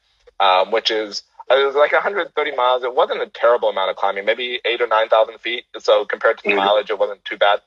um, 0.40 0.70
which 0.72 0.90
is 0.90 1.22
it 1.51 1.64
was 1.66 1.74
like 1.74 1.92
130 1.92 2.57
miles. 2.57 2.84
It 2.84 2.94
wasn't 2.94 3.22
a 3.22 3.26
terrible 3.26 3.68
amount 3.70 3.90
of 3.90 3.96
climbing, 3.96 4.24
maybe 4.24 4.61
eight 4.64 4.80
or 4.80 4.86
nine 4.86 5.09
thousand 5.09 5.38
feet. 5.40 5.64
So 5.78 6.05
compared 6.05 6.38
to 6.38 6.44
the 6.44 6.51
Mhm. 6.51 6.57
mileage, 6.57 6.90
it 6.90 6.98
wasn't 6.98 7.24
too 7.24 7.36
bad. 7.36 7.61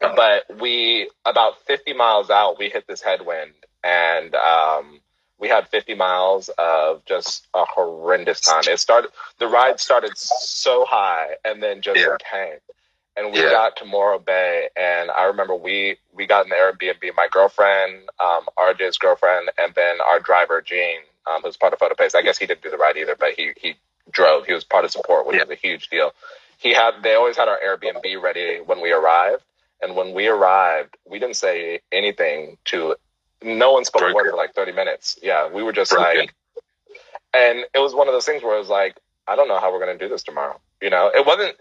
But 0.00 0.44
we 0.60 1.10
about 1.24 1.60
50 1.62 1.92
miles 1.94 2.30
out, 2.30 2.58
we 2.58 2.68
hit 2.70 2.86
this 2.86 3.00
headwind, 3.02 3.54
and 3.82 4.34
um, 4.34 5.00
we 5.38 5.48
had 5.48 5.68
50 5.68 5.94
miles 5.94 6.48
of 6.58 7.04
just 7.04 7.46
a 7.54 7.64
horrendous 7.64 8.40
time. 8.40 8.62
It 8.68 8.78
started, 8.80 9.10
the 9.38 9.46
ride 9.48 9.80
started 9.80 10.16
so 10.16 10.84
high 10.84 11.36
and 11.44 11.62
then 11.62 11.82
just 11.82 12.00
Yeah. 12.00 12.16
tanked. 12.20 12.70
And 13.16 13.32
we 13.32 13.40
Yeah. 13.40 13.50
got 13.50 13.76
to 13.78 13.84
Morro 13.84 14.18
Bay, 14.18 14.68
and 14.76 15.10
I 15.10 15.24
remember 15.24 15.54
we 15.54 15.98
we 16.12 16.26
got 16.26 16.44
in 16.46 16.50
the 16.50 16.56
Airbnb. 16.56 17.14
My 17.16 17.28
girlfriend, 17.30 18.08
um, 18.24 18.42
RJ's 18.58 18.98
girlfriend, 18.98 19.50
and 19.58 19.74
then 19.74 19.98
our 20.10 20.20
driver 20.20 20.60
Gene, 20.62 21.00
um, 21.26 21.42
who's 21.42 21.56
part 21.56 21.72
of 21.72 21.78
Photo 21.78 21.94
Pace. 21.94 22.14
I 22.14 22.22
guess 22.22 22.38
he 22.38 22.46
didn't 22.46 22.62
do 22.62 22.70
the 22.70 22.78
ride 22.78 22.96
either, 22.96 23.16
but 23.18 23.34
he 23.36 23.52
he 23.56 23.76
drove. 24.10 24.46
He 24.46 24.52
was 24.54 24.64
part 24.64 24.84
of 24.84 24.90
support, 24.92 25.26
which 25.26 25.36
Yeah. 25.36 25.44
was 25.44 25.50
a 25.50 25.54
huge 25.56 25.88
deal. 25.90 26.12
He 26.58 26.72
had 26.72 27.02
they 27.02 27.14
always 27.14 27.36
had 27.36 27.48
our 27.48 27.58
Airbnb 27.64 28.20
ready 28.22 28.60
when 28.60 28.80
we 28.80 28.92
arrived, 28.92 29.44
and 29.82 29.94
when 29.96 30.12
we 30.14 30.28
arrived, 30.28 30.96
we 31.08 31.18
didn't 31.20 31.36
say 31.36 31.80
anything 31.92 32.58
to 32.66 32.96
no 33.42 33.72
one 33.72 33.84
spoke 33.84 34.02
a 34.02 34.14
word 34.14 34.28
for 34.30 34.36
like 34.36 34.54
30 34.54 34.72
minutes. 34.72 35.18
Yeah, 35.22 35.48
we 35.48 35.62
were 35.62 35.72
just 35.72 35.92
like, 35.92 36.34
and 37.34 37.60
it 37.74 37.78
was 37.78 37.94
one 37.94 38.08
of 38.08 38.14
those 38.14 38.26
things 38.26 38.42
where 38.42 38.56
it 38.56 38.60
was 38.60 38.68
like, 38.68 38.96
I 39.28 39.36
don't 39.36 39.48
know 39.48 39.58
how 39.60 39.72
we're 39.72 39.80
gonna 39.80 39.98
do 39.98 40.08
this 40.08 40.22
tomorrow. 40.24 40.60
You 40.82 40.90
know, 40.90 41.10
it 41.14 41.26
wasn't. 41.26 41.56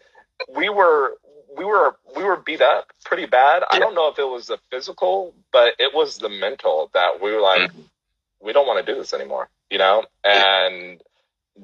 We 0.50 0.70
were 0.70 1.14
we 1.58 1.66
were 1.66 1.96
we 2.16 2.24
were 2.24 2.38
beat 2.38 2.62
up 2.62 2.88
pretty 3.06 3.26
bad. 3.26 3.64
I 3.70 3.80
don't 3.80 3.96
know 3.96 4.08
if 4.10 4.20
it 4.20 4.28
was 4.28 4.48
the 4.48 4.58
physical, 4.72 5.34
but 5.52 5.74
it 5.80 5.94
was 5.94 6.18
the 6.18 6.30
mental 6.30 6.90
that 6.94 7.22
we 7.22 7.32
were 7.34 7.42
like, 7.42 7.72
Mhm. 7.72 7.84
we 8.42 8.54
don't 8.54 8.68
want 8.68 8.86
to 8.86 8.92
do 8.92 8.98
this 8.98 9.14
anymore. 9.14 9.50
You 9.70 9.78
know, 9.80 10.06
and 10.24 11.02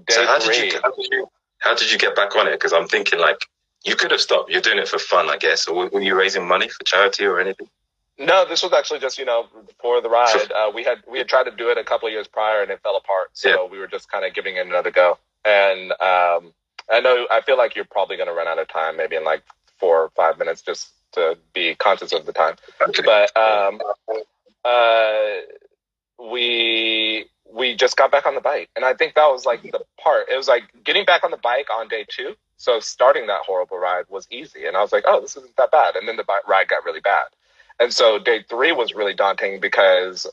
So 0.09 0.25
how 0.25 0.39
did 0.39 0.55
you 0.73 0.79
how 0.81 0.91
did 0.91 1.07
you 1.11 1.29
how 1.59 1.73
did 1.75 1.91
you 1.91 1.97
get 1.97 2.15
back 2.15 2.35
on 2.35 2.47
it? 2.47 2.51
Because 2.51 2.73
I'm 2.73 2.87
thinking 2.87 3.19
like 3.19 3.37
you 3.83 3.95
could 3.95 4.11
have 4.11 4.21
stopped. 4.21 4.49
You're 4.51 4.61
doing 4.61 4.77
it 4.79 4.87
for 4.87 4.99
fun, 4.99 5.29
I 5.29 5.37
guess. 5.37 5.67
Or 5.67 5.75
were- 5.75 5.87
were 5.89 6.01
you 6.01 6.15
raising 6.15 6.47
money 6.47 6.67
for 6.67 6.83
charity 6.83 7.25
or 7.25 7.39
anything? 7.39 7.69
No, 8.17 8.43
this 8.45 8.61
was 8.61 8.73
actually 8.73 8.99
just 8.99 9.17
you 9.17 9.25
know 9.25 9.47
for 9.81 10.01
the 10.01 10.09
ride. 10.09 10.51
Uh, 10.51 10.71
we 10.73 10.83
had 10.83 11.01
we 11.07 11.17
had 11.17 11.29
tried 11.29 11.43
to 11.45 11.51
do 11.51 11.69
it 11.69 11.77
a 11.77 11.83
couple 11.83 12.07
of 12.07 12.11
years 12.13 12.27
prior 12.27 12.61
and 12.61 12.69
it 12.71 12.81
fell 12.81 12.97
apart, 12.97 13.29
so 13.33 13.49
Yeah. 13.49 13.63
we 13.63 13.79
were 13.79 13.87
just 13.87 14.11
kind 14.11 14.25
of 14.25 14.33
giving 14.33 14.57
it 14.57 14.65
another 14.67 14.91
go. 14.91 15.17
And 15.45 15.91
um, 15.93 16.53
I 16.91 16.99
know 16.99 17.27
I 17.31 17.39
feel 17.41 17.57
like 17.57 17.75
you're 17.77 17.85
probably 17.85 18.17
going 18.17 18.27
to 18.27 18.33
run 18.33 18.47
out 18.47 18.59
of 18.59 18.67
time, 18.67 18.97
maybe 18.97 19.15
in 19.15 19.23
like 19.23 19.43
four 19.80 20.03
or 20.03 20.09
five 20.15 20.38
minutes, 20.38 20.61
just 20.61 20.89
to 21.13 21.38
be 21.53 21.75
conscious 21.75 22.13
of 22.13 22.25
the 22.25 22.34
time. 22.34 22.55
But 23.03 23.36
um, 23.38 23.82
uh, 24.63 25.36
we 26.19 27.25
we 27.51 27.75
just 27.75 27.97
got 27.97 28.11
back 28.11 28.25
on 28.25 28.36
the 28.36 28.41
bike, 28.41 28.69
and 28.75 28.86
I 28.86 28.93
think 28.93 29.15
that 29.15 29.27
was 29.27 29.45
like 29.45 29.63
the 29.63 29.82
part. 30.01 30.27
It 30.32 30.38
was 30.38 30.47
like 30.47 30.63
getting 30.84 31.05
back 31.05 31.23
on 31.23 31.32
the 31.32 31.38
bike 31.38 31.67
on 31.73 31.88
day 31.88 32.05
two. 32.07 32.36
So 32.57 32.80
starting 32.80 33.27
that 33.27 33.41
horrible 33.45 33.77
ride 33.77 34.05
was 34.09 34.27
easy, 34.30 34.65
and 34.65 34.75
I 34.75 34.82
was 34.82 34.91
like, 34.91 35.05
"Oh, 35.07 35.21
this 35.21 35.36
isn't 35.38 35.55
that 35.57 35.71
bad." 35.71 35.95
And 35.95 36.07
then 36.07 36.17
the 36.17 36.23
bike 36.23 36.47
ride 36.47 36.67
got 36.67 36.86
really 36.86 36.99
bad, 36.99 37.25
and 37.80 37.93
so 37.93 38.19
day 38.19 38.43
three 38.47 38.71
was 38.71 38.93
really 38.93 39.13
daunting 39.13 39.59
because 39.59 40.27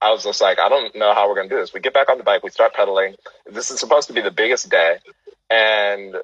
I 0.00 0.10
was 0.10 0.24
just 0.24 0.40
like, 0.40 0.58
"I 0.58 0.68
don't 0.68 0.94
know 0.96 1.14
how 1.14 1.28
we're 1.28 1.36
gonna 1.36 1.48
do 1.48 1.56
this." 1.56 1.72
We 1.72 1.80
get 1.80 1.94
back 1.94 2.08
on 2.08 2.18
the 2.18 2.24
bike, 2.24 2.42
we 2.42 2.50
start 2.50 2.74
pedaling. 2.74 3.14
This 3.46 3.70
is 3.70 3.78
supposed 3.78 4.08
to 4.08 4.14
be 4.14 4.22
the 4.22 4.30
biggest 4.30 4.70
day, 4.70 4.98
and 5.50 6.16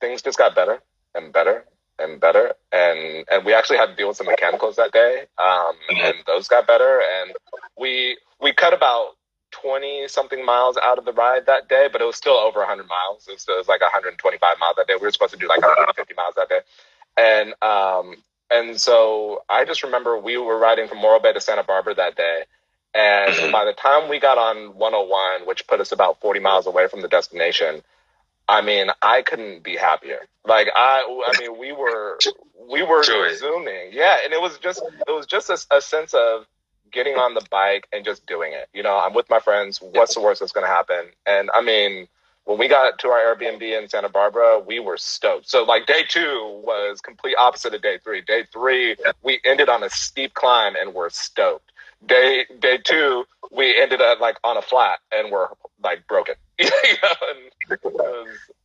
things 0.00 0.22
just 0.22 0.38
got 0.38 0.54
better 0.54 0.80
and 1.14 1.32
better 1.32 1.64
and 1.98 2.20
better, 2.20 2.54
and 2.72 3.24
and 3.30 3.44
we 3.44 3.54
actually 3.54 3.78
had 3.78 3.86
to 3.86 3.96
deal 3.96 4.08
with 4.08 4.16
some 4.16 4.26
mechanicals 4.26 4.76
that 4.76 4.92
day, 4.92 5.24
um, 5.38 5.74
and 5.90 6.14
those 6.26 6.48
got 6.48 6.66
better, 6.66 7.00
and 7.20 7.32
we 7.78 8.18
we 8.40 8.52
cut 8.52 8.72
about 8.72 9.16
20 9.62 10.08
something 10.08 10.44
miles 10.44 10.76
out 10.82 10.98
of 10.98 11.04
the 11.04 11.12
ride 11.12 11.46
that 11.46 11.68
day, 11.68 11.88
but 11.90 12.00
it 12.00 12.04
was 12.04 12.16
still 12.16 12.34
over 12.34 12.58
100 12.58 12.86
miles. 12.88 13.26
It 13.28 13.32
was, 13.32 13.46
it 13.48 13.56
was 13.56 13.68
like 13.68 13.80
125 13.80 14.58
miles 14.58 14.74
that 14.76 14.86
day. 14.86 14.94
We 14.94 15.06
were 15.06 15.12
supposed 15.12 15.32
to 15.32 15.38
do 15.38 15.48
like 15.48 15.62
150 15.62 16.14
miles 16.14 16.34
that 16.36 16.48
day. 16.48 16.60
And, 17.16 17.54
um, 17.62 18.16
and 18.50 18.80
so 18.80 19.42
I 19.48 19.64
just 19.64 19.84
remember 19.84 20.18
we 20.18 20.36
were 20.36 20.58
riding 20.58 20.88
from 20.88 20.98
Morro 20.98 21.20
Bay 21.20 21.32
to 21.32 21.40
Santa 21.40 21.62
Barbara 21.62 21.94
that 21.94 22.16
day. 22.16 22.44
And 22.94 23.52
by 23.52 23.64
the 23.64 23.72
time 23.72 24.08
we 24.08 24.18
got 24.18 24.38
on 24.38 24.76
101, 24.76 25.46
which 25.46 25.66
put 25.66 25.80
us 25.80 25.92
about 25.92 26.20
40 26.20 26.40
miles 26.40 26.66
away 26.66 26.86
from 26.88 27.02
the 27.02 27.08
destination, 27.08 27.82
I 28.48 28.60
mean, 28.60 28.88
I 29.02 29.22
couldn't 29.22 29.62
be 29.62 29.76
happier. 29.76 30.20
Like 30.46 30.68
I, 30.74 31.04
I 31.28 31.40
mean, 31.40 31.58
we 31.58 31.72
were, 31.72 32.18
we 32.70 32.82
were 32.82 33.02
Joy. 33.02 33.34
zooming. 33.36 33.90
Yeah. 33.92 34.18
And 34.24 34.32
it 34.32 34.40
was 34.40 34.58
just, 34.58 34.82
it 35.08 35.12
was 35.12 35.26
just 35.26 35.50
a, 35.50 35.58
a 35.76 35.80
sense 35.80 36.14
of, 36.14 36.46
getting 36.92 37.16
on 37.16 37.34
the 37.34 37.44
bike 37.50 37.88
and 37.92 38.04
just 38.04 38.24
doing 38.24 38.52
it. 38.52 38.68
You 38.72 38.80
know, 38.80 38.96
I'm 38.96 39.14
with 39.14 39.28
my 39.28 39.40
friends. 39.40 39.80
What's 39.82 40.14
the 40.14 40.20
worst 40.20 40.38
that's 40.38 40.52
going 40.52 40.64
to 40.64 40.72
happen? 40.72 41.06
And 41.26 41.50
I 41.52 41.60
mean, 41.60 42.06
when 42.44 42.56
we 42.56 42.68
got 42.68 43.00
to 43.00 43.08
our 43.08 43.34
Airbnb 43.34 43.62
in 43.62 43.88
Santa 43.88 44.08
Barbara, 44.08 44.60
we 44.60 44.78
were 44.78 44.96
stoked. 44.96 45.50
So 45.50 45.64
like 45.64 45.86
day 45.86 46.02
two 46.08 46.62
was 46.64 47.00
complete 47.00 47.34
opposite 47.36 47.74
of 47.74 47.82
day 47.82 47.98
three. 47.98 48.20
Day 48.20 48.44
three, 48.52 48.94
we 49.24 49.40
ended 49.44 49.68
on 49.68 49.82
a 49.82 49.90
steep 49.90 50.34
climb 50.34 50.74
and 50.80 50.94
we're 50.94 51.10
stoked. 51.10 51.72
Day 52.06 52.46
day 52.60 52.78
two, 52.84 53.24
we 53.50 53.80
ended 53.80 54.00
up 54.00 54.20
like 54.20 54.36
on 54.44 54.56
a 54.56 54.62
flat 54.62 54.98
and 55.12 55.30
we're 55.30 55.48
like 55.82 56.06
broken. 56.06 56.34
it 56.58 56.98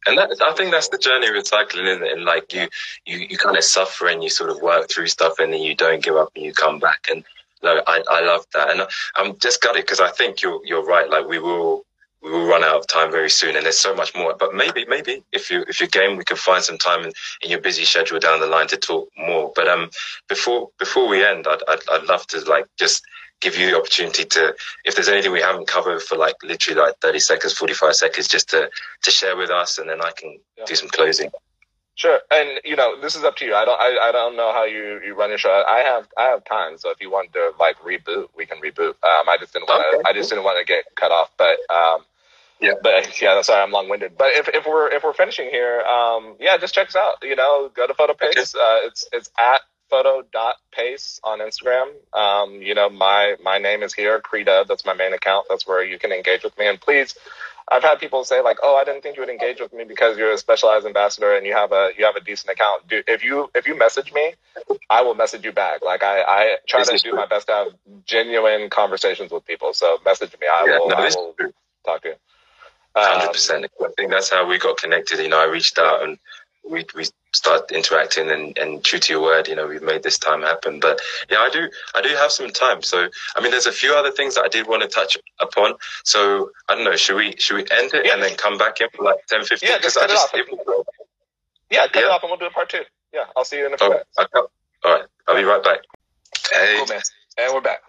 And 0.05 0.17
that, 0.17 0.41
I 0.41 0.53
think 0.53 0.71
that's 0.71 0.89
the 0.89 0.97
journey 0.97 1.31
with 1.31 1.47
cycling, 1.47 1.87
isn't 1.87 2.03
it? 2.03 2.13
And 2.13 2.25
like 2.25 2.53
you, 2.53 2.67
you, 3.05 3.17
you 3.29 3.37
kind 3.37 3.57
of 3.57 3.63
suffer 3.63 4.07
and 4.07 4.23
you 4.23 4.29
sort 4.29 4.49
of 4.49 4.61
work 4.61 4.89
through 4.89 5.07
stuff, 5.07 5.39
and 5.39 5.53
then 5.53 5.61
you 5.61 5.75
don't 5.75 6.03
give 6.03 6.15
up 6.15 6.31
and 6.35 6.45
you 6.45 6.53
come 6.53 6.79
back. 6.79 7.07
And 7.09 7.23
no, 7.63 7.81
I, 7.87 8.03
I 8.09 8.21
love 8.21 8.45
that, 8.53 8.69
and 8.69 8.81
I'm 9.15 9.37
just 9.39 9.61
gutted 9.61 9.83
because 9.83 9.99
I 9.99 10.11
think 10.11 10.41
you're 10.41 10.61
you're 10.65 10.85
right. 10.85 11.09
Like 11.09 11.27
we 11.27 11.39
will 11.39 11.85
we 12.21 12.31
will 12.31 12.47
run 12.47 12.63
out 12.63 12.75
of 12.77 12.87
time 12.87 13.11
very 13.11 13.29
soon, 13.29 13.55
and 13.55 13.65
there's 13.65 13.79
so 13.79 13.95
much 13.95 14.15
more. 14.15 14.35
But 14.37 14.53
maybe 14.53 14.85
maybe 14.87 15.23
if 15.31 15.49
you 15.49 15.65
if 15.67 15.79
you're 15.79 15.89
game, 15.89 16.17
we 16.17 16.23
can 16.23 16.37
find 16.37 16.63
some 16.63 16.77
time 16.77 17.01
in, 17.05 17.11
in 17.41 17.49
your 17.49 17.61
busy 17.61 17.85
schedule 17.85 18.19
down 18.19 18.39
the 18.39 18.47
line 18.47 18.67
to 18.67 18.77
talk 18.77 19.09
more. 19.17 19.51
But 19.55 19.67
um, 19.67 19.89
before 20.27 20.69
before 20.79 21.07
we 21.07 21.25
end, 21.25 21.47
I'd 21.49 21.61
I'd, 21.67 21.79
I'd 21.91 22.03
love 22.03 22.25
to 22.27 22.39
like 22.41 22.65
just 22.77 23.03
give 23.41 23.57
you 23.57 23.71
the 23.71 23.77
opportunity 23.77 24.25
to 24.25 24.55
if 24.85 24.95
there's 24.95 25.09
anything 25.09 25.31
we 25.31 25.41
haven't 25.41 25.67
covered 25.67 26.01
for 26.01 26.17
like 26.17 26.35
literally 26.43 26.79
like 26.79 26.97
30 26.99 27.19
seconds 27.19 27.53
45 27.53 27.95
seconds 27.95 28.27
just 28.27 28.49
to 28.49 28.69
to 29.03 29.11
share 29.11 29.35
with 29.37 29.49
us 29.49 29.77
and 29.77 29.89
then 29.89 30.01
i 30.01 30.11
can 30.11 30.39
Yeah. 30.57 30.65
do 30.65 30.75
some 30.75 30.89
closing 30.89 31.31
Sure, 31.95 32.21
and 32.31 32.61
you 32.63 32.77
know 32.77 32.97
this 33.01 33.17
is 33.17 33.25
up 33.25 33.35
to 33.35 33.45
you. 33.45 33.53
I 33.53 33.65
don't, 33.65 33.77
I, 33.77 34.07
I 34.07 34.11
don't 34.13 34.37
know 34.37 34.53
how 34.53 34.63
you, 34.63 35.01
you 35.05 35.15
run 35.15 35.27
your 35.31 35.37
show. 35.37 35.65
I 35.67 35.79
have, 35.79 36.07
I 36.17 36.27
have 36.29 36.45
time. 36.45 36.77
So 36.77 36.91
if 36.91 37.01
you 37.01 37.11
want 37.11 37.33
to 37.33 37.51
like 37.59 37.77
reboot, 37.79 38.29
we 38.37 38.45
can 38.45 38.57
reboot. 38.61 38.91
Um, 39.03 39.27
I 39.27 39.35
just 39.37 39.51
didn't 39.51 39.67
want 39.67 39.83
to, 39.91 39.97
Okay. 39.97 40.09
I 40.09 40.13
just 40.13 40.29
didn't 40.29 40.45
want 40.45 40.65
to 40.65 40.65
get 40.65 40.85
cut 40.95 41.11
off. 41.11 41.29
But 41.37 41.57
um, 41.69 42.05
Yeah. 42.61 42.75
but 42.81 43.21
yeah, 43.21 43.41
sorry, 43.41 43.61
I'm 43.61 43.71
long 43.71 43.89
winded. 43.89 44.17
But 44.17 44.29
if, 44.31 44.47
if 44.47 44.65
we're 44.65 44.89
if 44.89 45.03
we're 45.03 45.11
finishing 45.11 45.49
here, 45.49 45.81
um, 45.81 46.37
yeah, 46.39 46.55
just 46.57 46.73
check 46.73 46.87
us 46.87 46.95
out. 46.95 47.15
You 47.21 47.35
know, 47.35 47.69
go 47.75 47.85
to 47.85 47.93
PhotoPace. 47.93 48.55
Uh, 48.55 48.87
it's 48.87 49.05
it's 49.11 49.29
at 49.37 49.59
photo.pace 49.89 51.19
on 51.23 51.39
Instagram. 51.39 51.87
Um, 52.13 52.61
you 52.61 52.75
know, 52.75 52.89
my 52.89 53.35
my 53.43 53.57
name 53.57 53.83
is 53.83 53.93
here, 53.93 54.21
Creedub. 54.21 54.67
That's 54.67 54.85
my 54.85 54.93
main 54.93 55.13
account. 55.13 55.47
That's 55.49 55.67
where 55.67 55.83
you 55.83 55.99
can 55.99 56.11
engage 56.11 56.43
with 56.43 56.57
me. 56.57 56.67
And 56.67 56.79
please, 56.79 57.15
I've 57.71 57.83
had 57.83 57.99
people 57.99 58.23
say 58.23 58.41
like, 58.41 58.57
"Oh, 58.63 58.75
I 58.75 58.83
didn't 58.83 59.01
think 59.01 59.15
you 59.17 59.21
would 59.21 59.29
engage 59.29 59.59
with 59.59 59.73
me 59.73 59.83
because 59.83 60.17
you're 60.17 60.31
a 60.31 60.37
specialized 60.37 60.85
ambassador 60.85 61.35
and 61.35 61.45
you 61.45 61.53
have 61.53 61.71
a 61.71 61.91
you 61.97 62.05
have 62.05 62.15
a 62.15 62.21
decent 62.21 62.51
account." 62.51 62.87
Dude, 62.87 63.03
if 63.07 63.23
you 63.23 63.49
if 63.55 63.67
you 63.67 63.77
message 63.77 64.11
me, 64.13 64.33
I 64.89 65.01
will 65.01 65.15
message 65.15 65.43
you 65.45 65.51
back. 65.51 65.81
Like 65.83 66.03
I 66.03 66.21
I 66.21 66.57
try 66.67 66.81
This 66.81 66.89
to 66.89 66.97
do 66.97 67.09
true. 67.11 67.19
my 67.19 67.25
best 67.27 67.47
to 67.47 67.53
have 67.53 67.67
genuine 68.05 68.69
conversations 68.69 69.31
with 69.31 69.45
people. 69.45 69.73
So 69.73 69.97
message 70.05 70.35
me. 70.39 70.47
I 70.47 70.65
yeah 70.67 70.79
will 70.79 70.89
no 70.89 70.95
I 70.95 71.09
will 71.15 71.35
talk 71.85 72.01
to 72.03 72.09
you. 72.09 72.15
Hundred 72.95 73.27
Um, 73.27 73.31
percent. 73.33 73.65
I 73.81 73.87
think 73.95 74.09
that's 74.11 74.29
how 74.31 74.47
we 74.47 74.57
got 74.57 74.77
connected. 74.77 75.19
You 75.19 75.29
know, 75.29 75.39
I 75.39 75.45
reached 75.45 75.77
out 75.77 76.01
and 76.03 76.17
we 76.67 76.85
we 76.95 77.05
started 77.33 77.75
interacting 77.75 78.29
and, 78.31 78.57
and 78.57 78.83
true 78.83 78.99
to 78.99 79.13
your 79.13 79.21
word, 79.21 79.47
you 79.47 79.55
know, 79.55 79.67
we've 79.67 79.81
made 79.83 80.03
this 80.03 80.17
time 80.17 80.41
happen. 80.41 80.79
But 80.79 80.99
yeah, 81.29 81.37
I 81.39 81.49
do 81.51 81.69
I 81.95 82.01
do 82.01 82.09
have 82.09 82.31
some 82.31 82.49
time. 82.51 82.81
So 82.81 83.07
I 83.35 83.41
mean 83.41 83.51
there's 83.51 83.65
a 83.65 83.71
few 83.71 83.93
other 83.93 84.11
things 84.11 84.35
that 84.35 84.45
I 84.45 84.47
did 84.47 84.67
want 84.67 84.81
to 84.83 84.87
touch 84.87 85.17
upon. 85.39 85.73
So 86.03 86.51
I 86.67 86.75
don't 86.75 86.83
know, 86.85 86.95
should 86.95 87.15
we 87.15 87.35
should 87.37 87.55
we 87.55 87.61
end 87.77 87.93
it 87.93 88.05
Yeah. 88.05 88.13
and 88.13 88.23
then 88.23 88.35
come 88.35 88.57
back 88.57 88.81
in 88.81 88.89
for 88.95 89.03
like 89.03 89.25
10, 89.27 89.45
15? 89.45 89.69
Yeah, 89.69 89.77
just 89.79 89.97
I 89.97 90.01
cut 90.01 90.09
it 90.11 90.17
off. 90.17 90.29
it- 90.33 90.85
Yeah, 91.71 91.87
cut 91.87 92.03
it 92.03 92.09
off 92.09 92.23
and 92.23 92.29
we'll 92.31 92.39
do 92.39 92.45
a 92.47 92.51
part 92.51 92.69
two. 92.69 92.81
Yeah, 93.13 93.25
I'll 93.35 93.45
see 93.45 93.57
you 93.57 93.67
in 93.67 93.73
a 93.73 93.77
few 93.77 93.87
oh, 93.87 93.89
minutes. 93.91 94.09
okay. 94.19 94.29
all 94.85 94.91
right, 94.91 95.05
I'll 95.27 95.35
be 95.35 95.43
right 95.43 95.63
back. 95.63 95.79
Hey, 96.51 96.75
Cool, 96.77 96.87
man. 96.87 97.01
And 97.37 97.53
we're 97.53 97.61
back. 97.61 97.81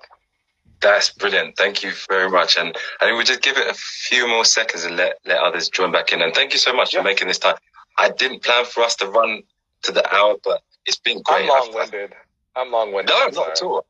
That's 0.81 1.11
brilliant. 1.11 1.57
Thank 1.59 1.83
you 1.83 1.93
very 2.09 2.31
much. 2.31 2.57
And 2.57 2.75
I 3.01 3.05
think 3.05 3.17
we'll 3.17 3.25
just 3.27 3.43
give 3.43 3.59
it 3.59 3.69
a 3.69 3.75
few 3.75 4.27
more 4.27 4.47
seconds 4.47 4.85
and 4.85 4.97
let, 4.97 5.19
let 5.27 5.39
others 5.39 5.69
join 5.69 5.93
back 5.93 6.13
in. 6.13 6.23
And 6.23 6.35
thank 6.35 6.55
you 6.55 6.59
so 6.59 6.73
much 6.73 6.95
Yeah. 6.95 7.01
for 7.01 7.05
making 7.05 7.29
this 7.29 7.39
time. 7.39 7.57
I 8.01 8.09
didn't 8.11 8.43
plan 8.43 8.65
for 8.65 8.83
us 8.83 8.97
to 8.97 9.07
run 9.07 9.43
to 9.83 9.93
the 9.93 10.05
hour, 10.15 10.37
but 10.43 10.63
it's 10.87 10.99
been 10.99 11.21
great. 11.23 11.43
I'm 11.43 11.49
long 11.49 11.75
winded. 11.75 12.15
I'm 12.57 12.73
long 12.73 12.93
winded. 12.93 13.15
No, 13.15 13.29
not 13.29 13.51
at 13.51 13.63
all. 13.63 13.85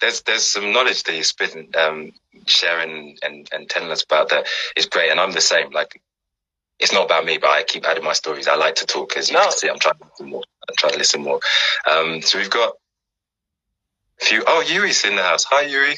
There's 0.00 0.22
there's 0.22 0.46
some 0.46 0.72
knowledge 0.72 1.02
that 1.02 1.14
you're 1.14 1.24
spitting, 1.24 1.68
um, 1.76 2.12
sharing 2.46 3.18
and, 3.22 3.48
and 3.52 3.68
telling 3.68 3.90
us 3.90 4.02
about 4.04 4.30
that 4.30 4.46
is 4.76 4.86
great. 4.86 5.10
And 5.10 5.20
I'm 5.20 5.32
the 5.32 5.40
same. 5.42 5.72
Like, 5.72 6.00
it's 6.78 6.92
not 6.92 7.04
about 7.06 7.24
me, 7.26 7.38
but 7.38 7.50
I 7.50 7.64
keep 7.64 7.84
adding 7.84 8.04
my 8.04 8.14
stories. 8.14 8.48
I 8.48 8.54
like 8.54 8.76
to 8.76 8.86
talk, 8.86 9.16
as 9.16 9.28
you 9.28 9.34
No. 9.36 9.42
can 9.42 9.52
see. 9.52 9.68
I'm 9.68 9.78
trying 9.78 9.98
to 9.98 10.04
listen 10.04 10.30
more. 10.30 10.44
I'm 10.68 10.74
trying 10.78 10.92
to 10.92 10.98
listen 10.98 11.22
more. 11.22 11.40
Um, 11.90 12.22
so 12.22 12.38
we've 12.38 12.48
got 12.48 12.74
a 14.20 14.24
few. 14.24 14.44
Oh, 14.46 14.60
Yuri's 14.60 15.04
in 15.04 15.16
the 15.16 15.22
house. 15.22 15.44
Hi, 15.44 15.62
Yuri. 15.62 15.96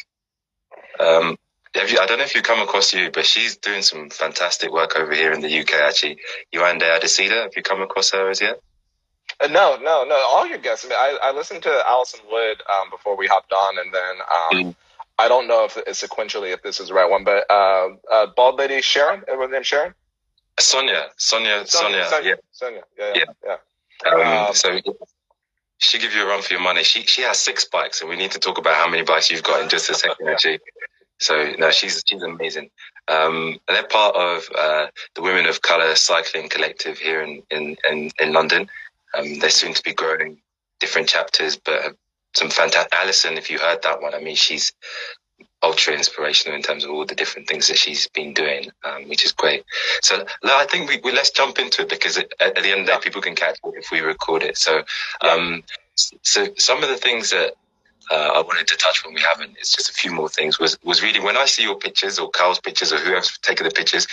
Um, 0.98 1.36
you, 1.74 1.98
I 2.00 2.06
don't 2.06 2.18
know 2.18 2.24
if 2.24 2.34
you've 2.34 2.44
come 2.44 2.60
across 2.60 2.92
you, 2.92 3.10
but 3.10 3.24
she's 3.26 3.56
doing 3.56 3.82
some 3.82 4.10
fantastic 4.10 4.72
work 4.72 4.96
over 4.96 5.12
here 5.14 5.32
in 5.32 5.40
the 5.40 5.60
UK. 5.60 5.72
Actually, 5.74 6.18
Yolanda 6.52 6.84
Adesida. 6.86 7.42
Have 7.44 7.56
you 7.56 7.62
come 7.62 7.80
across 7.82 8.10
her 8.12 8.28
as 8.30 8.40
yet? 8.40 8.60
Uh, 9.40 9.46
no, 9.48 9.76
no, 9.76 10.04
no. 10.04 10.14
All 10.14 10.46
your 10.46 10.58
guests. 10.58 10.84
I, 10.84 10.88
mean, 10.88 10.98
I, 10.98 11.18
I 11.30 11.32
listened 11.32 11.62
to 11.62 11.82
Allison 11.86 12.20
Wood 12.30 12.62
um, 12.70 12.90
before 12.90 13.16
we 13.16 13.26
hopped 13.26 13.52
on, 13.52 13.78
and 13.78 13.92
then 13.92 14.16
um, 14.20 14.72
Mm. 14.72 14.74
I 15.18 15.28
don't 15.28 15.46
know 15.46 15.64
if 15.64 15.76
it's 15.76 16.02
sequentially 16.02 16.52
if 16.52 16.62
this 16.62 16.80
is 16.80 16.88
the 16.88 16.94
right 16.94 17.08
one, 17.08 17.22
but 17.22 17.44
uh, 17.50 17.90
uh, 18.10 18.26
bald 18.34 18.58
lady 18.58 18.80
Sharon. 18.82 19.22
Her 19.28 19.46
name 19.48 19.62
Sharon? 19.62 19.94
Sonia, 20.58 21.08
Sonia, 21.16 21.66
Sonia. 21.66 22.06
Sonia. 22.08 22.28
Yeah. 22.30 22.34
Sonia. 22.50 22.82
Yeah, 22.98 23.12
yeah, 23.14 23.24
Yeah. 23.44 23.56
yeah. 24.04 24.10
Um, 24.10 24.46
Um, 24.48 24.54
so 24.54 24.80
she 25.78 25.98
give 25.98 26.14
you 26.14 26.22
a 26.22 26.26
run 26.26 26.42
for 26.42 26.52
your 26.54 26.62
money. 26.62 26.82
She 26.82 27.02
she 27.04 27.22
has 27.22 27.38
six 27.38 27.64
bikes, 27.64 28.00
and 28.00 28.10
we 28.10 28.16
need 28.16 28.32
to 28.32 28.38
talk 28.38 28.58
about 28.58 28.74
how 28.74 28.88
many 28.88 29.02
bikes 29.02 29.30
you've 29.30 29.42
got 29.42 29.62
in 29.62 29.68
just 29.68 29.90
a 29.90 29.94
second, 29.94 30.28
actually. 30.32 30.60
So 31.22 31.52
no, 31.58 31.70
she's 31.70 32.02
she's 32.06 32.22
amazing. 32.22 32.70
Um, 33.08 33.58
and 33.68 33.76
they're 33.76 33.86
part 33.86 34.14
of 34.16 34.48
uh, 34.56 34.86
the 35.14 35.22
Women 35.22 35.46
of 35.46 35.62
Color 35.62 35.94
Cycling 35.94 36.48
Collective 36.48 36.98
here 36.98 37.22
in 37.22 37.42
in 37.50 37.76
in, 37.90 38.10
in 38.20 38.32
London. 38.32 38.68
Um, 39.16 39.38
they're 39.38 39.50
soon 39.50 39.74
to 39.74 39.82
be 39.82 39.94
growing 39.94 40.40
different 40.80 41.08
chapters, 41.08 41.56
but 41.56 41.94
some 42.34 42.50
fantastic. 42.50 42.92
Alison, 42.94 43.36
if 43.36 43.50
you 43.50 43.58
heard 43.58 43.82
that 43.82 44.00
one, 44.00 44.14
I 44.14 44.20
mean, 44.20 44.36
she's 44.36 44.72
ultra 45.62 45.94
inspirational 45.94 46.56
in 46.56 46.62
terms 46.62 46.84
of 46.84 46.90
all 46.90 47.06
the 47.06 47.14
different 47.14 47.46
things 47.48 47.68
that 47.68 47.78
she's 47.78 48.08
been 48.08 48.34
doing, 48.34 48.70
um, 48.84 49.08
which 49.08 49.24
is 49.24 49.32
great. 49.32 49.64
So 50.02 50.24
no, 50.42 50.56
I 50.56 50.66
think 50.66 50.88
we, 50.88 51.00
we 51.04 51.12
let's 51.12 51.30
jump 51.30 51.58
into 51.58 51.82
it 51.82 51.88
because 51.88 52.18
at, 52.18 52.32
at 52.40 52.56
the 52.56 52.70
end 52.70 52.80
of 52.80 52.86
the 52.86 52.92
day, 52.92 52.98
people 53.02 53.22
can 53.22 53.36
catch 53.36 53.58
it 53.62 53.74
if 53.76 53.90
we 53.92 54.00
record 54.00 54.42
it. 54.42 54.58
So, 54.58 54.82
um, 55.20 55.62
so 55.94 56.48
some 56.56 56.82
of 56.82 56.88
the 56.88 56.96
things 56.96 57.30
that 57.30 57.54
uh, 58.10 58.32
I 58.34 58.40
wanted 58.40 58.66
to 58.68 58.76
touch 58.76 59.04
when 59.04 59.14
we 59.14 59.20
haven't. 59.20 59.56
It's 59.58 59.74
just 59.74 59.90
a 59.90 59.92
few 59.92 60.12
more 60.12 60.28
things. 60.28 60.58
Was 60.58 60.78
was 60.84 61.02
really 61.02 61.20
when 61.20 61.36
I 61.36 61.46
see 61.46 61.62
your 61.62 61.76
pictures 61.76 62.18
or 62.18 62.30
Carl's 62.30 62.60
pictures 62.60 62.92
or 62.92 62.98
whoever's 62.98 63.38
taken 63.38 63.64
the 63.64 63.70
pictures, 63.70 64.06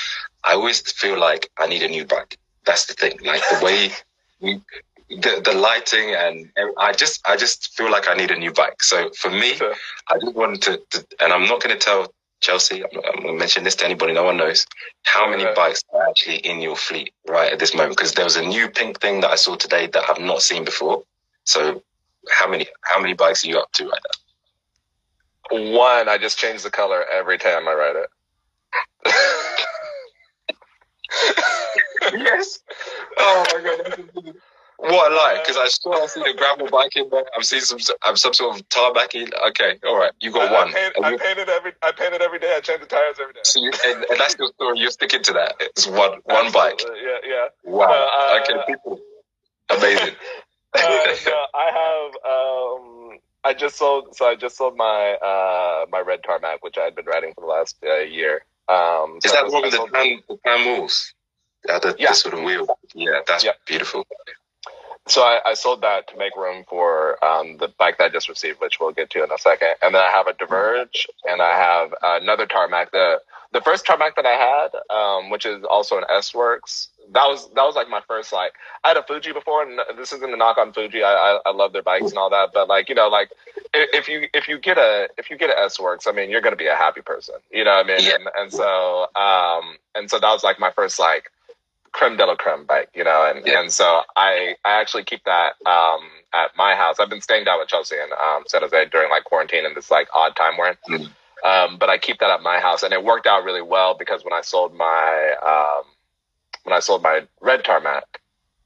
I 0.44 0.54
always 0.54 0.80
feel 0.92 1.20
like 1.20 1.50
I 1.58 1.68
need 1.68 1.84
a 1.84 1.88
new 1.88 2.06
bike. 2.06 2.38
That's 2.66 2.86
the 2.86 2.94
thing. 2.94 3.20
Like 3.24 3.42
the 3.50 3.66
way 3.66 3.92
we, 4.42 4.62
the 5.10 5.42
the 5.44 5.54
lighting 5.54 6.14
and 6.16 6.50
I 6.78 6.94
just 6.94 7.28
I 7.28 7.36
just 7.36 7.76
feel 7.76 7.92
like 7.92 8.08
I 8.08 8.14
need 8.14 8.32
a 8.32 8.38
new 8.38 8.54
bike. 8.54 8.84
So 8.84 9.10
for 9.12 9.32
me, 9.32 9.56
sure. 9.56 9.74
I 10.10 10.20
just 10.20 10.36
wanted 10.36 10.62
to, 10.64 10.82
to, 10.92 11.08
and 11.20 11.34
I'm 11.34 11.46
not 11.48 11.62
going 11.62 11.78
to 11.78 11.84
tell 11.84 12.14
Chelsea. 12.42 12.84
I'm, 12.84 12.90
I'm 12.94 13.22
going 13.24 13.34
to 13.34 13.40
mention 13.40 13.64
this 13.64 13.76
to 13.76 13.86
anybody. 13.86 14.14
No 14.14 14.24
one 14.24 14.38
knows 14.38 14.66
how 15.04 15.30
many 15.30 15.46
bikes 15.56 15.84
are 15.94 16.08
actually 16.08 16.38
in 16.38 16.62
your 16.62 16.76
fleet 16.76 17.12
right 17.28 17.52
at 17.52 17.60
this 17.60 17.74
moment 17.74 17.98
because 17.98 18.14
there 18.14 18.26
was 18.26 18.36
a 18.36 18.46
new 18.46 18.70
pink 18.70 19.00
thing 19.02 19.22
that 19.22 19.32
I 19.32 19.36
saw 19.36 19.56
today 19.56 19.88
that 19.88 20.04
I've 20.10 20.22
not 20.22 20.42
seen 20.42 20.64
before. 20.64 21.04
So 21.44 21.82
how 22.30 22.48
many 22.48 22.68
how 22.82 23.00
many 23.00 23.14
bikes 23.14 23.46
are 23.46 23.50
you 23.50 23.60
up 23.60 23.72
to 23.74 23.88
right 23.88 24.02
now? 25.52 25.72
One. 25.74 26.10
I 26.10 26.18
just 26.18 26.38
change 26.38 26.64
the 26.64 26.70
color 26.70 27.04
every 27.12 27.38
time 27.38 27.68
I 27.68 27.74
ride 27.74 27.96
it. 27.96 28.10
yes. 32.14 32.60
Oh 33.22 33.44
my 33.54 33.62
god. 33.62 34.36
What 34.82 35.12
a 35.12 35.16
lie! 35.16 35.40
Because 35.42 35.58
I 35.58 35.68
saw 35.68 36.04
I 36.04 36.06
see 36.06 36.22
the 36.22 36.34
gravel 36.38 36.68
bike 36.70 36.96
in 36.96 37.10
there. 37.10 37.26
I've 37.36 37.44
seen 37.44 37.60
some 37.60 37.80
I'm 38.02 38.16
some 38.16 38.34
sort 38.34 38.56
of 38.58 38.70
tarbacking. 38.70 39.30
Okay, 39.50 39.78
all 39.86 39.98
right, 39.98 40.14
you 40.22 40.32
got 40.32 40.50
I, 40.50 40.54
one. 40.54 40.70
I, 40.70 40.72
paint, 40.72 40.94
I 41.04 41.18
painted 41.18 41.50
every 41.50 41.74
I 41.84 41.92
painted 41.92 42.22
every 42.22 42.40
day. 42.40 42.54
I 42.56 42.62
change 42.62 42.80
the 42.80 42.86
tires 42.86 43.18
every 43.22 43.34
day. 43.34 43.42
So 43.44 43.60
you, 43.60 43.72
and, 43.86 44.06
and, 44.10 44.18
that's 44.18 44.38
your 44.40 44.48
story. 44.48 44.80
You're 44.80 44.92
sticking 44.92 45.22
to 45.24 45.34
that. 45.34 45.56
It's 45.60 45.86
one 45.86 46.20
one 46.24 46.46
Absolutely. 46.46 46.52
bike. 46.54 46.82
Yeah, 47.04 47.18
yeah. 47.30 47.48
Wow. 47.66 47.88
uh, 47.92 48.40
okay, 48.42 48.62
people. 48.68 49.02
Amazing. 49.70 50.16
uh, 50.74 50.80
no, 50.80 51.46
I 51.54 51.72
I 53.44 53.54
just 53.54 53.78
sold. 53.78 54.16
So 54.16 54.26
I 54.26 54.36
just 54.36 54.58
sold 54.58 54.76
my 54.76 55.14
uh, 55.14 55.86
my 55.90 56.00
red 56.00 56.24
tarmac, 56.24 56.64
which 56.64 56.78
I 56.78 56.84
had 56.84 56.96
been 56.96 57.06
riding 57.06 57.34
for 57.34 57.42
the 57.42 57.48
last 57.48 57.78
uh, 57.86 58.00
year. 58.00 58.44
Um, 58.68 59.20
Is 59.24 59.32
so 59.32 59.38
that 59.38 59.52
one 59.52 59.64
with 59.64 59.72
the 59.72 59.88
pan, 59.92 60.20
the 60.28 60.38
pan 60.46 60.66
wheels? 60.66 61.14
Yeah, 61.68 61.80
the, 61.80 61.96
yeah. 61.98 62.10
the 62.10 62.16
sort 62.16 62.34
of 62.36 62.44
wheel. 62.44 62.68
Yeah, 62.94 63.22
that's 63.26 63.44
yeah. 63.44 63.52
beautiful. 63.66 64.06
So 65.08 65.24
I, 65.24 65.40
I, 65.44 65.54
sold 65.56 65.82
that 65.82 66.08
to 66.10 66.18
make 66.18 66.36
room 66.36 66.64
for 66.70 67.24
um, 67.26 67.58
the 67.58 67.70
bike 67.80 67.98
that 67.98 68.06
I 68.06 68.10
just 68.10 68.30
received, 68.30 68.62
which 68.62 68.80
we'll 68.80 68.92
get 68.92 69.10
to 69.12 69.24
in 69.24 69.32
a 69.32 69.40
second. 69.40 69.70
And 69.82 69.96
then 69.96 70.02
I 70.04 70.12
have 70.12 70.28
a 70.28 70.34
Diverge, 70.34 71.08
and 71.26 71.42
I 71.42 71.58
have 71.58 71.94
another 72.04 72.46
tarmac. 72.46 72.92
The 72.92 73.20
the 73.52 73.62
first 73.62 73.86
tarmac 73.86 74.16
that 74.18 74.28
I 74.28 74.34
had, 74.34 74.96
um, 74.96 75.32
which 75.32 75.46
is 75.46 75.64
also 75.64 75.98
an 75.98 76.04
S 76.12 76.34
Works, 76.36 76.90
that 77.14 77.26
was 77.28 77.50
that 77.54 77.64
was 77.64 77.76
like 77.76 77.90
my 77.90 78.02
first 78.08 78.32
like 78.32 78.54
I 78.84 78.90
had 78.90 78.98
a 78.98 79.04
Fuji 79.04 79.32
before, 79.32 79.64
and 79.64 79.80
this 79.98 80.14
isn't 80.14 80.34
a 80.34 80.38
knock 80.38 80.58
on 80.58 80.74
Fuji. 80.74 81.04
I, 81.04 81.12
I, 81.12 81.40
I 81.48 81.52
love 81.52 81.74
their 81.74 81.82
bikes 81.82 82.10
and 82.10 82.18
all 82.18 82.30
that, 82.30 82.50
but 82.54 82.68
like 82.68 82.90
you 82.90 82.96
know, 82.96 83.08
like 83.08 83.32
if 83.74 84.08
you 84.08 84.28
if 84.34 84.48
you 84.48 84.60
get 84.60 84.78
a 84.78 85.10
if 85.18 85.30
you 85.30 85.38
get 85.38 85.50
a 85.50 85.60
S 85.60 85.80
Works, 85.80 86.08
I 86.08 86.12
mean, 86.12 86.30
you're 86.30 86.42
gonna 86.42 86.56
be 86.56 86.68
a 86.68 86.76
happy 86.76 87.02
person, 87.02 87.36
you 87.52 87.64
know 87.64 87.72
what 87.72 87.86
I 87.86 87.88
mean? 87.88 88.06
Yeah. 88.06 88.16
And, 88.16 88.30
and 88.38 88.54
so 88.54 89.08
um 89.16 89.78
and 89.96 90.10
so 90.10 90.20
that 90.20 90.32
was 90.32 90.44
like 90.44 90.60
my 90.60 90.72
first 90.72 91.00
like 91.00 91.32
creme 91.92 92.18
de 92.18 92.26
la 92.26 92.36
creme 92.36 92.66
bike, 92.66 92.90
you 92.94 93.04
know, 93.04 93.32
and 93.34 93.46
yeah. 93.46 93.60
and 93.60 93.72
so 93.72 94.02
I 94.16 94.56
I 94.64 94.80
actually 94.80 95.04
keep 95.04 95.24
that 95.26 95.54
um 95.66 96.02
at 96.34 96.52
my 96.56 96.76
house. 96.76 97.00
I've 97.00 97.10
been 97.10 97.22
staying 97.22 97.46
down 97.46 97.60
with 97.60 97.70
Chelsea 97.70 97.96
and 98.02 98.12
um 98.14 98.44
San 98.48 98.62
Jose 98.62 98.86
during 98.92 99.10
like 99.10 99.24
quarantine 99.24 99.66
and 99.66 99.76
this 99.76 99.92
like 99.92 100.08
odd 100.14 100.36
time 100.36 100.58
where. 100.58 100.78
Mm-hmm. 100.90 101.06
Um, 101.42 101.78
but 101.78 101.90
I 101.90 101.98
keep 101.98 102.20
that 102.20 102.30
at 102.30 102.42
my 102.42 102.60
house, 102.60 102.84
and 102.84 102.92
it 102.92 103.02
worked 103.02 103.26
out 103.26 103.46
really 103.46 103.62
well 103.62 103.96
because 103.98 104.26
when 104.26 104.34
I 104.34 104.42
sold 104.42 104.76
my 104.76 105.36
um, 105.42 105.86
when 106.64 106.74
I 106.74 106.80
sold 106.80 107.04
my 107.04 107.28
red 107.42 107.64
tarmac, 107.64 108.22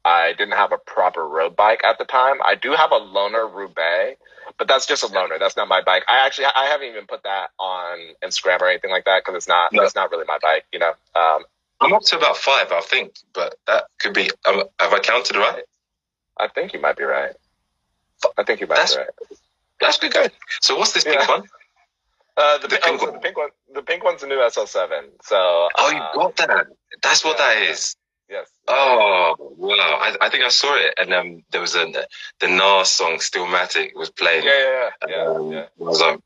I 0.06 0.34
didn't 0.34 0.54
have 0.54 0.72
a 0.72 0.78
proper 0.78 1.26
road 1.28 1.56
bike 1.56 1.84
at 1.84 1.98
the 1.98 2.06
time. 2.06 2.38
I 2.44 2.56
do 2.56 2.72
have 2.72 2.92
a 2.92 3.00
loaner 3.00 3.52
Roubaix, 3.52 4.20
but 4.58 4.68
that's 4.68 4.86
just 4.86 5.04
a 5.04 5.08
loaner. 5.08 5.40
That's 5.40 5.56
not 5.56 5.68
my 5.68 5.82
bike. 5.82 6.04
I 6.08 6.26
actually 6.26 6.46
I 6.46 6.66
haven't 6.66 6.90
even 6.90 7.08
put 7.08 7.24
that 7.24 7.52
on 7.58 8.00
Instagram 8.24 8.62
or 8.62 8.70
anything 8.70 8.92
like 8.92 9.06
that 9.06 9.24
because 9.24 9.38
it's 9.38 9.48
not 9.48 9.72
no. 9.72 9.84
it's 9.84 9.96
not 9.96 10.12
really 10.12 10.26
my 10.28 10.40
bike. 10.42 10.66
You 10.74 10.80
know. 10.80 10.94
Um, 11.16 11.44
I'm 11.82 11.94
up 11.94 12.04
to 12.04 12.18
about 12.18 12.38
five, 12.38 12.72
I 12.72 12.82
think, 12.82 13.14
but 13.34 13.56
that 13.68 13.86
could 14.00 14.14
be. 14.14 14.30
Um, 14.46 14.64
have 14.80 14.94
I 14.94 15.00
counted 15.00 15.36
right? 15.36 15.64
I 16.38 16.48
think 16.48 16.74
you 16.74 16.82
might 16.82 16.98
be 16.98 17.04
right. 17.04 17.34
I 18.38 18.44
think 18.44 18.62
you 18.62 18.68
might 18.68 18.76
that's, 18.76 18.96
be 18.96 19.02
right. 19.02 19.10
That's 19.82 19.98
good. 19.98 20.14
good. 20.14 20.32
So 20.62 20.78
what's 20.78 20.94
this 20.94 21.06
yeah. 21.06 21.18
pink 21.18 21.30
one? 21.30 21.44
Uh, 22.36 22.58
the, 22.58 22.68
the, 22.68 22.78
pink, 22.78 23.02
oh, 23.02 23.06
so 23.06 23.12
the 23.12 23.20
pink 23.20 23.38
one. 23.38 23.50
The 23.74 23.82
pink 23.84 24.04
one's 24.04 24.24
a 24.24 24.28
new 24.28 24.38
SL7. 24.38 24.90
So. 25.22 25.70
Oh, 25.78 25.92
you 25.92 25.98
uh, 25.98 26.14
got 26.14 26.38
that. 26.38 26.68
That's 27.02 27.24
what 27.24 27.38
yeah, 27.38 27.54
that 27.54 27.70
is. 27.70 27.96
Yes. 28.30 28.50
Oh 28.68 29.36
wow! 29.58 29.76
I, 29.76 30.16
I 30.22 30.30
think 30.30 30.44
I 30.44 30.50
saw 30.50 30.76
it, 30.76 30.94
and 30.98 31.14
um, 31.14 31.44
there 31.52 31.62
was 31.62 31.76
a 31.76 31.86
the 32.40 32.48
Nas 32.48 32.90
song 32.90 33.18
"Stillmatic" 33.18 33.94
was 33.96 34.10
playing. 34.10 34.46
Yeah, 34.46 34.90
yeah, 35.08 35.08
yeah. 35.08 35.26
Um, 35.26 35.52
yeah. 35.52 35.66
I 35.80 35.84
was 35.84 36.00
like, 36.00 36.20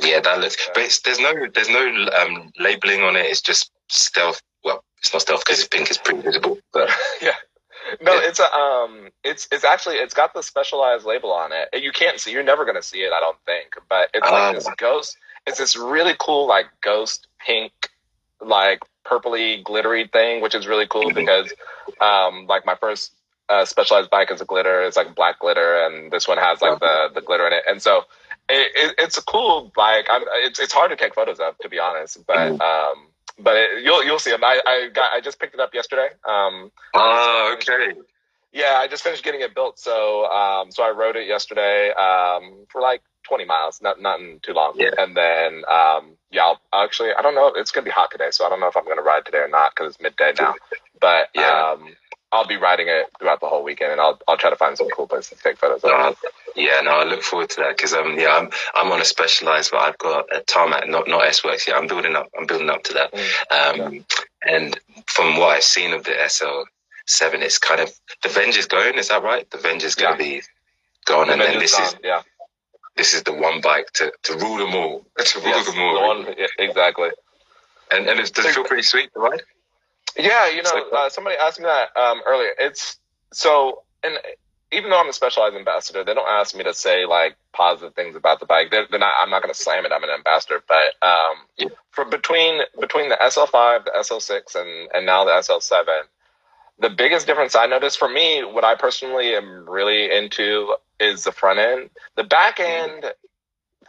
yeah, 0.00 0.20
that 0.20 0.40
looks. 0.40 0.56
Yeah. 0.66 0.72
But 0.74 1.00
there's 1.04 1.18
no 1.18 1.34
there's 1.52 1.68
no 1.68 2.08
um, 2.20 2.52
labeling 2.58 3.02
on 3.02 3.16
it. 3.16 3.26
It's 3.26 3.42
just 3.42 3.70
stealth. 3.88 4.40
Well, 4.64 4.82
it's 4.98 5.12
not 5.12 5.22
stealth 5.22 5.44
because 5.44 5.66
pink. 5.66 5.90
It's 5.90 5.98
pretty 5.98 6.22
visible. 6.22 6.58
But 6.72 6.88
yeah. 7.20 7.34
No, 8.00 8.14
yeah. 8.14 8.28
it's 8.28 8.38
a 8.38 8.50
um, 8.54 9.08
it's 9.24 9.48
it's 9.50 9.64
actually 9.64 9.96
it's 9.96 10.14
got 10.14 10.34
the 10.34 10.42
specialized 10.42 11.04
label 11.04 11.32
on 11.32 11.50
it. 11.52 11.68
You 11.82 11.92
can't 11.92 12.18
see. 12.20 12.30
You're 12.30 12.44
never 12.44 12.64
gonna 12.64 12.82
see 12.82 13.00
it, 13.00 13.12
I 13.12 13.20
don't 13.20 13.38
think. 13.44 13.74
But 13.88 14.08
it's 14.14 14.22
like 14.22 14.32
uh, 14.32 14.52
this 14.52 14.68
ghost. 14.78 15.16
It's 15.46 15.58
this 15.58 15.76
really 15.76 16.14
cool 16.18 16.46
like 16.46 16.66
ghost 16.82 17.26
pink 17.44 17.72
like 18.40 18.80
purpley 19.04 19.62
glittery 19.64 20.08
thing, 20.08 20.42
which 20.42 20.54
is 20.54 20.66
really 20.66 20.86
cool 20.86 21.06
mm-hmm. 21.06 21.18
because 21.18 21.52
um, 22.00 22.46
like 22.46 22.66
my 22.66 22.74
first 22.74 23.12
uh, 23.48 23.64
specialized 23.64 24.10
bike 24.10 24.30
is 24.30 24.40
a 24.40 24.44
glitter. 24.44 24.82
It's 24.82 24.96
like 24.96 25.14
black 25.14 25.40
glitter, 25.40 25.84
and 25.84 26.10
this 26.10 26.28
one 26.28 26.38
has 26.38 26.62
like 26.62 26.80
the 26.80 27.10
the 27.14 27.20
glitter 27.20 27.46
in 27.46 27.52
it. 27.52 27.64
And 27.68 27.82
so 27.82 28.04
it, 28.48 28.70
it, 28.74 28.94
it's 28.98 29.18
a 29.18 29.22
cool 29.22 29.72
bike. 29.74 30.06
I'm, 30.10 30.22
it's 30.36 30.58
it's 30.58 30.72
hard 30.72 30.90
to 30.90 30.96
take 30.96 31.14
photos 31.14 31.40
of, 31.40 31.58
to 31.58 31.68
be 31.68 31.78
honest, 31.78 32.26
but. 32.26 32.36
Mm-hmm. 32.36 32.60
Um, 32.60 33.08
but 33.38 33.56
it, 33.56 33.82
you'll 33.82 34.04
you'll 34.04 34.18
see 34.18 34.30
them. 34.30 34.44
I, 34.44 34.60
I 34.66 34.88
got 34.92 35.12
I 35.12 35.20
just 35.20 35.40
picked 35.40 35.54
it 35.54 35.60
up 35.60 35.72
yesterday. 35.72 36.08
Um, 36.28 36.70
oh, 36.94 37.56
okay. 37.56 37.98
Yeah, 38.52 38.76
I 38.76 38.86
just 38.86 39.02
finished 39.02 39.24
getting 39.24 39.40
it 39.40 39.54
built, 39.54 39.78
so 39.78 40.26
um, 40.26 40.70
so 40.70 40.82
I 40.82 40.90
rode 40.90 41.16
it 41.16 41.26
yesterday 41.26 41.90
um, 41.92 42.66
for 42.68 42.82
like 42.82 43.02
20 43.24 43.44
miles, 43.44 43.80
not 43.82 44.00
nothing 44.00 44.40
too 44.42 44.52
long. 44.52 44.74
Yeah. 44.76 44.90
And 44.98 45.16
then, 45.16 45.64
um, 45.68 46.12
yeah, 46.30 46.44
I'll, 46.44 46.60
actually, 46.84 47.10
I 47.16 47.22
don't 47.22 47.34
know. 47.34 47.52
It's 47.54 47.70
gonna 47.70 47.84
be 47.84 47.90
hot 47.90 48.10
today, 48.10 48.28
so 48.30 48.46
I 48.46 48.48
don't 48.48 48.60
know 48.60 48.68
if 48.68 48.76
I'm 48.76 48.86
gonna 48.86 49.02
ride 49.02 49.24
today 49.24 49.38
or 49.38 49.48
not 49.48 49.74
because 49.74 49.94
it's 49.94 50.02
midday 50.02 50.32
now. 50.38 50.54
But 51.00 51.28
yeah. 51.34 51.74
Um, 51.74 51.96
I'll 52.32 52.46
be 52.46 52.56
riding 52.56 52.88
it 52.88 53.10
throughout 53.18 53.40
the 53.40 53.46
whole 53.46 53.62
weekend, 53.62 53.92
and 53.92 54.00
I'll 54.00 54.18
I'll 54.26 54.38
try 54.38 54.48
to 54.48 54.56
find 54.56 54.76
some 54.76 54.88
cool 54.88 55.06
places 55.06 55.36
to 55.36 55.44
take 55.44 55.58
photos. 55.58 55.84
No, 55.84 56.14
yeah, 56.56 56.80
no, 56.80 56.92
I 56.92 57.04
look 57.04 57.22
forward 57.22 57.50
to 57.50 57.56
that 57.60 57.76
because 57.76 57.92
um 57.92 58.18
yeah 58.18 58.34
I'm 58.34 58.50
I'm 58.74 58.90
on 58.90 59.02
a 59.02 59.04
specialized, 59.04 59.70
but 59.70 59.82
I've 59.82 59.98
got 59.98 60.34
a 60.34 60.40
tarmac, 60.40 60.88
not 60.88 61.06
not 61.08 61.26
S 61.26 61.44
works. 61.44 61.68
Yeah, 61.68 61.76
I'm 61.76 61.86
building 61.86 62.16
up. 62.16 62.30
I'm 62.38 62.46
building 62.46 62.70
up 62.70 62.82
to 62.84 62.94
that. 62.94 63.12
Mm, 63.12 63.84
um, 63.84 63.94
yeah. 63.94 64.00
and 64.54 64.80
from 65.06 65.36
what 65.36 65.50
I've 65.50 65.62
seen 65.62 65.92
of 65.92 66.04
the 66.04 66.14
SL 66.26 66.62
seven, 67.06 67.42
it's 67.42 67.58
kind 67.58 67.82
of 67.82 67.92
the 68.22 68.30
Venge 68.30 68.56
is 68.56 68.66
going. 68.66 68.96
Is 68.96 69.08
that 69.08 69.22
right? 69.22 69.48
The 69.50 69.58
Venge 69.58 69.84
is 69.84 69.94
going 69.94 70.16
to 70.16 70.24
yeah. 70.24 70.40
be 70.40 70.42
gone, 71.04 71.26
the 71.26 71.34
and 71.34 71.42
then 71.42 71.58
this 71.58 71.78
is 71.78 71.96
yeah 72.02 72.22
this 72.96 73.14
is 73.14 73.22
the 73.22 73.32
one 73.32 73.60
bike 73.60 73.90
to, 73.94 74.12
to 74.24 74.36
rule 74.36 74.58
them 74.58 74.74
all. 74.74 75.06
To 75.24 75.38
rule 75.40 75.48
yes, 75.48 75.66
them 75.66 75.78
all. 75.78 75.94
The 75.94 76.00
one, 76.00 76.34
yeah, 76.38 76.46
exactly. 76.58 77.10
And 77.90 78.08
and 78.08 78.18
it 78.18 78.32
does 78.34 78.44
it 78.44 78.54
feel 78.54 78.64
pretty 78.64 78.82
sweet 78.82 79.12
to 79.14 79.20
ride? 79.20 79.42
Yeah, 80.18 80.50
you 80.50 80.62
know, 80.62 80.88
uh, 80.92 81.08
somebody 81.08 81.36
asked 81.36 81.58
me 81.58 81.66
that 81.66 81.96
um, 81.96 82.20
earlier. 82.26 82.50
It's 82.58 82.98
so, 83.32 83.82
and 84.02 84.18
even 84.70 84.90
though 84.90 85.00
I'm 85.00 85.08
a 85.08 85.12
specialized 85.12 85.54
ambassador, 85.54 86.04
they 86.04 86.14
don't 86.14 86.28
ask 86.28 86.56
me 86.56 86.64
to 86.64 86.74
say 86.74 87.06
like 87.06 87.36
positive 87.52 87.94
things 87.94 88.16
about 88.16 88.40
the 88.40 88.46
bike. 88.46 88.70
They're, 88.70 88.86
they're 88.90 88.98
not. 88.98 89.14
I'm 89.20 89.30
not 89.30 89.42
going 89.42 89.54
to 89.54 89.58
slam 89.58 89.86
it. 89.86 89.92
I'm 89.92 90.02
an 90.02 90.10
ambassador, 90.10 90.62
but 90.66 91.06
um, 91.06 91.36
yeah. 91.56 91.68
for 91.90 92.04
between 92.04 92.62
between 92.80 93.08
the 93.08 93.18
SL5, 93.20 93.84
the 93.84 93.92
SL6, 93.98 94.54
and 94.56 94.90
and 94.92 95.06
now 95.06 95.24
the 95.24 95.32
SL7, 95.32 95.84
the 96.78 96.90
biggest 96.90 97.26
difference 97.26 97.54
I 97.54 97.66
noticed 97.66 97.98
for 97.98 98.08
me, 98.08 98.42
what 98.44 98.64
I 98.64 98.74
personally 98.74 99.34
am 99.34 99.68
really 99.68 100.10
into 100.10 100.74
is 101.02 101.24
the 101.24 101.32
front 101.32 101.58
end. 101.58 101.90
The 102.16 102.24
back 102.24 102.60
end 102.60 103.12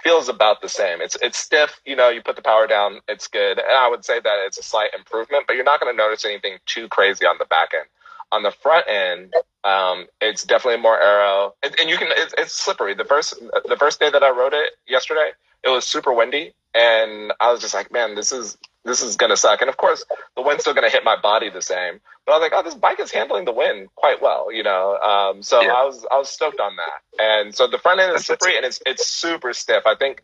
feels 0.04 0.28
about 0.28 0.62
the 0.62 0.70
same. 0.70 1.02
It's 1.02 1.16
it's 1.22 1.38
stiff. 1.38 1.80
You 1.86 1.96
know, 1.96 2.10
you 2.10 2.22
put 2.22 2.36
the 2.36 2.42
power 2.42 2.68
down, 2.68 3.00
it's 3.08 3.28
good. 3.28 3.58
And 3.58 3.72
I 3.72 3.88
would 3.90 4.04
say 4.04 4.20
that 4.20 4.44
it's 4.46 4.58
a 4.58 4.64
slight 4.64 4.90
improvement, 4.98 5.46
but 5.48 5.56
you're 5.56 5.64
not 5.64 5.80
going 5.80 5.94
to 5.94 5.98
notice 5.98 6.26
anything 6.26 6.58
too 6.66 6.88
crazy 6.90 7.26
on 7.26 7.38
the 7.40 7.46
back 7.46 7.70
end. 7.74 7.88
On 8.32 8.44
the 8.44 8.52
front 8.52 8.88
end, 8.90 9.34
um, 9.64 10.08
it's 10.20 10.44
definitely 10.44 10.82
more 10.82 11.00
aero, 11.00 11.54
and, 11.62 11.80
and 11.80 11.90
you 11.90 11.98
can. 11.98 12.08
It's, 12.12 12.34
it's 12.38 12.54
slippery. 12.54 12.96
The 12.96 13.06
first 13.06 13.40
the 13.66 13.78
first 13.78 14.00
day 14.00 14.10
that 14.10 14.24
I 14.24 14.32
rode 14.32 14.54
it 14.54 14.72
yesterday, 14.88 15.32
it 15.64 15.70
was 15.70 15.86
super 15.86 16.12
windy, 16.12 16.54
and 16.74 17.32
I 17.40 17.52
was 17.52 17.62
just 17.62 17.76
like, 17.76 17.92
man, 17.92 18.16
this 18.16 18.32
is 18.32 18.58
this 18.86 19.02
is 19.02 19.16
gonna 19.16 19.38
suck. 19.38 19.62
And 19.62 19.70
of 19.70 19.78
course, 19.78 20.04
the 20.36 20.42
wind's 20.42 20.64
still 20.64 20.74
gonna 20.74 20.90
hit 20.90 21.04
my 21.04 21.16
body 21.20 21.50
the 21.50 21.62
same. 21.62 22.00
But 22.26 22.34
I 22.34 22.38
was 22.38 22.42
like, 22.42 22.54
oh, 22.56 22.64
this 22.64 22.76
bike 22.76 23.00
is 23.00 23.12
handling 23.12 23.46
the 23.46 23.52
wind 23.54 23.90
quite 23.96 24.22
well, 24.22 24.52
you 24.52 24.64
know. 24.64 24.98
Um, 24.98 25.42
so 25.44 25.62
yeah. 25.62 25.74
I 25.74 25.84
was 25.86 26.06
I 26.12 26.18
was 26.18 26.30
stoked 26.30 26.60
on 26.60 26.76
that. 26.78 27.24
And 27.24 27.56
so 27.56 27.68
the 27.68 27.78
front 27.78 28.00
end 28.00 28.16
is 28.16 28.26
slippery 28.26 28.56
and 28.58 28.66
it's 28.66 28.82
it's 28.86 29.08
super 29.08 29.54
stiff. 29.54 29.84
I 29.86 29.96
think 29.96 30.24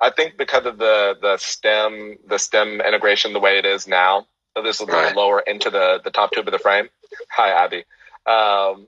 I 0.00 0.10
think 0.10 0.36
because 0.36 0.66
of 0.66 0.78
the 0.78 1.16
the 1.20 1.36
stem 1.38 2.16
the 2.26 2.38
stem 2.38 2.80
integration 2.80 3.32
the 3.32 3.40
way 3.40 3.58
it 3.58 3.66
is 3.66 3.86
now, 3.86 4.26
so 4.56 4.62
this 4.62 4.80
will 4.80 4.86
go 4.86 4.94
Right. 5.02 5.14
lower 5.16 5.40
into 5.40 5.70
the 5.70 6.00
the 6.02 6.10
top 6.10 6.32
tube 6.32 6.46
of 6.48 6.52
the 6.52 6.58
frame. 6.58 6.88
Hi, 7.30 7.50
Abby. 7.64 7.84
Um, 8.26 8.86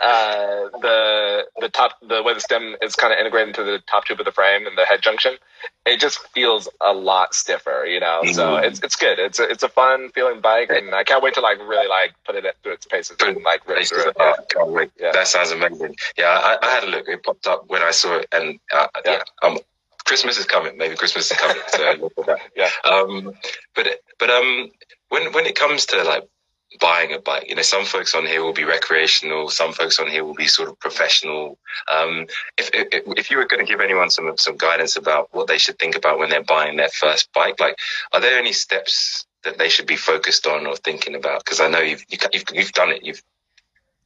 uh, 0.00 0.68
the 0.80 1.46
the 1.60 1.68
top 1.68 1.92
the 2.06 2.22
way 2.22 2.34
the 2.34 2.40
stem 2.40 2.76
is 2.82 2.96
kind 2.96 3.12
of 3.12 3.18
integrated 3.18 3.48
into 3.48 3.64
the 3.64 3.78
top 3.90 4.04
tube 4.04 4.18
of 4.20 4.26
the 4.26 4.32
frame 4.32 4.66
and 4.66 4.76
the 4.76 4.84
head 4.84 5.02
junction, 5.02 5.34
it 5.86 6.00
just 6.00 6.18
feels 6.34 6.68
a 6.80 6.92
lot 6.92 7.34
stiffer, 7.34 7.84
you 7.86 8.00
know. 8.00 8.22
So 8.32 8.44
Mhm. 8.56 8.64
it's 8.64 8.80
it's 8.82 8.96
good. 8.96 9.18
It's 9.18 9.38
a, 9.38 9.44
it's 9.48 9.62
a 9.62 9.68
fun 9.68 10.10
feeling 10.10 10.40
bike, 10.40 10.70
and 10.70 10.94
I 10.94 11.04
can't 11.04 11.22
wait 11.22 11.34
to 11.34 11.40
like 11.40 11.58
really 11.60 11.88
like 11.88 12.14
put 12.24 12.34
it 12.34 12.44
through 12.62 12.72
its 12.72 12.86
paces 12.86 13.16
and 13.20 13.42
like 13.44 13.66
rip 13.68 13.86
through 13.86 14.08
it. 14.08 14.16
Oh, 14.18 14.34
can't 14.50 14.68
wait. 14.70 14.90
Yeah. 14.98 15.12
That 15.12 15.28
sounds 15.28 15.50
amazing. 15.52 15.94
Yeah, 16.18 16.30
I, 16.30 16.58
I 16.60 16.70
had 16.70 16.84
a 16.84 16.88
look. 16.88 17.06
It 17.08 17.22
popped 17.22 17.46
up 17.46 17.64
when 17.68 17.82
I 17.82 17.92
saw 17.92 18.16
it, 18.16 18.26
and 18.32 18.58
uh, 18.72 18.88
yeah, 19.04 19.12
Yeah. 19.12 19.48
um, 19.48 19.58
Christmas 20.04 20.38
is 20.38 20.44
coming. 20.46 20.76
Maybe 20.76 20.96
Christmas 20.96 21.30
is 21.30 21.36
coming. 21.36 21.62
So 21.68 21.92
look 22.00 22.12
at 22.18 22.26
that. 22.26 22.40
Yeah. 22.56 22.70
Um, 22.84 23.34
but 23.74 23.86
but 24.18 24.28
um, 24.30 24.70
when 25.08 25.32
when 25.32 25.46
it 25.46 25.54
comes 25.54 25.86
to 25.86 26.02
like 26.02 26.28
buying 26.80 27.12
a 27.12 27.18
bike, 27.18 27.48
you 27.48 27.54
know, 27.54 27.62
some 27.62 27.84
folks 27.84 28.14
on 28.14 28.26
here 28.26 28.42
will 28.42 28.52
be 28.52 28.64
recreational. 28.64 29.48
Some 29.48 29.72
folks 29.72 29.98
on 29.98 30.08
here 30.08 30.24
will 30.24 30.34
be 30.34 30.46
sort 30.46 30.68
of 30.68 30.78
professional. 30.78 31.58
Um, 31.92 32.26
if 32.58 32.70
if, 32.72 33.02
if 33.16 33.30
you 33.30 33.36
were 33.36 33.46
going 33.46 33.64
to 33.64 33.70
give 33.70 33.80
anyone 33.80 34.10
some 34.10 34.32
some 34.36 34.56
guidance 34.56 34.96
about 34.96 35.28
what 35.32 35.46
they 35.46 35.58
should 35.58 35.78
think 35.78 35.96
about 35.96 36.18
when 36.18 36.30
they're 36.30 36.42
buying 36.42 36.76
their 36.76 36.88
first 36.88 37.32
bike, 37.32 37.60
like, 37.60 37.76
are 38.12 38.20
there 38.20 38.38
any 38.38 38.52
steps 38.52 39.26
that 39.44 39.58
they 39.58 39.68
should 39.68 39.86
be 39.86 39.96
focused 39.96 40.46
on 40.46 40.66
or 40.66 40.76
thinking 40.76 41.14
about? 41.14 41.44
Because 41.44 41.60
I 41.60 41.68
know 41.68 41.80
you've 41.80 42.04
you, 42.08 42.18
you've 42.32 42.44
you've 42.52 42.72
done 42.72 42.90
it. 42.90 43.04
You've 43.04 43.22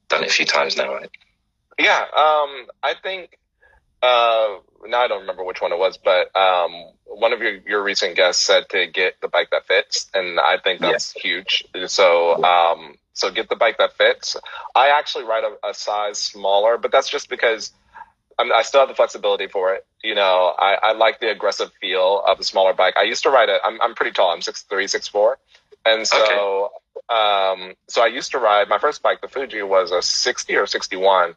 done 0.08 0.24
it 0.24 0.30
a 0.30 0.32
few 0.32 0.46
times 0.46 0.76
now, 0.76 0.94
right? 0.94 1.10
Yeah, 1.78 2.00
um, 2.00 2.66
I 2.82 2.94
think 3.02 3.38
uh, 4.02 4.58
now 4.86 5.00
I 5.00 5.08
don't 5.08 5.20
remember 5.20 5.44
which 5.44 5.60
one 5.60 5.72
it 5.72 5.78
was, 5.78 5.98
but 5.98 6.34
um, 6.36 6.72
one 7.06 7.32
of 7.32 7.40
your, 7.40 7.54
your 7.66 7.82
recent 7.82 8.16
guests 8.16 8.44
said 8.44 8.68
to 8.70 8.86
get 8.86 9.20
the 9.20 9.28
bike 9.28 9.48
that 9.50 9.66
fits, 9.66 10.08
and 10.14 10.38
I 10.38 10.58
think 10.58 10.80
that's 10.80 11.12
huge. 11.12 11.64
So 11.86 12.42
um, 12.44 12.94
so 13.12 13.30
get 13.30 13.48
the 13.48 13.56
bike 13.56 13.78
that 13.78 13.96
fits. 13.96 14.36
I 14.74 14.90
actually 14.90 15.24
ride 15.24 15.44
a, 15.44 15.68
a 15.68 15.74
size 15.74 16.18
smaller, 16.18 16.78
but 16.78 16.92
that's 16.92 17.08
just 17.08 17.28
because 17.28 17.72
I'm, 18.38 18.52
I 18.52 18.62
still 18.62 18.80
have 18.80 18.88
the 18.88 18.94
flexibility 18.94 19.48
for 19.48 19.74
it. 19.74 19.84
You 20.04 20.14
know, 20.14 20.54
I, 20.56 20.78
I 20.80 20.92
like 20.92 21.18
the 21.18 21.30
aggressive 21.30 21.72
feel 21.80 22.22
of 22.26 22.38
a 22.38 22.44
smaller 22.44 22.72
bike. 22.72 22.96
I 22.96 23.02
used 23.02 23.24
to 23.24 23.30
ride 23.30 23.48
it. 23.48 23.60
I'm 23.64 23.80
I'm 23.80 23.94
pretty 23.94 24.12
tall. 24.12 24.30
I'm 24.30 24.42
six 24.42 24.62
three, 24.62 24.86
six 24.86 25.08
four, 25.08 25.38
and 25.84 26.06
so 26.06 26.70
um, 27.08 27.74
so 27.88 28.02
I 28.02 28.06
used 28.06 28.30
to 28.32 28.38
ride. 28.38 28.68
My 28.68 28.78
first 28.78 29.02
bike, 29.02 29.20
the 29.22 29.28
Fuji, 29.28 29.62
was 29.62 29.90
a 29.92 30.02
60 30.02 30.54
or 30.56 30.66
61, 30.66 31.34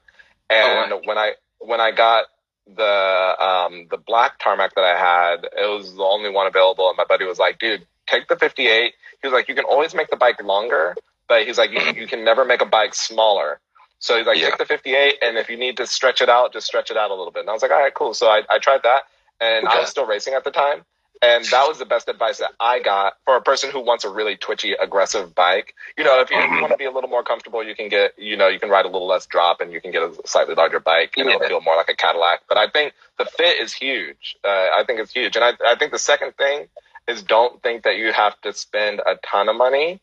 and 0.49 0.93
Oh, 0.93 1.01
when 1.05 1.17
I 1.17 1.33
when 1.59 1.79
I 1.79 1.91
got 1.91 2.25
the 2.67 3.35
um, 3.43 3.87
the 3.89 3.97
black 3.97 4.39
tarmac 4.39 4.75
that 4.75 4.83
I 4.83 4.97
had, 4.97 5.45
it 5.45 5.69
was 5.69 5.95
the 5.95 6.03
only 6.03 6.29
one 6.29 6.47
available, 6.47 6.87
and 6.89 6.97
my 6.97 7.05
buddy 7.05 7.25
was 7.25 7.39
like, 7.39 7.59
"Dude, 7.59 7.85
take 8.07 8.27
the 8.27 8.35
58." 8.35 8.93
He 9.21 9.27
was 9.27 9.33
like, 9.33 9.47
"You 9.49 9.55
can 9.55 9.65
always 9.65 9.93
make 9.93 10.09
the 10.09 10.15
bike 10.15 10.41
longer, 10.43 10.95
but 11.27 11.45
he's 11.45 11.57
like, 11.57 11.71
you, 11.71 11.81
you 12.01 12.07
can 12.07 12.23
never 12.23 12.45
make 12.45 12.61
a 12.61 12.65
bike 12.65 12.93
smaller." 12.93 13.59
So 13.99 14.17
he's 14.17 14.25
like, 14.25 14.39
Yeah. 14.39 14.49
take 14.49 14.57
the 14.57 14.65
58, 14.65 15.19
and 15.21 15.37
if 15.37 15.47
you 15.47 15.57
need 15.57 15.77
to 15.77 15.85
stretch 15.85 16.21
it 16.21 16.29
out, 16.29 16.53
just 16.53 16.65
stretch 16.65 16.89
it 16.89 16.97
out 16.97 17.11
a 17.11 17.13
little 17.13 17.31
bit. 17.31 17.41
And 17.41 17.49
I 17.51 17.53
was 17.53 17.61
like, 17.61 17.69
all 17.69 17.79
right, 17.79 17.93
cool. 17.93 18.15
So 18.15 18.27
I, 18.29 18.41
I 18.49 18.57
tried 18.57 18.81
that, 18.81 19.03
and 19.39 19.67
I 19.67 19.79
was 19.79 19.89
still 19.89 20.07
racing 20.07 20.33
at 20.33 20.43
the 20.43 20.49
time. 20.49 20.83
And 21.23 21.45
that 21.45 21.67
was 21.67 21.77
the 21.77 21.85
best 21.85 22.07
advice 22.09 22.39
that 22.39 22.51
I 22.59 22.79
got 22.79 23.13
for 23.25 23.35
a 23.35 23.41
person 23.41 23.69
who 23.69 23.79
wants 23.81 24.03
a 24.05 24.09
really 24.09 24.37
twitchy, 24.37 24.73
aggressive 24.73 25.35
bike. 25.35 25.75
You 25.97 26.03
know, 26.03 26.19
if 26.19 26.31
you, 26.31 26.37
Mhm. 26.37 26.61
want 26.61 26.71
to 26.71 26.77
be 26.77 26.85
a 26.85 26.91
little 26.91 27.09
more 27.09 27.23
comfortable, 27.23 27.63
you 27.63 27.75
can 27.75 27.89
get, 27.89 28.17
you 28.17 28.35
know, 28.35 28.47
you 28.47 28.59
can 28.59 28.69
ride 28.69 28.85
a 28.85 28.89
little 28.89 29.07
less 29.07 29.27
drop 29.27 29.61
and 29.61 29.71
you 29.71 29.79
can 29.81 29.91
get 29.91 30.01
a 30.01 30.15
slightly 30.25 30.55
larger 30.55 30.79
bike 30.79 31.15
and 31.17 31.29
it'll 31.29 31.47
feel 31.47 31.61
more 31.61 31.75
like 31.75 31.89
a 31.89 31.95
Cadillac. 31.95 32.41
But 32.49 32.57
I 32.57 32.69
think 32.69 32.93
the 33.19 33.25
fit 33.25 33.59
is 33.61 33.73
huge. 33.73 34.35
Uh, 34.43 34.47
I 34.75 34.83
think 34.87 34.99
it's 34.99 35.13
huge. 35.13 35.35
And 35.35 35.45
I, 35.45 35.53
I 35.65 35.75
think 35.75 35.91
the 35.91 35.99
second 35.99 36.35
thing 36.37 36.67
is 37.07 37.21
don't 37.23 37.61
think 37.61 37.83
that 37.83 37.97
you 37.97 38.13
have 38.13 38.39
to 38.41 38.53
spend 38.53 38.99
a 39.01 39.15
ton 39.23 39.47
of 39.49 39.55
money 39.55 39.99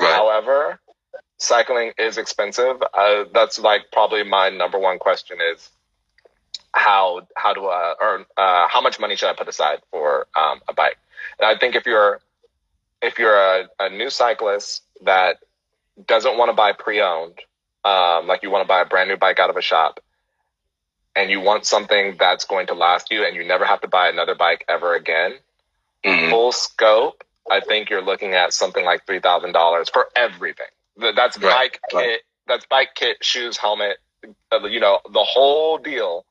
Right. 0.00 0.14
However, 0.14 0.80
cycling 1.38 1.92
is 1.98 2.18
expensive. 2.18 2.82
Uh, 2.92 3.24
that's 3.32 3.58
like 3.58 3.90
probably 3.92 4.24
my 4.24 4.50
number 4.50 4.78
one 4.78 4.98
question 4.98 5.38
is 5.54 5.70
how 6.74 7.26
how 7.36 7.54
do 7.54 7.66
I 7.66 7.94
earn 8.02 8.24
uh, 8.36 8.66
how 8.68 8.80
much 8.80 8.98
money 8.98 9.16
should 9.16 9.28
I 9.30 9.34
put 9.34 9.48
aside 9.48 9.78
for 9.90 10.26
um, 10.36 10.60
a 10.68 10.74
bike? 10.74 10.98
And 11.38 11.46
I 11.48 11.56
think 11.58 11.76
if 11.76 11.86
you're 11.86 12.20
if 13.00 13.18
you're 13.18 13.36
a, 13.36 13.68
a 13.80 13.88
new 13.90 14.10
cyclist 14.10 14.82
that 15.04 15.38
doesn't 16.06 16.36
want 16.36 16.48
to 16.50 16.52
buy 16.54 16.72
pre-owned, 16.72 17.38
um, 17.84 18.26
like 18.26 18.42
you 18.42 18.50
want 18.50 18.62
to 18.64 18.68
buy 18.68 18.80
a 18.80 18.84
brand 18.84 19.08
new 19.08 19.16
bike 19.16 19.38
out 19.38 19.50
of 19.50 19.56
a 19.56 19.62
shop, 19.62 20.00
and 21.14 21.30
you 21.30 21.40
want 21.40 21.64
something 21.64 22.16
that's 22.18 22.44
going 22.44 22.66
to 22.68 22.74
last 22.74 23.10
you, 23.10 23.24
and 23.24 23.36
you 23.36 23.44
never 23.46 23.64
have 23.64 23.80
to 23.82 23.88
buy 23.88 24.08
another 24.08 24.34
bike 24.34 24.64
ever 24.68 24.94
again, 24.94 25.34
Mhm. 26.04 26.30
full 26.30 26.52
scope, 26.52 27.24
I 27.50 27.60
think 27.60 27.88
you're 27.90 28.02
looking 28.02 28.34
at 28.34 28.52
something 28.52 28.84
like 28.84 29.06
three 29.06 29.20
thousand 29.20 29.52
dollars 29.52 29.88
for 29.90 30.08
everything. 30.16 30.66
That's 30.96 31.38
Right, 31.38 31.72
bike 31.72 31.80
right. 31.92 32.04
kit, 32.04 32.22
that's 32.46 32.66
bike 32.66 32.94
kit, 32.94 33.24
shoes, 33.24 33.56
helmet, 33.56 33.98
uh, 34.52 34.64
you 34.66 34.80
know, 34.80 35.00
the 35.10 35.22
whole 35.22 35.78
deal. 35.78 36.24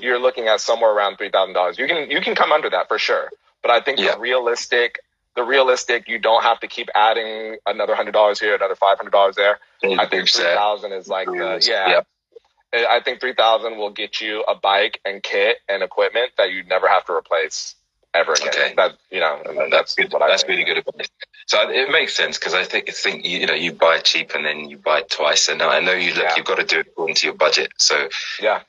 You're 0.00 0.18
looking 0.20 0.46
at 0.48 0.60
somewhere 0.60 0.92
around 0.92 1.16
three 1.16 1.30
thousand 1.30 1.54
dollars. 1.54 1.78
You 1.78 1.86
can 1.86 2.10
you 2.10 2.20
can 2.20 2.34
come 2.34 2.52
under 2.52 2.70
that 2.70 2.88
for 2.88 2.98
sure, 2.98 3.30
but 3.62 3.70
I 3.70 3.80
think 3.80 3.98
Yeah. 3.98 4.14
the 4.14 4.20
realistic, 4.20 5.00
the 5.34 5.42
realistic, 5.42 6.08
you 6.08 6.18
don't 6.18 6.42
have 6.42 6.60
to 6.60 6.68
keep 6.68 6.88
adding 6.94 7.56
another 7.66 7.94
hundred 7.94 8.12
dollars 8.12 8.38
here, 8.38 8.54
another 8.54 8.76
five 8.76 8.98
hundred 8.98 9.10
dollars 9.10 9.36
there. 9.36 9.58
I 9.82 10.06
think 10.06 10.28
three 10.28 10.44
is 10.96 11.08
like 11.08 11.28
uh, 11.28 11.32
the 11.32 11.66
yeah. 11.68 11.88
Yep. 11.88 12.06
I 12.72 13.00
think 13.04 13.20
three 13.20 13.34
thousand 13.34 13.78
will 13.78 13.90
get 13.90 14.20
you 14.20 14.42
a 14.42 14.54
bike 14.54 15.00
and 15.04 15.22
kit 15.22 15.58
and 15.68 15.82
equipment 15.82 16.32
that 16.38 16.52
you 16.52 16.62
never 16.64 16.86
have 16.86 17.04
to 17.06 17.12
replace 17.12 17.74
ever 18.14 18.32
again. 18.32 18.48
Okay. 18.48 18.74
That 18.76 18.92
you 19.10 19.20
know, 19.20 19.40
That's 19.44 19.70
that's 19.70 19.94
good. 19.96 20.12
what 20.12 20.20
That's 20.28 20.42
think. 20.42 20.50
really 20.50 20.64
good 20.64 20.78
advice. 20.78 21.08
So 21.46 21.68
it 21.68 21.90
makes 21.90 22.14
sense 22.14 22.38
because 22.38 22.54
I 22.54 22.64
think 22.64 22.88
think 22.90 23.26
you 23.26 23.46
know 23.46 23.54
you 23.54 23.72
buy 23.72 23.98
cheap 23.98 24.34
and 24.36 24.44
then 24.44 24.68
you 24.68 24.78
buy 24.78 25.02
twice, 25.02 25.48
and 25.48 25.60
I 25.62 25.80
know 25.80 25.92
you 25.92 26.14
look 26.14 26.22
Yeah. 26.22 26.34
you've 26.36 26.46
got 26.46 26.58
to 26.58 26.64
do 26.64 26.78
it 26.80 26.86
according 26.88 27.16
to 27.16 27.26
your 27.26 27.34
budget. 27.34 27.72
So 27.78 28.08
Yeah, 28.40 28.60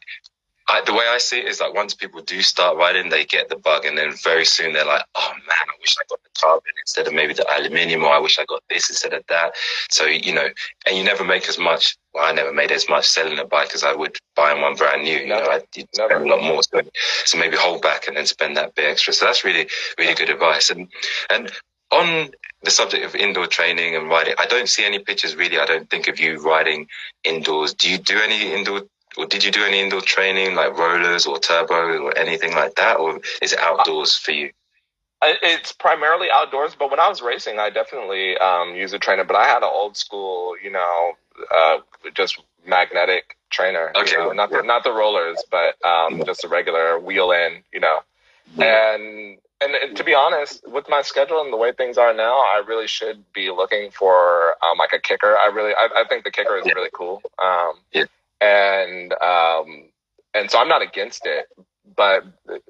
I, 0.72 0.82
the 0.86 0.94
way 0.94 1.04
I 1.10 1.18
see 1.18 1.40
it 1.40 1.48
is 1.48 1.60
like 1.60 1.74
once 1.74 1.94
people 1.94 2.22
do 2.22 2.42
start 2.42 2.78
riding, 2.78 3.10
they 3.10 3.26
get 3.26 3.50
the 3.50 3.58
bug, 3.58 3.84
and 3.84 3.98
then 3.98 4.14
very 4.24 4.46
soon 4.46 4.72
they're 4.72 4.86
like, 4.86 5.04
"Oh 5.16 5.32
man, 5.34 5.66
I 5.68 5.76
wish 5.82 5.96
I 6.00 6.04
got 6.10 6.24
the 6.24 6.30
carbon 6.42 6.72
instead 6.82 7.08
of 7.08 7.14
maybe 7.14 7.34
the 7.34 7.46
aluminium, 7.52 8.04
or 8.04 8.14
I 8.14 8.20
wish 8.20 8.40
I 8.40 8.46
got 8.46 8.64
this 8.70 8.90
instead 8.90 9.14
of 9.14 9.24
that." 9.28 9.54
So 9.90 10.06
you 10.06 10.34
know, 10.34 10.48
and 10.88 10.98
you 10.98 11.04
never 11.04 11.26
make 11.26 11.50
as 11.50 11.60
much. 11.60 11.98
Well, 12.14 12.24
I 12.26 12.32
never 12.32 12.54
made 12.54 12.72
as 12.72 12.88
much 12.88 13.06
selling 13.06 13.38
a 13.38 13.46
bike 13.46 13.76
as 13.76 13.84
I 13.84 13.94
would 13.94 14.18
buying 14.36 14.62
one 14.62 14.76
brand 14.76 15.04
new. 15.04 15.18
You 15.20 15.28
Never. 15.28 15.44
know, 15.44 15.50
I 15.52 15.62
did 15.72 15.88
spend 15.94 16.12
a 16.12 16.30
lot 16.30 16.42
more. 16.42 16.64
So, 16.64 16.82
so 17.26 17.38
maybe 17.38 17.58
hold 17.58 17.82
back 17.82 18.08
and 18.08 18.16
then 18.16 18.26
spend 18.26 18.56
that 18.58 18.76
bit 18.76 18.86
extra. 18.86 19.14
So 19.14 19.26
that's 19.26 19.44
really, 19.44 19.68
really 19.98 20.14
good 20.14 20.30
advice. 20.30 20.70
And 20.70 20.88
and 21.30 21.52
on 21.92 22.32
the 22.64 22.72
subject 22.72 23.04
of 23.04 23.16
indoor 23.16 23.48
training 23.48 23.96
and 23.96 24.08
riding, 24.08 24.36
I 24.38 24.46
don't 24.46 24.70
see 24.70 24.86
any 24.86 25.00
pictures 25.00 25.36
really. 25.36 25.60
I 25.60 25.66
don't 25.66 25.90
think 25.90 26.08
of 26.08 26.20
you 26.20 26.42
riding 26.42 26.88
indoors. 27.24 27.74
Do 27.74 27.90
you 27.90 27.98
do 27.98 28.18
any 28.22 28.54
indoor? 28.54 28.84
Or 29.18 29.26
did 29.26 29.44
you 29.44 29.52
do 29.52 29.64
any 29.64 29.80
indoor 29.80 30.02
training 30.02 30.56
like 30.56 30.78
rollers 30.78 31.26
or 31.26 31.40
turbo 31.40 32.04
or 32.04 32.18
anything 32.18 32.54
like 32.54 32.76
that, 32.76 32.98
or 32.98 33.20
is 33.42 33.54
it 33.54 33.60
outdoors 33.60 34.16
for 34.18 34.32
you? 34.32 34.52
It's 35.24 35.72
primarily 35.72 36.30
outdoors. 36.32 36.76
But 36.78 36.90
when 36.90 37.00
I 37.00 37.08
was 37.08 37.22
racing, 37.22 37.60
I 37.60 37.70
definitely 37.70 38.38
um, 38.38 38.76
used 38.76 38.94
a 38.94 39.00
trainer. 39.00 39.24
But 39.24 39.36
I 39.36 39.46
had 39.46 39.58
an 39.64 39.70
old 39.72 39.96
school, 39.96 40.56
you 40.64 40.72
know, 40.72 41.12
uh, 41.54 41.78
just 42.16 42.42
magnetic 42.66 43.38
trainer. 43.52 43.92
you 43.96 44.02
Okay, 44.02 44.16
know, 44.16 44.32
not 44.32 44.50
the 44.50 44.64
not 44.64 44.84
the 44.84 44.92
rollers, 44.92 45.44
but 45.52 45.76
um, 45.86 46.24
just 46.26 46.44
a 46.44 46.48
regular 46.48 47.00
wheel 47.00 47.32
in. 47.32 47.64
You 47.72 47.82
know, 47.82 48.00
and 48.60 49.38
and 49.62 49.76
and 49.76 49.96
to 49.98 50.04
be 50.04 50.16
honest, 50.16 50.68
with 50.68 50.90
my 50.90 51.02
schedule 51.04 51.42
and 51.42 51.54
the 51.54 51.58
way 51.58 51.72
things 51.72 51.98
are 51.98 52.14
now, 52.14 52.40
I 52.40 52.64
really 52.66 52.88
should 52.88 53.24
be 53.34 53.52
looking 53.52 53.92
for 53.92 54.56
um, 54.64 54.78
like 54.80 54.94
a 54.94 55.00
kicker. 55.00 55.38
I 55.38 55.48
really, 55.54 55.74
I, 55.74 55.88
I 55.98 56.04
think 56.10 56.24
the 56.24 56.32
kicker 56.32 56.58
is 56.58 56.66
really 56.66 56.90
cool. 56.94 57.22
Um, 57.38 57.74
Yeah. 57.94 58.06
And 58.42 59.14
um, 59.14 59.90
and 60.36 60.52
so 60.52 60.60
I'm 60.60 60.70
not 60.70 60.84
against 60.84 61.26
it, 61.28 61.48
but 61.98 62.24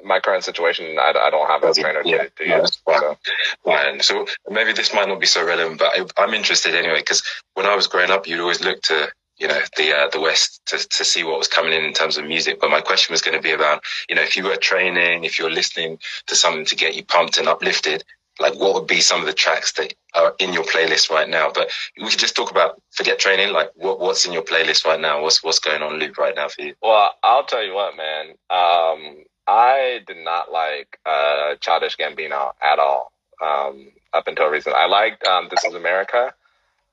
my 0.04 0.22
current 0.22 0.46
situation, 0.46 0.98
I, 1.00 1.14
I 1.18 1.32
don't 1.32 1.48
have 1.50 1.64
a 1.64 1.74
trainer 1.76 2.04
Yeah. 2.06 2.24
to, 2.26 2.32
to 2.32 2.50
No, 2.50 2.58
use. 2.62 2.82
So, 2.88 3.18
Fine. 3.66 4.02
So 4.02 4.28
maybe 4.50 4.74
this 4.74 4.94
might 4.96 5.10
not 5.10 5.22
be 5.22 5.28
so 5.28 5.46
relevant, 5.46 5.80
but 5.80 5.92
I, 5.96 6.06
I'm 6.24 6.34
interested 6.36 6.76
anyway 6.76 7.00
because 7.00 7.24
when 7.56 7.68
I 7.68 7.76
was 7.76 7.88
growing 7.88 8.12
up, 8.12 8.28
you'd 8.28 8.42
always 8.42 8.64
look 8.64 8.82
to 8.84 9.10
you 9.40 9.48
know 9.50 9.62
the 9.78 9.94
uh, 9.94 10.10
the 10.12 10.22
West 10.22 10.62
to 10.68 10.78
to 10.80 11.06
see 11.06 11.24
what 11.26 11.40
was 11.40 11.50
coming 11.50 11.74
in 11.74 11.86
in 11.86 11.94
terms 11.94 12.18
of 12.18 12.26
music. 12.26 12.60
But 12.62 12.72
my 12.72 12.82
question 12.82 13.14
was 13.14 13.22
going 13.24 13.38
to 13.38 13.44
be 13.44 13.52
about 13.54 13.84
you 14.10 14.16
know 14.16 14.24
if 14.24 14.38
you 14.38 14.46
were 14.46 14.58
training, 14.58 15.26
if 15.26 15.40
you're 15.40 15.52
listening 15.52 16.00
to 16.28 16.36
something 16.38 16.66
to 16.66 16.78
get 16.78 16.96
you 16.96 17.06
pumped 17.06 17.38
and 17.40 17.48
uplifted, 17.50 18.04
like 18.40 18.56
what 18.56 18.74
would 18.74 18.88
be 18.88 19.02
some 19.02 19.20
of 19.20 19.28
the 19.28 19.34
tracks 19.34 19.74
that 19.74 19.94
are 20.14 20.34
in 20.40 20.54
your 20.54 20.64
playlist 20.64 21.10
right 21.10 21.30
now? 21.30 21.52
But 21.54 21.72
we 21.98 22.10
could 22.10 22.20
just 22.20 22.36
talk 22.36 22.52
about 22.52 22.82
forget 22.92 23.20
training, 23.20 23.54
like 23.54 23.72
what 23.76 24.00
what's 24.00 24.26
in 24.26 24.34
your 24.34 24.44
playlist 24.44 24.86
right 24.86 25.00
now? 25.00 25.22
What's 25.22 25.44
what's 25.44 25.60
going 25.60 25.82
on 25.82 26.00
loop 26.00 26.18
right 26.18 26.36
now 26.36 26.48
for 26.48 26.62
you? 26.62 26.76
well, 26.82 27.12
I'll 27.24 27.46
tell 27.46 27.64
you 27.64 27.74
what, 27.74 27.96
man. 27.98 28.30
Um, 28.50 29.24
I 29.48 30.00
did 30.08 30.18
not 30.18 30.52
like 30.52 31.00
uh, 31.06 31.56
Childish 31.60 31.98
Gambino 31.98 32.52
at 32.62 32.80
all 32.80 33.12
um, 33.42 33.90
up 34.14 34.28
until 34.28 34.48
recently. 34.48 34.78
I 34.78 34.86
liked 34.86 35.26
um, 35.28 35.48
This 35.50 35.64
Is 35.66 35.74
America. 35.74 36.34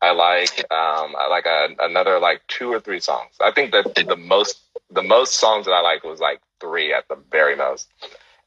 I 0.00 0.12
like 0.12 0.58
um, 0.72 1.14
I 1.18 1.26
like 1.28 1.46
a, 1.46 1.68
another 1.80 2.18
like 2.18 2.42
two 2.48 2.72
or 2.72 2.80
three 2.80 3.00
songs. 3.00 3.34
I 3.40 3.50
think 3.52 3.72
that 3.72 3.94
the 3.94 4.16
most 4.16 4.60
the 4.90 5.02
most 5.02 5.34
songs 5.34 5.66
that 5.66 5.72
I 5.72 5.80
liked 5.80 6.04
was 6.04 6.20
like 6.20 6.40
three 6.60 6.92
at 6.92 7.06
the 7.08 7.16
very 7.30 7.56
most. 7.56 7.88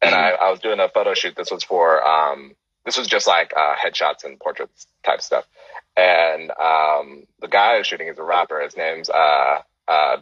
and 0.02 0.16
I, 0.16 0.32
I 0.32 0.50
was 0.50 0.60
doing 0.60 0.80
a 0.80 0.90
photo 0.90 1.14
shoot. 1.14 1.36
This 1.36 1.52
was 1.52 1.64
for 1.64 2.06
um, 2.06 2.54
this 2.86 2.98
was 2.98 3.08
just 3.08 3.28
like 3.28 3.54
uh, 3.56 3.76
headshots 3.76 4.24
and 4.24 4.40
portraits 4.40 4.88
type 5.04 5.22
stuff. 5.22 5.46
And 5.96 6.52
um, 6.52 7.24
the 7.40 7.48
guy 7.50 7.82
shooting 7.82 8.08
is 8.08 8.18
a 8.18 8.24
rapper. 8.24 8.62
His 8.62 8.78
name's 8.78 9.10
uh, 9.10 9.62
uh, 9.88 10.18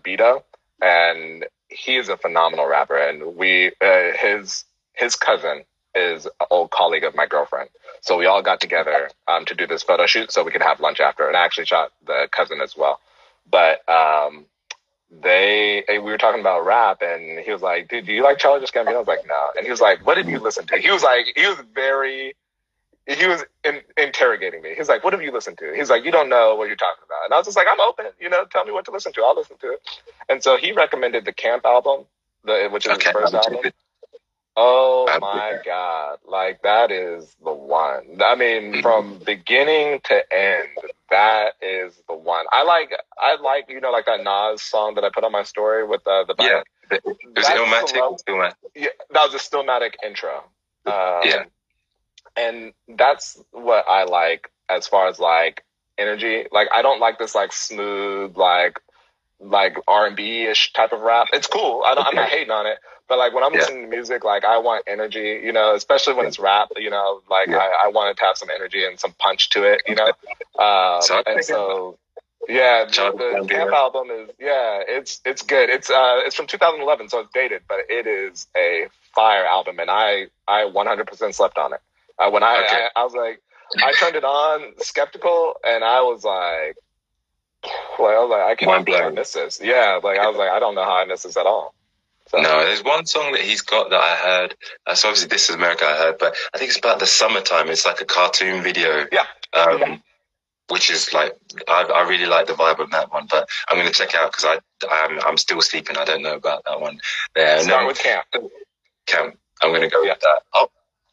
and 0.81 1.45
he's 1.67 2.09
a 2.09 2.17
phenomenal 2.17 2.67
rapper. 2.67 2.97
And 2.97 3.35
we 3.35 3.71
uh, 3.81 4.11
his 4.17 4.65
his 4.93 5.15
cousin 5.15 5.63
is 5.95 6.25
an 6.25 6.47
old 6.51 6.71
colleague 6.71 7.03
of 7.03 7.15
my 7.15 7.25
girlfriend. 7.25 7.69
So 8.01 8.17
we 8.17 8.25
all 8.25 8.41
got 8.41 8.61
together 8.61 9.09
um, 9.27 9.45
to 9.45 9.55
do 9.55 9.67
this 9.67 9.83
photo 9.83 10.05
shoot 10.05 10.31
so 10.31 10.43
we 10.43 10.51
could 10.51 10.61
have 10.61 10.79
lunch 10.79 10.99
after. 10.99 11.27
And 11.27 11.35
I 11.35 11.43
actually 11.45 11.65
shot 11.65 11.91
the 12.05 12.27
cousin 12.31 12.61
as 12.61 12.75
well. 12.77 12.99
But 13.49 13.87
um, 13.89 14.45
they, 15.09 15.83
we 15.89 15.99
were 15.99 16.17
talking 16.17 16.39
about 16.41 16.65
rap 16.65 17.01
and 17.01 17.39
he 17.39 17.51
was 17.51 17.61
like, 17.61 17.89
dude, 17.89 18.05
do 18.05 18.13
you 18.13 18.23
like 18.23 18.37
Childish 18.37 18.71
Gambino? 18.71 18.95
I 18.95 18.99
was 18.99 19.07
like, 19.07 19.27
no. 19.27 19.47
And 19.57 19.65
he 19.65 19.71
was 19.71 19.81
like, 19.81 20.05
what 20.05 20.15
did 20.15 20.27
you 20.27 20.39
listen 20.39 20.67
to? 20.67 20.77
He 20.77 20.91
was 20.91 21.03
like, 21.03 21.25
he 21.35 21.45
was 21.47 21.57
very, 21.73 22.35
he 23.09 23.27
was 23.27 23.43
in, 23.63 23.81
interrogating 23.97 24.61
me. 24.61 24.73
He's 24.77 24.87
like, 24.87 25.03
what 25.03 25.13
have 25.13 25.21
you 25.21 25.31
listened 25.31 25.57
to? 25.59 25.73
He's 25.75 25.89
like, 25.89 26.05
you 26.05 26.11
don't 26.11 26.29
know 26.29 26.55
what 26.55 26.67
you're 26.67 26.75
talking 26.75 27.03
about. 27.05 27.25
And 27.25 27.33
I 27.33 27.37
was 27.37 27.47
just 27.47 27.57
like, 27.57 27.67
I'm 27.69 27.81
open, 27.81 28.05
you 28.19 28.29
know, 28.29 28.45
tell 28.45 28.65
me 28.65 28.71
what 28.71 28.85
to 28.85 28.91
listen 28.91 29.11
to. 29.13 29.23
I'll 29.23 29.35
listen 29.35 29.57
to 29.61 29.73
it. 29.73 29.81
And 30.29 30.43
so 30.43 30.57
he 30.57 30.71
recommended 30.71 31.25
the 31.25 31.33
Camp 31.33 31.65
album, 31.65 32.05
the, 32.43 32.69
which 32.71 32.85
is 32.85 32.93
okay, 32.93 33.05
his 33.05 33.13
first 33.13 33.33
album. 33.33 33.71
Oh 34.55 35.07
my 35.21 35.57
God. 35.65 36.19
Like 36.27 36.61
that 36.63 36.91
is 36.91 37.35
the 37.43 37.53
one. 37.53 38.19
I 38.23 38.35
mean, 38.35 38.73
mm-hmm. 38.73 38.81
from 38.81 39.19
beginning 39.25 40.01
to 40.05 40.33
end, 40.33 40.69
that 41.09 41.53
is 41.61 41.99
the 42.07 42.15
one. 42.15 42.45
I 42.51 42.63
like, 42.63 42.91
I 43.17 43.37
like, 43.41 43.69
you 43.69 43.81
know, 43.81 43.91
like 43.91 44.05
that 44.05 44.23
Nas 44.23 44.61
song 44.61 44.95
that 44.95 45.03
I 45.03 45.09
put 45.09 45.23
on 45.23 45.31
my 45.31 45.43
story 45.43 45.85
with 45.85 46.05
uh, 46.05 46.25
the 46.25 46.35
bike. 46.35 46.47
Yeah. 46.47 46.63
Was 46.91 47.47
it 47.47 48.25
Illmatic? 48.25 48.53
Yeah, 48.75 48.87
that 49.11 49.31
was 49.31 49.33
a 49.33 49.37
Stillmatic 49.37 49.93
intro. 50.03 50.43
Um, 50.85 51.21
yeah. 51.23 51.43
And 52.39 52.73
that's 52.97 53.41
what 53.51 53.85
I 53.89 54.03
like 54.05 54.51
as 54.69 54.87
far 54.87 55.07
as 55.07 55.19
like 55.19 55.63
energy. 55.97 56.45
Like, 56.51 56.69
I 56.73 56.81
don't 56.81 56.99
like 56.99 57.19
this 57.19 57.35
like 57.35 57.51
smooth, 57.51 58.37
like, 58.37 58.79
like 59.39 59.77
R 59.87 60.07
and 60.07 60.15
B 60.15 60.43
ish 60.43 60.73
type 60.73 60.91
of 60.91 61.01
rap. 61.01 61.27
It's 61.33 61.47
cool. 61.47 61.83
I 61.85 61.95
don't, 61.95 62.07
I'm 62.07 62.15
not 62.15 62.29
hating 62.29 62.51
on 62.51 62.65
it, 62.65 62.77
but 63.07 63.17
like 63.17 63.33
when 63.33 63.43
I'm 63.43 63.53
yeah. 63.53 63.59
listening 63.61 63.83
to 63.83 63.87
music, 63.87 64.23
like 64.23 64.45
I 64.45 64.59
want 64.59 64.83
energy, 64.87 65.41
you 65.43 65.51
know, 65.51 65.75
especially 65.75 66.13
when 66.13 66.27
it's 66.27 66.39
rap, 66.39 66.69
you 66.77 66.89
know, 66.89 67.21
like 67.29 67.49
yeah. 67.49 67.57
I, 67.57 67.85
I 67.85 67.87
want 67.89 68.11
it 68.11 68.17
to 68.17 68.25
have 68.25 68.37
some 68.37 68.49
energy 68.49 68.85
and 68.85 68.99
some 68.99 69.13
punch 69.13 69.49
to 69.51 69.63
it, 69.63 69.81
you 69.87 69.95
know. 69.95 70.11
Um, 70.59 71.01
so 71.01 71.23
and 71.25 71.43
so, 71.43 71.97
yeah, 72.49 72.83
the, 72.83 73.39
the 73.41 73.47
Camp 73.47 73.71
album 73.71 74.09
is 74.11 74.29
yeah, 74.39 74.81
it's 74.87 75.21
it's 75.25 75.41
good. 75.41 75.69
It's 75.69 75.89
uh 75.89 76.19
it's 76.25 76.35
from 76.35 76.47
2011, 76.47 77.09
so 77.09 77.21
it's 77.21 77.31
dated, 77.33 77.61
but 77.67 77.79
it 77.89 78.07
is 78.07 78.47
a 78.57 78.87
fire 79.15 79.45
album, 79.45 79.79
and 79.79 79.89
I 79.89 80.27
I 80.47 80.63
100% 80.63 81.33
slept 81.33 81.57
on 81.57 81.73
it. 81.73 81.79
Uh, 82.19 82.29
when 82.29 82.43
I, 82.43 82.63
okay. 82.65 82.87
I 82.95 83.01
I 83.01 83.03
was 83.03 83.13
like 83.13 83.41
I 83.83 83.93
turned 83.93 84.15
it 84.15 84.23
on 84.23 84.73
skeptical, 84.79 85.55
and 85.63 85.83
I 85.83 86.01
was 86.01 86.23
like. 86.23 86.77
Well, 87.99 88.07
I 88.07 88.23
was 88.23 88.29
like, 88.29 88.41
I 88.41 88.55
can't 88.55 88.85
believe 88.85 89.01
I 89.01 89.09
missed 89.09 89.33
this. 89.33 89.59
Yeah, 89.61 89.99
like 90.01 90.17
I 90.17 90.27
was 90.27 90.37
like, 90.37 90.49
I 90.49 90.59
don't 90.59 90.75
know 90.75 90.85
how 90.85 90.95
I 90.95 91.05
missed 91.05 91.23
this 91.25 91.35
at 91.35 91.45
all. 91.45 91.75
So. 92.29 92.37
No, 92.39 92.63
there's 92.63 92.83
one 92.83 93.05
song 93.05 93.33
that 93.33 93.41
he's 93.41 93.61
got 93.61 93.89
that 93.89 93.99
I 93.99 94.15
heard. 94.15 94.55
Uh, 94.87 94.95
so 94.95 95.09
obviously, 95.09 95.27
this 95.27 95.49
is 95.49 95.55
America. 95.55 95.83
I 95.83 95.97
heard, 95.97 96.17
but 96.19 96.35
I 96.53 96.57
think 96.57 96.69
it's 96.69 96.77
about 96.77 96.99
the 96.99 97.05
summertime. 97.07 97.69
It's 97.69 97.85
like 97.85 97.99
a 98.01 98.05
cartoon 98.05 98.63
video. 98.63 99.07
Yeah. 99.11 99.25
Um, 99.53 99.79
yeah. 99.79 99.97
Which 100.69 100.89
is 100.89 101.11
like 101.11 101.35
I, 101.67 101.83
I 101.83 102.07
really 102.07 102.27
like 102.27 102.47
the 102.47 102.53
vibe 102.53 102.79
of 102.79 102.91
that 102.91 103.11
one, 103.11 103.27
but 103.29 103.49
I'm 103.67 103.77
going 103.77 103.87
to 103.87 103.93
check 103.93 104.15
out 104.15 104.31
because 104.31 104.45
I 104.45 104.59
I'm, 104.89 105.19
I'm 105.25 105.37
still 105.37 105.59
sleeping. 105.59 105.97
I 105.97 106.05
don't 106.05 106.21
know 106.21 106.35
about 106.35 106.63
that 106.65 106.79
one. 106.79 107.01
Yeah, 107.35 107.59
Start 107.61 107.81
no, 107.81 107.87
with 107.87 107.99
Camp. 107.99 108.25
Camp. 109.07 109.37
I'm 109.61 109.71
going 109.71 109.81
to 109.81 109.89
go 109.89 110.03
yeah. 110.03 110.11
with 110.11 110.21
that. 110.21 110.43
Oh, 110.53 110.69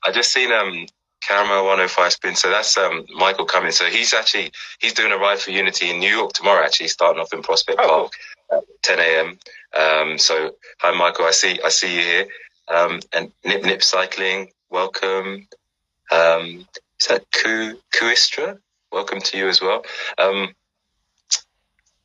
I 0.06 0.12
just 0.12 0.32
seen 0.32 0.52
um 0.52 0.86
Caramel 1.26 1.64
105 1.64 2.12
spin. 2.12 2.36
So 2.36 2.50
that's 2.50 2.76
um, 2.78 3.04
Michael 3.14 3.46
Cummins. 3.46 3.76
So 3.76 3.86
he's 3.86 4.14
actually 4.14 4.52
he's 4.78 4.92
doing 4.92 5.12
a 5.12 5.16
ride 5.16 5.40
for 5.40 5.50
Unity 5.50 5.90
in 5.90 5.98
New 5.98 6.10
York 6.10 6.32
tomorrow. 6.32 6.64
Actually, 6.64 6.88
starting 6.88 7.20
off 7.20 7.32
in 7.32 7.42
Prospect 7.42 7.80
oh, 7.82 8.08
Park. 8.50 8.62
10 8.82 8.98
a.m. 9.00 9.38
Um, 9.76 10.18
so 10.18 10.52
hi, 10.80 10.96
Michael. 10.96 11.24
I 11.24 11.32
see, 11.32 11.58
I 11.64 11.68
see 11.68 11.96
you 11.96 12.02
here. 12.02 12.26
Um, 12.68 13.00
and 13.12 13.32
Nip 13.44 13.64
Nip 13.64 13.82
Cycling, 13.82 14.52
welcome. 14.70 15.48
Um, 16.12 16.66
is 17.00 17.06
that 17.08 17.24
Ku 17.32 17.76
Kuistra? 17.92 18.58
Welcome 18.92 19.20
to 19.20 19.36
you 19.36 19.48
as 19.48 19.60
well. 19.60 19.84
Um, 20.18 20.54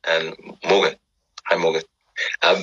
and 0.08 0.34
Morgan, 0.68 0.96
hi 1.46 1.56
Morgan. 1.56 1.82
Um, 2.42 2.56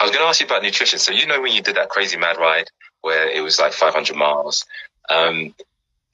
I 0.00 0.04
was 0.04 0.12
going 0.12 0.24
to 0.24 0.28
ask 0.28 0.40
you 0.40 0.46
about 0.46 0.62
nutrition. 0.62 0.98
So 0.98 1.12
you 1.12 1.26
know 1.26 1.42
when 1.42 1.52
you 1.52 1.60
did 1.60 1.76
that 1.76 1.90
crazy 1.90 2.16
mad 2.16 2.38
ride 2.38 2.70
where 3.02 3.28
it 3.28 3.42
was 3.42 3.58
like 3.58 3.72
500 3.72 4.16
miles, 4.16 4.66
um, 5.08 5.54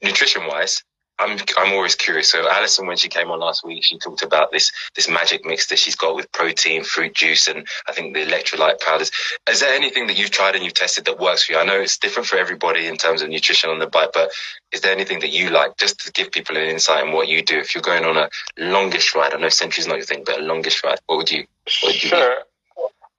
nutrition 0.01 0.47
wise, 0.47 0.83
I'm 1.19 1.39
I'm 1.57 1.73
always 1.73 1.95
curious. 1.95 2.29
So 2.29 2.47
Alison, 2.47 2.85
when 2.85 2.97
she 2.97 3.07
came 3.07 3.31
on 3.31 3.39
last 3.39 3.65
week, 3.65 3.83
she 3.83 3.97
talked 3.97 4.21
about 4.21 4.51
this 4.51 4.71
this 4.95 5.09
magic 5.09 5.45
mix 5.45 5.67
that 5.67 5.79
she's 5.79 5.95
got 5.95 6.15
with 6.15 6.31
protein, 6.31 6.83
fruit 6.83 7.15
juice, 7.15 7.47
and 7.47 7.67
I 7.87 7.91
think 7.91 8.13
the 8.13 8.23
electrolyte 8.23 8.79
powders. 8.81 9.11
Is 9.49 9.61
there 9.61 9.73
anything 9.73 10.07
that 10.07 10.17
you've 10.17 10.29
tried 10.29 10.55
and 10.55 10.63
you've 10.63 10.75
tested 10.75 11.05
that 11.05 11.19
works 11.19 11.43
for 11.43 11.53
you? 11.53 11.57
I 11.57 11.65
know 11.65 11.79
it's 11.79 11.97
different 11.97 12.27
for 12.27 12.37
everybody 12.37 12.85
in 12.85 12.97
terms 12.97 13.21
of 13.21 13.29
nutrition 13.29 13.71
on 13.71 13.79
the 13.79 13.87
bike, 13.87 14.11
but 14.13 14.29
is 14.71 14.81
there 14.81 14.91
anything 14.91 15.19
that 15.21 15.31
you 15.31 15.49
like 15.49 15.77
just 15.77 16.05
to 16.05 16.11
give 16.11 16.31
people 16.31 16.55
an 16.55 16.63
insight 16.63 17.03
on 17.03 17.13
what 17.13 17.27
you 17.27 17.41
do 17.41 17.57
if 17.57 17.73
you're 17.73 17.81
going 17.81 18.05
on 18.05 18.17
a 18.17 18.29
longish 18.57 19.15
ride? 19.15 19.33
I 19.33 19.39
know 19.39 19.49
century's 19.49 19.87
not 19.87 19.97
your 19.97 20.05
thing, 20.05 20.23
but 20.23 20.39
a 20.39 20.43
longish 20.43 20.83
ride. 20.83 20.99
What 21.07 21.17
would 21.17 21.31
you? 21.31 21.45
What 21.81 21.93
would 21.93 22.03
you 22.03 22.09
sure. 22.09 22.35
Do? 22.35 22.41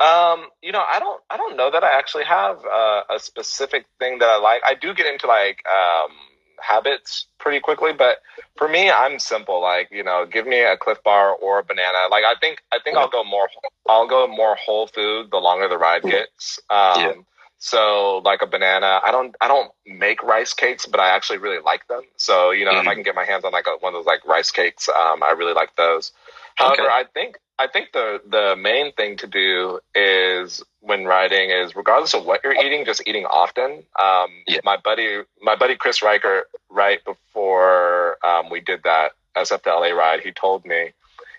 Um, 0.00 0.46
you 0.62 0.72
know, 0.72 0.82
I 0.86 1.00
don't, 1.00 1.20
I 1.28 1.36
don't 1.36 1.56
know 1.56 1.70
that 1.70 1.82
I 1.82 1.98
actually 1.98 2.24
have 2.24 2.58
uh, 2.64 3.02
a 3.10 3.18
specific 3.18 3.86
thing 3.98 4.18
that 4.20 4.28
I 4.28 4.38
like. 4.38 4.62
I 4.64 4.74
do 4.74 4.94
get 4.94 5.06
into 5.06 5.26
like, 5.26 5.64
um, 5.66 6.12
habits 6.60 7.26
pretty 7.38 7.60
quickly. 7.60 7.92
But 7.92 8.18
for 8.56 8.68
me, 8.68 8.90
I'm 8.90 9.18
simple. 9.18 9.60
Like 9.60 9.88
you 9.90 10.04
know, 10.04 10.26
give 10.30 10.46
me 10.46 10.60
a 10.60 10.76
Clif 10.76 11.02
Bar 11.02 11.34
or 11.34 11.60
a 11.60 11.64
banana. 11.64 12.08
Like 12.10 12.24
I 12.24 12.34
think 12.40 12.62
I 12.72 12.78
think 12.82 12.96
I'll 12.96 13.08
go 13.08 13.24
more. 13.24 13.48
I'll 13.88 14.08
go 14.08 14.26
more 14.26 14.56
whole 14.56 14.86
food 14.86 15.30
the 15.30 15.38
longer 15.38 15.68
the 15.68 15.78
ride 15.78 16.02
gets. 16.02 16.60
Um, 16.70 17.00
yeah. 17.00 17.12
So 17.58 18.22
like 18.24 18.42
a 18.42 18.46
banana, 18.46 19.00
I 19.04 19.10
don't 19.10 19.34
I 19.40 19.48
don't 19.48 19.70
make 19.84 20.22
rice 20.22 20.54
cakes, 20.54 20.86
but 20.86 21.00
I 21.00 21.10
actually 21.10 21.38
really 21.38 21.58
like 21.58 21.86
them. 21.88 22.02
So 22.16 22.50
you 22.50 22.64
know, 22.64 22.72
mm-hmm. 22.72 22.80
if 22.82 22.88
I 22.88 22.94
can 22.94 23.02
get 23.02 23.14
my 23.14 23.24
hands 23.24 23.44
on 23.44 23.52
like 23.52 23.66
a, 23.66 23.76
one 23.80 23.94
of 23.94 23.98
those 23.98 24.06
like 24.06 24.24
rice 24.26 24.50
cakes, 24.50 24.88
um, 24.88 25.22
I 25.22 25.32
really 25.32 25.54
like 25.54 25.74
those. 25.76 26.12
However, 26.54 26.82
okay. 26.82 26.90
I 26.90 27.04
think 27.12 27.38
I 27.58 27.66
think 27.66 27.92
the 27.92 28.20
the 28.28 28.54
main 28.56 28.92
thing 28.92 29.16
to 29.18 29.26
do 29.26 29.80
is 29.94 30.62
when 30.80 31.04
riding 31.04 31.50
is 31.50 31.74
regardless 31.74 32.14
of 32.14 32.24
what 32.24 32.40
you're 32.44 32.54
eating, 32.54 32.84
just 32.84 33.02
eating 33.06 33.26
often. 33.26 33.82
Um, 34.00 34.30
yeah. 34.46 34.60
My 34.64 34.76
buddy, 34.76 35.22
my 35.42 35.56
buddy 35.56 35.74
Chris 35.74 36.00
Riker, 36.00 36.44
right 36.70 37.04
before 37.04 38.24
um, 38.24 38.50
we 38.50 38.60
did 38.60 38.84
that 38.84 39.12
SF 39.36 39.62
to 39.64 39.74
LA 39.74 39.88
ride, 39.88 40.20
he 40.20 40.30
told 40.30 40.64
me 40.64 40.92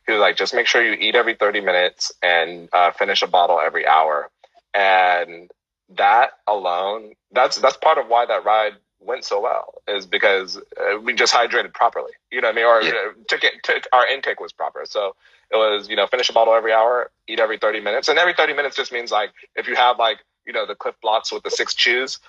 he 0.05 0.13
was 0.13 0.19
like, 0.19 0.35
just 0.35 0.53
make 0.53 0.67
sure 0.67 0.83
you 0.83 0.93
eat 0.93 1.15
every 1.15 1.35
30 1.35 1.61
minutes 1.61 2.11
and 2.21 2.67
uh, 2.73 2.91
finish 2.91 3.21
a 3.21 3.27
bottle 3.27 3.59
every 3.59 3.85
hour. 3.87 4.29
And 4.73 5.49
that 5.97 6.31
alone, 6.47 7.13
that's 7.31 7.57
that's 7.57 7.77
part 7.77 7.97
of 7.97 8.07
why 8.07 8.25
that 8.25 8.45
ride 8.45 8.73
went 8.99 9.23
so 9.23 9.41
well 9.41 9.81
is 9.87 10.05
because 10.05 10.57
uh, 10.57 10.99
we 10.99 11.13
just 11.13 11.33
hydrated 11.33 11.73
properly. 11.73 12.11
You 12.31 12.41
know 12.41 12.49
what 12.49 12.53
I 12.53 12.55
mean? 12.55 12.65
Or 12.65 12.81
yeah. 12.81 13.09
Uh, 13.09 13.13
took 13.27 13.43
it, 13.43 13.53
took, 13.63 13.83
our 13.93 14.05
intake 14.07 14.39
was 14.39 14.51
proper. 14.51 14.83
So 14.85 15.15
it 15.51 15.55
was, 15.55 15.89
you 15.89 15.95
know, 15.95 16.07
finish 16.07 16.29
a 16.29 16.33
bottle 16.33 16.53
every 16.53 16.73
hour, 16.73 17.09
eat 17.27 17.39
every 17.39 17.57
30 17.57 17.79
minutes. 17.79 18.07
And 18.07 18.19
every 18.19 18.33
30 18.33 18.53
minutes 18.53 18.75
just 18.75 18.91
means 18.91 19.11
like, 19.11 19.31
if 19.55 19.67
you 19.67 19.75
have 19.75 19.97
like, 19.97 20.19
you 20.45 20.53
know, 20.53 20.65
the 20.65 20.75
Clif 20.75 20.95
Bloks 21.01 21.31
with 21.31 21.43
the 21.43 21.49
six 21.49 21.73
chews, 21.73 22.19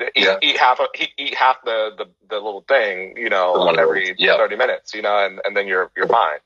eat, 0.00 0.10
yeah. 0.16 0.36
eat 0.42 0.58
half, 0.58 0.80
of, 0.80 0.88
eat 1.16 1.34
half 1.34 1.56
the, 1.64 1.92
the, 1.96 2.06
the 2.28 2.36
little 2.36 2.64
thing, 2.68 3.16
you 3.16 3.30
know, 3.30 3.66
every 3.78 4.14
yeah. 4.18 4.36
30 4.36 4.56
minutes, 4.56 4.94
you 4.94 5.02
know, 5.02 5.24
and, 5.24 5.40
and 5.44 5.56
then 5.56 5.66
you're, 5.66 5.90
you're 5.96 6.08
fine. 6.08 6.38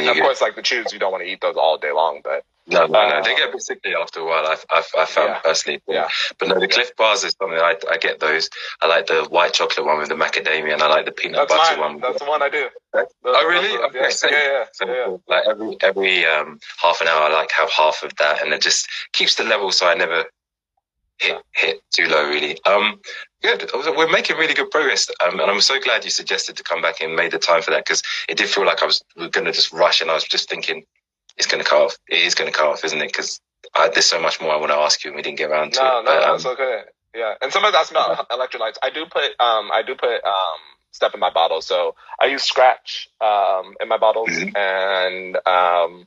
And, 0.00 0.08
of 0.08 0.16
course, 0.16 0.40
like 0.40 0.56
the 0.56 0.62
chews, 0.62 0.92
you 0.92 0.98
don't 0.98 1.12
want 1.12 1.24
to 1.24 1.30
eat 1.30 1.40
those 1.40 1.56
all 1.56 1.78
day 1.78 1.92
long, 1.92 2.20
but 2.22 2.44
no, 2.66 2.86
no, 2.86 3.08
no. 3.08 3.22
They 3.22 3.34
get 3.34 3.48
a 3.48 3.52
bit 3.52 3.62
sickly 3.62 3.94
after 3.94 4.20
a 4.20 4.24
while. 4.24 4.46
I've, 4.46 4.64
I've, 4.70 4.86
I 4.96 5.04
found 5.04 5.28
yeah. 5.30 5.40
personally. 5.40 5.82
Yeah. 5.88 6.08
But 6.38 6.48
no, 6.48 6.60
the 6.60 6.68
Clif 6.68 6.94
Bars 6.96 7.24
is 7.24 7.34
something 7.36 7.58
I, 7.58 7.74
I 7.90 7.96
get 7.96 8.20
those. 8.20 8.50
I 8.80 8.86
like 8.86 9.06
the 9.06 9.24
white 9.24 9.52
chocolate 9.52 9.84
one 9.84 9.98
with 9.98 10.08
the 10.08 10.14
macadamia, 10.14 10.72
and 10.72 10.82
I 10.82 10.86
like 10.86 11.06
the 11.06 11.12
peanut 11.12 11.48
That's 11.48 11.52
butter 11.52 11.80
mine. 11.80 11.94
one. 11.94 12.00
That's 12.00 12.20
the 12.20 12.28
one 12.28 12.42
I 12.42 12.48
do. 12.48 12.68
That's, 12.92 13.12
oh, 13.24 13.46
really? 13.46 13.76
Okay, 13.86 13.98
yeah, 13.98 14.30
yeah, 14.30 14.52
yeah, 14.52 14.64
so, 14.72 14.86
yeah, 14.86 15.16
Like 15.26 15.44
every 15.48 15.76
every 15.80 16.24
um, 16.24 16.60
half 16.80 17.00
an 17.00 17.08
hour, 17.08 17.22
I 17.22 17.32
like 17.32 17.50
have 17.58 17.70
half 17.70 18.04
of 18.04 18.14
that, 18.16 18.42
and 18.42 18.52
it 18.52 18.62
just 18.62 18.88
keeps 19.12 19.34
the 19.34 19.44
level 19.44 19.72
so 19.72 19.88
I 19.88 19.94
never 19.94 20.26
hit 21.18 21.42
hit 21.52 21.80
too 21.94 22.06
low. 22.06 22.28
Really. 22.28 22.58
Um, 22.64 23.00
good. 23.42 23.70
We're 23.74 24.10
making 24.10 24.36
really 24.36 24.54
good 24.54 24.70
progress, 24.70 25.08
um, 25.24 25.40
and 25.40 25.50
I'm 25.50 25.60
so 25.60 25.80
glad 25.80 26.04
you 26.04 26.10
suggested 26.10 26.56
to 26.56 26.62
come 26.62 26.82
back 26.82 27.00
and 27.00 27.16
made 27.16 27.32
the 27.32 27.38
time 27.38 27.62
for 27.62 27.70
that 27.72 27.84
because 27.84 28.02
it 28.28 28.36
did 28.36 28.48
feel 28.48 28.66
like 28.66 28.82
I 28.82 28.86
was 28.86 29.02
going 29.16 29.44
to 29.44 29.52
just 29.52 29.72
rush, 29.72 30.00
and 30.00 30.10
I 30.10 30.14
was 30.14 30.24
just 30.24 30.48
thinking 30.48 30.84
it's 31.36 31.46
going 31.46 31.62
to 31.62 31.68
cut 31.68 31.82
off. 31.82 31.96
It 32.08 32.20
is 32.20 32.34
going 32.34 32.50
to 32.50 32.56
cut 32.56 32.66
off, 32.66 32.84
isn't 32.84 33.00
it? 33.00 33.08
Because 33.08 33.40
there's 33.92 34.06
so 34.06 34.20
much 34.20 34.40
more 34.40 34.52
I 34.52 34.56
want 34.56 34.72
to 34.72 34.76
ask 34.76 35.04
you, 35.04 35.10
and 35.10 35.16
we 35.16 35.22
didn't 35.22 35.38
get 35.38 35.50
around 35.50 35.74
to 35.74 35.82
no, 35.82 36.00
it. 36.00 36.04
No, 36.04 36.20
that's 36.20 36.44
um, 36.44 36.52
okay. 36.52 36.82
Yeah, 37.14 37.34
and 37.42 37.52
somebody 37.52 37.76
asked 37.76 37.90
about 37.90 38.28
electrolytes. 38.30 38.76
I 38.82 38.90
do 38.90 39.04
put, 39.06 39.24
um, 39.38 39.70
I 39.72 39.82
do 39.86 39.94
put 39.94 40.24
um, 40.24 40.60
stuff 40.92 41.14
in 41.14 41.20
my 41.20 41.30
bottles. 41.30 41.66
So 41.66 41.94
I 42.20 42.26
use 42.26 42.48
Skratch 42.48 43.08
um, 43.20 43.74
in 43.80 43.88
my 43.88 43.98
bottles, 43.98 44.30
mm-hmm. 44.30 44.56
and 44.56 45.36
um, 45.46 46.06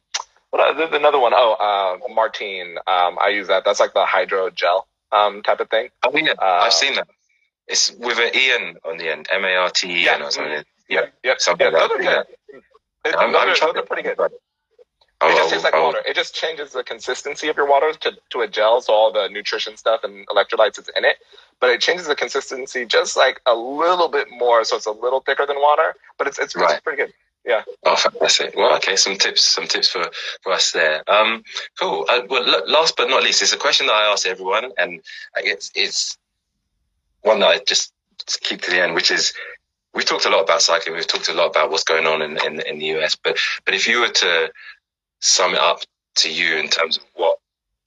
what 0.50 0.78
there's 0.78 0.94
another 0.94 1.20
one? 1.20 1.34
Oh, 1.36 1.54
uh, 1.54 2.08
Maurten. 2.14 2.78
Um, 2.88 3.18
I 3.22 3.30
use 3.30 3.48
that. 3.48 3.66
That's 3.66 3.80
like 3.80 3.94
the 3.94 4.06
hydro 4.06 4.50
gel. 4.50 4.88
Um, 5.16 5.42
type 5.44 5.60
of 5.60 5.70
thing. 5.70 5.90
Oh 6.04 6.12
yeah, 6.16 6.34
Uh, 6.42 6.66
I've 6.66 6.74
seen 6.74 6.96
that. 6.96 7.08
It's 7.68 7.92
with 7.92 8.20
an 8.20 8.32
Ian 8.36 8.78
on 8.86 8.98
the 8.98 9.10
end, 9.12 9.28
M 9.32 9.44
A 9.46 9.56
R 9.56 9.70
T 9.72 9.88
E 9.88 10.10
N 10.10 10.20
Yeah. 10.20 10.26
or 10.28 10.32
something. 10.32 10.64
Yeah, 10.88 11.06
Yep. 11.24 11.42
something 11.42 11.72
Yeah, 11.72 11.78
like 11.80 11.90
that. 12.04 12.28
good. 12.48 12.64
It- 13.06 13.16
I'm- 13.16 13.32
those 13.32 13.42
I'm 13.42 13.50
are- 13.50 13.56
trying 13.56 13.74
those 13.74 13.84
are 13.84 13.86
pretty 13.86 14.04
good. 14.04 14.20
Oh, 15.22 15.30
It 15.32 15.36
just 15.38 15.50
tastes 15.50 15.64
like 15.64 15.74
oh, 15.74 15.84
water. 15.86 16.02
It 16.06 16.14
just 16.16 16.36
changes 16.36 16.74
the 16.74 16.84
consistency 16.84 17.48
of 17.48 17.56
your 17.56 17.66
water 17.66 17.94
to, 17.94 18.12
to 18.32 18.42
a 18.42 18.48
gel, 18.48 18.82
so 18.82 18.94
all 18.94 19.12
the 19.14 19.30
nutrition 19.30 19.78
stuff 19.78 20.04
and 20.04 20.28
electrolytes 20.28 20.78
is 20.78 20.90
in 20.90 21.06
it. 21.06 21.18
But 21.62 21.70
it 21.70 21.80
changes 21.80 22.06
the 22.08 22.16
consistency 22.18 22.86
just 22.86 23.16
like 23.16 23.40
a 23.46 23.56
little 23.56 24.10
bit 24.10 24.28
more, 24.30 24.64
so 24.66 24.76
it's 24.76 24.86
a 24.86 24.92
little 24.92 25.22
thicker 25.22 25.46
than 25.46 25.60
water. 25.62 25.96
But 26.18 26.28
it's 26.28 26.38
it's, 26.38 26.54
it's 26.54 26.62
Right. 26.62 26.84
pretty 26.84 27.02
good. 27.04 27.14
Oh, 27.84 27.96
fantastic. 27.96 28.56
Well, 28.56 28.76
okay, 28.78 28.96
some 28.96 29.18
tips, 29.18 29.44
some 29.44 29.68
tips 29.68 29.88
for, 29.88 30.04
for 30.42 30.52
us 30.52 30.72
there. 30.72 31.04
Um, 31.10 31.44
cool. 31.80 32.06
Uh, 32.10 32.22
well, 32.30 32.64
last 32.68 32.98
but 32.98 33.10
not 33.10 33.24
least, 33.24 33.42
it's 33.42 33.54
a 33.54 33.58
question 33.58 33.88
that 33.88 33.94
I 33.94 34.12
ask 34.12 34.26
everyone, 34.26 34.72
and 34.78 35.02
I 35.36 35.44
guess 35.44 35.72
it's 35.76 36.18
one 37.22 37.40
that 37.40 37.48
I 37.48 37.60
just 37.60 37.94
keep 38.42 38.62
to 38.62 38.72
the 38.72 38.82
end, 38.82 38.96
which 38.96 39.12
is 39.12 39.34
we've 39.94 40.06
talked 40.06 40.26
a 40.26 40.30
lot 40.30 40.44
about 40.44 40.62
cycling. 40.62 40.96
We've 40.96 41.08
talked 41.08 41.30
a 41.30 41.34
lot 41.34 41.48
about 41.48 41.70
what's 41.70 41.84
going 41.84 42.06
on 42.06 42.22
in, 42.22 42.38
in, 42.46 42.60
in 42.62 42.80
the 42.80 42.98
US, 42.98 43.16
but, 43.16 43.38
but 43.64 43.74
if 43.74 43.88
you 43.88 44.02
were 44.02 44.10
to 44.10 44.52
sum 45.22 45.54
it 45.54 45.60
up 45.60 45.80
to 46.18 46.32
you 46.32 46.58
in 46.58 46.70
terms 46.70 46.98
of 46.98 47.04
what 47.16 47.38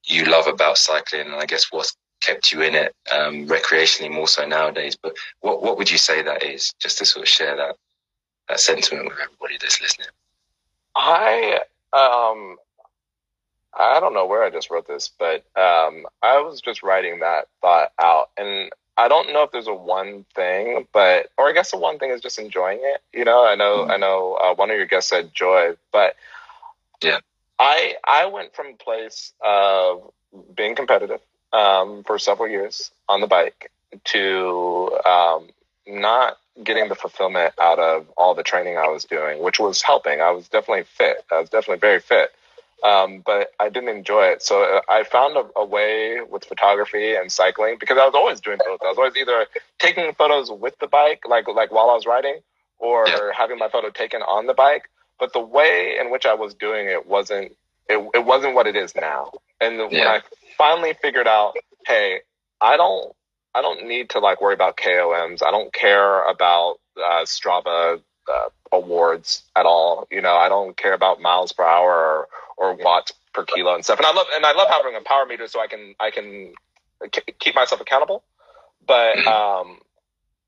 you 0.05 0.25
love 0.25 0.47
about 0.47 0.79
cycling, 0.79 1.27
and 1.27 1.35
I 1.35 1.47
guess 1.47 1.67
what's 1.71 1.97
kept 2.21 2.53
you 2.53 2.63
in 2.63 2.75
it, 2.75 2.95
um, 3.13 3.47
recreationally 3.47 4.11
more 4.11 4.29
so 4.29 4.47
nowadays, 4.47 4.97
but 5.01 5.15
what, 5.41 5.63
what 5.63 5.79
would 5.79 5.91
you 5.91 5.99
say 5.99 6.23
that 6.23 6.43
is 6.43 6.73
just 6.81 6.99
to 6.99 7.05
sort 7.05 7.25
of 7.25 7.29
share 7.29 7.57
that, 7.57 7.77
that 8.49 8.61
sentiment 8.61 9.09
with 9.09 9.19
everybody 9.23 9.57
that's 9.61 9.81
listening? 9.81 10.09
I 10.97 11.61
um 11.93 12.57
I 13.77 14.01
don't 14.01 14.15
know 14.15 14.27
where 14.27 14.43
I 14.43 14.51
just 14.51 14.71
wrote 14.71 14.87
this, 14.87 15.11
but 15.19 15.45
um 15.57 16.07
I 16.23 16.41
was 16.41 16.61
just 16.61 16.83
writing 16.83 17.21
that 17.21 17.47
thought 17.61 17.93
out 18.01 18.31
and 18.37 18.71
I 18.97 19.09
don't 19.09 19.33
know 19.33 19.43
if 19.43 19.53
there's 19.53 19.69
a 19.69 19.75
one 19.75 20.25
thing, 20.35 20.87
but 20.93 21.29
or 21.39 21.49
I 21.49 21.53
guess 21.53 21.71
the 21.71 21.79
one 21.79 21.99
thing 21.99 22.11
is 22.11 22.21
just 22.21 22.39
enjoying 22.39 22.81
it. 22.83 23.03
You 23.13 23.25
know, 23.25 23.45
I 23.47 23.55
know 23.55 23.87
Mhm. 23.87 23.91
I 23.91 23.97
know 23.97 24.35
uh, 24.35 24.55
one 24.55 24.71
of 24.71 24.77
your 24.77 24.87
guests 24.87 25.11
said 25.11 25.33
joy, 25.35 25.77
but 25.93 26.15
Yeah. 27.03 27.21
I 27.59 27.95
I 28.05 28.27
went 28.27 28.55
from 28.55 28.69
a 28.69 28.77
place 28.85 29.33
of 29.45 30.13
being 30.55 30.75
competitive 30.75 31.21
um 31.53 32.03
for 32.05 32.19
several 32.19 32.49
years 32.49 32.91
on 33.09 33.21
the 33.21 33.27
bike 33.27 33.71
to 34.05 34.99
um 35.05 35.49
not 35.89 36.37
getting 36.63 36.89
the 36.89 36.95
fulfillment 36.95 37.55
out 37.61 37.79
of 37.79 38.09
all 38.17 38.35
the 38.35 38.43
training 38.43 38.77
I 38.77 38.89
was 38.89 39.05
doing, 39.05 39.43
which 39.43 39.59
was 39.59 39.83
helping. 39.83 40.21
I 40.21 40.31
was 40.33 40.49
definitely 40.49 40.85
fit. 40.85 41.25
I 41.31 41.41
was 41.41 41.51
definitely 41.51 41.81
very 41.81 42.01
fit. 42.01 42.31
Um, 42.83 43.23
but 43.27 43.49
I 43.59 43.71
didn't 43.71 43.89
enjoy 43.89 44.27
it. 44.27 44.43
So 44.43 44.63
uh, 44.63 44.81
I 44.89 45.03
found 45.05 45.37
a, 45.37 45.61
a 45.61 45.65
way 45.65 46.19
with 46.29 46.45
photography 46.45 47.15
and 47.17 47.31
cycling 47.31 47.77
because 47.81 47.99
I 47.99 48.05
was 48.07 48.15
always 48.15 48.41
doing 48.41 48.59
both. 48.65 48.81
I 48.83 48.89
was 48.89 48.99
always 48.99 49.17
either 49.17 49.47
taking 49.79 50.15
photos 50.15 50.51
with 50.51 50.79
the 50.79 50.87
bike, 50.87 51.23
like 51.29 51.49
like 51.49 51.73
while 51.73 51.91
I 51.91 51.95
was 51.95 52.07
riding, 52.07 52.39
or 52.79 53.07
Yeah. 53.09 53.33
having 53.37 53.59
my 53.59 53.69
photo 53.69 53.91
taken 53.91 54.23
on 54.23 54.47
the 54.47 54.55
bike. 54.55 54.89
But 55.19 55.33
the 55.33 55.41
way 55.41 55.97
in 56.01 56.11
which 56.11 56.25
I 56.27 56.35
was 56.35 56.55
doing 56.55 56.87
it 56.87 57.07
wasn't 57.07 57.57
it, 57.89 57.99
it 58.15 58.25
wasn't 58.25 58.55
what 58.55 58.69
it 58.69 58.77
is 58.77 58.95
now. 58.95 59.33
And 59.61 59.79
when 59.79 60.07
I 60.07 60.21
finally 60.57 60.95
figured 61.03 61.27
out, 61.27 61.55
hey, 61.87 62.21
I 62.61 62.77
don't 62.77 63.13
I 63.59 63.63
don't 63.63 63.89
need 63.89 64.11
to 64.11 64.21
like 64.21 64.41
worry 64.41 64.55
about 64.55 64.77
KOMs. 64.77 65.43
I 65.43 65.51
don't 65.51 65.73
care 65.73 66.23
about 66.29 66.77
uh, 66.97 67.25
Strava 67.25 68.01
uh, 68.29 68.49
awards 68.71 69.43
at 69.57 69.67
all. 69.67 70.07
You 70.13 70.23
know, 70.23 70.37
I 70.37 70.49
don't 70.49 70.77
care 70.77 70.95
about 70.95 71.21
miles 71.21 71.53
per 71.53 71.65
hour 71.65 71.93
or, 71.93 72.29
or 72.57 72.75
watts 72.77 73.13
per 73.35 73.45
kilo 73.45 73.75
and 73.75 73.85
stuff. 73.85 73.99
And 73.99 74.07
I 74.07 74.13
love 74.13 74.27
and 74.35 74.47
I 74.47 74.53
love 74.53 74.69
having 74.69 74.95
a 74.95 75.01
power 75.01 75.27
meter 75.27 75.49
so 75.49 75.61
I 75.61 75.67
can 75.67 75.97
I 75.99 76.11
can 76.11 76.55
k- 77.11 77.35
keep 77.41 77.57
myself 77.57 77.81
accountable. 77.81 78.23
But 78.87 79.27
um, 79.27 79.81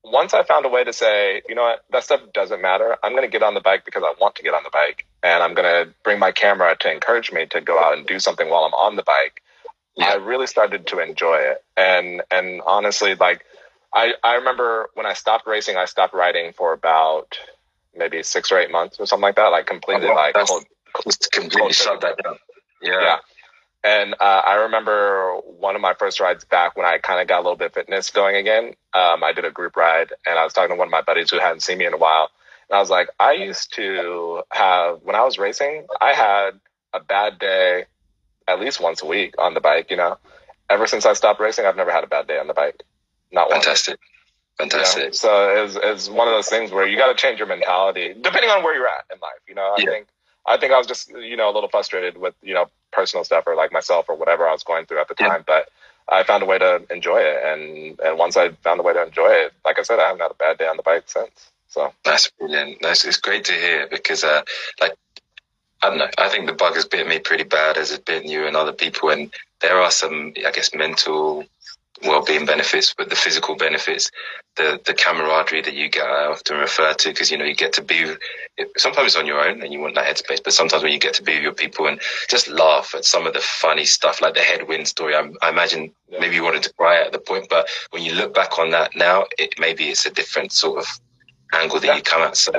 once 0.05 0.33
I 0.33 0.43
found 0.43 0.65
a 0.65 0.69
way 0.69 0.85
to 0.85 0.93
say, 0.93 1.41
you 1.49 1.55
know 1.55 1.63
what, 1.63 1.83
that 1.91 2.05
stuff 2.05 2.21
doesn't 2.33 2.61
matter. 2.61 2.95
I'm 3.03 3.11
going 3.11 3.23
to 3.23 3.29
get 3.29 3.43
on 3.43 3.55
the 3.55 3.61
bike 3.61 3.83
because 3.83 4.03
I 4.05 4.13
want 4.21 4.35
to 4.35 4.43
get 4.43 4.53
on 4.53 4.63
the 4.63 4.71
bike, 4.71 5.05
and 5.21 5.43
I'm 5.43 5.53
going 5.53 5.67
to 5.67 5.93
bring 6.03 6.17
my 6.17 6.31
camera 6.31 6.77
to 6.79 6.91
encourage 6.91 7.31
me 7.31 7.45
to 7.47 7.59
go 7.59 7.77
out 7.77 7.97
and 7.97 8.07
do 8.07 8.19
something 8.19 8.49
while 8.49 8.63
I'm 8.63 8.73
on 8.73 8.95
the 8.95 9.03
bike. 9.03 9.43
I 9.99 10.15
really 10.15 10.47
started 10.47 10.87
to 10.87 10.99
enjoy 10.99 11.37
it, 11.37 11.63
and 11.77 12.21
and 12.31 12.61
honestly, 12.65 13.15
like 13.15 13.45
I 13.93 14.13
I 14.23 14.35
remember 14.35 14.89
when 14.93 15.05
I 15.05 15.13
stopped 15.13 15.47
racing, 15.47 15.77
I 15.77 15.85
stopped 15.85 16.13
riding 16.13 16.53
for 16.53 16.73
about 16.73 17.37
maybe 17.95 18.23
six 18.23 18.51
or 18.51 18.59
eight 18.59 18.71
months 18.71 18.99
or 18.99 19.05
something 19.05 19.23
like 19.23 19.35
that. 19.35 19.47
Like 19.47 19.65
completely 19.65 20.07
Oh, 20.07 20.13
like 20.13 20.33
cold, 20.33 20.65
completely 21.31 21.73
shut 21.73 22.01
that 22.01 22.17
down. 22.23 22.37
Yeah. 22.81 23.01
yeah. 23.01 23.17
And 23.83 24.13
uh, 24.19 24.41
I 24.45 24.53
remember 24.55 25.37
one 25.43 25.75
of 25.75 25.81
my 25.81 25.95
first 25.95 26.19
rides 26.19 26.45
back 26.45 26.77
when 26.77 26.85
I 26.85 26.99
kind 26.99 27.19
of 27.19 27.27
got 27.27 27.37
a 27.37 27.43
little 27.43 27.57
bit 27.57 27.67
of 27.67 27.73
fitness 27.73 28.11
going 28.11 28.35
again. 28.35 28.75
Um, 28.93 29.23
I 29.23 29.33
did 29.33 29.43
a 29.43 29.51
group 29.51 29.75
ride 29.75 30.13
and 30.25 30.37
I 30.37 30.43
was 30.43 30.53
talking 30.53 30.75
to 30.75 30.75
one 30.75 30.87
of 30.87 30.91
my 30.91 31.01
buddies 31.01 31.31
who 31.31 31.39
hadn't 31.39 31.61
seen 31.63 31.79
me 31.79 31.87
in 31.87 31.93
a 31.93 31.97
while. 31.97 32.29
And 32.69 32.77
I 32.77 32.79
was 32.79 32.91
like, 32.91 33.09
I 33.19 33.33
used 33.33 33.73
to 33.75 34.43
have, 34.51 34.99
when 35.01 35.15
I 35.15 35.23
was 35.23 35.39
racing, 35.39 35.87
I 35.99 36.13
had 36.13 36.51
a 36.93 36.99
bad 36.99 37.39
day 37.39 37.85
at 38.51 38.59
least 38.59 38.81
once 38.81 39.01
a 39.03 39.07
week 39.07 39.35
on 39.39 39.53
the 39.55 39.61
bike, 39.61 39.91
you 39.91 39.97
know. 39.97 40.17
Ever 40.69 40.87
since 40.87 41.05
I 41.05 41.13
stopped 41.13 41.39
racing, 41.41 41.65
I've 41.65 41.77
never 41.77 41.91
had 41.91 42.03
a 42.03 42.07
bad 42.07 42.27
day 42.27 42.39
on 42.39 42.47
the 42.47 42.53
bike. 42.53 42.83
Not 43.31 43.49
one. 43.49 43.61
Fantastic. 43.61 43.99
you 44.59 44.67
know? 44.67 44.69
Fantastic. 44.69 45.15
So 45.15 45.65
it's, 45.65 45.77
it's 45.81 46.09
one 46.09 46.27
of 46.27 46.33
those 46.33 46.49
things 46.49 46.71
where 46.71 46.87
you 46.87 46.97
got 46.97 47.07
to 47.07 47.15
change 47.15 47.39
your 47.39 47.47
mentality 47.47 48.13
depending 48.21 48.49
on 48.51 48.63
where 48.63 48.75
you're 48.75 48.87
at 48.87 49.05
in 49.13 49.19
life. 49.21 49.41
You 49.47 49.55
know, 49.55 49.73
I 49.75 49.83
Yeah. 49.83 49.91
think 49.91 50.07
I 50.47 50.57
think 50.57 50.73
I 50.73 50.77
was 50.77 50.87
just 50.87 51.11
you 51.11 51.37
know 51.37 51.49
a 51.51 51.53
little 51.53 51.69
frustrated 51.69 52.17
with 52.17 52.35
you 52.43 52.53
know 52.53 52.67
personal 52.91 53.23
stuff 53.23 53.45
or 53.47 53.55
like 53.55 53.71
myself 53.73 54.05
or 54.09 54.15
whatever 54.15 54.47
I 54.47 54.53
was 54.53 54.63
going 54.63 54.85
through 54.85 55.01
at 55.01 55.07
the 55.09 55.15
Yeah. 55.19 55.29
time, 55.29 55.43
but 55.47 55.69
I 56.09 56.23
found 56.23 56.43
a 56.43 56.45
way 56.45 56.57
to 56.59 56.83
enjoy 56.91 57.19
it, 57.19 57.43
and 57.45 57.99
and 58.01 58.17
once 58.19 58.37
I 58.37 58.49
found 58.63 58.79
a 58.79 58.83
way 58.83 58.93
to 58.93 59.03
enjoy 59.03 59.29
it, 59.29 59.53
like 59.65 59.79
I 59.79 59.83
said, 59.83 59.99
I 59.99 60.07
haven't 60.07 60.21
had 60.21 60.31
a 60.31 60.35
bad 60.35 60.57
day 60.57 60.67
on 60.67 60.77
the 60.77 60.83
bike 60.83 61.03
since. 61.07 61.51
So 61.69 61.93
That's 62.03 62.31
brilliant. 62.39 62.79
That's 62.81 63.05
it's 63.05 63.17
great 63.17 63.45
to 63.45 63.53
hear 63.53 63.87
because, 63.89 64.23
uh, 64.23 64.43
like, 64.81 64.93
I 65.83 65.89
don't 65.89 65.97
know. 65.97 66.09
I 66.17 66.29
think 66.29 66.45
the 66.45 66.53
bug 66.53 66.75
has 66.75 66.85
bitten 66.85 67.09
me 67.09 67.19
pretty 67.19 67.43
bad 67.43 67.77
as 67.77 67.91
it's 67.91 68.03
bitten 68.03 68.29
you 68.29 68.45
and 68.45 68.55
other 68.55 68.73
people, 68.73 69.09
and 69.09 69.33
there 69.61 69.81
are 69.81 69.91
some, 69.91 70.33
I 70.45 70.51
guess, 70.51 70.73
mental 70.75 71.45
well-being 72.03 72.45
benefits, 72.45 72.93
but 72.97 73.09
the 73.09 73.15
physical 73.15 73.55
benefits, 73.55 74.09
the 74.55 74.79
the 74.85 74.93
camaraderie 74.93 75.61
that 75.61 75.73
you 75.73 75.89
get, 75.89 76.03
I 76.03 76.25
often 76.25 76.57
refer 76.57 76.93
to 76.93 77.09
because 77.09 77.31
you 77.31 77.37
know 77.37 77.45
you 77.45 77.55
get 77.55 77.73
to 77.73 77.83
be. 77.83 78.15
Sometimes 78.77 79.15
on 79.15 79.25
your 79.25 79.39
own, 79.39 79.61
and 79.61 79.73
you 79.73 79.79
want 79.79 79.95
that 79.95 80.05
headspace, 80.05 80.43
but 80.43 80.53
sometimes 80.53 80.83
when 80.83 80.91
you 80.91 80.99
get 80.99 81.13
to 81.15 81.23
be 81.23 81.35
with 81.35 81.43
your 81.43 81.53
people 81.53 81.87
and 81.87 81.99
just 82.29 82.47
laugh 82.47 82.93
at 82.95 83.05
some 83.05 83.25
of 83.25 83.33
the 83.33 83.39
funny 83.39 83.85
stuff, 83.85 84.21
like 84.21 84.33
the 84.33 84.41
headwind 84.41 84.87
story. 84.87 85.15
I, 85.15 85.29
I 85.41 85.49
imagine 85.49 85.93
maybe 86.19 86.35
you 86.35 86.43
wanted 86.43 86.63
to 86.63 86.73
cry 86.73 87.01
at 87.01 87.11
the 87.11 87.19
point, 87.19 87.47
but 87.49 87.67
when 87.91 88.03
you 88.03 88.13
look 88.13 88.33
back 88.33 88.59
on 88.59 88.71
that 88.71 88.95
now, 88.95 89.25
it 89.37 89.55
maybe 89.59 89.89
it's 89.89 90.05
a 90.05 90.11
different 90.11 90.51
sort 90.51 90.79
of 90.79 90.87
angle 91.53 91.79
that 91.79 91.95
you 91.95 92.01
come 92.01 92.21
at. 92.21 92.37
So 92.37 92.51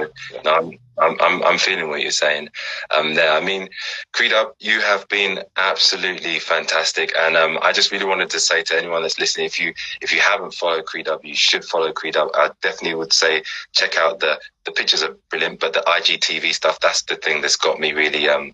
no, 0.44 0.73
I'm, 0.98 1.16
I'm, 1.20 1.43
I'm, 1.43 1.59
feeling 1.59 1.89
what 1.89 2.02
you're 2.02 2.10
saying. 2.10 2.48
Um, 2.90 3.14
there, 3.14 3.32
I 3.32 3.40
mean, 3.40 3.69
Creedub, 4.14 4.52
you 4.60 4.81
have 4.81 5.09
been 5.09 5.43
absolutely 5.56 6.39
fantastic. 6.39 7.12
And, 7.19 7.36
um, 7.36 7.59
I 7.62 7.73
just 7.73 7.90
really 7.90 8.05
wanted 8.05 8.31
to 8.31 8.40
say 8.40 8.62
to 8.64 8.77
anyone 8.77 9.02
that's 9.02 9.19
listening, 9.19 9.47
if 9.47 9.59
you, 9.59 9.73
if 10.01 10.12
you 10.12 10.20
haven't 10.20 10.55
followed 10.55 10.85
Creedub, 10.85 11.24
you 11.24 11.35
should 11.35 11.64
follow 11.64 11.93
Creedub. 11.93 12.31
I 12.35 12.51
definitely 12.60 12.97
would 12.97 13.12
say 13.12 13.43
check 13.73 13.97
out 13.97 14.20
the, 14.20 14.39
the 14.64 14.73
pictures 14.73 15.02
are 15.02 15.16
brilliant, 15.31 15.60
but 15.60 15.73
the 15.73 15.81
IGTV 15.81 16.52
stuff, 16.52 16.78
that's 16.81 17.02
the 17.02 17.16
thing 17.16 17.40
that's 17.40 17.56
got 17.56 17.81
me 17.81 17.93
really, 17.93 18.28
um, 18.28 18.52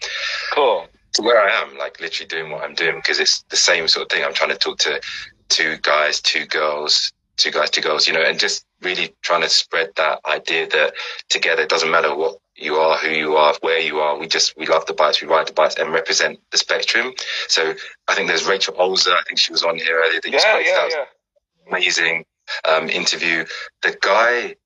cool. 0.52 0.86
to 1.14 1.22
where 1.22 1.40
I 1.42 1.50
am, 1.62 1.76
like 1.76 2.00
literally 2.00 2.28
doing 2.28 2.50
what 2.50 2.62
I'm 2.62 2.74
doing 2.74 2.96
because 2.96 3.18
it's 3.18 3.42
the 3.50 3.56
same 3.56 3.88
sort 3.88 4.04
of 4.04 4.10
thing. 4.10 4.24
I'm 4.24 4.34
trying 4.34 4.50
to 4.50 4.56
talk 4.56 4.78
to 4.80 5.00
two 5.48 5.76
guys, 5.82 6.20
two 6.20 6.46
girls, 6.46 7.12
two 7.36 7.50
guys, 7.50 7.70
two 7.70 7.80
girls, 7.80 8.06
you 8.06 8.12
know, 8.12 8.22
and 8.22 8.38
just 8.38 8.64
really 8.82 9.14
trying 9.22 9.42
to 9.42 9.48
spread 9.48 9.90
that 9.96 10.20
idea 10.26 10.68
that 10.68 10.94
together 11.28 11.62
it 11.62 11.68
doesn't 11.68 11.90
matter 11.90 12.14
what 12.14 12.36
you 12.54 12.76
are, 12.76 12.96
who 12.98 13.08
you 13.10 13.36
are, 13.36 13.54
where 13.60 13.78
you 13.80 13.98
are. 14.00 14.18
We 14.18 14.26
just 14.28 14.56
we 14.56 14.66
love 14.66 14.86
the 14.86 14.94
bikes, 14.94 15.20
we 15.22 15.28
ride 15.28 15.48
the 15.48 15.52
bikes, 15.52 15.76
and 15.76 15.92
represent 15.92 16.38
the 16.50 16.58
spectrum. 16.58 17.12
So 17.48 17.74
I 18.08 18.14
think 18.14 18.28
there's 18.28 18.46
Rachel 18.46 18.74
Olzer. 18.74 19.12
I 19.12 19.22
think 19.26 19.38
she 19.38 19.52
was 19.52 19.62
on 19.62 19.76
here 19.76 20.00
earlier. 20.04 20.20
That 20.20 20.32
Yeah, 20.32 20.38
spoke 20.40 20.64
yeah, 20.64 20.74
That 20.74 20.84
was 20.84 20.94
yeah. 20.94 21.68
amazing 21.68 22.24
um, 22.68 22.88
interview. 22.88 23.44
The 23.82 23.96
guy, 24.00 24.56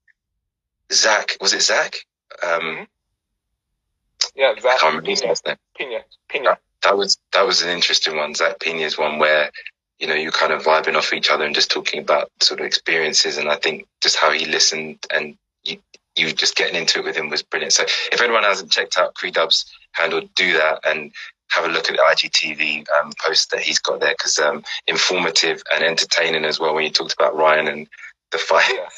Zach, 0.92 1.36
was 1.40 1.52
it 1.52 1.62
Zach? 1.62 1.96
Um, 2.42 2.60
Mhm. 2.62 2.86
Yeah, 4.34 4.54
I 4.56 4.60
Zach 4.60 4.78
can't 4.78 4.82
remember 4.94 5.10
his 5.10 5.20
Pina, 5.20 5.30
last 5.30 5.46
name. 5.46 5.56
Pina, 5.76 5.98
Pina. 6.28 6.58
that 6.82 6.96
was 6.96 7.18
that 7.32 7.46
was 7.46 7.62
an 7.62 7.70
interesting 7.70 8.16
one. 8.16 8.34
Zach 8.34 8.58
Pina's 8.60 8.96
one 8.96 9.18
where 9.18 9.50
you 10.02 10.08
know 10.08 10.14
you're 10.14 10.32
kind 10.32 10.52
of 10.52 10.64
vibing 10.64 10.96
off 10.96 11.12
each 11.12 11.30
other 11.30 11.44
and 11.44 11.54
just 11.54 11.70
talking 11.70 12.00
about 12.00 12.28
sort 12.40 12.60
of 12.60 12.66
experiences. 12.66 13.38
And 13.38 13.48
I 13.48 13.56
think 13.56 13.86
just 14.02 14.16
how 14.16 14.32
he 14.32 14.44
listened 14.44 14.98
and 15.14 15.36
you 15.64 15.78
you 16.16 16.32
just 16.32 16.56
getting 16.56 16.74
into 16.74 16.98
it 16.98 17.04
with 17.04 17.16
him 17.16 17.30
was 17.30 17.42
brilliant. 17.42 17.72
So 17.72 17.84
if 17.84 18.20
anyone 18.20 18.42
hasn't 18.42 18.72
checked 18.72 18.98
out 18.98 19.14
Creedub's 19.14 19.64
handle, 19.92 20.22
do 20.34 20.54
that 20.54 20.80
and 20.84 21.12
have 21.52 21.64
a 21.64 21.68
look 21.68 21.88
at 21.88 21.96
the 21.96 22.02
IGTV 22.02 22.84
um, 23.00 23.12
post 23.24 23.52
that 23.52 23.60
he's 23.60 23.78
got 23.78 24.00
there 24.00 24.12
because 24.12 24.38
um, 24.40 24.64
informative 24.88 25.62
and 25.72 25.84
entertaining 25.84 26.44
as 26.44 26.58
well. 26.58 26.74
When 26.74 26.84
you 26.84 26.90
talked 26.90 27.12
about 27.14 27.36
Ryan 27.36 27.68
and 27.68 27.86
the 28.32 28.38
fight, 28.38 28.68
Yeah. 28.74 28.88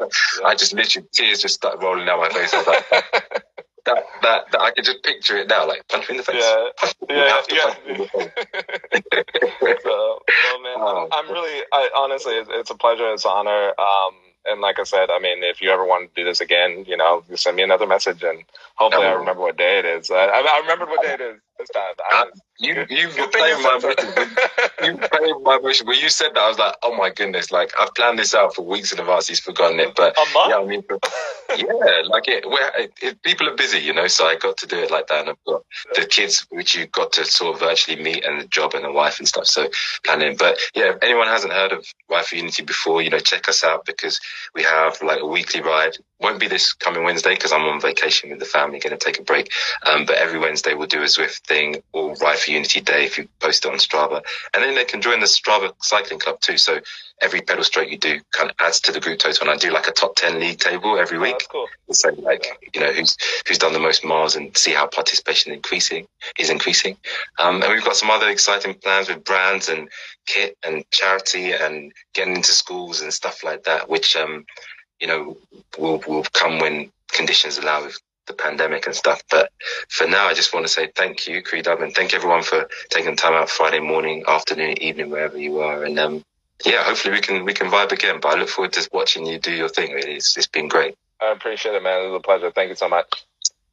I 0.44 0.54
just 0.54 0.72
literally 0.72 1.08
tears 1.12 1.42
just 1.42 1.54
started 1.54 1.82
rolling 1.82 2.06
down 2.06 2.20
my 2.20 2.28
face. 2.28 2.54
I 2.54 2.58
was 2.58 2.66
like, 2.66 3.04
that, 3.84 4.04
that 4.22 4.44
that 4.52 4.60
I 4.60 4.70
could 4.72 4.84
just 4.84 5.02
picture 5.02 5.36
it 5.36 5.48
now, 5.48 5.66
like 5.66 5.86
punch 5.88 6.08
me 6.08 6.14
in 6.14 6.16
the 6.18 6.22
face. 6.24 6.42
Yeah, 6.42 6.66
yeah, 7.10 7.42
yeah. 7.50 7.64
punch 7.64 7.78
me 7.86 7.92
in 7.94 7.98
the 7.98 8.06
face. 8.08 9.82
so, 9.82 10.20
man, 10.62 10.76
Oh, 10.76 11.08
I'm 11.12 11.30
really, 11.30 11.62
I, 11.72 11.90
honestly, 11.96 12.34
it's, 12.34 12.48
it's 12.52 12.70
a 12.70 12.74
pleasure. 12.76 13.12
It's 13.12 13.24
an 13.24 13.32
honor. 13.34 13.72
Um, 13.78 14.14
and 14.44 14.60
like 14.60 14.78
I 14.78 14.84
said, 14.84 15.08
I 15.10 15.18
mean, 15.20 15.42
if 15.44 15.60
you 15.62 15.70
ever 15.70 15.84
want 15.84 16.14
to 16.14 16.20
do 16.20 16.24
this 16.24 16.40
again, 16.40 16.84
you 16.86 16.96
know, 16.96 17.22
you 17.28 17.36
send 17.36 17.56
me 17.56 17.62
another 17.62 17.86
message, 17.86 18.22
and 18.22 18.42
hopefully, 18.74 19.06
I 19.06 19.12
remember 19.12 19.40
what 19.42 19.56
day 19.56 19.78
it 19.78 19.84
is. 19.84 20.10
I, 20.10 20.26
I 20.26 20.58
remembered 20.62 20.88
what 20.88 21.02
day 21.02 21.14
it 21.14 21.20
is 21.20 21.40
this 21.58 21.68
time. 21.70 21.94
I, 21.98 22.26
you 22.58 22.86
you 22.88 23.08
played 23.08 23.56
my 23.62 23.80
you 24.84 24.96
played 24.96 25.34
my. 25.42 25.58
When 25.62 25.98
you 25.98 26.08
said 26.08 26.28
that, 26.34 26.40
I 26.40 26.48
was 26.48 26.58
like, 26.58 26.74
oh 26.82 26.96
my 26.96 27.10
goodness! 27.10 27.50
Like 27.50 27.72
I've 27.78 27.94
planned 27.94 28.18
this 28.18 28.34
out 28.34 28.54
for 28.54 28.62
weeks 28.62 28.92
in 28.92 29.00
advance. 29.00 29.28
He's 29.28 29.40
forgotten 29.40 29.80
it, 29.80 29.94
but 29.96 30.16
yeah, 30.48 30.58
I 30.58 30.64
mean, 30.64 30.82
yeah, 31.56 32.02
like 32.06 32.28
it, 32.28 32.44
it, 32.46 32.92
it, 33.02 33.22
People 33.22 33.48
are 33.48 33.56
busy, 33.56 33.78
you 33.78 33.92
know, 33.92 34.06
so 34.06 34.26
I 34.26 34.36
got 34.36 34.56
to 34.58 34.66
do 34.66 34.78
it 34.78 34.90
like 34.90 35.08
that, 35.08 35.20
and 35.20 35.30
I've 35.30 35.44
got 35.46 35.62
the 35.94 36.06
kids 36.06 36.46
which 36.50 36.76
you 36.76 36.86
got 36.86 37.12
to 37.14 37.24
sort 37.24 37.54
of 37.54 37.60
virtually 37.60 38.00
meet, 38.00 38.24
and 38.24 38.40
the 38.40 38.46
job 38.46 38.74
and 38.74 38.84
the 38.84 38.92
wife 38.92 39.18
and 39.18 39.26
stuff. 39.26 39.46
So 39.46 39.68
planning, 40.04 40.36
but 40.36 40.58
yeah, 40.74 40.90
if 40.90 40.98
anyone 41.02 41.26
hasn't 41.26 41.52
heard 41.52 41.72
of 41.72 41.86
Wife 42.08 42.32
Unity 42.32 42.62
before, 42.62 43.02
you 43.02 43.10
know, 43.10 43.18
check 43.18 43.48
us 43.48 43.64
out 43.64 43.86
because 43.86 44.20
we 44.54 44.62
have 44.62 45.00
like 45.02 45.20
a 45.20 45.26
weekly 45.26 45.62
ride. 45.62 45.96
Won't 46.20 46.38
be 46.38 46.46
this 46.46 46.72
coming 46.72 47.02
Wednesday 47.02 47.34
because 47.34 47.50
I'm 47.52 47.62
on 47.62 47.80
vacation 47.80 48.30
with 48.30 48.38
the 48.38 48.44
family, 48.44 48.78
going 48.78 48.96
to 48.96 49.04
take 49.04 49.18
a 49.18 49.22
break. 49.22 49.50
Um, 49.84 50.06
but 50.06 50.16
every 50.16 50.38
Wednesday 50.38 50.74
we'll 50.74 50.86
do 50.86 51.02
a 51.02 51.06
Zwift 51.06 51.41
thing 51.46 51.82
or 51.92 52.14
Ride 52.16 52.38
for 52.38 52.50
Unity 52.50 52.80
Day 52.80 53.04
if 53.04 53.18
you 53.18 53.28
post 53.40 53.64
it 53.64 53.72
on 53.72 53.78
Strava. 53.78 54.22
And 54.54 54.62
then 54.62 54.74
they 54.74 54.84
can 54.84 55.00
join 55.00 55.20
the 55.20 55.26
Strava 55.26 55.72
cycling 55.80 56.20
club 56.20 56.40
too. 56.40 56.56
So 56.56 56.80
every 57.20 57.40
pedal 57.40 57.64
stroke 57.64 57.90
you 57.90 57.98
do 57.98 58.20
kind 58.32 58.50
of 58.50 58.56
adds 58.60 58.80
to 58.80 58.92
the 58.92 59.00
group 59.00 59.18
total. 59.18 59.48
And 59.48 59.50
I 59.50 59.56
do 59.56 59.72
like 59.72 59.88
a 59.88 59.92
top 59.92 60.16
10 60.16 60.40
league 60.40 60.58
table 60.58 60.98
every 60.98 61.18
week. 61.18 61.36
Oh, 61.42 61.46
cool. 61.50 61.94
So 61.94 62.10
like, 62.18 62.46
you 62.74 62.80
know, 62.80 62.92
who's, 62.92 63.16
who's 63.46 63.58
done 63.58 63.72
the 63.72 63.78
most 63.78 64.04
miles 64.04 64.36
and 64.36 64.56
see 64.56 64.72
how 64.72 64.86
participation 64.86 65.52
increasing 65.52 66.06
is 66.38 66.50
increasing. 66.50 66.96
Um, 67.38 67.62
and 67.62 67.72
we've 67.72 67.84
got 67.84 67.96
some 67.96 68.10
other 68.10 68.28
exciting 68.28 68.74
plans 68.74 69.08
with 69.08 69.24
brands 69.24 69.68
and 69.68 69.88
kit 70.26 70.56
and 70.64 70.84
charity 70.90 71.52
and 71.52 71.92
getting 72.14 72.36
into 72.36 72.52
schools 72.52 73.02
and 73.02 73.12
stuff 73.12 73.44
like 73.44 73.64
that, 73.64 73.88
which, 73.88 74.16
um, 74.16 74.44
you 75.00 75.06
know, 75.06 75.36
will, 75.78 76.02
will 76.06 76.24
come 76.32 76.58
when 76.58 76.90
conditions 77.08 77.58
allow 77.58 77.84
with 77.84 77.98
the 78.26 78.32
pandemic 78.34 78.86
and 78.86 78.94
stuff. 78.94 79.22
But 79.30 79.50
for 79.88 80.06
now, 80.06 80.26
I 80.26 80.34
just 80.34 80.54
want 80.54 80.66
to 80.66 80.72
say 80.72 80.90
thank 80.94 81.26
you, 81.26 81.42
Creedub, 81.42 81.82
and 81.82 81.94
thank 81.94 82.14
everyone 82.14 82.42
for 82.42 82.68
taking 82.90 83.16
time 83.16 83.34
out 83.34 83.50
Friday 83.50 83.80
morning, 83.80 84.24
afternoon, 84.26 84.82
evening, 84.82 85.10
wherever 85.10 85.38
you 85.38 85.60
are. 85.60 85.84
And 85.84 85.98
um, 85.98 86.24
yeah, 86.64 86.84
hopefully 86.84 87.14
we 87.14 87.20
can 87.20 87.44
we 87.44 87.54
can 87.54 87.68
vibe 87.70 87.92
again. 87.92 88.20
But 88.20 88.36
I 88.36 88.40
look 88.40 88.48
forward 88.48 88.72
to 88.74 88.88
watching 88.92 89.26
you 89.26 89.38
do 89.38 89.52
your 89.52 89.68
thing. 89.68 89.92
Really, 89.92 90.14
it's, 90.14 90.36
it's 90.36 90.46
been 90.46 90.68
great. 90.68 90.96
I 91.20 91.32
appreciate 91.32 91.74
it, 91.74 91.82
man. 91.82 92.04
It 92.04 92.08
was 92.08 92.18
a 92.18 92.22
pleasure. 92.22 92.50
Thank 92.50 92.70
you 92.70 92.76
so 92.76 92.88
much. 92.88 93.06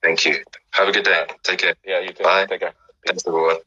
Thank 0.02 0.26
you. 0.26 0.44
Have 0.72 0.88
a 0.88 0.92
good 0.92 1.06
day. 1.06 1.26
Take 1.44 1.60
care. 1.60 1.76
Yeah, 1.86 2.00
you 2.00 2.14
too. 2.14 2.24
Bye. 2.24 2.46
Take 2.46 2.62
care. 2.62 2.74
Thanks, 3.06 3.24
everyone. 3.28 3.58